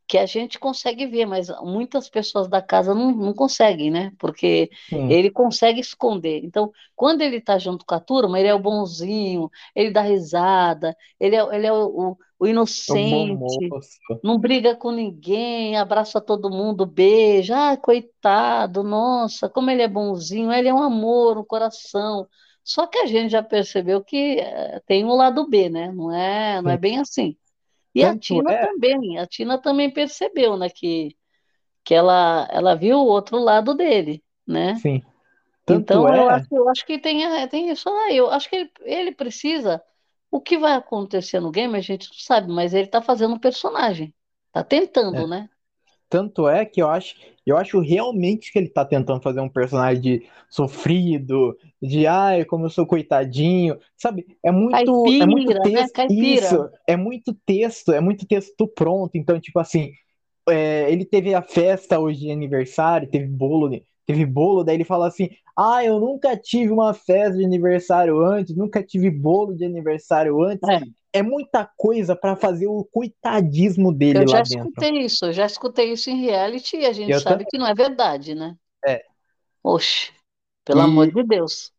que 0.08 0.18
a 0.18 0.26
gente 0.26 0.60
consegue 0.60 1.06
ver, 1.08 1.26
mas 1.26 1.48
muitas 1.62 2.10
pessoas 2.10 2.48
da 2.48 2.62
casa 2.62 2.94
não, 2.94 3.12
não 3.12 3.34
conseguem, 3.34 3.90
né? 3.92 4.12
Porque 4.20 4.70
Sim. 4.90 5.16
ele 5.16 5.32
consegue 5.32 5.80
esconder. 5.80 6.42
Então, 6.44 6.72
quando 6.96 7.22
ele 7.22 7.42
tá 7.42 7.58
junto 7.58 7.86
com 7.86 7.96
a 7.96 8.00
turma, 8.00 8.40
ele 8.40 8.48
é 8.50 8.54
o 8.54 8.60
bonzinho, 8.60 9.50
ele 9.76 9.92
dá 9.92 10.02
risada, 10.02 10.96
ele 11.20 11.36
é, 11.36 11.56
ele 11.56 11.68
é 11.68 11.74
o, 11.74 12.12
o, 12.12 12.18
o 12.40 12.48
É 12.90 12.96
inocente, 12.98 13.76
moço. 13.76 14.00
não 14.24 14.40
briga 14.40 14.76
com 14.76 14.92
ninguém, 14.92 15.78
abraça 15.78 16.20
todo 16.22 16.50
mundo, 16.50 16.86
beija, 16.86 17.72
ah, 17.74 17.78
coitado, 17.78 18.84
nossa, 18.84 19.48
como 19.50 19.70
ele 19.70 19.84
é 19.84 19.88
bonzinho, 19.88 20.52
ele 20.52 20.68
é 20.68 20.74
um 20.74 20.82
amor, 20.82 21.38
um 21.38 21.46
coração. 21.46 22.28
Só 22.64 22.88
que 22.88 22.98
a 22.98 23.06
gente 23.06 23.32
já 23.32 23.44
percebeu 23.44 24.04
que 24.04 24.40
eh, 24.40 24.82
tem 24.88 25.06
um 25.06 25.14
lado 25.16 25.48
B, 25.48 25.70
né? 25.70 25.92
Não 25.92 26.12
é, 26.12 26.62
não 26.62 26.72
é 26.72 26.78
bem 26.78 27.00
assim. 27.00 27.38
E 27.96 28.06
a 28.06 28.16
Tanto 28.16 28.16
Tina 28.16 28.52
é. 28.52 28.62
também, 28.62 29.20
a 29.20 29.28
Tina 29.28 29.60
também 29.62 29.92
percebeu, 29.94 30.58
né, 30.58 30.70
que, 30.70 31.18
que 31.84 31.94
ela, 31.96 32.48
ela 32.52 32.76
viu 32.76 32.98
o 33.00 33.08
outro 33.08 33.38
lado 33.40 33.76
dele, 33.76 34.24
né? 34.48 34.84
Sim. 34.84 35.02
Tanto 35.66 35.94
Então 35.94 36.14
eu 36.14 36.30
acho, 36.30 36.46
é. 36.46 36.50
eu 36.52 36.70
acho 36.70 36.86
que 36.86 37.00
tem, 37.00 37.26
a- 37.26 37.48
tem 37.48 37.70
isso 37.72 37.90
aí. 37.90 38.18
Eu 38.18 38.30
acho 38.32 38.50
que 38.50 38.56
ele, 38.58 38.72
ele 38.84 39.12
precisa. 39.16 39.84
O 40.32 40.42
que 40.42 40.58
vai 40.58 40.74
acontecer 40.74 41.40
no 41.40 41.52
game, 41.52 41.78
a 41.78 41.82
gente 41.82 42.10
não 42.10 42.18
sabe, 42.20 42.52
mas 42.52 42.74
ele 42.74 42.88
tá 42.88 43.02
fazendo 43.02 43.36
um 43.36 43.40
personagem. 43.40 44.14
Tá 44.52 44.64
tentando, 44.64 45.28
é. 45.28 45.28
né? 45.28 45.50
Tanto 46.10 46.48
é 46.50 46.66
que 46.66 46.82
eu 46.82 46.90
acho, 46.90 47.16
eu 47.46 47.58
acho 47.58 47.80
realmente 47.82 48.52
que 48.52 48.60
ele 48.60 48.70
tá 48.70 48.86
tentando 48.86 49.22
fazer 49.22 49.42
um 49.42 49.50
personagem 49.50 50.02
de 50.02 50.30
sofrido, 50.50 51.58
de 51.86 52.08
ai, 52.08 52.46
como 52.46 52.66
eu 52.66 52.70
sou 52.70 52.86
coitadinho, 52.88 53.78
sabe? 53.98 54.26
É 54.44 54.52
muito, 54.52 55.16
é 55.20 55.26
muito 55.26 55.54
Caipira, 55.54 55.60
né? 55.70 55.88
texto, 55.88 55.94
Caipira. 55.94 56.14
isso, 56.14 56.70
é 56.88 56.96
muito 56.98 57.34
texto, 57.46 57.92
é 57.92 58.00
muito 58.00 58.26
texto 58.28 58.68
pronto. 58.68 59.12
Então, 59.16 59.40
tipo 59.40 59.60
assim, 59.60 59.92
é, 60.50 60.92
ele 60.92 61.06
teve 61.06 61.34
a 61.34 61.42
festa 61.42 62.00
hoje 62.00 62.22
de 62.22 62.32
aniversário, 62.32 63.10
teve 63.10 63.28
bolo, 63.28 63.70
né? 63.70 63.82
teve 64.06 64.26
bolo, 64.26 64.64
daí 64.64 64.76
ele 64.76 64.84
fala 64.84 65.08
assim: 65.08 65.30
Ah, 65.58 65.84
eu 65.84 66.00
nunca 66.00 66.38
tive 66.38 66.72
uma 66.72 66.94
festa 66.94 67.38
de 67.38 67.46
aniversário 67.46 68.20
antes, 68.24 68.56
nunca 68.56 68.84
tive 68.84 69.10
bolo 69.10 69.56
de 69.56 69.66
aniversário 69.66 70.42
antes. 70.44 70.68
É, 70.70 70.80
É 71.14 71.24
muita 71.24 71.70
coisa 71.78 72.16
pra 72.16 72.36
fazer 72.36 72.68
o 72.68 72.84
coitadismo 72.92 73.92
dele 73.94 74.24
eu 74.24 74.28
lá 74.28 74.38
já 74.38 74.42
dentro. 74.42 74.70
escutei 74.74 74.92
isso, 75.00 75.26
eu 75.26 75.34
já 75.34 75.46
escutei 75.46 75.92
isso 75.92 76.10
em 76.10 76.22
reality 76.22 76.78
e 76.78 76.86
a 76.86 76.94
gente 76.94 77.14
Eu 77.14 77.20
sabe 77.20 77.44
também. 77.44 77.48
que 77.50 77.58
não 77.58 77.68
é 77.68 77.74
verdade, 77.74 78.34
né? 78.36 78.56
É. 78.86 79.04
Oxe, 79.64 80.14
pelo 80.64 80.82
amor 80.82 81.08
E, 81.08 81.12
de 81.12 81.24
Deus. 81.24 81.74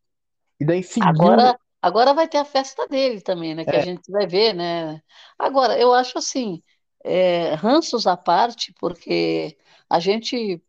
E 0.59 0.65
daí 0.65 0.83
seguiu. 0.83 1.37
Agora, 1.39 1.59
agora 1.81 2.13
vai 2.13 2.27
ter 2.27 2.37
a 2.39 2.45
festa 2.45 2.87
dele 2.87 3.21
também, 3.21 3.53
né? 3.55 3.65
Que 3.65 3.75
a 3.75 3.79
É, 3.79 3.81
gente 3.81 4.09
vai 4.11 4.25
ver, 4.27 4.53
né? 4.53 5.01
Agora, 5.37 5.79
eu 5.79 5.93
acho 5.93 6.17
assim, 6.17 6.63
é, 7.03 7.53
ranços 7.55 8.07
à 8.07 8.17
parte, 8.17 8.73
porque 8.79 9.57
a 9.89 9.99
gente, 9.99 10.61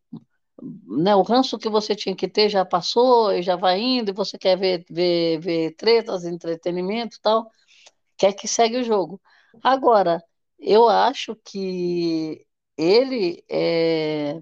né, 0.62 1.14
o 1.16 1.22
ranço 1.22 1.58
que 1.58 1.68
você 1.68 1.94
tinha 1.96 2.16
que 2.16 2.28
ter 2.28 2.48
já 2.50 2.64
passou 2.64 3.32
e 3.32 3.42
já 3.42 3.56
vai 3.56 3.80
indo, 3.80 4.10
e 4.10 4.14
você 4.14 4.38
quer 4.38 4.58
ver, 4.58 4.84
ver, 4.90 5.40
ver 5.40 5.74
tretas, 5.76 6.24
entretenimento 6.24 7.16
e 7.18 7.20
tal, 7.20 7.50
quer 8.16 8.32
que 8.34 8.48
segue 8.48 8.78
o 8.78 8.84
jogo. 8.84 9.20
Agora, 9.62 10.22
eu 10.58 10.88
acho 10.88 11.36
que 11.44 12.46
ele 12.76 13.44
é, 13.50 14.40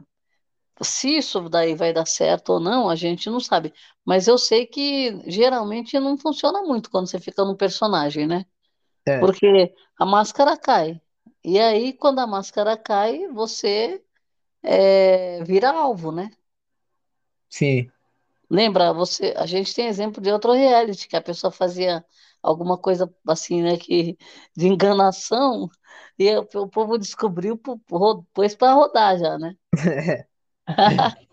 se 0.82 1.16
isso 1.18 1.48
daí 1.48 1.74
vai 1.74 1.92
dar 1.92 2.06
certo 2.06 2.50
ou 2.54 2.60
não, 2.60 2.88
a 2.88 2.96
gente 2.96 3.30
não 3.30 3.40
sabe. 3.40 3.72
Mas 4.04 4.28
eu 4.28 4.38
sei 4.38 4.66
que 4.66 5.20
geralmente 5.30 5.98
não 5.98 6.18
funciona 6.18 6.62
muito 6.62 6.90
quando 6.90 7.08
você 7.08 7.18
fica 7.20 7.44
no 7.44 7.56
personagem, 7.56 8.26
né? 8.26 8.46
é, 9.06 9.16
Porque 9.18 9.74
a 9.98 10.06
máscara 10.06 10.56
cai. 10.58 11.00
E 11.44 11.58
aí, 11.60 11.92
quando 11.94 12.20
a 12.20 12.26
máscara 12.26 12.76
cai, 12.76 13.28
você 13.28 14.02
é, 14.62 15.44
vira 15.44 15.70
alvo, 15.72 16.12
né? 16.12 16.30
sim. 17.48 17.90
Lembra, 18.50 18.92
você, 18.92 19.34
a 19.36 19.44
gente 19.46 19.74
tem 19.74 19.86
exemplo 19.88 20.22
de 20.22 20.30
outro 20.30 20.52
reality, 20.52 21.08
que 21.08 21.16
a 21.16 21.22
pessoa 21.22 21.50
fazia 21.50 22.04
alguma 22.42 22.78
coisa 22.78 23.12
assim, 23.26 23.60
né, 23.62 23.76
que, 23.76 24.16
de 24.56 24.68
enganação, 24.68 25.68
e 26.18 26.30
o, 26.36 26.42
o 26.62 26.68
povo 26.68 26.96
descobriu, 26.98 27.58
pôs 28.32 28.54
para 28.54 28.72
rodar 28.74 29.18
já, 29.18 29.36
né? 29.38 29.56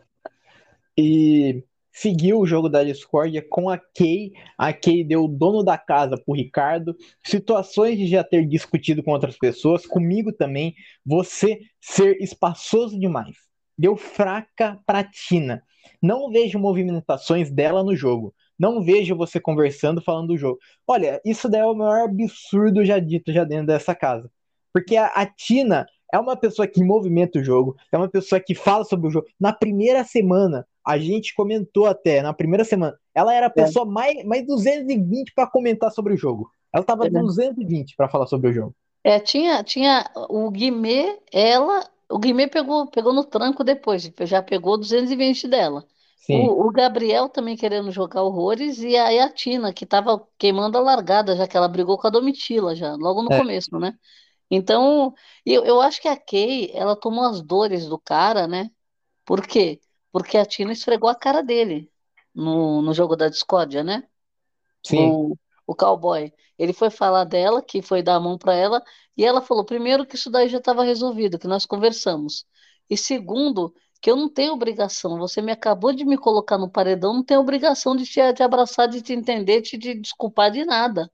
E 0.98 1.64
seguiu 1.92 2.40
o 2.40 2.46
jogo 2.46 2.70
da 2.70 2.84
discórdia 2.84 3.46
com 3.48 3.70
a 3.70 3.78
Kay. 3.78 4.32
A 4.58 4.74
Kay 4.74 5.04
deu 5.04 5.26
o 5.26 5.28
dono 5.28 5.64
da 5.64 5.78
casa 5.78 6.18
pro 6.18 6.36
Ricardo. 6.36 6.96
Situações 7.24 7.98
de 7.98 8.08
já 8.08 8.24
ter 8.24 8.46
discutido 8.48 9.04
com 9.04 9.12
outras 9.12 9.38
pessoas, 9.38 9.86
comigo 9.86 10.32
também. 10.32 10.76
Você 11.06 11.60
ser 11.82 12.18
espaçoso 12.22 13.00
demais. 13.00 13.36
Deu 13.78 13.96
fraca 13.96 14.80
pra 14.86 15.04
Tina. 15.04 15.64
Não 16.02 16.32
vejo 16.32 16.60
movimentações 16.60 17.52
dela 17.52 17.84
no 17.84 17.96
jogo. 17.96 18.34
Não 18.58 18.84
vejo 18.84 19.16
você 19.16 19.40
conversando, 19.40 20.02
falando 20.02 20.28
do 20.28 20.38
jogo. 20.38 20.60
Olha, 20.88 21.20
isso 21.26 21.50
daí 21.50 21.62
é 21.62 21.66
o 21.66 21.74
maior 21.74 22.08
absurdo 22.08 22.86
já 22.86 23.00
dito 23.00 23.32
já 23.34 23.44
dentro 23.44 23.68
dessa 23.68 23.96
casa. 23.96 24.30
Porque 24.72 24.96
a, 24.96 25.08
a 25.08 25.26
Tina 25.26 25.86
é 26.14 26.20
uma 26.20 26.38
pessoa 26.38 26.68
que 26.68 26.84
movimenta 26.84 27.40
o 27.40 27.44
jogo, 27.44 27.76
é 27.92 27.98
uma 27.98 28.08
pessoa 28.08 28.40
que 28.40 28.54
fala 28.54 28.86
sobre 28.86 29.08
o 29.08 29.10
jogo. 29.10 29.26
Na 29.40 29.52
primeira 29.52 30.04
semana, 30.04 30.64
a 30.86 30.96
gente 30.96 31.34
comentou 31.34 31.88
até, 31.88 32.22
na 32.22 32.32
primeira 32.32 32.64
semana, 32.64 32.96
ela 33.16 33.34
era 33.34 33.48
a 33.48 33.50
é. 33.50 33.52
pessoa 33.52 33.84
é. 33.84 33.90
mais, 33.90 34.24
mais 34.24 34.46
220 34.46 35.34
para 35.34 35.48
comentar 35.48 35.92
sobre 35.92 36.14
o 36.14 36.18
jogo. 36.18 36.52
Ela 36.72 36.84
tava 36.84 37.08
é. 37.08 37.10
220 37.10 37.96
para 37.96 38.08
falar 38.08 38.28
sobre 38.28 38.52
o 38.52 38.54
jogo. 38.54 38.76
É, 39.04 39.20
tinha, 39.20 39.64
tinha 39.64 40.06
o 40.30 40.52
Guimê, 40.52 41.18
ela, 41.32 41.84
o 42.08 42.20
Guimê 42.20 42.48
pegou, 42.48 42.86
pegou 42.86 43.12
no 43.12 43.24
tranco 43.24 43.64
depois, 43.64 44.08
já 44.22 44.44
pegou 44.44 44.78
220 44.78 45.48
dela. 45.48 45.84
O, 46.30 46.68
o, 46.68 46.72
Gabriel 46.72 47.28
também 47.28 47.58
querendo 47.58 47.92
jogar 47.92 48.24
horrores 48.24 48.80
e 48.80 48.96
aí 48.96 49.20
a 49.20 49.30
Tina, 49.30 49.74
que 49.74 49.86
tava 49.86 50.26
queimando 50.38 50.78
a 50.78 50.82
largada, 50.82 51.36
já 51.36 51.46
que 51.46 51.58
ela 51.58 51.68
brigou 51.68 51.98
com 51.98 52.08
a 52.08 52.10
Domitila 52.10 52.74
já, 52.76 52.94
logo 52.96 53.24
no 53.24 53.34
é. 53.34 53.38
começo, 53.38 53.78
né? 53.78 53.94
Então, 54.56 55.14
eu, 55.46 55.66
eu 55.66 55.82
acho 55.82 56.00
que 56.00 56.08
a 56.08 56.16
Kay, 56.16 56.72
ela 56.76 56.96
tomou 56.96 57.24
as 57.24 57.42
dores 57.42 57.88
do 57.88 57.98
cara, 57.98 58.48
né? 58.48 58.70
Por 59.26 59.46
quê? 59.48 59.82
Porque 60.12 60.38
a 60.38 60.46
Tina 60.46 60.74
esfregou 60.74 61.10
a 61.10 61.16
cara 61.16 61.42
dele 61.42 61.92
no, 62.36 62.82
no 62.82 62.94
jogo 62.94 63.16
da 63.16 63.30
discórdia, 63.30 63.84
né? 63.84 64.08
Sim. 64.86 65.10
O, 65.10 65.36
o 65.66 65.76
cowboy. 65.76 66.32
Ele 66.58 66.72
foi 66.72 66.92
falar 66.92 67.24
dela, 67.24 67.64
que 67.64 67.82
foi 67.82 68.04
dar 68.04 68.16
a 68.16 68.20
mão 68.20 68.38
para 68.38 68.54
ela, 68.54 68.84
e 69.18 69.26
ela 69.26 69.42
falou, 69.42 69.66
primeiro, 69.66 70.06
que 70.06 70.16
isso 70.16 70.30
daí 70.30 70.48
já 70.50 70.60
estava 70.60 70.84
resolvido, 70.84 71.40
que 71.40 71.48
nós 71.48 71.66
conversamos. 71.66 72.46
E 72.88 72.96
segundo, 72.96 73.74
que 74.02 74.12
eu 74.12 74.16
não 74.16 74.30
tenho 74.30 74.54
obrigação. 74.54 75.18
Você 75.18 75.42
me 75.42 75.52
acabou 75.52 75.94
de 75.94 76.06
me 76.06 76.18
colocar 76.18 76.60
no 76.60 76.70
paredão, 76.70 77.14
não 77.14 77.24
tenho 77.24 77.40
obrigação 77.42 77.96
de 77.96 78.06
te, 78.06 78.22
te 78.34 78.44
abraçar, 78.44 78.88
de 78.88 79.02
te 79.02 79.14
entender, 79.14 79.62
de 79.62 79.80
te 79.80 79.96
desculpar 79.96 80.52
de 80.52 80.64
nada 80.64 81.12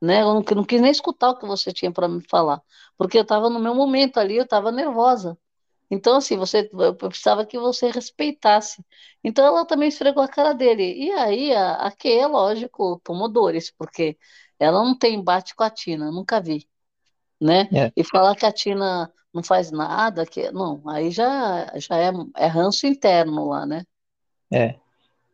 né? 0.00 0.22
Eu 0.22 0.34
não, 0.34 0.44
não 0.56 0.64
quis 0.64 0.80
nem 0.80 0.90
escutar 0.90 1.30
o 1.30 1.38
que 1.38 1.46
você 1.46 1.72
tinha 1.72 1.92
para 1.92 2.08
me 2.08 2.22
falar, 2.28 2.62
porque 2.96 3.18
eu 3.18 3.22
estava 3.22 3.50
no 3.50 3.58
meu 3.58 3.74
momento 3.74 4.18
ali, 4.18 4.36
eu 4.36 4.44
estava 4.44 4.72
nervosa. 4.72 5.38
Então, 5.90 6.16
assim, 6.16 6.36
você, 6.36 6.68
eu 6.72 6.94
precisava 6.96 7.46
que 7.46 7.58
você 7.58 7.90
respeitasse. 7.90 8.84
Então, 9.22 9.46
ela 9.46 9.64
também 9.64 9.88
esfregou 9.88 10.22
a 10.22 10.28
cara 10.28 10.52
dele. 10.52 10.82
E 10.82 11.12
aí, 11.12 11.52
a, 11.54 11.74
a 11.74 11.92
Kay, 11.92 12.18
é 12.18 12.26
lógico, 12.26 13.00
tomou 13.04 13.28
dores, 13.28 13.70
porque 13.70 14.18
ela 14.58 14.82
não 14.84 14.98
tem 14.98 15.14
embate 15.14 15.54
com 15.54 15.62
a 15.62 15.70
Tina, 15.70 16.10
nunca 16.10 16.40
vi, 16.40 16.68
né? 17.40 17.68
É. 17.72 17.92
E 17.96 18.04
falar 18.04 18.34
que 18.36 18.46
a 18.46 18.52
Tina 18.52 19.12
não 19.32 19.42
faz 19.42 19.70
nada, 19.70 20.26
que 20.26 20.50
não, 20.50 20.82
aí 20.88 21.10
já, 21.10 21.72
já 21.76 21.96
é, 21.98 22.10
é 22.36 22.46
ranço 22.46 22.86
interno 22.86 23.48
lá, 23.48 23.66
né? 23.66 23.84
É. 24.52 24.76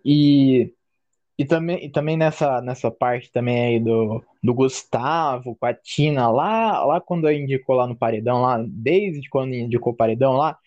E 0.05 0.75
e 1.39 1.45
também, 1.45 1.85
e 1.85 1.91
também 1.91 2.17
nessa, 2.17 2.61
nessa 2.61 2.91
parte 2.91 3.31
também 3.33 3.63
aí 3.65 3.81
do, 3.81 4.23
do 4.43 4.55
Gustavo 4.55 5.57
com 5.57 5.67
a 5.67 5.75
Tina, 5.75 6.31
lá, 6.31 6.85
lá 6.85 7.01
quando 7.01 7.31
indicou 7.31 7.77
lá 7.77 7.87
no 7.87 7.97
paredão, 7.97 8.43
lá, 8.43 8.63
desde 8.69 9.29
quando 9.31 9.55
indicou 9.55 9.93
o 9.93 9.97
paredão 9.97 10.35
lá, 10.35 10.59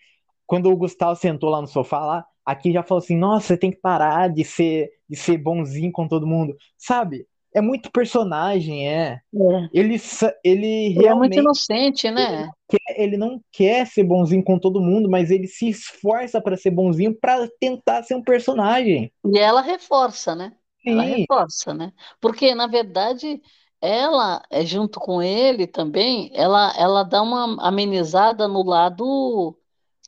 quando 0.46 0.70
o 0.70 0.76
Gustavo 0.76 1.16
sentou 1.16 1.50
lá 1.50 1.60
no 1.60 1.66
sofá 1.66 2.04
lá, 2.04 2.26
aqui 2.44 2.72
já 2.72 2.82
falou 2.82 3.02
assim, 3.02 3.16
nossa, 3.16 3.48
você 3.48 3.56
tem 3.58 3.70
que 3.70 3.78
parar 3.80 4.28
de 4.28 4.44
ser, 4.44 4.90
de 5.08 5.16
ser 5.16 5.38
bonzinho 5.38 5.92
com 5.92 6.08
todo 6.08 6.26
mundo. 6.26 6.56
Sabe? 6.78 7.26
É 7.56 7.60
muito 7.62 7.90
personagem, 7.90 8.86
é. 8.86 9.18
é. 9.34 9.68
Ele, 9.72 9.96
ele 10.44 10.88
realmente. 10.90 11.06
É 11.06 11.14
muito 11.14 11.38
inocente, 11.38 12.10
né? 12.10 12.42
Ele, 12.42 12.50
quer, 12.68 13.00
ele 13.02 13.16
não 13.16 13.40
quer 13.50 13.86
ser 13.86 14.04
bonzinho 14.04 14.44
com 14.44 14.58
todo 14.58 14.78
mundo, 14.78 15.08
mas 15.08 15.30
ele 15.30 15.46
se 15.46 15.70
esforça 15.70 16.38
para 16.38 16.54
ser 16.54 16.70
bonzinho 16.70 17.18
para 17.18 17.48
tentar 17.58 18.02
ser 18.02 18.14
um 18.14 18.22
personagem. 18.22 19.10
E 19.24 19.38
ela 19.38 19.62
reforça, 19.62 20.34
né? 20.34 20.52
Sim. 20.82 20.90
Ela 20.90 21.02
reforça, 21.04 21.72
né? 21.72 21.94
Porque, 22.20 22.54
na 22.54 22.66
verdade, 22.66 23.40
ela, 23.80 24.42
é, 24.50 24.62
junto 24.62 25.00
com 25.00 25.22
ele 25.22 25.66
também, 25.66 26.30
ela, 26.34 26.74
ela 26.78 27.04
dá 27.04 27.22
uma 27.22 27.56
amenizada 27.66 28.46
no 28.46 28.62
lado 28.62 29.56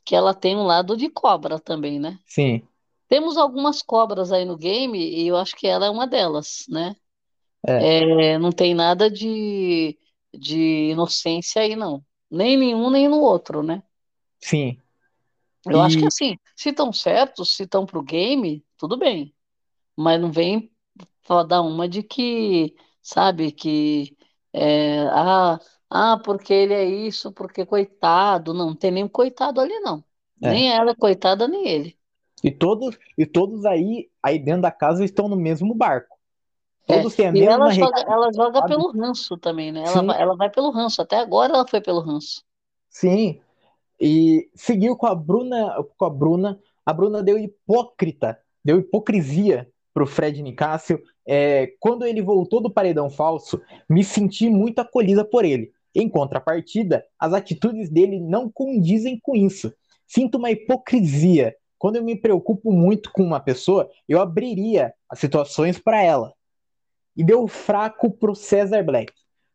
que 0.05 0.15
ela 0.15 0.35
tem 0.35 0.55
um 0.55 0.67
lado 0.67 0.95
de 0.95 1.09
cobra 1.09 1.57
também, 1.57 1.99
né? 1.99 2.19
Sim. 2.27 2.61
Temos 3.07 3.37
algumas 3.37 3.81
cobras 3.81 4.31
aí 4.31 4.45
no 4.45 4.55
game 4.55 4.99
e 4.99 5.27
eu 5.27 5.35
acho 5.35 5.55
que 5.55 5.65
ela 5.65 5.87
é 5.87 5.89
uma 5.89 6.05
delas, 6.05 6.65
né? 6.69 6.95
É. 7.65 8.33
É, 8.33 8.37
não 8.37 8.51
tem 8.51 8.73
nada 8.73 9.09
de, 9.09 9.97
de 10.33 10.91
inocência 10.91 11.61
aí, 11.61 11.75
não. 11.75 12.03
Nem 12.29 12.57
nenhum, 12.57 12.89
nem 12.89 13.07
no 13.07 13.19
outro, 13.19 13.63
né? 13.63 13.83
Sim. 14.39 14.77
Eu 15.65 15.81
acho 15.81 15.97
que 15.97 16.07
assim, 16.07 16.37
se 16.55 16.69
estão 16.69 16.93
certos, 16.93 17.55
se 17.55 17.63
estão 17.63 17.85
pro 17.85 18.01
game, 18.01 18.63
tudo 18.77 18.97
bem. 18.97 19.33
Mas 19.95 20.19
não 20.19 20.31
vem 20.31 20.71
dar 21.47 21.61
uma 21.61 21.87
de 21.87 22.01
que, 22.01 22.73
sabe, 23.01 23.51
que 23.51 24.17
é, 24.53 25.01
ah, 25.11 25.59
ah, 25.89 26.19
porque 26.23 26.53
ele 26.53 26.73
é 26.73 26.85
isso, 26.85 27.31
porque 27.31 27.65
coitado. 27.65 28.53
Não, 28.53 28.67
não 28.67 28.75
tem 28.75 28.91
nenhum 28.91 29.07
coitado 29.07 29.59
ali, 29.59 29.79
não. 29.79 30.03
É. 30.41 30.51
Nem 30.51 30.71
ela, 30.71 30.95
coitada, 30.95 31.47
nem 31.47 31.67
ele. 31.67 31.97
E 32.43 32.51
todos, 32.51 32.97
e 33.17 33.25
todos 33.25 33.65
aí, 33.65 34.09
aí 34.23 34.39
dentro 34.39 34.61
da 34.61 34.71
casa 34.71 35.03
estão 35.03 35.27
no 35.27 35.35
mesmo 35.35 35.75
barco. 35.75 36.18
Todos 36.89 37.13
É, 37.13 37.15
têm 37.15 37.27
a 37.27 37.31
E 37.31 37.45
ela 37.47 37.69
mesma 37.69 37.71
joga, 37.71 38.01
ela 38.01 38.31
joga 38.33 38.61
sabe? 38.61 38.67
pelo 38.67 38.91
ranço 38.91 39.37
também, 39.37 39.71
né? 39.71 39.83
Ela, 39.85 40.15
ela 40.17 40.35
vai 40.35 40.49
pelo 40.49 40.71
ranço. 40.71 41.01
Até 41.01 41.17
agora 41.17 41.53
ela 41.53 41.67
foi 41.67 41.81
pelo 41.81 41.99
ranço. 42.01 42.43
sim. 42.89 43.39
E 44.01 44.49
seguiu 44.55 44.97
com 44.97 45.07
a 45.07 45.15
Bruna, 45.15 45.75
com 45.97 46.05
a 46.05 46.09
Bruna. 46.09 46.59
A 46.85 46.93
Bruna 46.93 47.23
deu 47.23 47.37
hipócrita, 47.39 48.39
deu 48.63 48.79
hipocrisia 48.79 49.69
pro 49.93 50.07
Fred 50.07 50.41
Nicásio. 50.43 51.01
É, 51.27 51.73
quando 51.79 52.05
ele 52.05 52.21
voltou 52.21 52.61
do 52.61 52.71
paredão 52.71 53.09
falso, 53.09 53.61
me 53.89 54.03
senti 54.03 54.49
muito 54.49 54.79
acolhida 54.79 55.25
por 55.25 55.45
ele. 55.45 55.71
Em 55.95 56.09
contrapartida, 56.09 57.05
as 57.19 57.33
atitudes 57.33 57.89
dele 57.89 58.19
não 58.19 58.51
condizem 58.51 59.19
com 59.21 59.35
isso. 59.35 59.73
Sinto 60.07 60.37
uma 60.37 60.51
hipocrisia. 60.51 61.55
Quando 61.77 61.97
eu 61.97 62.03
me 62.03 62.15
preocupo 62.15 62.71
muito 62.71 63.11
com 63.11 63.23
uma 63.23 63.39
pessoa, 63.39 63.89
eu 64.07 64.21
abriria 64.21 64.93
as 65.09 65.19
situações 65.19 65.79
para 65.79 66.03
ela. 66.03 66.33
E 67.15 67.23
deu 67.23 67.47
fraco 67.47 68.11
pro 68.11 68.35
Cesar 68.35 68.83
Black. 68.85 69.11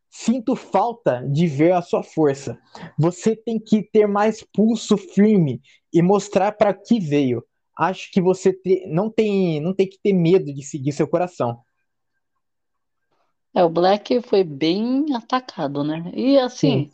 Sinto 0.09 0.55
falta 0.55 1.21
de 1.29 1.45
ver 1.47 1.73
a 1.73 1.81
sua 1.81 2.01
força. 2.03 2.57
Você 2.97 3.35
tem 3.35 3.59
que 3.59 3.83
ter 3.83 4.07
mais 4.07 4.41
pulso 4.53 4.97
firme 4.97 5.61
e 5.91 6.01
mostrar 6.01 6.53
para 6.53 6.73
que 6.73 6.99
veio. 6.99 7.43
Acho 7.77 8.09
que 8.11 8.21
você 8.21 8.53
te- 8.53 8.85
não 8.87 9.09
tem, 9.09 9.59
não 9.59 9.73
tem 9.73 9.87
que 9.89 9.99
ter 10.01 10.13
medo 10.13 10.53
de 10.53 10.63
seguir 10.63 10.93
seu 10.93 11.07
coração. 11.07 11.59
É, 13.53 13.63
o 13.63 13.69
Black 13.69 14.21
foi 14.21 14.43
bem 14.43 15.05
atacado, 15.15 15.83
né? 15.83 16.11
E 16.13 16.37
Sim, 16.47 16.89
assim, 16.89 16.91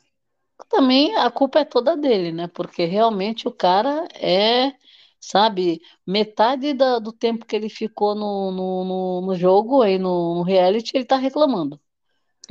também 0.70 1.16
a 1.18 1.32
culpa 1.32 1.60
é 1.60 1.66
toda 1.66 1.98
dele, 1.98 2.32
né? 2.32 2.48
Porque 2.48 2.86
realmente 2.86 3.48
o 3.48 3.52
cara 3.52 4.08
é, 4.16 4.74
sabe, 5.22 5.82
metade 6.08 6.74
da- 6.74 7.00
do 7.00 7.14
tempo 7.14 7.46
que 7.46 7.56
ele 7.56 7.70
ficou 7.70 8.16
no, 8.16 8.52
no, 8.52 8.86
no, 8.86 9.22
no 9.28 9.36
jogo, 9.36 9.84
aí 9.84 10.00
no, 10.00 10.36
no 10.38 10.44
reality, 10.44 10.92
ele 10.96 11.06
tá 11.06 11.18
reclamando. 11.18 11.80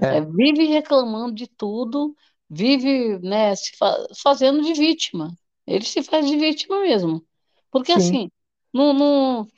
É, 0.08 0.18
é, 0.18 0.20
vive 0.20 0.66
reclamando 0.66 1.34
de 1.34 1.46
tudo, 1.48 2.14
vive, 2.48 3.18
né, 3.20 3.54
se 3.56 3.76
fa- 3.76 4.06
fazendo 4.22 4.62
de 4.62 4.74
vítima. 4.74 5.36
Ele 5.66 5.84
se 5.84 6.02
faz 6.02 6.26
de 6.28 6.36
vítima 6.36 6.80
mesmo. 6.82 7.26
Porque 7.70 7.92
sim, 7.92 7.92
assim, 7.92 8.30
não, 8.74 8.92
não, 8.92 9.48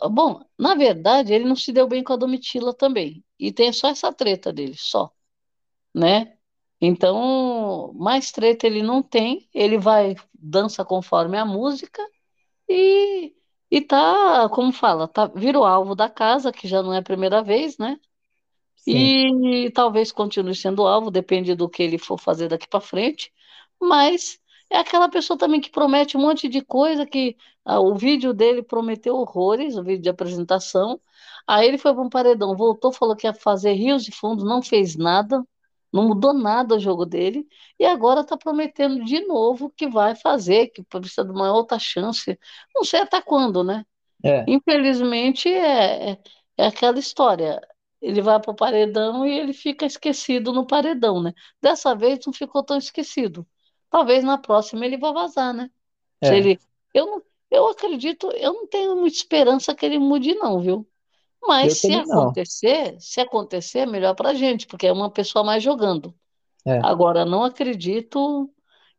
ah, 0.00 0.08
bom, 0.08 0.44
na 0.58 0.74
verdade, 0.74 1.32
ele 1.32 1.44
não 1.44 1.56
se 1.56 1.72
deu 1.72 1.86
bem 1.88 2.02
com 2.04 2.12
a 2.12 2.16
Domitila 2.16 2.74
também. 2.74 3.24
E 3.38 3.52
tem 3.52 3.72
só 3.72 3.88
essa 3.88 4.12
treta 4.12 4.52
dele, 4.52 4.74
só, 4.76 5.10
né? 5.94 6.36
Então, 6.82 7.94
mais 7.94 8.32
treta 8.32 8.66
ele 8.66 8.82
não 8.82 9.02
tem, 9.04 9.48
ele 9.54 9.78
vai, 9.78 10.16
dança 10.34 10.84
conforme 10.84 11.38
a 11.38 11.46
música 11.46 12.02
e, 12.68 13.34
e 13.70 13.80
tá, 13.82 14.48
como 14.50 14.72
fala, 14.72 15.08
tá, 15.08 15.26
vira 15.28 15.58
o 15.60 15.64
alvo 15.64 15.94
da 15.94 16.10
casa, 16.10 16.52
que 16.52 16.68
já 16.68 16.82
não 16.82 16.94
é 16.94 16.98
a 16.98 17.02
primeira 17.02 17.42
vez, 17.42 17.78
né? 17.78 17.98
sim, 18.76 19.16
E 19.16 19.70
talvez 19.74 20.10
continue 20.12 20.54
sendo 20.54 20.86
alvo, 20.86 21.10
depende 21.10 21.54
do 21.54 21.68
que 21.68 21.82
ele 21.82 21.98
for 21.98 22.18
fazer 22.18 22.48
daqui 22.48 22.68
para 22.68 22.80
frente. 22.80 23.32
Mas 23.80 24.38
é 24.70 24.78
aquela 24.78 25.08
pessoa 25.08 25.38
também 25.38 25.60
que 25.60 25.70
promete 25.70 26.16
um 26.16 26.20
monte 26.20 26.48
de 26.48 26.62
coisa 26.62 27.06
que 27.06 27.36
ah, 27.64 27.80
o 27.80 27.94
vídeo 27.94 28.32
dele 28.34 28.62
prometeu 28.62 29.16
horrores, 29.16 29.76
o 29.76 29.84
vídeo 29.84 30.02
de 30.02 30.08
apresentação. 30.10 31.00
Aí 31.46 31.68
ele 31.68 31.78
foi 31.78 31.92
para 31.94 32.02
um 32.02 32.08
paredão, 32.10 32.56
voltou, 32.56 32.92
falou 32.92 33.16
que 33.16 33.26
ia 33.26 33.34
fazer 33.34 33.72
rios 33.74 34.04
de 34.04 34.12
fundos, 34.12 34.44
não 34.44 34.62
fez 34.62 34.96
nada, 34.96 35.44
não 35.92 36.08
mudou 36.08 36.32
nada 36.32 36.76
o 36.76 36.80
jogo 36.80 37.04
dele, 37.06 37.46
e 37.78 37.84
agora 37.84 38.20
está 38.22 38.36
prometendo 38.36 39.04
de 39.04 39.20
novo 39.26 39.70
que 39.70 39.88
vai 39.88 40.14
fazer, 40.16 40.68
que 40.68 40.82
precisa 40.82 41.24
de 41.24 41.30
uma 41.32 41.52
outra 41.52 41.78
chance. 41.78 42.38
Não 42.74 42.84
sei 42.84 43.00
até 43.00 43.20
quando, 43.20 43.62
né? 43.64 43.84
É, 44.24 44.48
Infelizmente, 44.48 45.48
é, 45.48 46.12
é 46.12 46.18
é 46.56 46.66
aquela 46.66 46.98
história. 46.98 47.60
Ele 48.00 48.20
vai 48.20 48.40
para 48.40 48.50
o 48.50 48.54
paredão 48.56 49.26
e 49.26 49.38
ele 49.38 49.52
fica 49.52 49.86
esquecido 49.86 50.52
no 50.52 50.66
paredão, 50.66 51.22
né? 51.22 51.32
Dessa 51.60 51.94
vez 51.94 52.20
não 52.26 52.32
ficou 52.32 52.62
tão 52.62 52.76
esquecido. 52.78 53.46
Talvez 53.90 54.24
na 54.24 54.38
próxima 54.38 54.84
ele 54.84 54.98
vá 54.98 55.12
vazar, 55.12 55.54
né? 55.54 55.70
Se 56.24 56.34
é. 56.34 56.38
ele, 56.38 56.58
eu, 56.94 57.24
eu 57.50 57.68
acredito, 57.68 58.30
eu 58.32 58.52
não 58.54 58.66
tenho 58.66 58.96
muita 58.96 59.16
esperança 59.16 59.74
que 59.74 59.86
ele 59.86 59.98
mude, 59.98 60.34
não, 60.34 60.60
viu? 60.60 60.88
Mas 61.46 61.78
se 61.78 61.92
acontecer, 61.92 62.96
se 63.00 63.20
acontecer, 63.20 63.80
é 63.80 63.86
melhor 63.86 64.14
para 64.14 64.30
a 64.30 64.34
gente, 64.34 64.66
porque 64.66 64.86
é 64.86 64.92
uma 64.92 65.10
pessoa 65.10 65.44
mais 65.44 65.62
jogando. 65.62 66.14
É. 66.64 66.78
Agora, 66.84 67.24
não 67.24 67.42
acredito, 67.42 68.48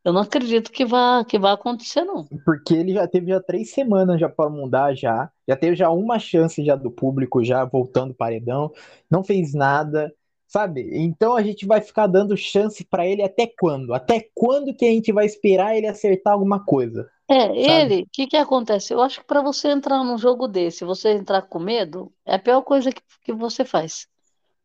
eu 0.04 0.12
não 0.12 0.20
acredito 0.20 0.70
que 0.70 0.84
vá, 0.84 1.24
que 1.24 1.38
vá 1.38 1.52
acontecer, 1.52 2.04
não. 2.04 2.26
Porque 2.44 2.74
ele 2.74 2.92
já 2.92 3.08
teve 3.08 3.28
já 3.28 3.40
três 3.40 3.70
semanas 3.70 4.20
já 4.20 4.28
para 4.28 4.50
mudar 4.50 4.94
já. 4.94 5.30
Já 5.48 5.56
teve 5.56 5.74
já 5.74 5.90
uma 5.90 6.18
chance 6.18 6.62
já 6.62 6.76
do 6.76 6.90
público 6.90 7.42
já 7.42 7.64
voltando 7.64 8.12
paredão. 8.12 8.70
Não 9.10 9.24
fez 9.24 9.54
nada, 9.54 10.12
sabe? 10.46 10.90
Então 10.92 11.34
a 11.34 11.42
gente 11.42 11.64
vai 11.64 11.80
ficar 11.80 12.06
dando 12.06 12.36
chance 12.36 12.84
para 12.84 13.06
ele 13.06 13.22
até 13.22 13.50
quando? 13.58 13.94
Até 13.94 14.28
quando 14.34 14.74
que 14.74 14.84
a 14.84 14.90
gente 14.90 15.10
vai 15.10 15.24
esperar 15.24 15.74
ele 15.74 15.86
acertar 15.86 16.34
alguma 16.34 16.62
coisa, 16.62 17.08
É, 17.28 17.38
sabe? 17.40 17.60
ele, 17.94 18.02
o 18.02 18.08
que 18.12 18.26
que 18.26 18.36
acontece? 18.36 18.92
Eu 18.92 19.00
acho 19.00 19.20
que 19.20 19.26
para 19.26 19.40
você 19.40 19.68
entrar 19.68 20.02
num 20.04 20.18
jogo 20.18 20.46
desse, 20.46 20.84
você 20.84 21.12
entrar 21.12 21.42
com 21.42 21.58
medo, 21.58 22.12
é 22.24 22.34
a 22.34 22.38
pior 22.38 22.62
coisa 22.62 22.92
que, 22.92 23.02
que 23.22 23.32
você 23.32 23.64
faz. 23.64 24.06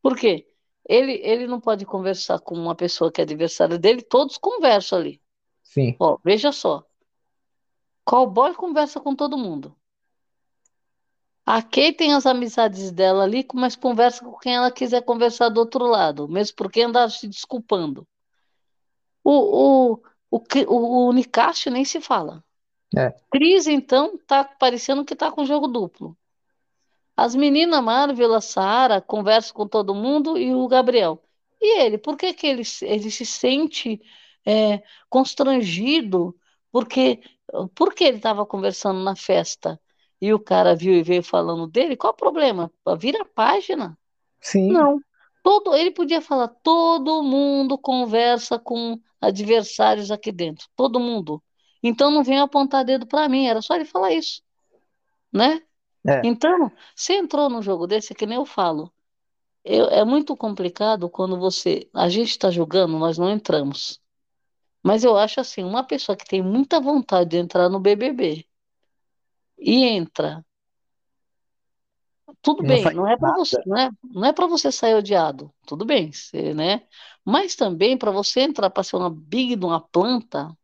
Por 0.02 0.18
quê? 0.18 0.48
Ele, 0.88 1.14
ele 1.24 1.48
não 1.48 1.60
pode 1.60 1.86
conversar 1.86 2.40
com 2.40 2.56
uma 2.56 2.76
pessoa 2.76 3.12
que 3.12 3.22
é 3.22 3.24
adversária 3.24 3.78
dele, 3.78 4.02
todos 4.02 4.38
conversam 4.38 5.00
ali. 5.00 5.22
Sim, 5.64 5.96
Ó, 6.00 6.18
veja 6.24 6.52
só, 6.52 6.84
cowboy 8.04 8.54
conversa 8.56 9.00
com 9.00 9.16
todo 9.16 9.38
mundo. 9.38 9.76
A 11.46 11.64
Kay 11.64 11.94
tem 11.94 12.14
as 12.14 12.26
amizades 12.26 12.92
dela 12.92 13.24
ali, 13.24 13.46
mas 13.54 13.76
conversa 13.76 14.24
com 14.24 14.38
quem 14.38 14.56
ela 14.56 14.72
quiser 14.72 15.04
conversar 15.04 15.50
do 15.50 15.60
outro 15.60 15.86
lado, 15.86 16.28
mesmo 16.28 16.56
porque 16.56 16.82
andar 16.82 17.10
se 17.10 17.28
desculpando. 17.28 18.08
O, 19.24 19.94
o, 19.94 20.04
o, 20.30 20.44
o, 20.68 21.08
o 21.08 21.14
Nicásio 21.14 21.72
nem 21.72 21.84
se 21.86 22.00
fala. 22.02 22.44
É, 22.98 23.14
Cris, 23.32 23.68
então, 23.68 24.18
tá 24.28 24.44
parecendo 24.44 25.04
que 25.06 25.16
tá 25.16 25.32
com 25.32 25.46
jogo 25.46 25.68
duplo. 25.68 26.16
As 27.16 27.36
meninas 27.36 27.84
Marvel, 27.84 28.34
a 28.34 28.42
Sarah, 28.42 29.02
conversam 29.02 29.54
com 29.54 29.68
todo 29.68 29.94
mundo 29.94 30.38
e 30.38 30.54
o 30.54 30.68
Gabriel. 30.68 31.22
E 31.62 31.82
ele, 31.82 31.98
por 31.98 32.18
que 32.18 32.34
que 32.34 32.48
ele, 32.48 32.64
se- 32.64 32.86
ele 32.86 33.12
se 33.12 33.26
sente 33.26 34.02
é, 34.46 34.82
constrangido? 35.10 36.36
Porque, 36.72 37.22
porque 37.76 38.04
ele 38.06 38.18
estava 38.18 38.46
conversando 38.46 39.04
na 39.04 39.16
festa 39.16 39.80
e 40.22 40.34
o 40.34 40.40
cara 40.40 40.76
viu 40.76 40.94
e 40.94 41.04
veio 41.04 41.24
falando 41.24 41.68
dele? 41.68 41.98
Qual 41.98 42.14
o 42.14 42.16
problema? 42.16 42.72
Vira 42.98 43.22
a 43.24 43.26
página. 43.26 43.98
sim, 44.42 44.74
Não. 44.74 45.02
Todo, 45.44 45.76
ele 45.76 45.92
podia 45.92 46.22
falar, 46.22 46.48
todo 46.50 47.24
mundo 47.24 47.78
conversa 47.78 48.60
com 48.60 49.00
adversários 49.22 50.12
aqui 50.12 50.32
dentro. 50.32 50.68
Todo 50.76 51.00
mundo. 51.00 51.44
Então 51.84 52.12
não 52.12 52.24
venha 52.24 52.44
apontar 52.44 52.86
dedo 52.86 53.08
para 53.08 53.30
mim, 53.30 53.48
era 53.48 53.62
só 53.62 53.76
ele 53.76 53.86
falar 53.86 54.12
isso, 54.14 54.42
né? 55.34 55.62
é, 56.08 56.24
Então, 56.24 56.72
se 56.96 57.14
entrou 57.14 57.50
num 57.50 57.62
jogo 57.62 57.88
desse, 57.88 58.14
é 58.14 58.16
que 58.16 58.26
nem 58.28 58.38
eu 58.38 58.46
falo, 58.46 58.94
eu- 59.64 59.88
é 59.90 60.06
muito 60.06 60.36
complicado 60.38 61.10
quando 61.10 61.40
você. 61.40 61.90
A 61.94 62.10
gente 62.10 62.30
está 62.32 62.52
jogando, 62.52 62.98
nós 63.00 63.18
não 63.18 63.30
entramos. 63.32 64.02
Mas 64.84 65.04
eu 65.04 65.18
acho 65.18 65.40
assim, 65.42 65.64
uma 65.64 65.84
pessoa 65.84 66.16
que 66.18 66.26
tem 66.26 66.42
muita 66.44 66.80
vontade 66.82 67.32
de 67.32 67.38
entrar 67.38 67.70
no 67.70 67.80
BBB 67.80 68.46
e 69.60 69.86
entra, 69.86 70.44
tudo 72.42 72.64
não 72.64 72.78
bem, 72.78 72.94
não 72.94 73.08
é 73.08 73.18
para 73.18 73.34
você, 73.34 73.58
não 73.66 73.78
é, 73.78 73.90
não 74.04 74.26
é 74.26 74.34
para 74.34 74.48
você 74.48 74.72
sair 74.72 74.96
odiado, 74.96 75.54
tudo 75.66 75.86
bem, 75.86 76.12
você, 76.12 76.54
né? 76.54 76.88
Mas 77.26 77.56
também 77.56 77.98
para 77.98 78.12
você 78.12 78.42
entrar 78.42 78.70
para 78.70 78.84
ser 78.84 78.96
uma 78.98 79.10
big 79.10 79.56
de 79.56 79.66
uma 79.66 79.80
planta, 79.82 80.56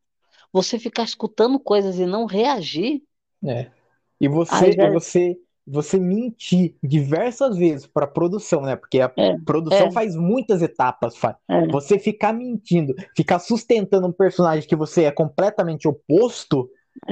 você 0.55 0.79
ficar 0.79 1.03
escutando 1.03 1.59
coisas 1.59 1.99
e 1.99 2.05
não 2.07 2.25
reagir, 2.25 3.03
É. 3.45 3.71
E 4.19 4.27
você, 4.27 4.71
já 4.71 4.85
e 4.85 4.87
você, 4.87 5.37
você 5.67 5.99
mentir 5.99 6.75
diversas 6.81 7.57
vezes 7.57 7.85
para 7.85 8.05
a 8.05 8.07
produção, 8.09 8.61
né? 8.61 8.75
Porque 8.75 9.01
a 9.01 9.13
é, 9.17 9.35
produção 9.45 9.89
é, 9.89 9.91
faz 9.91 10.15
muitas 10.15 10.61
etapas, 10.61 11.17
fa- 11.17 11.37
é, 11.49 11.65
Você 11.69 11.99
ficar 11.99 12.33
mentindo, 12.33 12.93
ficar 13.15 13.39
sustentando 13.39 14.07
um 14.07 14.11
personagem 14.13 14.67
que 14.67 14.75
você 14.75 15.03
é 15.03 15.11
completamente 15.11 15.87
oposto, 15.87 16.69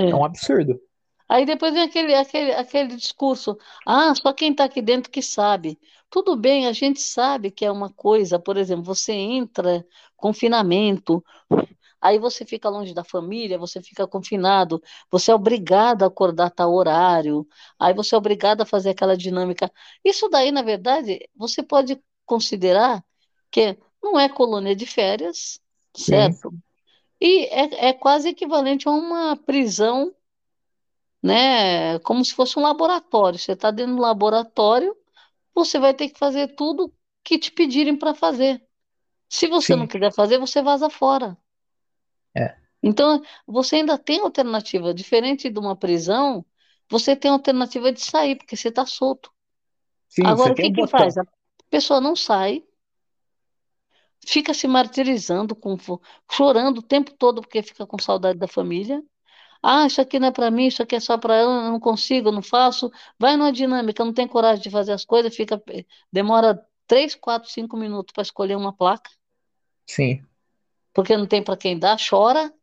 é 0.08 0.16
um 0.16 0.24
é. 0.24 0.26
absurdo. 0.26 0.80
Aí 1.28 1.46
depois 1.46 1.74
vem 1.74 1.84
aquele, 1.84 2.14
aquele, 2.14 2.52
aquele 2.54 2.96
discurso, 2.96 3.58
ah, 3.86 4.14
só 4.16 4.34
quem 4.34 4.52
está 4.52 4.66
aqui 4.66 4.82
dentro 4.82 5.12
que 5.12 5.22
sabe. 5.22 5.80
Tudo 6.10 6.36
bem, 6.36 6.68
a 6.68 6.74
gente 6.74 7.02
sabe 7.02 7.50
que 7.50 7.66
é 7.66 7.72
uma 7.72 7.90
coisa, 7.92 8.38
por 8.40 8.56
exemplo, 8.58 8.84
você 8.84 9.14
entra, 9.14 9.86
confinamento, 10.16 11.24
aí 12.04 12.20
você 12.20 12.46
fica 12.46 12.70
longe 12.70 12.94
da 12.94 13.04
família, 13.04 13.58
você 13.58 13.82
fica 13.82 14.08
confinado, 14.08 14.82
você 15.12 15.32
é 15.32 15.36
obrigado 15.36 16.04
a 16.04 16.08
acordar 16.08 16.52
tal 16.52 16.74
horário, 16.74 17.48
aí 17.80 17.94
você 17.94 18.16
é 18.16 18.18
obrigado 18.18 18.62
a 18.62 18.66
fazer 18.66 18.92
aquela 18.92 19.18
dinâmica. 19.18 19.72
Isso 20.04 20.30
daí, 20.30 20.52
na 20.52 20.62
verdade, 20.64 21.30
você 21.36 21.64
pode 21.64 22.02
considerar 22.26 23.04
que 23.52 23.78
não 24.04 24.20
é 24.20 24.30
colônia 24.30 24.76
de 24.76 24.86
férias, 24.86 25.60
Sim, 25.96 26.40
certo? 26.40 26.54
E 27.22 27.46
é, 27.48 27.90
é 27.90 27.94
quase 27.94 28.30
equivalente 28.30 28.88
a 28.88 28.92
uma 28.92 29.38
prisão 29.38 30.14
né? 31.22 32.00
Como 32.00 32.24
se 32.26 32.34
fosse 32.34 32.58
um 32.60 32.62
laboratório. 32.62 33.40
Você 33.40 33.54
está 33.54 33.72
dentro 33.72 33.96
do 33.96 34.02
laboratório, 34.02 34.96
você 35.56 35.80
vai 35.80 35.94
ter 35.94 36.10
que 36.10 36.20
fazer 36.20 36.56
tudo 36.56 36.94
que 37.24 37.40
te 37.40 37.52
pedirem 37.52 37.98
para 37.98 38.14
fazer. 38.16 38.64
Se 39.30 39.48
você 39.48 39.76
não 39.76 39.88
sim, 39.88 39.88
quiser 39.88 40.14
fazer, 40.14 40.40
você 40.40 40.62
vaza 40.64 40.90
fora. 40.90 41.38
É. 42.36 42.56
Então, 42.82 43.22
você 43.48 43.78
ainda 43.78 43.98
tem 43.98 44.20
alternativa. 44.20 44.94
Diferente 44.94 45.50
de 45.50 45.58
uma 45.58 45.76
prisão, 45.76 46.46
você 46.90 47.16
tem 47.16 47.32
alternativa 47.32 47.92
de 47.92 48.02
sair, 48.02 48.36
porque 48.36 48.58
você 48.58 48.68
está 48.68 48.86
solto. 48.86 49.32
Sim, 50.10 50.24
Agora, 50.26 50.52
o 50.52 50.56
que 50.56 50.72
que 50.72 50.88
faz? 50.88 51.18
A 51.18 51.26
pessoa 51.70 52.02
não 52.02 52.16
sai, 52.16 52.64
fica 54.28 54.54
se 54.54 54.68
martirizando, 54.68 55.56
com, 55.56 55.78
chorando 56.30 56.80
o 56.80 56.84
tempo 56.84 57.12
todo 57.18 57.42
porque 57.42 57.64
fica 57.64 57.86
com 57.88 57.98
saudade 57.98 58.38
da 58.38 58.48
família. 58.48 59.02
Ah, 59.62 59.88
isso 59.88 60.02
aqui 60.02 60.20
não 60.20 60.28
é 60.28 60.32
para 60.32 60.52
mim, 60.52 60.68
isso 60.68 60.84
aqui 60.84 60.96
é 60.96 61.00
só 61.00 61.18
para 61.18 61.38
eu, 61.38 61.50
eu 61.50 61.72
não 61.72 61.80
consigo, 61.80 62.28
eu 62.28 62.34
não 62.34 62.42
faço. 62.42 62.92
Vai 63.18 63.38
numa 63.38 63.52
dinâmica, 63.52 64.04
não 64.04 64.14
tem 64.14 64.28
coragem 64.28 64.62
de 64.62 64.70
fazer 64.70 64.92
as 64.92 65.06
coisas, 65.06 65.34
fica, 65.34 65.62
demora 66.12 66.62
três, 66.86 67.16
quatro, 67.16 67.50
cinco 67.50 67.78
minutos 67.78 68.12
para 68.14 68.24
escolher 68.24 68.58
uma 68.58 68.74
placa, 68.74 69.10
Sim. 69.88 70.26
Porque 70.94 71.18
não 71.18 71.28
tem 71.28 71.44
para 71.44 71.58
quem 71.58 71.78
dar, 71.80 71.98
chora. 72.00 72.54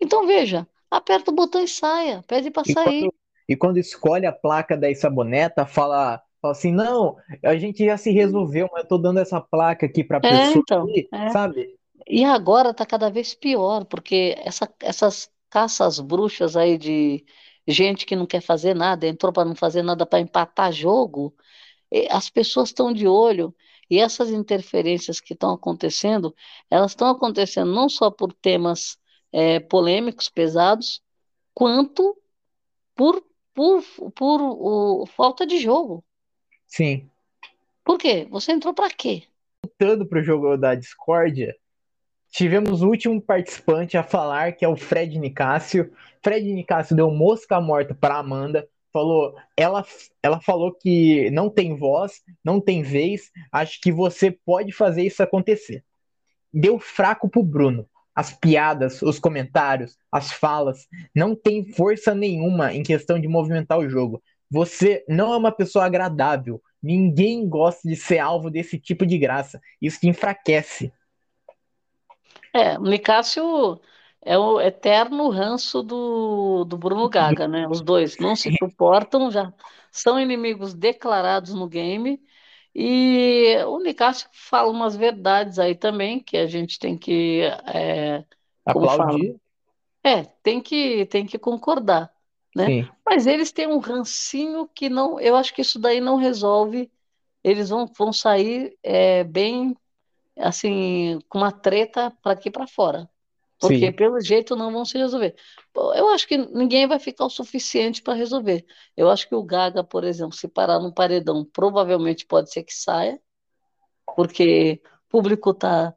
Então 0.00 0.26
veja, 0.26 0.68
aperta 0.90 1.30
o 1.30 1.34
botão 1.34 1.62
e 1.62 1.68
saia, 1.68 2.22
pede 2.28 2.50
para 2.50 2.64
sair. 2.64 3.08
quando, 3.08 3.14
e 3.48 3.56
quando 3.56 3.78
escolhe 3.78 4.26
a 4.26 4.32
placa 4.32 4.76
da 4.76 4.92
saboneta, 4.94 5.66
fala, 5.66 6.22
fala 6.40 6.52
assim, 6.52 6.72
não, 6.72 7.16
a 7.44 7.56
gente 7.56 7.84
já 7.84 7.96
se 7.96 8.10
resolveu, 8.10 8.68
mas 8.72 8.82
eu 8.84 8.88
tô 8.88 8.98
dando 8.98 9.20
essa 9.20 9.40
placa 9.40 9.86
aqui 9.86 10.04
pra 10.04 10.20
É, 10.22 10.52
pessoa 10.52 10.64
então. 10.64 10.92
aqui, 10.92 11.10
é. 11.12 11.26
sabe? 11.26 11.78
E 12.08 12.24
agora 12.24 12.70
está 12.70 12.86
cada 12.86 13.10
vez 13.10 13.34
pior, 13.34 13.84
porque 13.86 14.34
essa- 14.38 14.72
essas 14.82 15.30
caças 15.50 16.00
bruxas 16.00 16.56
aí 16.56 16.78
de 16.78 17.24
gente 17.68 18.06
que 18.06 18.16
não 18.16 18.26
quer 18.26 18.40
fazer 18.42 18.74
nada, 18.74 19.06
entrou 19.06 19.32
para 19.32 19.44
não 19.48 19.54
fazer 19.56 19.82
nada 19.82 20.06
para 20.06 20.20
empatar 20.20 20.72
jogo. 20.72 21.34
as 22.10 22.30
pessoas 22.30 22.70
estão 22.70 22.92
de 22.92 23.06
olho 23.08 23.54
e 23.90 23.98
essas 23.98 24.30
interferências 24.30 25.20
que 25.20 25.32
estão 25.32 25.52
acontecendo, 25.52 26.34
elas 26.70 26.92
estão 26.92 27.08
acontecendo 27.08 27.72
não 27.72 27.88
só 27.88 28.10
por 28.10 28.32
temas 28.32 28.98
eh, 29.32 29.60
polêmicos, 29.60 30.28
pesados, 30.28 31.02
quanto 31.54 32.16
por, 32.94 33.22
por, 33.54 33.82
por 34.14 34.40
o, 34.40 35.06
falta 35.06 35.46
de 35.46 35.58
jogo. 35.58 36.04
Sim. 36.66 37.08
Por 37.84 37.98
quê? 37.98 38.26
Você 38.30 38.52
entrou 38.52 38.74
para 38.74 38.90
quê? 38.90 39.24
Voltando 39.64 40.06
pro 40.06 40.22
jogo 40.22 40.56
da 40.56 40.74
discórdia, 40.74 41.56
tivemos 42.30 42.82
o 42.82 42.88
último 42.88 43.20
participante 43.20 43.96
a 43.96 44.02
falar, 44.02 44.52
que 44.52 44.64
é 44.64 44.68
o 44.68 44.76
Fred 44.76 45.18
Nicásio. 45.18 45.92
Fred 46.22 46.52
Nicásio 46.52 46.94
deu 46.94 47.10
mosca 47.10 47.60
morta 47.60 47.94
para 47.94 48.18
Amanda, 48.18 48.68
falou, 48.92 49.34
ela, 49.56 49.84
ela 50.22 50.40
falou 50.40 50.72
que 50.72 51.30
não 51.30 51.50
tem 51.50 51.76
voz, 51.76 52.22
não 52.44 52.60
tem 52.60 52.82
vez, 52.82 53.30
acho 53.52 53.80
que 53.80 53.92
você 53.92 54.30
pode 54.30 54.72
fazer 54.72 55.02
isso 55.02 55.22
acontecer. 55.22 55.84
Deu 56.52 56.78
fraco 56.78 57.28
pro 57.28 57.42
Bruno. 57.42 57.88
As 58.14 58.32
piadas, 58.32 59.00
os 59.00 59.18
comentários, 59.20 59.96
as 60.10 60.32
falas, 60.32 60.88
não 61.14 61.36
tem 61.36 61.70
força 61.72 62.14
nenhuma 62.14 62.74
em 62.74 62.82
questão 62.82 63.20
de 63.20 63.28
movimentar 63.28 63.78
o 63.78 63.88
jogo. 63.88 64.20
Você 64.50 65.04
não 65.08 65.32
é 65.32 65.36
uma 65.36 65.52
pessoa 65.52 65.84
agradável. 65.84 66.60
Ninguém 66.82 67.48
gosta 67.48 67.88
de 67.88 67.94
ser 67.94 68.18
alvo 68.18 68.50
desse 68.50 68.78
tipo 68.78 69.06
de 69.06 69.18
graça. 69.18 69.60
Isso 69.80 70.00
te 70.00 70.08
enfraquece. 70.08 70.92
É, 72.52 72.76
o 72.78 72.82
Nicásio 72.82 73.80
é 74.22 74.36
o 74.38 74.60
eterno 74.60 75.28
ranço 75.30 75.82
do, 75.82 76.64
do 76.64 76.76
Bruno 76.76 77.08
Gaga, 77.08 77.48
né? 77.48 77.66
Os 77.68 77.80
dois 77.80 78.18
não 78.18 78.36
se 78.36 78.50
suportam, 78.58 79.30
já 79.30 79.52
são 79.90 80.18
inimigos 80.20 80.74
declarados 80.74 81.54
no 81.54 81.68
game. 81.68 82.20
E 82.74 83.56
o 83.66 83.78
Nicásio 83.80 84.28
fala 84.32 84.70
umas 84.70 84.94
verdades 84.96 85.58
aí 85.58 85.74
também, 85.74 86.20
que 86.20 86.36
a 86.36 86.46
gente 86.46 86.78
tem 86.78 86.96
que, 86.96 87.42
é, 87.74 88.24
Aplaudir, 88.64 89.40
é, 90.04 90.24
tem 90.42 90.60
que, 90.60 91.06
tem 91.06 91.26
que 91.26 91.38
concordar, 91.38 92.12
né? 92.54 92.66
sim. 92.66 92.88
Mas 93.04 93.26
eles 93.26 93.52
têm 93.52 93.66
um 93.66 93.78
rancinho 93.78 94.68
que 94.68 94.88
não, 94.88 95.18
eu 95.20 95.36
acho 95.36 95.54
que 95.54 95.62
isso 95.62 95.78
daí 95.78 96.00
não 96.00 96.16
resolve. 96.16 96.90
Eles 97.42 97.70
vão, 97.70 97.86
vão 97.86 98.12
sair 98.12 98.76
é, 98.82 99.24
bem, 99.24 99.76
assim, 100.38 101.20
com 101.28 101.38
uma 101.38 101.52
treta 101.52 102.10
para 102.22 102.32
aqui 102.32 102.50
para 102.50 102.66
fora. 102.66 103.08
Porque 103.60 103.86
Sim, 103.86 103.92
pelo 103.92 104.20
jeito 104.20 104.54
não 104.54 104.72
vão 104.72 104.84
se 104.84 104.96
resolver. 104.96 105.34
Eu 105.74 106.08
acho 106.10 106.28
que 106.28 106.36
ninguém 106.38 106.86
vai 106.86 106.98
ficar 106.98 107.24
o 107.26 107.30
suficiente 107.30 108.02
para 108.02 108.14
resolver. 108.14 108.64
Eu 108.96 109.10
acho 109.10 109.28
que 109.28 109.34
o 109.34 109.42
Gaga, 109.42 109.82
por 109.82 110.04
exemplo, 110.04 110.34
se 110.34 110.48
parar 110.48 110.78
no 110.78 110.94
paredão, 110.94 111.44
provavelmente 111.44 112.26
pode 112.26 112.52
ser 112.52 112.62
que 112.62 112.72
saia, 112.74 113.20
porque 114.16 114.80
o 115.06 115.10
público 115.10 115.54
tá, 115.54 115.94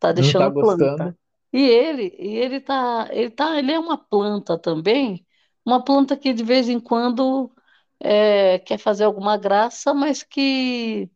tá 0.00 0.12
não 0.16 0.34
tá 0.34 0.50
deixando 0.50 0.52
planta. 0.52 1.16
E 1.52 1.60
ele, 1.62 2.14
e 2.18 2.36
ele 2.36 2.60
tá, 2.60 3.08
ele 3.12 3.30
tá, 3.30 3.58
ele 3.58 3.72
é 3.72 3.78
uma 3.78 3.96
planta 3.98 4.58
também, 4.58 5.26
uma 5.64 5.82
planta 5.84 6.16
que 6.16 6.32
de 6.32 6.42
vez 6.44 6.68
em 6.68 6.80
quando 6.80 7.52
é, 8.00 8.58
quer 8.60 8.78
fazer 8.78 9.04
alguma 9.04 9.36
graça, 9.36 9.94
mas 9.94 10.22
que 10.22 11.10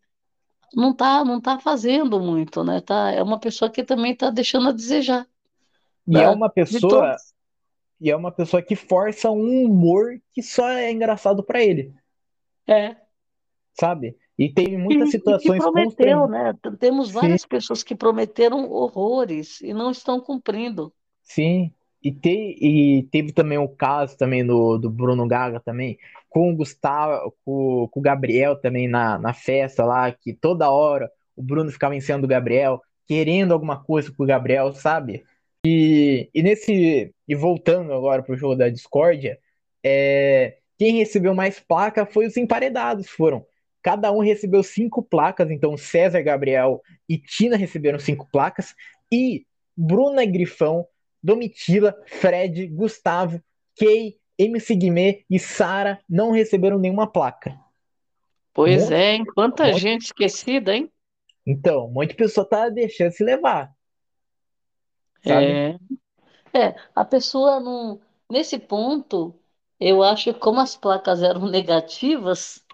não 0.74 0.95
tá, 0.95 1.24
não 1.24 1.41
tá 1.41 1.59
fazendo 1.59 2.20
muito, 2.20 2.64
né? 2.64 2.81
Tá, 2.81 3.11
é 3.11 3.22
uma 3.22 3.39
pessoa 3.41 3.70
que 3.70 3.85
também 3.85 4.14
tá 4.16 4.31
deixando 4.31 4.68
a 4.68 4.72
desejar, 4.72 5.26
E 6.09 6.21
é 6.21 6.29
uma 6.29 6.49
pessoa, 6.51 7.21
e 8.01 8.11
é 8.11 8.17
uma 8.17 8.33
pessoa 8.33 8.63
que 8.63 8.77
força 8.77 9.31
um 9.31 9.65
humor 9.65 10.21
que 10.33 10.43
só 10.43 10.69
é 10.71 10.93
engraçado 10.93 11.45
pra 11.45 11.63
ele, 11.63 11.95
É. 12.67 13.09
sabe? 13.75 14.17
E 14.39 14.53
tem 14.53 14.77
E, 14.91 14.95
muitas 14.95 15.11
e 15.27 15.35
que 15.41 15.51
situações 15.51 15.53
prometeu, 15.53 16.29
né? 16.29 16.53
Temos 16.79 17.11
Sim, 17.11 17.11
várias 17.11 17.45
pessoas 17.47 17.83
que 17.83 17.95
prometeram 17.97 18.71
horrores 18.71 19.61
e 19.61 19.73
não 19.75 19.91
estão 19.91 20.21
cumprindo. 20.21 20.93
sim. 21.23 21.73
E, 22.03 22.13
te, 22.13 22.31
e 22.31 23.03
teve 23.11 23.33
também 23.33 23.59
o 23.59 23.69
caso 23.69 24.17
também 24.17 24.47
do, 24.47 24.79
do 24.79 24.89
Bruno 24.89 25.27
Gaga 25.27 25.59
também, 25.61 25.99
com 26.29 26.53
o 26.53 26.57
Gustavo, 26.57 27.35
com, 27.45 27.89
com 27.91 27.99
o 28.01 28.03
Gabriel 28.03 28.55
também 28.61 28.87
na, 28.89 29.19
na 29.19 29.35
festa 29.35 29.85
lá, 29.85 30.13
que 30.13 30.33
toda 30.33 30.71
hora 30.71 31.11
o 31.35 31.43
Bruno 31.43 31.71
ficava 31.73 31.97
em 31.97 32.01
cima 32.01 32.21
do 32.21 32.29
Gabriel, 32.29 32.81
querendo 33.07 33.53
alguma 33.53 33.83
coisa 33.83 34.13
com 34.13 34.23
o 34.23 34.27
Gabriel, 34.27 34.73
sabe? 34.75 35.25
E, 35.65 36.31
e 36.35 36.43
nesse. 36.43 37.13
E 37.27 37.35
voltando 37.35 37.93
agora 37.93 38.23
pro 38.23 38.37
jogo 38.37 38.55
da 38.55 38.69
discórdia, 38.69 39.39
é, 39.85 40.59
quem 40.79 40.97
recebeu 40.97 41.35
mais 41.35 41.61
placa 41.61 42.07
foi 42.07 42.27
os 42.27 42.37
emparedados, 42.37 43.09
foram. 43.09 43.45
Cada 43.83 44.11
um 44.13 44.21
recebeu 44.21 44.63
cinco 44.63 45.03
placas, 45.03 45.51
então 45.51 45.77
César, 45.77 46.23
Gabriel 46.23 46.83
e 47.09 47.19
Tina 47.19 47.57
receberam 47.57 47.99
cinco 47.99 48.29
placas, 48.31 48.75
e 49.13 49.47
Bruna 49.77 50.25
Grifão, 50.25 50.87
Domitila, 51.23 51.95
Fred, 52.07 52.67
Gustavo, 52.69 53.43
Kay, 53.79 54.17
MC 54.39 54.75
Guimê 54.75 55.25
e 55.29 55.39
Sara 55.39 56.01
não 56.09 56.31
receberam 56.31 56.79
nenhuma 56.79 57.07
placa. 57.07 57.59
Pois 58.53 58.85
monte, 58.85 58.95
é, 58.95 59.15
hein? 59.15 59.25
Quanta 59.35 59.67
monte- 59.67 59.79
gente 59.81 60.03
esquecida, 60.07 60.75
hein? 60.75 60.91
então, 61.47 61.87
um 61.87 61.91
monte 61.91 62.11
de 62.11 62.17
pessoa 62.17 62.49
tá 62.49 62.69
deixando 62.69 63.13
se 63.13 63.25
levar, 63.25 63.73
sabe? 65.23 65.62
É, 65.62 65.79
é, 66.55 66.77
a 66.95 67.05
pessoa 67.05 67.61
não. 67.61 68.01
Nesse 68.31 68.59
ponto, 68.59 69.35
eu 69.81 70.03
acho 70.03 70.33
que 70.35 70.41
como 70.41 70.61
as 70.61 70.77
placas 70.77 71.23
eram 71.23 71.47
negativas, 71.51 72.64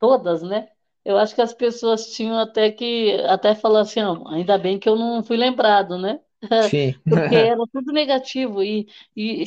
todas, 0.00 0.42
né? 0.42 0.70
Eu 1.04 1.18
acho 1.18 1.34
que 1.34 1.42
as 1.42 1.54
pessoas 1.54 2.08
tinham 2.14 2.38
até 2.38 2.70
que 2.72 3.12
até 3.28 3.54
falar 3.54 3.82
assim, 3.82 4.02
ó, 4.02 4.28
ainda 4.28 4.58
bem 4.58 4.78
que 4.78 4.88
eu 4.88 4.96
não 4.96 5.22
fui 5.24 5.36
lembrado, 5.36 5.98
né? 5.98 6.20
Sim, 6.60 6.94
Porque 7.08 7.34
era 7.36 7.60
tudo 7.72 7.92
negativo. 7.92 8.62
E, 8.62 8.88
e 9.16 9.44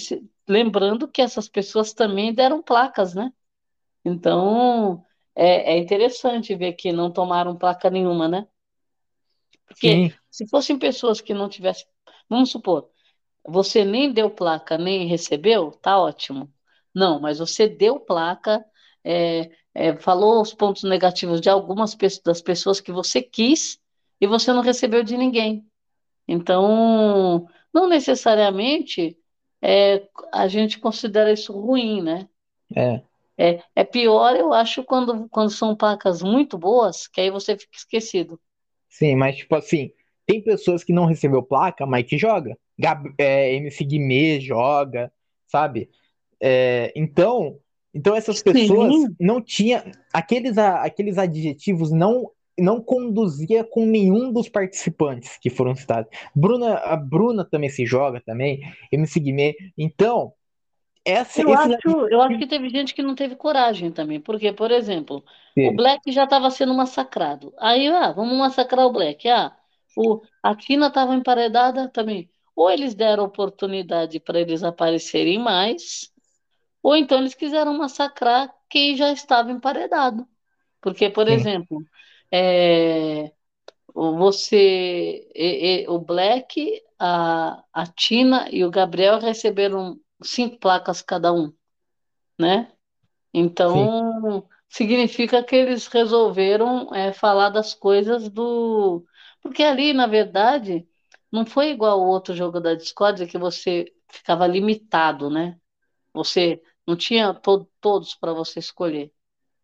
lembrando 0.48 1.08
que 1.10 1.22
essas 1.22 1.50
pessoas 1.50 1.94
também 1.94 2.34
deram 2.34 2.62
placas, 2.64 3.14
né? 3.16 3.34
Então, 4.06 5.06
é, 5.36 5.74
é 5.76 5.80
interessante 5.80 6.56
ver 6.56 6.74
que 6.74 6.92
não 6.94 7.12
tomaram 7.12 7.58
placa 7.58 7.90
nenhuma, 7.90 8.28
né? 8.30 8.48
Porque 9.66 10.02
sim, 10.02 10.14
se 10.30 10.48
fossem 10.48 10.78
pessoas 10.80 11.22
que 11.22 11.34
não 11.34 11.50
tivessem, 11.50 11.88
vamos 12.32 12.52
supor, 12.52 12.90
você 13.48 13.86
nem 13.86 14.12
deu 14.14 14.30
placa, 14.30 14.78
nem 14.78 15.08
recebeu, 15.08 15.72
tá 15.72 16.00
ótimo. 16.00 16.52
Não, 16.94 17.20
mas 17.20 17.40
você 17.40 17.68
deu 17.68 18.00
placa, 18.00 18.66
é, 19.04 19.52
é, 19.74 19.98
falou 19.98 20.42
os 20.42 20.54
pontos 20.54 20.84
negativos 20.84 21.42
de 21.42 21.50
algumas 21.50 21.96
pe- 21.96 22.08
das 22.26 22.42
pessoas 22.42 22.82
que 22.82 22.92
você 22.92 23.22
quis 23.22 23.80
e 24.22 24.28
você 24.28 24.54
não 24.54 24.62
recebeu 24.62 25.04
de 25.04 25.18
ninguém. 25.18 25.66
Então, 26.28 27.48
não 27.74 27.88
necessariamente 27.88 29.18
é, 29.62 30.08
a 30.34 30.48
gente 30.48 30.80
considera 30.80 31.32
isso 31.34 31.54
ruim, 31.54 32.02
né? 32.02 32.30
é. 32.76 33.04
É, 33.38 33.62
é 33.76 33.84
pior, 33.84 34.36
eu 34.38 34.54
acho, 34.54 34.84
quando, 34.86 35.28
quando 35.30 35.50
são 35.52 35.76
placas 35.76 36.22
muito 36.22 36.58
boas, 36.58 37.08
que 37.08 37.20
aí 37.22 37.30
você 37.30 37.58
fica 37.58 37.76
esquecido. 37.76 38.40
Sim, 38.90 39.16
mas 39.16 39.38
tipo 39.38 39.56
assim, 39.56 39.92
tem 40.32 40.42
pessoas 40.42 40.82
que 40.84 40.94
não 40.94 41.06
recebeu 41.06 41.44
placa, 41.44 41.86
mas 41.86 42.06
que 42.06 42.18
joga. 42.18 42.58
Gab, 42.80 43.14
é, 43.18 43.54
MC 43.56 43.84
Guimê 43.84 44.40
joga, 44.40 45.12
sabe? 45.46 45.90
É, 46.40 46.94
então, 46.96 47.58
então 47.94 48.16
essas 48.16 48.42
pessoas 48.42 48.96
Sim, 48.96 49.16
não 49.20 49.42
tinha 49.42 49.84
aqueles, 50.14 50.58
aqueles 50.58 51.18
adjetivos 51.18 51.92
não 51.92 52.32
não 52.60 52.80
conduzia 52.80 53.64
com 53.64 53.86
nenhum 53.86 54.32
dos 54.32 54.48
participantes 54.48 55.38
que 55.42 55.50
foram 55.50 55.74
citados. 55.74 56.12
Bruna, 56.36 56.76
a 56.76 56.96
Bruna 56.96 57.44
também 57.44 57.70
se 57.70 57.86
joga 57.86 58.22
também, 58.24 58.62
MC 58.92 59.20
Guimê. 59.20 59.56
Então, 59.76 60.34
essa, 61.04 61.42
Eu 61.42 61.52
esses 61.52 61.74
acho, 61.74 62.08
eu 62.10 62.22
acho 62.22 62.38
que 62.38 62.46
teve 62.46 62.70
gente 62.70 62.94
que 62.94 63.02
não 63.02 63.16
teve 63.16 63.36
coragem 63.36 63.92
também, 63.92 64.20
porque, 64.20 64.52
por 64.54 64.70
exemplo, 64.70 65.18
o 65.18 65.54
que- 65.54 65.72
Black 65.72 66.12
já 66.12 66.26
estava 66.26 66.52
sendo 66.52 66.74
massacrado. 66.76 67.52
Aí, 67.58 67.88
ah, 67.88 68.12
vamos 68.12 68.38
massacrar 68.38 68.86
o 68.86 68.92
Black. 68.92 69.28
Ah, 69.28 69.56
o, 69.96 70.22
a 70.44 70.56
Tina 70.56 70.88
estava 70.88 71.16
emparedada 71.16 71.90
também. 71.90 72.30
Ou 72.56 72.70
eles 72.72 72.96
deram 72.96 73.26
oportunidade 73.26 74.20
para 74.20 74.40
eles 74.40 74.64
aparecerem 74.64 75.40
mais, 75.40 76.12
ou 76.84 76.96
então 76.96 77.20
eles 77.20 77.36
quiseram 77.36 77.78
massacrar 77.78 78.54
quem 78.70 78.96
já 78.96 79.12
estava 79.12 79.52
emparedado. 79.52 80.28
Porque, 80.82 81.10
por 81.10 81.28
sim, 81.28 81.48
exemplo, 81.48 81.86
é, 82.32 83.32
o- 83.94 84.18
você, 84.18 85.30
e- 85.36 85.84
e- 85.86 85.90
o 85.90 86.00
Black, 86.00 86.82
a, 87.00 87.64
a 87.74 87.88
Tina 87.88 88.48
e 88.52 88.64
o 88.66 88.72
Gabriel 88.72 89.20
receberam 89.20 90.00
cinco 90.24 90.60
placas 90.60 91.02
cada 91.02 91.34
um, 91.34 91.54
né? 92.40 92.72
sim, 93.64 93.92
Então, 94.14 94.48
significa 94.70 95.44
que 95.44 95.56
eles 95.56 95.88
resolveram 95.88 96.94
é, 96.96 97.14
falar 97.14 97.50
das 97.50 97.74
coisas 97.74 98.30
do. 98.30 99.06
Porque 99.42 99.64
ali, 99.64 99.94
na 99.94 100.08
verdade, 100.08 100.88
não 101.32 101.46
foi 101.46 101.70
igual 101.72 102.00
o 102.02 102.08
outro 102.08 102.36
jogo 102.36 102.60
da 102.60 102.76
Discord 102.76 103.28
que 103.28 103.38
você 103.38 103.86
ficava 104.10 104.48
limitado, 104.48 105.30
né? 105.30 105.60
Você 106.14 106.62
não 106.88 106.96
tinha 106.98 107.34
to 107.34 107.68
todos 107.82 108.16
para 108.16 108.34
você 108.34 108.60
escolher. 108.60 109.14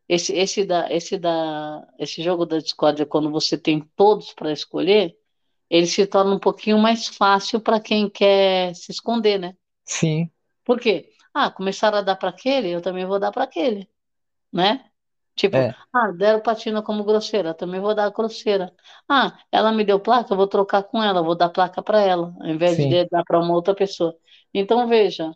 Esse, 0.10 0.34
esse, 0.36 0.66
da, 0.66 0.92
esse, 0.94 1.18
da, 1.18 1.88
esse 2.00 2.24
jogo 2.24 2.46
da 2.46 2.60
Discord, 2.60 3.06
quando 3.08 3.32
você 3.32 3.58
tem 3.58 3.82
todos 3.96 4.34
para 4.34 4.52
escolher, 4.54 5.18
ele 5.70 5.88
se 5.88 6.06
torna 6.08 6.36
um 6.36 6.40
pouquinho 6.40 6.78
mais 6.80 7.08
fácil 7.08 7.62
para 7.62 7.80
quem 7.82 8.10
quer 8.10 8.76
se 8.76 8.92
esconder, 8.92 9.40
né? 9.40 9.56
sim, 9.86 10.32
Por 10.64 10.80
quê? 10.80 11.12
Ah, 11.34 11.50
começaram 11.52 11.98
a 12.00 12.02
dar 12.02 12.16
para 12.16 12.30
aquele, 12.30 12.70
eu 12.70 12.82
também 12.82 13.06
vou 13.06 13.20
dar 13.20 13.32
para 13.32 13.44
aquele. 13.44 13.90
né? 14.54 14.87
Tipo, 15.38 15.60
é, 15.60 15.76
ah, 15.94 16.12
deram 16.14 16.42
Patina 16.42 16.84
como 16.84 17.06
grosseira, 17.06 17.54
também 17.56 17.82
vou 17.82 17.96
dar 17.96 18.12
grosseira. 18.12 18.74
Ah, 19.10 19.40
ela 19.52 19.72
me 19.74 19.86
deu 19.86 20.00
placa, 20.02 20.36
vou 20.36 20.48
trocar 20.48 20.84
com 20.86 21.04
ela, 21.04 21.24
vou 21.24 21.36
dar 21.38 21.50
placa 21.52 21.84
para 21.84 22.02
ela, 22.02 22.36
ao 22.42 22.48
invés 22.50 22.80
sim, 22.80 22.88
de 22.88 23.06
dar 23.08 23.24
para 23.26 23.40
uma 23.40 23.54
outra 23.56 23.76
pessoa. 23.76 24.16
Então, 24.54 24.88
veja, 24.90 25.34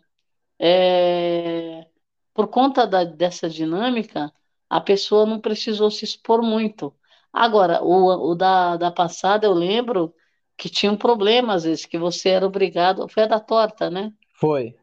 é, 0.60 1.86
por 2.34 2.48
conta 2.48 2.86
da- 2.86 3.04
dessa 3.04 3.48
dinâmica, 3.50 4.32
a 4.68 4.80
pessoa 4.80 5.26
não 5.26 5.40
precisou 5.40 5.90
se 5.90 6.04
expor 6.04 6.42
muito. 6.42 6.94
Agora, 7.32 7.82
o, 7.82 8.30
o 8.32 8.34
da, 8.34 8.76
da 8.76 8.90
passada, 8.90 9.46
eu 9.46 9.52
lembro 9.52 10.14
que 10.56 10.68
tinha 10.70 10.92
um 10.92 10.96
problema, 10.96 11.54
às 11.54 11.64
vezes, 11.64 11.84
que 11.86 11.98
você 11.98 12.30
era 12.30 12.46
obrigado, 12.46 13.08
foi 13.08 13.24
a 13.24 13.26
da 13.26 13.40
torta, 13.40 13.90
né? 13.90 14.12
foi, 14.40 14.76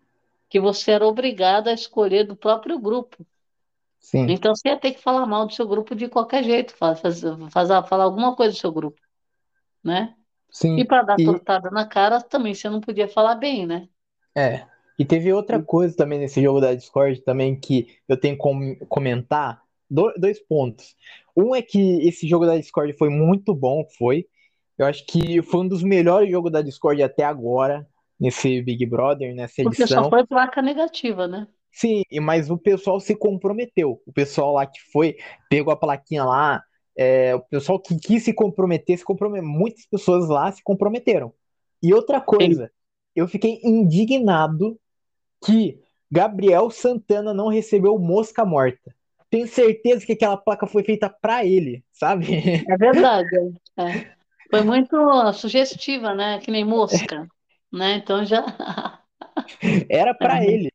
Que 0.49 0.59
você 0.59 0.91
era 0.91 1.07
obrigado 1.07 1.67
a 1.69 1.73
escolher 1.73 2.23
do 2.25 2.35
próprio 2.35 2.79
grupo. 2.79 3.25
Sim, 3.99 4.41
Então 4.41 4.55
você 4.55 4.69
ia 4.69 4.79
ter 4.79 4.93
que 4.93 5.01
falar 5.01 5.25
mal 5.25 5.45
do 5.47 5.53
seu 5.53 5.67
grupo 5.67 5.95
de 5.95 6.07
qualquer 6.09 6.43
jeito, 6.43 6.75
fa- 6.75 6.95
faz, 6.95 7.21
faz- 7.51 7.69
falar 7.89 8.03
alguma 8.05 8.35
coisa 8.35 8.53
do 8.53 8.59
seu 8.59 8.71
grupo, 8.71 8.99
né? 9.83 10.15
E 10.75 10.83
Sim, 10.83 10.85
para 10.85 11.03
dar 11.03 11.19
e 11.19 11.23
tortada 11.23 11.71
na 11.71 11.87
cara 11.87 12.21
também 12.21 12.55
você 12.55 12.69
não 12.69 12.81
podia 12.81 13.07
falar 13.09 13.35
bem, 13.35 13.67
né? 13.67 13.89
é. 14.35 14.65
E 14.97 15.05
teve 15.05 15.31
outra 15.31 15.59
coisa 15.59 15.95
também 15.95 16.19
nesse 16.19 16.41
jogo 16.41 16.59
da 16.59 16.73
Discord 16.75 17.21
também 17.21 17.57
que 17.57 17.87
eu 18.07 18.19
tenho 18.19 18.37
que 18.37 18.85
comentar. 18.87 19.61
Do- 19.89 20.13
dois 20.17 20.39
pontos. 20.39 20.95
Um 21.35 21.55
é 21.55 21.61
que 21.63 21.79
esse 22.07 22.27
jogo 22.27 22.45
da 22.45 22.57
Discord 22.57 22.93
foi 22.93 23.09
muito 23.09 23.55
bom, 23.55 23.83
foi. 23.97 24.27
Eu 24.77 24.85
acho 24.85 25.05
que 25.05 25.41
foi 25.41 25.61
um 25.61 25.67
dos 25.67 25.81
melhores 25.83 26.29
jogos 26.29 26.51
da 26.51 26.61
Discord 26.61 27.01
até 27.01 27.23
agora, 27.23 27.87
nesse 28.19 28.61
Big 28.61 28.85
Brother, 28.85 29.33
nessa 29.33 29.61
Porque 29.61 29.87
só 29.87 30.03
edição. 30.03 30.09
foi 30.09 30.25
placa 30.27 30.61
negativa, 30.61 31.25
né? 31.27 31.47
Sim, 31.71 32.03
e- 32.09 32.19
mas 32.19 32.49
o 32.49 32.57
pessoal 32.57 32.99
se 32.99 33.15
comprometeu. 33.15 34.01
O 34.05 34.11
pessoal 34.13 34.53
lá 34.53 34.65
que 34.65 34.79
foi, 34.91 35.17
pegou 35.49 35.71
a 35.73 35.77
plaquinha 35.77 36.23
lá, 36.23 36.63
é, 36.97 37.33
o 37.35 37.39
pessoal 37.41 37.79
que 37.79 37.97
quis 37.97 38.23
se 38.23 38.33
comprometer, 38.33 38.97
se 38.97 39.03
comprometeu. 39.05 39.47
Muitas 39.47 39.85
pessoas 39.85 40.27
lá 40.27 40.51
se 40.51 40.61
comprometeram. 40.63 41.33
E 41.81 41.93
outra 41.93 42.19
Sim. 42.19 42.25
coisa, 42.25 42.71
eu 43.15 43.27
fiquei 43.27 43.59
indignado 43.63 44.77
que 45.45 45.79
Gabriel 46.11 46.69
Santana 46.69 47.33
não 47.33 47.47
recebeu 47.47 47.97
mosca 47.97 48.43
morta. 48.43 48.93
Tenho 49.29 49.47
certeza 49.47 50.05
que 50.05 50.13
aquela 50.13 50.35
placa 50.35 50.65
foi 50.65 50.83
feita 50.83 51.07
pra 51.09 51.45
ele, 51.45 51.83
sabe? 51.93 52.25
É 52.67 52.77
verdade. 52.77 53.29
é. 53.77 53.83
É. 53.83 54.15
Foi 54.49 54.63
muito 54.63 54.97
sugestiva, 55.33 56.15
né? 56.15 56.39
Que 56.39 56.49
nem 56.49 56.65
mosca, 56.65 57.27
né? 57.71 57.97
Então 57.97 58.25
já 58.25 58.43
Era 59.87 60.13
pra 60.13 60.43
ele. 60.43 60.71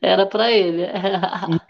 Era 0.00 0.26
para 0.26 0.50
ele. 0.50 0.84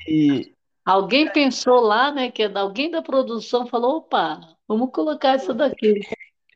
E 0.07 0.53
Alguém 0.89 1.31
pensou 1.31 1.81
lá, 1.81 2.11
né? 2.11 2.31
Que 2.31 2.45
alguém 2.45 2.91
da 2.91 3.03
produção 3.03 3.67
falou: 3.67 3.99
opa, 3.99 4.41
vamos 4.67 4.91
colocar 4.91 5.37
isso 5.37 5.53
daqui. 5.53 6.01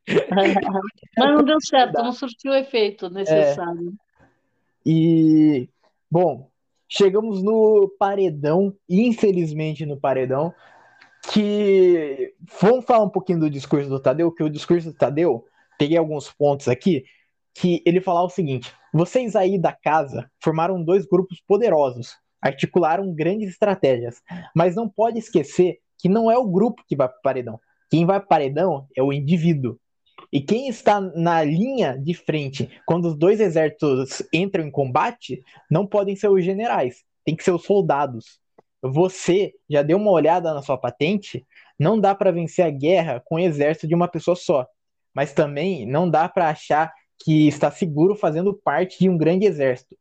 Mas 1.19 1.35
não 1.35 1.45
deu 1.45 1.59
certo, 1.61 2.03
não 2.03 2.13
surtiu 2.13 2.53
o 2.53 2.55
efeito 2.55 3.11
necessário. 3.11 3.93
E, 4.87 5.69
bom, 6.11 6.49
chegamos 6.89 7.43
no 7.43 7.95
paredão, 7.99 8.75
infelizmente 8.89 9.85
no 9.85 9.99
paredão, 9.99 10.55
que 11.31 12.35
vamos 12.59 12.87
falar 12.87 13.05
um 13.05 13.11
pouquinho 13.11 13.41
do 13.41 13.51
discurso 13.51 13.91
do 13.91 14.01
Tadeu, 14.01 14.33
que 14.33 14.43
o 14.43 14.49
discurso 14.49 14.91
do 14.91 14.97
Tadeu, 14.97 15.45
peguei 15.79 15.99
alguns 15.99 16.33
pontos 16.33 16.69
aqui, 16.69 17.05
que 17.53 17.83
ele 17.85 18.01
falava 18.01 18.29
o 18.29 18.31
seguinte: 18.31 18.75
vocês 18.93 19.35
aí 19.35 19.59
da 19.59 19.73
casa 19.73 20.31
formaram 20.43 20.83
dois 20.83 21.07
grupos 21.07 21.43
poderosos, 21.47 22.17
articularam 22.41 23.15
grandes 23.15 23.51
estratégias, 23.51 24.21
mas 24.55 24.75
não 24.75 24.89
pode 24.89 25.19
esquecer 25.19 25.79
que 25.99 26.09
não 26.09 26.31
é 26.31 26.37
o 26.37 26.49
grupo 26.49 26.83
que 26.87 26.97
vai 26.97 27.09
para 27.09 27.19
o 27.19 27.23
paredão. 27.23 27.61
Quem 27.91 28.05
vai 28.05 28.19
para 28.19 28.27
o 28.27 28.29
paredão 28.29 28.87
é 28.97 29.03
o 29.03 29.13
indivíduo. 29.13 29.79
E 30.33 30.41
quem 30.41 30.69
está 30.69 31.01
na 31.01 31.43
linha 31.43 31.97
de 31.97 32.15
frente 32.15 32.71
quando 32.87 33.07
os 33.07 33.17
dois 33.17 33.41
exércitos 33.41 34.23
entram 34.33 34.65
em 34.65 34.71
combate 34.71 35.43
não 35.71 35.87
podem 35.87 36.17
ser 36.17 36.29
os 36.29 36.45
generais, 36.45 37.05
tem 37.25 37.37
que 37.37 37.45
ser 37.45 37.53
os 37.53 37.65
soldados. 37.65 38.41
Você 38.83 39.53
já 39.71 39.83
deu 39.83 39.97
uma 39.97 40.11
olhada 40.11 40.53
na 40.53 40.61
sua 40.61 40.77
patente? 40.77 41.47
Não 41.79 41.99
dá 41.99 42.15
para 42.15 42.33
vencer 42.33 42.65
a 42.65 42.71
guerra 42.71 43.23
com 43.25 43.37
o 43.37 43.39
exército 43.39 43.87
de 43.87 43.95
uma 43.95 44.09
pessoa 44.09 44.35
só, 44.35 44.67
mas 45.15 45.33
também 45.33 45.87
não 45.87 46.11
dá 46.11 46.29
para 46.29 46.49
achar 46.49 46.93
que 47.23 47.47
está 47.49 47.71
seguro 47.71 48.15
fazendo 48.15 48.55
parte 48.55 48.99
de 48.99 49.09
um 49.09 49.17
grande 49.17 49.47
exército. 49.47 49.97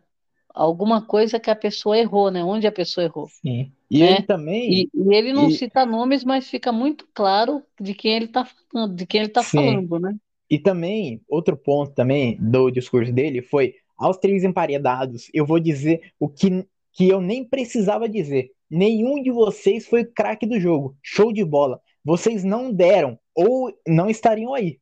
alguma 0.55 1.03
coisa 1.03 1.41
que 1.41 1.51
a 1.51 1.57
pessoa 1.57 1.99
errou, 1.99 2.31
né? 2.31 2.45
Onde 2.45 2.67
a 2.67 2.73
pessoa 2.73 3.05
errou, 3.05 3.27
Sim. 3.29 3.73
E 3.93 3.99
né? 3.99 4.12
ele 4.12 4.22
também. 4.22 4.72
E, 4.72 4.90
e 4.95 5.14
ele 5.14 5.34
não 5.34 5.51
e- 5.51 5.53
cita 5.53 5.84
nomes, 5.84 6.24
mas 6.24 6.49
fica 6.49 6.72
muito 6.72 7.07
claro 7.12 7.62
de 7.78 7.93
quem 7.93 8.14
ele 8.14 8.24
está 8.24 8.47
falando, 8.47 8.95
de 8.95 9.07
quem 9.07 9.20
ele 9.20 9.28
está 9.28 9.43
Sim. 9.43 9.57
falando, 9.57 10.01
né? 10.01 10.16
E 10.49 10.59
também, 10.59 11.20
outro 11.28 11.57
ponto 11.57 11.93
também 11.93 12.38
do 12.40 12.70
discurso 12.70 13.12
dele 13.12 13.43
foi, 13.43 13.74
aos 13.97 14.16
três 14.16 14.45
emparedados, 14.45 15.28
eu 15.34 15.45
vou 15.45 15.61
dizer 15.61 16.12
o 16.18 16.28
que, 16.28 16.66
que 16.93 17.09
eu 17.09 17.20
nem 17.20 17.45
precisava 17.45 18.09
dizer. 18.09 18.51
Nenhum 18.70 19.22
de 19.22 19.30
vocês 19.30 19.86
foi 19.86 20.03
o 20.03 20.12
craque 20.12 20.47
do 20.47 20.59
jogo. 20.59 20.97
Show 21.03 21.30
de 21.30 21.45
bola. 21.45 21.78
Vocês 22.03 22.43
não 22.43 22.72
deram 22.72 23.18
ou 23.34 23.72
não 23.86 24.09
estariam 24.09 24.55
aí. 24.55 24.78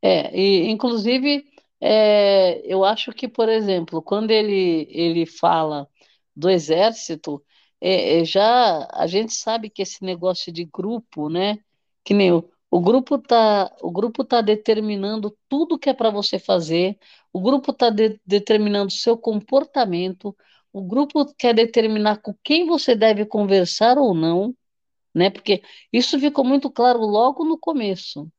É, 0.00 0.34
e 0.36 0.70
inclusive, 0.70 1.44
é, 1.80 2.60
eu 2.64 2.84
acho 2.84 3.12
que, 3.12 3.28
por 3.28 3.48
exemplo, 3.48 4.02
quando 4.02 4.30
ele, 4.30 4.86
ele 4.90 5.26
fala 5.26 5.86
do 6.34 6.48
exército, 6.50 7.42
é, 7.82 8.20
é, 8.20 8.24
já 8.24 8.88
a 8.92 9.06
gente 9.08 9.34
sabe 9.34 9.68
que 9.68 9.82
esse 9.82 10.04
negócio 10.04 10.52
de 10.52 10.64
grupo, 10.64 11.28
né? 11.28 11.58
Que 12.04 12.14
nem 12.14 12.32
o, 12.32 12.48
o 12.70 12.80
grupo 12.80 13.18
tá, 13.18 13.74
o 13.82 13.90
grupo 13.90 14.24
tá 14.24 14.40
determinando 14.40 15.36
tudo 15.48 15.78
que 15.78 15.90
é 15.90 15.94
para 15.94 16.10
você 16.10 16.38
fazer, 16.38 16.96
o 17.32 17.40
grupo 17.40 17.72
está 17.72 17.90
determinando 17.90 18.88
o 18.88 18.96
seu 18.96 19.18
comportamento, 19.18 20.36
o 20.72 20.82
grupo 20.82 21.26
quer 21.34 21.54
determinar 21.54 22.18
com 22.22 22.34
quem 22.44 22.66
você 22.66 22.94
deve 22.94 23.26
conversar 23.26 23.98
ou 23.98 24.14
não, 24.14 24.54
né? 25.14 25.30
Porque 25.30 25.62
isso 25.92 26.18
ficou 26.20 26.44
muito 26.44 26.70
claro 26.70 27.00
logo 27.00 27.44
no 27.44 27.58
começo 27.58 28.30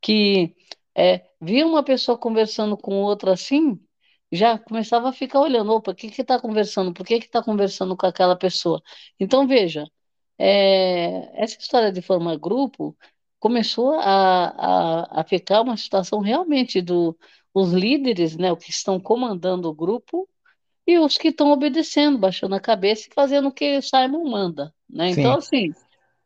que 0.00 0.54
é, 0.96 1.24
via 1.40 1.66
uma 1.66 1.82
pessoa 1.82 2.18
conversando 2.18 2.76
com 2.76 3.02
outra 3.02 3.32
assim, 3.34 3.78
já 4.32 4.58
começava 4.58 5.08
a 5.08 5.12
ficar 5.12 5.40
olhando, 5.40 5.72
opa, 5.72 5.92
o 5.92 5.94
que 5.94 6.10
que 6.10 6.22
está 6.22 6.40
conversando? 6.40 6.92
Por 6.92 7.06
que 7.06 7.18
que 7.20 7.26
está 7.26 7.42
conversando 7.42 7.96
com 7.96 8.06
aquela 8.06 8.36
pessoa? 8.36 8.82
Então, 9.18 9.46
veja, 9.46 9.84
é, 10.38 11.42
essa 11.42 11.58
história 11.58 11.92
de 11.92 12.02
formar 12.02 12.36
grupo 12.36 12.96
começou 13.38 13.94
a, 14.00 14.48
a, 14.48 15.20
a 15.20 15.24
ficar 15.24 15.62
uma 15.62 15.76
situação 15.76 16.20
realmente 16.20 16.80
do 16.82 17.16
os 17.54 17.72
líderes, 17.72 18.36
né, 18.36 18.52
os 18.52 18.62
que 18.64 18.70
estão 18.70 19.00
comandando 19.00 19.68
o 19.68 19.74
grupo 19.74 20.28
e 20.86 20.98
os 20.98 21.18
que 21.18 21.28
estão 21.28 21.50
obedecendo, 21.50 22.18
baixando 22.18 22.54
a 22.54 22.60
cabeça 22.60 23.08
e 23.08 23.14
fazendo 23.14 23.48
o 23.48 23.52
que 23.52 23.80
Simon 23.82 24.28
manda, 24.30 24.74
né? 24.88 25.10
Então, 25.10 25.32
Sim, 25.32 25.38
assim, 25.38 25.74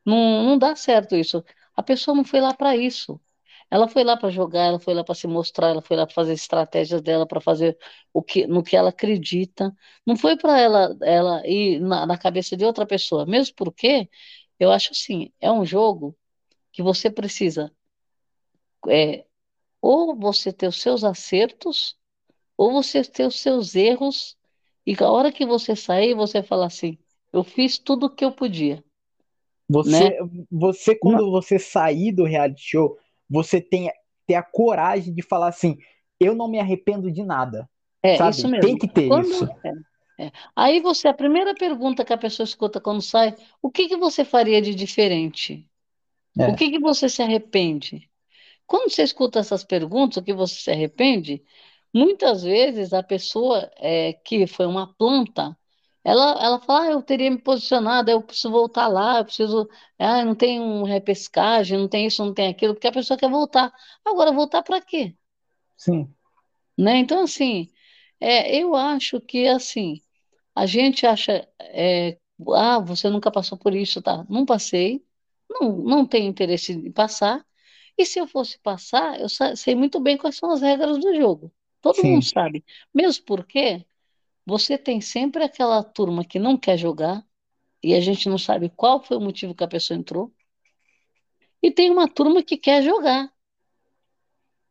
não, 0.05 0.45
não 0.45 0.59
dá 0.59 0.77
certo 0.77 1.17
isso. 1.17 1.45
A 1.77 1.83
pessoa 1.83 2.17
não 2.17 2.25
foi 2.25 2.41
lá 2.41 2.55
para 2.55 2.77
isso. 2.77 3.21
Ela 3.73 3.89
foi 3.89 4.05
lá 4.05 4.17
para 4.19 4.31
jogar, 4.31 4.65
ela 4.67 4.81
foi 4.81 4.95
lá 4.95 5.05
para 5.05 5.17
se 5.17 5.27
mostrar, 5.29 5.71
ela 5.71 5.83
foi 5.83 5.97
lá 5.97 6.07
para 6.07 6.15
fazer 6.15 6.35
estratégias 6.35 7.03
dela, 7.03 7.27
para 7.27 7.41
fazer 7.41 7.79
o 8.13 8.23
que, 8.23 8.47
no 8.47 8.63
que 8.65 8.77
ela 8.77 8.91
acredita. 8.91 9.75
Não 10.07 10.17
foi 10.17 10.37
para 10.39 10.61
ela, 10.61 10.97
ela 11.03 11.43
ir 11.49 11.81
na, 11.81 12.07
na 12.07 12.19
cabeça 12.19 12.57
de 12.57 12.65
outra 12.67 12.87
pessoa. 12.87 13.27
Mesmo 13.27 13.55
porque 13.57 14.11
eu 14.61 14.73
acho 14.73 14.93
assim, 14.93 15.33
é 15.41 15.51
um 15.53 15.65
jogo 15.67 16.17
que 16.73 16.83
você 16.83 17.11
precisa 17.11 17.73
é, 18.89 19.25
ou 19.83 20.17
você 20.19 20.53
ter 20.53 20.69
os 20.69 20.81
seus 20.83 21.05
acertos, 21.05 21.99
ou 22.59 22.73
você 22.73 23.03
ter 23.05 23.27
os 23.27 23.41
seus 23.41 23.77
erros, 23.77 24.37
e 24.87 24.95
a 25.01 25.11
hora 25.11 25.33
que 25.33 25.47
você 25.47 25.77
sair, 25.77 26.15
você 26.15 26.43
fala 26.43 26.67
assim, 26.67 26.99
eu 27.33 27.45
fiz 27.45 27.79
tudo 27.79 28.07
o 28.07 28.11
que 28.11 28.25
eu 28.25 28.33
podia, 28.33 28.85
né? 29.85 30.01
você, 30.03 30.17
você 30.51 30.95
Não- 31.05 31.21
quando 31.21 31.31
você 31.31 31.59
sair 31.59 32.13
do 32.13 32.25
reality 32.25 32.63
show, 32.63 32.99
você 33.33 33.61
tem 33.63 33.91
ter 34.27 34.37
a 34.37 34.45
coragem 34.45 35.15
de 35.15 35.23
falar 35.23 35.49
assim: 35.49 35.79
eu 36.21 36.35
não 36.37 36.49
me 36.51 36.61
arrependo 36.61 37.13
de 37.13 37.25
nada. 37.25 37.69
É, 38.03 38.19
sabe? 38.19 38.29
isso 38.29 38.49
mesmo. 38.49 38.61
Tem 38.61 38.79
que 38.79 38.89
ter 38.89 39.07
Quando, 39.07 39.45
isso. 39.45 39.49
é, 40.19 40.27
é. 40.27 40.33
Aí 40.57 40.81
você, 40.81 41.09
a 41.09 41.15
primeira 41.15 41.55
pergunta 41.55 42.05
que 42.05 42.13
a 42.13 42.19
pessoa 42.19 42.45
escuta 42.45 42.81
quando 42.81 43.01
sai, 43.03 43.35
o 43.63 43.71
que 43.71 43.89
que 43.89 43.97
você 43.97 44.25
faria 44.25 44.61
de 44.61 44.75
diferente? 44.75 45.69
O 46.47 46.55
É, 46.55 46.57
que 46.57 46.71
que 46.71 46.79
você 46.81 47.09
se 47.09 47.23
arrepende? 47.23 48.11
Quando 48.67 48.91
você 48.91 49.03
escuta 49.05 49.41
essas 49.41 49.65
perguntas, 49.65 50.19
o 50.19 50.25
que 50.25 50.33
você 50.35 50.57
se 50.57 50.71
arrepende, 50.73 51.45
muitas 51.95 52.43
vezes 52.45 52.93
a 52.95 53.03
pessoa 53.03 53.71
é, 53.79 54.15
que 54.15 54.47
foi 54.47 54.67
uma 54.67 54.93
planta, 54.95 55.57
ela, 56.05 56.33
ela 56.45 56.61
fala, 56.61 56.87
ah, 56.87 56.91
eu 56.93 57.03
teria 57.03 57.31
me 57.31 57.39
posicionado, 57.39 58.11
eu 58.11 58.23
preciso 58.23 58.51
voltar 58.51 58.89
lá, 58.89 59.19
eu 59.21 59.25
preciso, 59.25 59.69
ah, 59.99 60.25
não 60.25 60.35
tem 60.35 60.61
um 60.61 60.83
repescagem, 60.85 61.79
não 61.79 61.89
tem 61.89 62.07
isso, 62.07 62.25
não 62.25 62.35
tem 62.35 62.49
aquilo, 62.49 62.75
porque 62.75 62.89
a 62.89 62.93
pessoa 62.93 63.19
quer 63.19 63.31
voltar. 63.31 63.73
Agora, 64.05 64.33
voltar 64.33 64.63
para 64.63 64.81
quê? 64.81 65.17
sim, 65.77 66.15
Né? 66.79 66.99
Então, 66.99 67.23
assim, 67.25 67.71
é, 68.21 68.57
eu 68.57 68.75
acho 68.75 69.21
que, 69.21 69.47
assim, 69.49 70.01
a 70.55 70.67
gente 70.67 71.07
acha, 71.07 71.49
é, 71.61 72.19
ah, 72.57 72.81
você 72.81 73.09
nunca 73.11 73.31
passou 73.33 73.59
por 73.59 73.75
isso, 73.75 74.03
tá? 74.03 74.27
Não 74.29 74.47
passei, 74.47 75.05
não, 75.51 75.73
não 75.79 76.07
tenho 76.07 76.29
interesse 76.29 76.73
em 76.73 76.93
passar, 76.93 77.47
e 77.99 78.07
se 78.07 78.19
eu 78.21 78.27
fosse 78.27 78.59
passar, 78.61 79.21
eu 79.21 79.29
sei 79.57 79.75
muito 79.77 80.01
bem 80.01 80.17
quais 80.19 80.37
são 80.37 80.51
as 80.53 80.63
regras 80.63 80.99
do 81.01 81.15
jogo. 81.17 81.53
Todo 81.83 82.05
mundo 82.05 82.23
sim, 82.23 82.27
sabe. 82.27 82.65
Mesmo 82.95 83.25
porque 83.27 83.87
você 84.47 84.79
tem 84.79 85.01
sempre 85.01 85.45
aquela 85.45 85.83
turma 85.85 86.25
que 86.25 86.39
não 86.39 86.57
quer 86.59 86.77
jogar, 86.79 87.25
e 87.83 87.95
a 87.95 88.01
gente 88.01 88.29
não 88.29 88.39
sabe 88.39 88.71
qual 88.71 89.03
foi 89.03 89.17
o 89.19 89.21
motivo 89.21 89.55
que 89.55 89.65
a 89.65 89.69
pessoa 89.69 89.99
entrou, 89.99 90.33
e 91.63 91.71
tem 91.71 91.91
uma 91.91 92.07
turma 92.07 92.43
que 92.43 92.59
quer 92.59 92.83
jogar, 92.83 93.33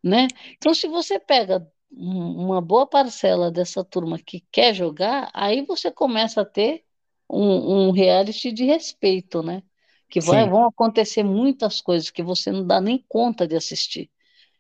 né? 0.04 0.28
Então, 0.58 0.74
se 0.74 0.88
você 0.88 1.20
pega 1.20 1.68
um- 1.92 2.46
uma 2.46 2.62
boa 2.62 2.88
parcela 2.88 3.52
dessa 3.52 3.84
turma 3.84 4.18
que 4.20 4.42
quer 4.52 4.74
jogar, 4.74 5.30
aí 5.34 5.64
você 5.66 5.92
começa 5.92 6.42
a 6.42 6.46
ter 6.46 6.84
um, 7.30 7.88
um 7.90 7.92
reality 7.92 8.52
de 8.52 8.66
respeito, 8.66 9.42
né? 9.44 9.64
Que 10.10 10.20
vai, 10.22 10.46
vão 10.48 10.66
acontecer 10.66 11.24
muitas 11.24 11.82
coisas 11.82 12.10
que 12.10 12.24
você 12.24 12.52
não 12.52 12.66
dá 12.66 12.82
nem 12.82 13.04
conta 13.08 13.48
de 13.48 13.56
assistir. 13.56 14.10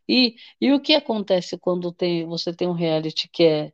E, 0.09 0.35
e 0.61 0.73
o 0.73 0.81
que 0.81 0.93
acontece 0.95 1.57
quando 1.57 1.91
tem, 1.93 2.25
você 2.27 2.53
tem 2.53 2.67
um 2.67 2.73
reality 2.73 3.29
que 3.29 3.43
é 3.43 3.73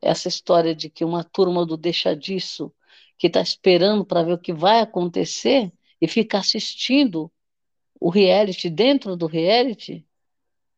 essa 0.00 0.28
história 0.28 0.74
de 0.74 0.88
que 0.88 1.04
uma 1.04 1.24
turma 1.24 1.64
do 1.66 1.76
deixa 1.76 2.14
disso, 2.16 2.72
que 3.18 3.26
está 3.26 3.40
esperando 3.40 4.04
para 4.04 4.22
ver 4.22 4.32
o 4.32 4.38
que 4.38 4.52
vai 4.52 4.80
acontecer 4.80 5.72
e 6.00 6.08
fica 6.08 6.38
assistindo 6.38 7.30
o 8.00 8.08
reality 8.08 8.70
dentro 8.70 9.14
do 9.16 9.26
reality, 9.26 10.06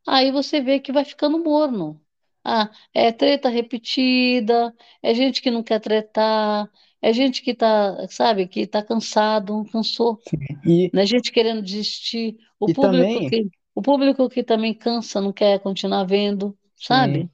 aí 0.07 0.32
você 0.32 0.61
vê 0.61 0.81
que 0.81 0.93
vai 0.93 1.05
ficando 1.05 1.39
morno. 1.39 2.01
Ah, 2.44 2.69
é 2.93 3.12
treta 3.12 3.49
repetida, 3.49 4.74
é 5.01 5.15
gente 5.15 5.40
que 5.40 5.51
não 5.51 5.62
quer 5.62 5.78
tretar, 5.78 6.69
é 7.01 7.12
gente 7.12 7.40
que 7.43 7.55
tá, 7.55 8.07
sabe, 8.09 8.49
que 8.49 8.66
tá 8.66 8.82
cansado, 8.82 9.65
cansou, 9.73 10.19
sim. 10.28 10.39
E, 10.66 10.90
né? 10.93 11.07
Gente 11.07 11.31
querendo 11.31 11.62
desistir, 11.62 12.36
o 12.59 12.66
público 12.66 12.81
também, 12.81 13.28
que, 13.28 13.51
o 13.74 13.82
público 13.82 14.28
que 14.28 14.43
também 14.43 14.74
cansa, 14.74 15.20
não 15.20 15.32
quer 15.32 15.61
continuar 15.61 16.05
vendo, 16.05 16.57
sabe? 16.77 17.28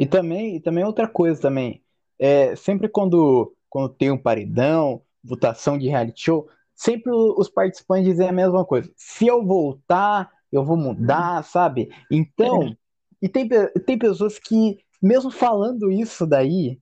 E 0.00 0.06
também, 0.06 0.56
e 0.56 0.60
também 0.60 0.82
outra 0.82 1.06
coisa 1.06 1.38
também, 1.38 1.82
é, 2.18 2.56
sempre 2.56 2.88
quando, 2.88 3.54
quando 3.68 3.90
tem 3.90 4.10
um 4.10 4.16
paredão, 4.16 5.02
votação 5.22 5.76
de 5.76 5.88
reality 5.88 6.22
show, 6.22 6.48
sempre 6.74 7.12
os 7.12 7.50
participantes 7.50 8.06
dizem 8.06 8.26
a 8.26 8.32
mesma 8.32 8.64
coisa. 8.64 8.90
Se 8.96 9.26
eu 9.26 9.44
voltar, 9.44 10.30
eu 10.50 10.64
vou 10.64 10.78
mudar, 10.78 11.44
sabe? 11.44 11.90
É. 11.92 11.96
Então, 12.10 12.74
e 13.20 13.28
tem, 13.28 13.46
tem 13.84 13.98
pessoas 13.98 14.38
que, 14.38 14.78
mesmo 15.02 15.30
falando 15.30 15.92
isso 15.92 16.26
daí, 16.26 16.80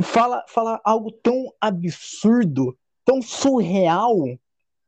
fala, 0.00 0.42
fala 0.48 0.80
algo 0.82 1.12
tão 1.12 1.52
absurdo, 1.60 2.74
tão 3.04 3.20
surreal, 3.20 4.16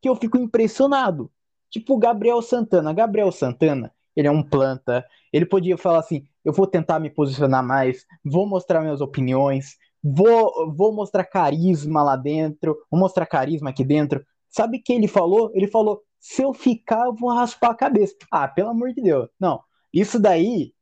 que 0.01 0.09
eu 0.09 0.17
fico 0.17 0.39
impressionado. 0.39 1.31
Tipo 1.69 1.97
o 1.97 1.99
Gabriel 1.99 2.41
Santana. 2.41 2.95
Gabriel 2.95 3.31
Santana, 3.31 3.93
ele 4.17 4.29
é 4.29 4.31
um 4.31 4.43
planta. 4.43 5.05
Ele 5.33 5.45
podia 5.45 5.77
falar 5.77 5.99
assim: 5.99 6.25
eu 6.45 6.53
vou 6.53 6.67
tentar 6.67 6.99
me 6.99 7.11
posicionar 7.11 7.65
mais, 7.65 8.05
vou 8.25 8.47
mostrar 8.47 8.81
minhas 8.81 9.01
opiniões, 9.01 9.77
vou, 10.03 10.73
vou 10.75 10.93
mostrar 10.93 11.25
carisma 11.25 12.03
lá 12.03 12.17
dentro, 12.17 12.77
vou 12.91 12.99
mostrar 12.99 13.27
carisma 13.27 13.71
aqui 13.71 13.85
dentro. 13.85 14.25
Sabe 14.49 14.79
o 14.79 14.83
que 14.83 14.93
ele 14.93 15.09
falou? 15.09 15.51
Ele 15.55 15.67
falou: 15.67 16.03
se 16.19 16.43
eu 16.43 16.53
ficar, 16.55 17.07
eu 17.07 17.15
vou 17.15 17.31
raspar 17.31 17.71
a 17.71 17.75
cabeça. 17.75 18.15
Ah, 18.31 18.49
pelo 18.49 18.71
amor 18.71 18.93
de 18.93 19.03
Deus. 19.03 19.29
Não, 19.39 19.61
isso 19.93 20.19
daí 20.19 20.73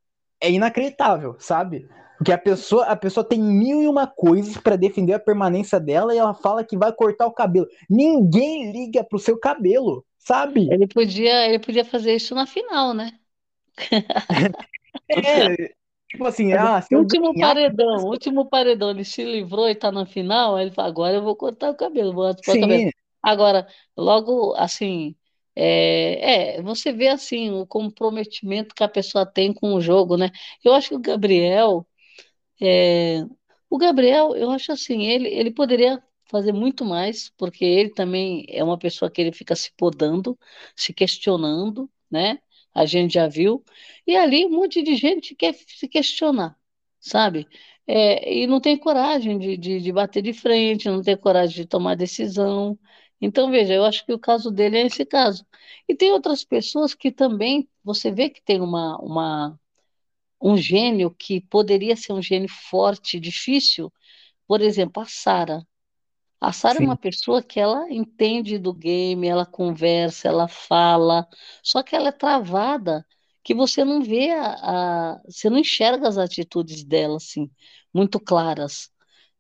é 0.41 0.51
inacreditável, 0.51 1.37
sabe? 1.39 1.89
Porque 2.17 2.33
a 2.33 2.39
pessoa, 2.39 2.87
a 2.87 2.97
pessoa 2.97 3.25
tem 3.25 3.41
mil 3.41 3.83
e 3.83 3.89
uma 3.89 4.07
coisas 4.07 4.57
para 4.57 4.77
defender 4.77 5.15
a 5.15 5.19
permanência 5.19 5.81
dela 5.81 6.15
e 6.15 6.19
ela 6.19 6.33
fala 6.33 6.65
que 6.65 6.77
vai 6.77 6.93
cortar 6.93 7.27
o 7.27 7.33
cabelo. 7.33 7.67
Ninguém 7.91 8.71
liga 8.71 9.03
pro 9.03 9.19
seu 9.19 9.39
cabelo, 9.39 10.05
sabe? 10.19 10.69
Ele 10.73 10.87
podia, 10.87 11.49
ele 11.49 11.59
podia 11.59 11.85
fazer 11.85 12.15
isso 12.15 12.35
na 12.35 12.47
final, 12.47 12.95
né? 12.95 13.13
É, 15.09 15.57
tipo 16.09 16.25
assim, 16.27 16.53
ah, 16.55 16.81
se 16.83 16.89
Último 16.93 17.35
ganhar, 17.35 17.55
paredão, 17.55 18.05
último 18.07 18.49
paredão, 18.49 18.91
ele 18.91 19.05
se 19.05 19.25
livrou 19.25 19.69
e 19.69 19.75
tá 19.75 19.91
na 19.91 20.07
final, 20.07 20.55
aí 20.57 20.67
ele 20.67 20.75
fala, 20.75 20.89
agora 20.89 21.15
eu 21.17 21.23
vou 21.23 21.35
cortar 21.37 21.71
o 21.71 21.77
cabelo, 21.77 22.13
vou 22.13 22.25
raspar 22.27 22.53
o 22.55 22.59
cabelo. 22.59 22.83
sim, 22.83 22.91
Agora, 23.23 23.67
logo 23.97 24.55
assim, 24.55 25.17
é, 25.57 26.57
é, 26.59 26.63
você 26.63 26.93
vê 26.93 27.09
assim 27.09 27.51
o 27.51 27.67
comprometimento 27.67 28.75
que 28.75 28.85
a 28.85 28.89
pessoa 28.89 29.27
tem 29.27 29.53
com 29.53 29.75
o 29.75 29.81
jogo, 29.81 30.17
né? 30.17 30.31
Eu 30.65 30.73
acho 30.75 30.91
que 30.91 30.95
o 30.97 31.01
Gabriel, 31.01 31.87
é, 32.61 33.25
o 33.71 33.79
Gabriel, 33.79 34.37
eu 34.37 34.51
acho 34.51 34.73
assim, 34.73 35.05
ele, 35.05 35.29
ele 35.29 35.51
poderia 35.53 36.03
fazer 36.27 36.53
muito 36.53 36.85
mais, 36.85 37.31
porque 37.37 37.65
ele 37.65 37.91
também 37.91 38.47
é 38.49 38.63
uma 38.65 38.79
pessoa 38.79 39.11
que 39.11 39.21
ele 39.21 39.33
fica 39.33 39.55
se 39.57 39.73
podando, 39.77 40.39
se 40.77 40.93
questionando, 40.95 41.91
né? 42.11 42.39
A 42.75 42.85
gente 42.87 43.15
já 43.15 43.29
viu. 43.29 43.65
E 44.07 44.17
ali 44.17 44.47
um 44.47 44.51
monte 44.51 44.83
de 44.83 44.97
gente 44.97 45.35
quer 45.35 45.55
se 45.55 45.89
questionar, 45.89 46.57
sabe? 47.01 47.47
É, 47.87 48.33
e 48.43 48.47
não 48.47 48.61
tem 48.61 48.77
coragem 48.79 49.39
de, 49.39 49.57
de, 49.57 49.81
de 49.81 49.93
bater 49.93 50.23
de 50.23 50.33
frente, 50.33 50.89
não 50.89 51.03
tem 51.03 51.17
coragem 51.17 51.57
de 51.57 51.67
tomar 51.67 51.95
decisão. 51.97 52.79
Então, 53.21 53.51
veja, 53.51 53.75
eu 53.75 53.85
acho 53.85 54.05
que 54.05 54.13
o 54.13 54.19
caso 54.19 54.51
dele 54.51 54.79
é 54.79 54.87
esse 54.87 55.05
caso. 55.05 55.47
E 55.89 55.95
tem 55.95 56.13
outras 56.13 56.45
pessoas 56.45 56.95
que 56.95 57.11
também, 57.13 57.69
você 57.83 58.11
vê 58.11 58.29
que 58.31 58.43
tem 58.43 58.61
uma, 58.61 58.97
uma 58.99 59.59
um 60.41 60.57
gênio 60.57 61.11
que 61.11 61.41
poderia 61.41 61.97
ser 61.97 62.13
um 62.13 62.23
gênio 62.23 62.49
forte, 62.49 63.19
difícil, 63.21 63.93
por 64.47 64.61
exemplo, 64.61 65.03
a 65.03 65.07
Sara. 65.07 65.67
A 66.45 66.53
Sara 66.53 66.79
é 66.79 66.83
uma 66.83 66.97
pessoa 66.97 67.43
que 67.43 67.59
ela 67.61 67.91
entende 67.93 68.59
do 68.59 68.73
game, 68.73 69.27
ela 69.27 69.47
conversa, 69.47 70.29
ela 70.29 70.47
fala, 70.49 71.27
só 71.63 71.83
que 71.83 71.97
ela 71.97 72.09
é 72.11 72.13
travada, 72.13 73.07
que 73.43 73.55
você 73.55 73.85
não 73.85 74.03
vê 74.03 74.31
a, 74.31 75.15
a- 75.15 75.23
você 75.27 75.49
não 75.51 75.59
enxerga 75.59 76.09
as 76.09 76.19
atitudes 76.19 76.85
dela 76.85 77.17
assim, 77.17 77.51
muito 77.95 78.21
claras, 78.21 78.91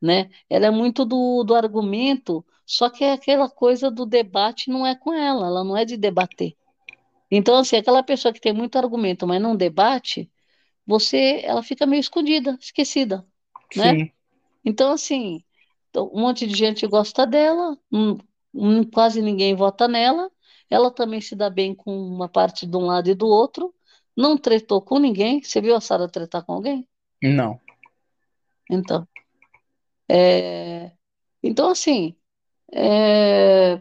né? 0.00 0.30
Ela 0.48 0.66
é 0.66 0.70
muito 0.70 1.04
do, 1.04 1.44
do 1.44 1.54
argumento, 1.54 2.44
só 2.66 2.88
que 2.90 3.04
é 3.04 3.12
aquela 3.12 3.48
coisa 3.50 3.90
do 3.90 4.06
debate 4.06 4.70
não 4.70 4.86
é 4.86 4.94
com 4.96 5.12
ela, 5.12 5.46
ela 5.46 5.64
não 5.64 5.76
é 5.76 5.84
de 5.84 5.96
debater. 5.96 6.56
Então, 7.30 7.56
assim, 7.58 7.76
aquela 7.76 8.02
pessoa 8.02 8.32
que 8.32 8.40
tem 8.40 8.52
muito 8.52 8.76
argumento, 8.78 9.26
mas 9.26 9.40
não 9.42 9.56
debate, 9.56 10.30
você, 10.86 11.40
ela 11.44 11.62
fica 11.62 11.86
meio 11.86 12.00
escondida, 12.00 12.58
esquecida, 12.60 13.26
né? 13.74 13.94
sim. 13.94 14.10
Então, 14.64 14.92
assim, 14.92 15.44
então, 15.94 16.10
um 16.12 16.22
monte 16.22 16.44
de 16.44 16.56
gente 16.56 16.84
gosta 16.88 17.24
dela, 17.24 17.78
hum, 17.92 18.18
hum, 18.52 18.82
quase 18.82 19.22
ninguém 19.22 19.54
vota 19.54 19.86
nela. 19.86 20.28
Ela 20.68 20.90
também 20.90 21.20
se 21.20 21.36
dá 21.36 21.48
bem 21.48 21.72
com 21.72 21.96
uma 21.96 22.28
parte 22.28 22.66
de 22.66 22.76
um 22.76 22.86
lado 22.86 23.08
e 23.08 23.14
do 23.14 23.28
outro. 23.28 23.72
Não 24.16 24.36
tretou 24.36 24.82
com 24.82 24.98
ninguém. 24.98 25.40
Você 25.40 25.60
viu 25.60 25.76
a 25.76 25.80
Sara 25.80 26.08
tretar 26.08 26.44
com 26.44 26.52
alguém? 26.52 26.88
Não, 27.22 27.60
Então, 28.68 29.06
é, 30.08 30.90
então 31.40 31.70
assim, 31.70 32.16
é, 32.72 33.80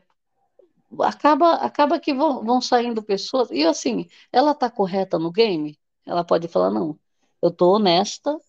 acaba, 1.01 1.53
acaba 1.55 1.99
que 1.99 2.13
vão, 2.13 2.43
vão 2.43 2.61
saindo 2.61 3.01
pessoas. 3.01 3.49
E 3.49 3.65
assim, 3.65 4.07
ela 4.31 4.53
tá 4.53 4.69
correta 4.69 5.17
no 5.17 5.31
game? 5.31 5.79
Ela 6.05 6.23
pode 6.23 6.47
falar, 6.47 6.69
não, 6.69 6.95
eu 7.41 7.49
tô 7.49 7.73
honesta, 7.73 8.39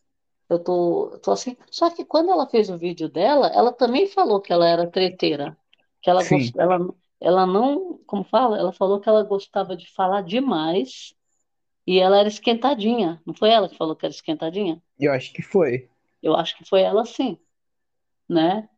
Eu 0.48 0.58
tô, 0.62 1.18
tô 1.22 1.30
assim. 1.32 1.56
Só 1.70 1.90
que 1.90 2.04
quando 2.04 2.30
ela 2.30 2.48
fez 2.48 2.70
o 2.70 2.78
vídeo 2.78 3.08
dela, 3.08 3.48
ela 3.48 3.72
também 3.72 4.06
falou 4.08 4.40
que 4.40 4.52
ela 4.52 4.66
era 4.68 4.90
treteira, 4.90 5.56
que 6.02 6.10
ela 6.10 6.24
gost... 6.24 6.54
ela, 6.56 6.78
ela 7.20 7.46
não, 7.46 7.98
como 8.06 8.24
fala? 8.24 8.58
Ela 8.58 8.72
falou 8.72 9.00
que 9.00 9.08
ela 9.08 9.22
gostava 9.24 9.76
de 9.76 9.90
falar 9.92 10.22
demais 10.22 11.14
e 11.86 11.98
ela 12.00 12.18
era 12.18 12.28
esquentadinha. 12.28 13.22
Não 13.26 13.34
foi 13.34 13.50
ela 13.50 13.68
que 13.68 13.76
falou 13.78 13.96
que 13.96 14.06
era 14.06 14.14
esquentadinha? 14.14 14.82
Eu 14.98 15.12
acho 15.12 15.32
que 15.32 15.40
foi. 15.42 15.88
Eu 16.22 16.34
acho 16.34 16.56
que 16.56 16.64
foi 16.64 16.82
ela 16.82 17.04
sim, 17.04 17.38
né? 18.28 18.68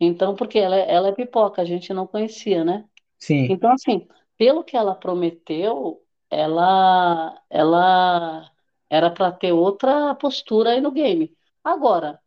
Então, 0.00 0.36
porque 0.36 0.58
ela, 0.58 0.76
ela 0.76 1.08
é 1.08 1.12
pipoca, 1.12 1.62
a 1.62 1.64
gente 1.64 1.92
não 1.94 2.06
conhecia, 2.06 2.64
né? 2.64 2.88
Sim, 3.18 3.48
Então, 3.48 3.72
assim, 3.72 4.08
pelo 4.38 4.64
que 4.64 4.76
ela 4.76 4.94
prometeu, 4.96 6.04
ela, 6.30 7.42
ela 7.50 8.50
era 8.90 9.10
para 9.10 9.32
ter 9.32 9.52
outra 9.52 10.14
postura 10.14 10.70
aí 10.70 10.80
no 10.80 10.90
game. 10.92 11.36
Agora, 11.62 12.20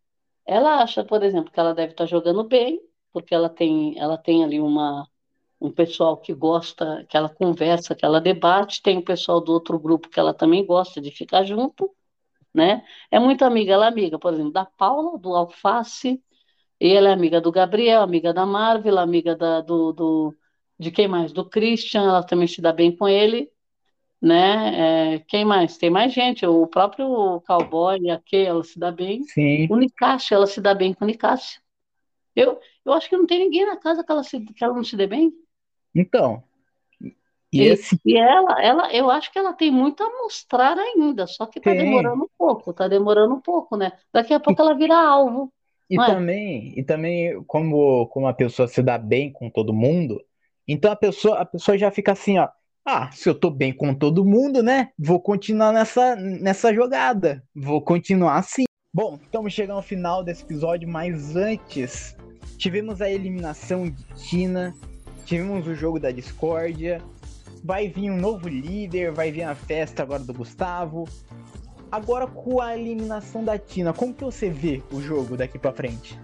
ela 0.46 0.82
acha, 0.84 1.04
por 1.04 1.24
exemplo, 1.24 1.52
que 1.52 1.60
ela 1.60 1.74
deve 1.74 1.94
estar 1.94 2.06
jogando 2.06 2.44
bem, 2.44 2.82
porque 3.14 3.36
ela 3.36 3.50
tem, 3.50 3.98
ela 4.00 4.18
tem 4.18 4.44
ali 4.44 4.60
uma, 4.60 5.08
um 5.60 5.72
pessoal 5.72 6.18
que 6.18 6.34
gosta, 6.34 7.06
que 7.10 7.18
ela 7.18 7.30
conversa, 7.30 7.96
que 7.96 8.06
ela 8.06 8.22
debate, 8.22 8.82
tem 8.82 8.98
o 8.98 9.04
pessoal 9.06 9.42
do 9.42 9.52
outro 9.54 9.80
grupo 9.80 10.10
que 10.10 10.20
ela 10.20 10.34
também 10.34 10.66
gosta 10.66 11.02
de 11.02 11.12
ficar 11.12 11.44
junto, 11.44 11.92
né? 12.54 12.84
É 13.12 13.20
muito 13.20 13.44
amiga, 13.46 13.74
ela 13.74 13.86
é 13.86 13.90
amiga, 13.90 14.20
por 14.20 14.34
exemplo, 14.34 14.52
da 14.52 14.66
Paula, 14.66 15.18
do 15.20 15.36
Alface, 15.36 16.22
e 16.80 16.94
ela 16.94 17.10
é 17.10 17.14
amiga 17.14 17.42
do 17.42 17.52
Gabriel, 17.52 18.02
amiga 18.02 18.34
da 18.34 18.46
Marvel, 18.46 19.00
amiga 19.00 19.36
da, 19.36 19.62
do, 19.62 19.92
do, 19.94 20.36
de 20.80 20.92
quem 20.92 21.08
mais? 21.08 21.32
Do 21.34 21.46
Christian, 21.50 22.04
ela 22.04 22.24
também 22.24 22.48
se 22.48 22.62
dá 22.62 22.72
bem 22.72 22.96
com 22.96 23.08
ele, 23.08 23.52
né? 24.22 25.16
É, 25.16 25.20
quem 25.20 25.46
mais? 25.46 25.78
Tem 25.78 25.90
mais 25.90 26.14
gente, 26.14 26.46
o 26.46 26.68
próprio 26.68 27.42
Cowboy, 27.42 28.10
a 28.10 28.20
Kay, 28.22 28.46
ela 28.46 28.64
se 28.64 28.80
dá 28.80 28.92
bem. 28.92 29.30
Sim. 29.34 29.68
O 29.68 29.76
Nicásio, 29.78 30.36
ela 30.36 30.48
se 30.48 30.62
dá 30.62 30.74
bem 30.74 30.94
com 30.94 31.06
o 31.06 31.08
Nicásio. 31.08 31.62
Eu, 32.36 32.60
eu 32.86 32.94
acho 32.94 33.10
que 33.10 33.18
não 33.18 33.28
tem 33.28 33.40
ninguém 33.40 33.66
na 33.66 33.78
casa 33.78 34.04
que 34.04 34.12
ela, 34.12 34.24
se, 34.24 34.40
que 34.42 34.64
ela 34.64 34.74
não 34.76 34.84
se 34.84 34.98
dê 34.98 35.08
bem. 35.08 35.34
Então, 35.94 36.44
e, 37.52 37.64
esse, 37.66 38.00
e 38.06 38.18
ela, 38.18 38.62
ela, 38.62 38.94
eu 38.94 39.10
acho 39.10 39.32
que 39.32 39.40
ela 39.40 39.54
tem 39.54 39.72
muito 39.72 40.04
a 40.04 40.10
mostrar 40.24 40.78
ainda, 40.78 41.26
só 41.28 41.46
que 41.46 41.60
tá 41.60 41.74
tem. 41.74 41.78
demorando 41.86 42.24
um 42.26 42.30
pouco, 42.38 42.74
tá 42.74 42.88
demorando 42.88 43.36
um 43.36 43.42
pouco, 43.42 43.76
né? 43.78 43.92
Daqui 44.14 44.34
a 44.34 44.40
pouco 44.40 44.62
ela 44.62 44.76
vira 44.76 44.96
alvo, 44.98 45.52
E 45.90 46.00
é? 46.00 46.00
também, 46.00 46.78
e 46.78 46.84
também 46.84 47.42
como, 47.46 48.08
como 48.08 48.28
a 48.28 48.34
pessoa 48.34 48.68
se 48.68 48.82
dá 48.84 48.98
bem 48.98 49.32
com 49.32 49.50
todo 49.50 49.74
mundo, 49.74 50.22
então 50.68 50.92
a 50.92 50.96
pessoa, 50.96 51.40
a 51.40 51.46
pessoa 51.46 51.78
já 51.78 51.90
fica 51.92 52.12
assim, 52.12 52.38
ó. 52.38 52.50
Ah, 52.90 53.12
se 53.12 53.28
eu 53.28 53.36
tô 53.36 53.50
bem 53.50 53.74
com 53.74 53.94
todo 53.94 54.24
mundo, 54.24 54.64
né? 54.64 54.92
Vou 54.98 55.20
continuar 55.20 55.74
nessa, 55.74 56.16
nessa 56.16 56.74
jogada. 56.74 57.44
Vou 57.54 57.82
continuar 57.82 58.38
assim. 58.38 58.64
Bom, 58.94 59.20
estamos 59.22 59.52
chegando 59.52 59.76
ao 59.76 59.84
final 59.84 60.24
desse 60.24 60.44
episódio, 60.44 60.88
mas 60.88 61.36
antes, 61.36 62.16
tivemos 62.58 63.02
a 63.02 63.10
eliminação 63.10 63.90
de 63.90 64.02
Tina, 64.16 64.74
tivemos 65.26 65.68
o 65.68 65.76
jogo 65.76 66.00
da 66.00 66.12
discórdia, 66.12 67.02
vai 67.62 67.90
vir 67.90 68.10
um 68.10 68.16
novo 68.16 68.48
líder, 68.48 69.12
vai 69.12 69.34
vir 69.34 69.44
a 69.44 69.54
festa 69.54 70.02
agora 70.02 70.24
do 70.24 70.34
Gustavo. 70.34 71.04
Agora 71.92 72.26
com 72.26 72.62
a 72.62 72.78
eliminação 72.78 73.44
da 73.44 73.60
Tina, 73.60 73.92
como 73.92 74.14
que 74.14 74.24
você 74.24 74.50
vê 74.50 74.82
o 74.94 75.02
jogo 75.02 75.36
daqui 75.36 75.60
pra 75.60 75.74
frente? 75.74 76.18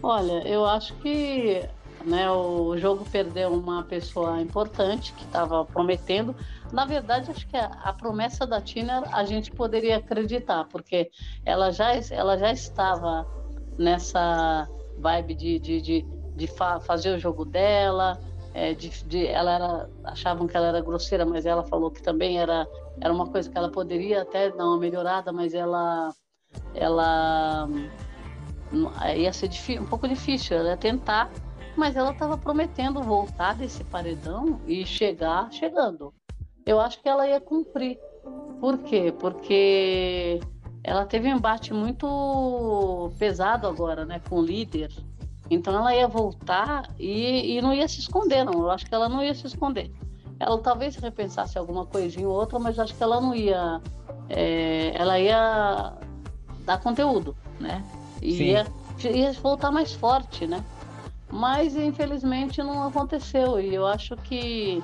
Olha, 0.00 0.46
eu 0.46 0.64
acho 0.64 0.94
que 0.98 1.68
né, 2.06 2.30
o 2.30 2.76
jogo 2.78 3.04
perdeu 3.10 3.52
uma 3.52 3.82
pessoa 3.82 4.40
importante 4.40 5.12
que 5.12 5.24
estava 5.24 5.64
prometendo. 5.64 6.36
Na 6.72 6.84
verdade, 6.86 7.30
acho 7.30 7.46
que 7.48 7.56
a, 7.56 7.66
a 7.66 7.92
promessa 7.92 8.46
da 8.46 8.60
Tina 8.60 9.02
a 9.12 9.24
gente 9.24 9.50
poderia 9.50 9.96
acreditar, 9.96 10.64
porque 10.70 11.10
ela 11.44 11.70
já, 11.72 11.92
ela 12.12 12.38
já 12.38 12.52
estava 12.52 13.26
nessa 13.76 14.68
vibe 14.98 15.34
de, 15.34 15.58
de, 15.58 15.80
de, 15.82 16.06
de 16.36 16.46
fa- 16.46 16.78
fazer 16.80 17.10
o 17.14 17.18
jogo 17.18 17.44
dela. 17.44 18.16
é, 18.54 18.72
de, 18.72 18.88
de- 19.04 19.26
ela 19.26 19.52
era, 19.52 19.90
achavam 20.04 20.46
que 20.46 20.56
ela 20.56 20.68
era 20.68 20.80
grosseira, 20.80 21.26
mas 21.26 21.44
ela 21.44 21.64
falou 21.64 21.90
que 21.90 22.02
também 22.02 22.38
era, 22.38 22.66
era 23.00 23.12
uma 23.12 23.26
coisa 23.26 23.50
que 23.50 23.58
ela 23.58 23.68
poderia 23.70 24.22
até 24.22 24.48
dar 24.50 24.64
uma 24.64 24.78
melhorada, 24.78 25.32
mas 25.32 25.52
ela, 25.54 26.14
ela 26.74 27.68
não- 28.72 28.92
ia 29.14 29.32
ser 29.32 29.50
um 29.80 29.84
pouco 29.84 30.06
difícil, 30.08 30.56
ela 30.56 30.70
ia 30.70 30.76
tentar, 30.76 31.30
mas 31.76 31.96
ela 31.96 32.10
estava 32.10 32.36
prometendo 32.38 33.02
voltar 33.02 33.54
desse 33.54 33.84
paredão 33.84 34.60
e 34.66 34.84
chegar 34.84 35.52
chegando. 35.52 36.12
Eu 36.64 36.80
acho 36.80 37.00
que 37.00 37.08
ela 37.08 37.28
ia 37.28 37.40
cumprir. 37.40 37.98
Por 38.60 38.78
quê? 38.78 39.14
Porque 39.18 40.40
ela 40.82 41.04
teve 41.04 41.28
um 41.28 41.36
embate 41.36 41.72
muito 41.74 43.12
pesado 43.18 43.66
agora, 43.66 44.04
né, 44.04 44.20
com 44.28 44.36
o 44.36 44.42
líder. 44.44 44.90
Então 45.50 45.74
ela 45.74 45.94
ia 45.94 46.08
voltar 46.08 46.90
e, 46.98 47.56
e 47.56 47.62
não 47.62 47.72
ia 47.72 47.86
se 47.86 48.00
esconder, 48.00 48.44
não. 48.44 48.54
Eu 48.62 48.70
acho 48.70 48.86
que 48.86 48.94
ela 48.94 49.08
não 49.08 49.22
ia 49.22 49.34
se 49.34 49.46
esconder. 49.46 49.90
Ela 50.38 50.58
talvez 50.58 50.96
repensasse 50.96 51.56
alguma 51.56 51.86
coisinha 51.86 52.28
ou 52.28 52.34
outra, 52.34 52.58
mas 52.58 52.78
acho 52.78 52.94
que 52.94 53.02
ela 53.02 53.20
não 53.20 53.34
ia. 53.34 53.80
é, 54.28 54.92
ela 54.94 55.18
ia 55.18 55.94
dar 56.64 56.78
conteúdo, 56.78 57.36
né? 57.60 57.84
E 58.20 58.32
Sim. 58.32 58.44
ia, 58.44 58.66
ia 59.04 59.32
voltar 59.34 59.70
mais 59.70 59.92
forte, 59.92 60.46
né? 60.46 60.62
Mas 61.36 61.76
infelizmente 61.76 62.62
não 62.62 62.82
aconteceu. 62.82 63.60
E 63.60 63.74
eu 63.74 63.86
acho 63.86 64.16
que 64.16 64.82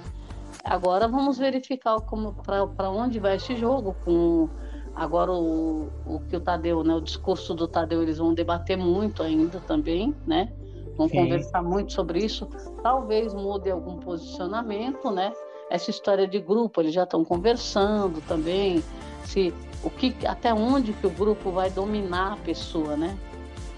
agora 0.62 1.09
vamos 1.09 1.39
verificar 1.39 1.99
como 2.03 2.35
para 2.35 2.91
onde 2.91 3.19
vai 3.19 3.37
esse 3.37 3.57
jogo. 3.57 3.97
Com 4.05 4.51
agora 4.95 5.33
o, 5.33 5.89
o 6.07 6.20
que 6.29 6.37
o 6.37 6.41
Tadeu, 6.41 6.85
né? 6.85 6.95
O 6.95 7.01
discurso 7.01 7.55
do 7.55 7.66
Tadeu 7.66 8.03
eles 8.03 8.19
vão 8.19 8.35
debater 8.35 8.77
muito 8.77 9.23
ainda 9.23 9.61
também, 9.61 10.15
né? 10.27 10.53
Vão 10.99 11.09
Sim. 11.09 11.16
conversar 11.16 11.62
muito 11.62 11.95
sobre 11.95 12.23
isso. 12.23 12.47
Talvez 12.83 13.33
mude 13.33 13.70
algum 13.70 13.97
posicionamento, 13.97 15.11
né? 15.11 15.33
Essa 15.70 15.91
história 15.91 16.29
de 16.29 16.39
grupo, 16.39 16.83
eles 16.83 16.93
já 16.93 17.05
estão 17.05 17.24
conversando 17.24 18.20
também. 18.29 18.85
Se 19.24 19.55
o 19.83 19.89
que, 19.89 20.15
até 20.27 20.53
onde 20.53 20.93
que 20.93 21.07
o 21.07 21.11
grupo 21.11 21.51
vai 21.51 21.70
dominar 21.70 22.35
a 22.35 22.37
pessoa, 22.37 22.95
né? 22.95 23.16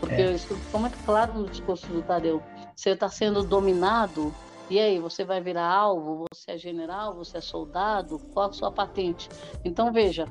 Porque 0.01 0.21
É. 0.21 0.33
isso 0.33 0.55
ficou 0.57 0.81
muito 0.81 0.99
claro 1.07 1.35
no 1.35 1.49
discurso 1.49 1.87
do 1.87 2.03
Tadeu. 2.03 2.43
Você 2.75 2.91
está 2.91 3.09
sendo 3.09 3.43
dominado, 3.43 4.35
e 4.71 4.79
aí, 4.79 4.99
você 4.99 5.25
vai 5.25 5.41
virar 5.41 5.67
alvo? 5.67 6.25
Você 6.33 6.53
é 6.53 6.59
general? 6.59 7.15
Você 7.15 7.37
é 7.37 7.41
soldado? 7.41 8.19
Qual 8.33 8.49
a 8.49 8.53
sua 8.53 8.73
patente? 8.73 9.29
Então, 9.63 9.93
veja, 9.93 10.27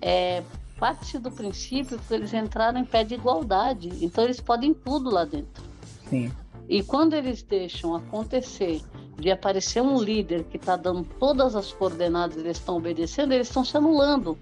é, 0.00 0.42
parte 0.78 1.18
do 1.18 1.30
princípio 1.30 1.98
que 1.98 2.12
eles 2.12 2.34
entraram 2.34 2.78
em 2.78 2.84
pé 2.84 3.02
de 3.02 3.14
igualdade. 3.14 4.04
Então, 4.04 4.24
eles 4.24 4.40
podem 4.40 4.74
tudo 4.74 5.10
lá 5.10 5.24
dentro. 5.24 5.64
Sim, 6.08 6.30
E 6.68 6.82
quando 6.82 7.14
eles 7.14 7.42
deixam 7.42 7.94
acontecer 7.94 8.82
de 9.16 9.30
aparecer 9.30 9.80
um 9.80 9.98
líder 9.98 10.44
que 10.44 10.58
está 10.58 10.76
dando 10.76 11.04
todas 11.18 11.56
as 11.56 11.72
coordenadas, 11.72 12.36
eles 12.36 12.58
estão 12.58 12.76
obedecendo, 12.76 13.32
eles 13.32 13.48
estão 13.48 13.64
se 13.64 13.76
anulando, 13.76 14.36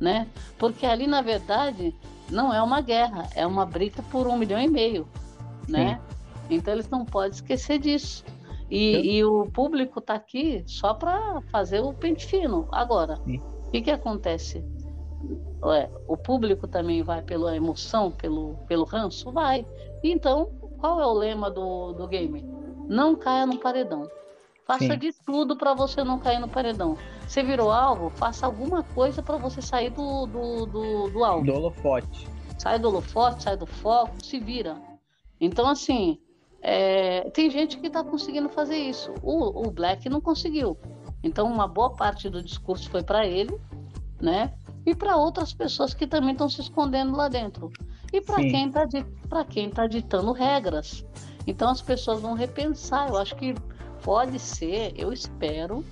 né? 0.00 0.26
Porque 0.58 0.84
ali, 0.84 1.06
na 1.06 1.22
verdade, 1.22 1.94
não 2.28 2.52
é 2.52 2.60
uma 2.60 2.80
guerra, 2.80 3.28
é 3.34 3.46
uma 3.46 3.64
briga 3.64 4.02
por 4.10 4.26
um 4.26 4.36
milhão 4.36 4.60
e 4.60 4.68
meio, 4.68 5.06
né? 5.68 6.00
Então 6.48 6.72
eles 6.74 6.88
não 6.88 7.04
podem 7.04 7.30
esquecer 7.30 7.78
disso. 7.78 8.24
E, 8.70 9.16
e 9.16 9.24
o 9.24 9.46
público 9.46 10.00
está 10.00 10.14
aqui 10.14 10.64
só 10.66 10.92
para 10.92 11.40
fazer 11.52 11.80
o 11.80 11.92
pente 11.92 12.26
fino. 12.26 12.68
Agora, 12.72 13.18
o 13.24 13.70
que, 13.70 13.82
que 13.82 13.90
acontece? 13.90 14.64
Ué, 15.62 15.90
o 16.06 16.16
público 16.16 16.66
também 16.66 17.02
vai 17.02 17.22
pela 17.22 17.56
emoção, 17.56 18.10
pelo, 18.10 18.56
pelo 18.66 18.84
ranço? 18.84 19.30
Vai. 19.32 19.66
Então, 20.02 20.46
qual 20.78 21.00
é 21.00 21.06
o 21.06 21.12
lema 21.12 21.50
do, 21.50 21.92
do 21.92 22.06
game? 22.06 22.44
Não 22.88 23.16
caia 23.16 23.46
no 23.46 23.58
paredão. 23.58 24.08
Faça 24.66 24.84
Sim. 24.84 24.98
de 24.98 25.12
tudo 25.12 25.56
para 25.56 25.74
você 25.74 26.02
não 26.02 26.18
cair 26.18 26.40
no 26.40 26.48
paredão. 26.48 26.98
Você 27.26 27.42
virou 27.42 27.70
alvo, 27.70 28.10
faça 28.10 28.46
alguma 28.46 28.82
coisa 28.82 29.22
para 29.22 29.36
você 29.36 29.62
sair 29.62 29.90
do, 29.90 30.26
do, 30.26 30.66
do, 30.66 31.08
do 31.10 31.24
alvo 31.24 31.46
do 31.46 31.54
holofote. 31.54 32.28
sai 32.58 32.78
do 32.78 32.88
holofote, 32.88 33.44
sai 33.44 33.56
do 33.56 33.66
foco, 33.66 34.24
se 34.24 34.40
vira. 34.40 34.76
Então, 35.40 35.68
assim, 35.68 36.18
é, 36.62 37.28
tem 37.30 37.50
gente 37.50 37.78
que 37.78 37.86
está 37.86 38.02
conseguindo 38.02 38.48
fazer 38.48 38.76
isso. 38.76 39.12
O, 39.22 39.66
o 39.66 39.70
Black 39.70 40.08
não 40.08 40.20
conseguiu. 40.20 40.76
Então, 41.22 41.46
uma 41.46 41.66
boa 41.66 41.90
parte 41.90 42.28
do 42.28 42.42
discurso 42.42 42.88
foi 42.90 43.02
para 43.02 43.26
ele, 43.26 43.58
né? 44.20 44.52
E 44.84 44.94
para 44.94 45.16
outras 45.16 45.52
pessoas 45.52 45.92
que 45.94 46.06
também 46.06 46.32
estão 46.32 46.48
se 46.48 46.60
escondendo 46.60 47.16
lá 47.16 47.28
dentro. 47.28 47.72
E 48.12 48.20
para 48.20 48.36
quem 48.36 48.68
está 48.68 48.86
para 49.28 49.44
quem 49.44 49.68
tá 49.70 49.86
ditando 49.86 50.32
regras. 50.32 51.04
Então, 51.46 51.70
as 51.70 51.82
pessoas 51.82 52.20
vão 52.20 52.34
repensar. 52.34 53.08
Eu 53.08 53.16
acho 53.16 53.34
que 53.36 53.54
pode 54.02 54.38
ser, 54.38 54.92
eu 54.96 55.12
espero 55.12 55.84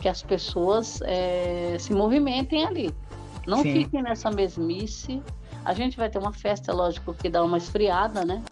que 0.00 0.08
as 0.08 0.22
pessoas 0.22 1.00
é, 1.02 1.76
se 1.78 1.92
movimentem 1.94 2.64
ali. 2.64 2.94
Não 3.46 3.62
Sim. 3.62 3.72
fiquem 3.72 4.02
nessa 4.02 4.30
mesmice. 4.30 5.22
A 5.64 5.72
gente 5.72 5.96
vai 5.96 6.10
ter 6.10 6.18
uma 6.18 6.32
festa, 6.32 6.72
lógico, 6.72 7.14
que 7.14 7.28
dá 7.28 7.42
uma 7.44 7.56
esfriada, 7.56 8.24
né? 8.24 8.42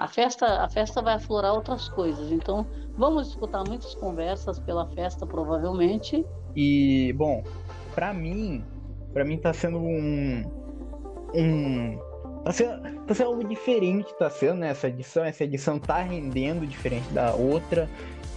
A 0.00 0.08
festa, 0.08 0.64
a 0.64 0.68
festa 0.70 1.02
vai 1.02 1.14
aflorar 1.16 1.52
outras 1.52 1.90
coisas. 1.90 2.32
Então, 2.32 2.66
vamos 2.96 3.28
escutar 3.28 3.62
muitas 3.68 3.94
conversas 3.94 4.58
pela 4.58 4.88
festa, 4.88 5.26
provavelmente. 5.26 6.24
E, 6.56 7.12
bom, 7.18 7.44
pra 7.94 8.14
mim, 8.14 8.64
pra 9.12 9.26
mim 9.26 9.36
tá 9.36 9.52
sendo 9.52 9.78
um. 9.78 10.42
Um. 11.34 11.98
Tá 12.42 12.50
sendo, 12.50 12.80
tá 13.04 13.14
sendo 13.14 13.26
algo 13.26 13.46
diferente, 13.46 14.10
tá 14.18 14.30
sendo 14.30 14.54
nessa 14.54 14.88
edição. 14.88 15.22
Essa 15.22 15.44
edição 15.44 15.78
tá 15.78 15.98
rendendo 15.98 16.66
diferente 16.66 17.06
da 17.12 17.34
outra. 17.34 17.86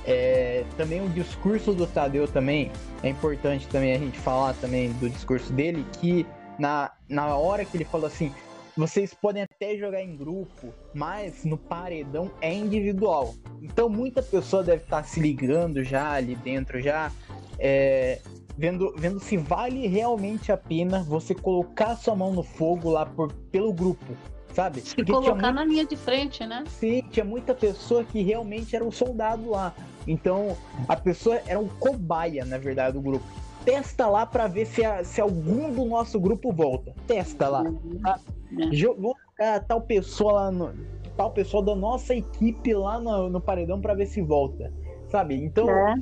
É, 0.05 0.65
também 0.75 0.99
o 0.99 1.07
discurso 1.07 1.73
do 1.73 1.87
Tadeu 1.87 2.27
também 2.27 2.73
é 3.01 3.07
importante 3.07 3.65
também 3.69 3.93
a 3.93 3.97
gente 3.97 4.19
falar 4.19 4.53
também 4.55 4.91
do 4.91 5.09
discurso 5.09 5.53
dele 5.53 5.85
que 6.01 6.27
na, 6.59 6.91
na 7.07 7.37
hora 7.37 7.63
que 7.63 7.77
ele 7.77 7.85
falou 7.85 8.07
assim 8.07 8.33
vocês 8.75 9.13
podem 9.13 9.43
até 9.63 9.77
jogar 9.77 10.01
em 10.01 10.15
grupo 10.15 10.73
mas 10.93 11.45
no 11.45 11.57
paredão 11.57 12.31
é 12.41 12.53
individual 12.53 13.33
então 13.61 13.87
muita 13.87 14.21
pessoa 14.21 14.63
deve 14.63 14.83
estar 14.83 15.03
se 15.03 15.19
ligando 15.19 15.83
já 15.83 16.11
ali 16.11 16.35
dentro 16.35 16.81
já 16.81 17.11
é, 17.57 18.19
vendo, 18.57 18.93
vendo 18.97 19.19
se 19.19 19.37
vale 19.37 19.87
realmente 19.87 20.51
a 20.51 20.57
pena 20.57 21.03
você 21.03 21.33
colocar 21.33 21.95
sua 21.95 22.15
mão 22.15 22.33
no 22.33 22.43
fogo 22.43 22.89
lá 22.89 23.05
por, 23.05 23.31
pelo 23.51 23.73
grupo, 23.73 24.15
sabe? 24.53 24.81
Se 24.81 24.95
Porque 24.95 25.11
colocar 25.11 25.51
na 25.51 25.65
linha 25.65 25.85
de 25.85 25.95
frente, 25.95 26.45
né? 26.45 26.63
Sim, 26.67 27.03
tinha 27.09 27.25
muita 27.25 27.53
pessoa 27.53 28.03
que 28.03 28.21
realmente 28.21 28.75
era 28.75 28.83
um 28.83 28.91
soldado 28.91 29.49
lá. 29.49 29.73
Então, 30.05 30.57
a 30.87 30.95
pessoa 30.95 31.41
era 31.47 31.59
um 31.59 31.67
cobaia, 31.67 32.43
na 32.45 32.57
verdade, 32.57 32.93
do 32.93 33.01
grupo. 33.01 33.25
Testa 33.65 34.07
lá 34.07 34.25
para 34.25 34.47
ver 34.47 34.65
se, 34.65 34.83
a, 34.83 35.03
se 35.03 35.21
algum 35.21 35.71
do 35.71 35.85
nosso 35.85 36.19
grupo 36.19 36.51
volta. 36.51 36.93
Testa 37.07 37.47
lá. 37.47 37.63
Tá? 38.01 38.19
É. 38.59 38.85
Vou 38.95 39.15
colocar 39.15 39.59
tal 39.61 39.81
pessoa 39.81 40.33
lá 40.33 40.51
no, 40.51 40.73
tal 41.15 41.31
pessoa 41.31 41.63
da 41.63 41.75
nossa 41.75 42.13
equipe 42.13 42.73
lá 42.73 42.99
no, 42.99 43.29
no 43.29 43.41
paredão 43.41 43.79
para 43.79 43.93
ver 43.93 44.07
se 44.07 44.21
volta. 44.21 44.71
Sabe? 45.07 45.35
Então, 45.35 45.69
é. 45.69 45.95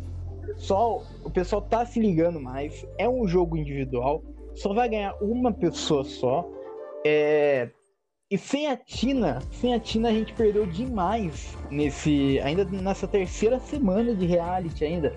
só 0.58 1.02
o 1.24 1.30
pessoal 1.30 1.62
tá 1.62 1.86
se 1.86 2.00
ligando 2.00 2.40
mais. 2.40 2.86
É 2.98 3.08
um 3.08 3.28
jogo 3.28 3.58
individual. 3.58 4.24
Só 4.56 4.74
vai 4.74 4.90
ganhar 4.90 5.16
uma 5.22 5.52
pessoa 5.52 6.04
só. 6.04 6.48
É, 7.06 7.70
e 8.32 8.38
sem 8.38 8.68
a 8.68 8.78
Tina, 8.78 9.40
sem 9.52 9.74
a 9.74 9.80
Tina 9.80 10.08
a 10.08 10.14
gente 10.14 10.32
perdeu 10.32 10.66
demais 10.66 11.58
nesse, 11.70 12.40
ainda 12.40 12.64
nessa 12.64 13.06
terceira 13.06 13.60
semana 13.60 14.16
de 14.16 14.26
reality 14.26 14.86
ainda. 14.86 15.14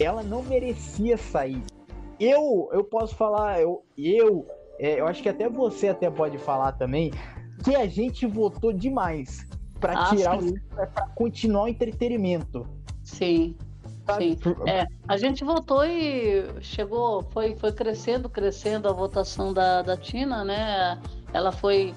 Ela 0.00 0.22
não 0.22 0.42
merecia 0.42 1.18
sair. 1.18 1.62
Eu, 2.18 2.68
eu 2.72 2.84
posso 2.84 3.14
falar, 3.14 3.60
eu, 3.60 3.84
eu, 3.96 4.46
é, 4.78 5.00
eu 5.00 5.06
acho 5.06 5.22
que 5.22 5.28
até 5.28 5.48
você 5.48 5.88
até 5.88 6.10
pode 6.10 6.38
falar 6.38 6.72
também 6.72 7.12
que 7.64 7.74
a 7.74 7.86
gente 7.86 8.26
votou 8.26 8.72
demais 8.72 9.46
para 9.80 9.92
ah, 9.92 10.14
tirar, 10.14 10.38
para 10.70 11.06
continuar 11.14 11.64
o 11.64 11.68
entretenimento. 11.68 12.66
Sim. 13.02 13.56
Sim. 14.18 14.36
É, 14.66 14.86
a 15.08 15.16
gente 15.16 15.44
votou 15.44 15.82
e 15.84 16.44
chegou, 16.60 17.22
foi, 17.32 17.56
foi 17.56 17.72
crescendo, 17.72 18.28
crescendo 18.28 18.86
a 18.86 18.92
votação 18.92 19.52
da, 19.52 19.80
da 19.80 19.96
Tina, 19.96 20.44
né? 20.44 21.00
Ela 21.32 21.50
foi 21.50 21.94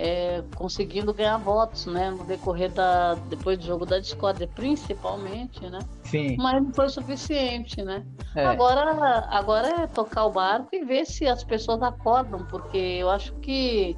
é, 0.00 0.42
conseguindo 0.56 1.12
ganhar 1.12 1.36
votos, 1.36 1.84
né? 1.84 2.10
No 2.10 2.24
decorrer 2.24 2.70
da. 2.70 3.14
depois 3.28 3.58
do 3.58 3.66
jogo 3.66 3.84
da 3.84 3.98
Discord, 3.98 4.46
principalmente, 4.48 5.68
né? 5.68 5.78
Sim. 6.04 6.36
Mas 6.38 6.62
não 6.62 6.72
foi 6.72 6.88
suficiente, 6.88 7.82
né? 7.82 8.06
É. 8.34 8.46
Agora, 8.46 9.28
agora 9.28 9.82
é 9.82 9.86
tocar 9.86 10.24
o 10.24 10.30
barco 10.30 10.68
e 10.72 10.82
ver 10.82 11.04
se 11.04 11.26
as 11.26 11.44
pessoas 11.44 11.82
acordam, 11.82 12.46
porque 12.46 12.78
eu 12.78 13.10
acho 13.10 13.34
que 13.34 13.94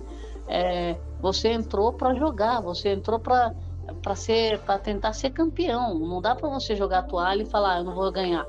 é, 0.49 0.97
você 1.21 1.53
entrou 1.53 1.93
para 1.93 2.15
jogar, 2.15 2.61
você 2.61 2.91
entrou 2.95 3.21
para 3.21 3.55
para 4.03 4.17
ser 4.17 4.59
para 4.61 4.79
tentar 4.81 5.13
ser 5.13 5.31
campeão. 5.31 6.01
Não 6.01 6.21
dá 6.21 6.35
para 6.35 6.49
você 6.49 6.75
jogar 6.75 6.99
a 7.01 7.03
toalha 7.05 7.43
e 7.43 7.47
falar, 7.47 7.75
ah, 7.75 7.79
eu 7.79 7.85
não 7.85 7.95
vou 7.95 8.11
ganhar. 8.11 8.45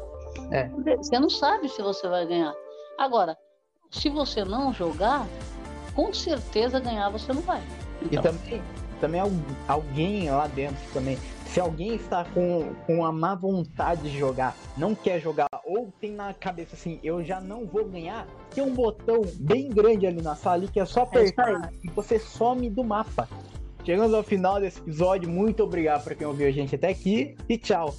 É. 0.52 0.68
Você 0.98 1.20
não 1.20 1.30
sabe 1.30 1.70
se 1.70 1.84
você 1.84 2.08
vai 2.08 2.26
ganhar. 2.26 2.54
Agora, 2.98 3.38
se 3.92 4.10
você 4.10 4.44
não 4.44 4.74
jogar, 4.74 5.28
com 5.96 6.14
certeza 6.14 6.80
ganhar 6.80 7.10
você 7.10 7.32
não 7.34 7.42
vai. 7.42 7.62
Então. 8.02 8.20
E 8.20 8.22
também, 8.22 8.62
também 9.00 9.22
alguém 9.68 10.30
lá 10.30 10.48
dentro 10.48 10.78
também. 10.94 11.18
Se 11.46 11.60
alguém 11.60 11.96
está 11.96 12.26
com, 12.26 12.74
com 12.88 13.06
a 13.06 13.12
má 13.12 13.36
vontade 13.36 14.10
de 14.10 14.18
jogar, 14.18 14.56
não 14.76 14.96
quer 14.96 15.20
jogar, 15.20 15.48
ou 15.64 15.94
tem 16.02 16.12
na 16.12 16.34
cabeça 16.34 16.76
assim, 16.76 17.00
eu 17.04 17.24
já 17.24 17.40
não 17.40 17.66
vou 17.66 17.86
ganhar, 17.86 18.26
tem 18.50 18.64
um 18.64 18.74
botão 18.74 19.22
bem 19.36 19.70
grande 19.70 20.08
ali 20.08 20.22
na 20.22 20.36
sala 20.36 20.56
ali 20.56 20.68
que 20.68 20.80
é 20.80 20.86
só 20.86 21.02
é 21.02 21.04
apertar 21.04 21.66
é 21.66 21.70
e 21.84 21.90
você 21.90 22.18
some 22.18 22.70
do 22.70 22.84
mapa. 22.84 23.30
Chegamos 23.86 24.14
ao 24.14 24.24
final 24.24 24.62
desse 24.62 24.80
episódio. 24.80 25.30
Muito 25.30 25.62
obrigado 25.62 26.04
para 26.06 26.16
quem 26.16 26.26
ouviu 26.26 26.48
a 26.48 26.52
gente 26.52 26.74
até 26.74 26.90
aqui 26.90 27.36
e 27.50 27.58
tchau. 27.58 27.94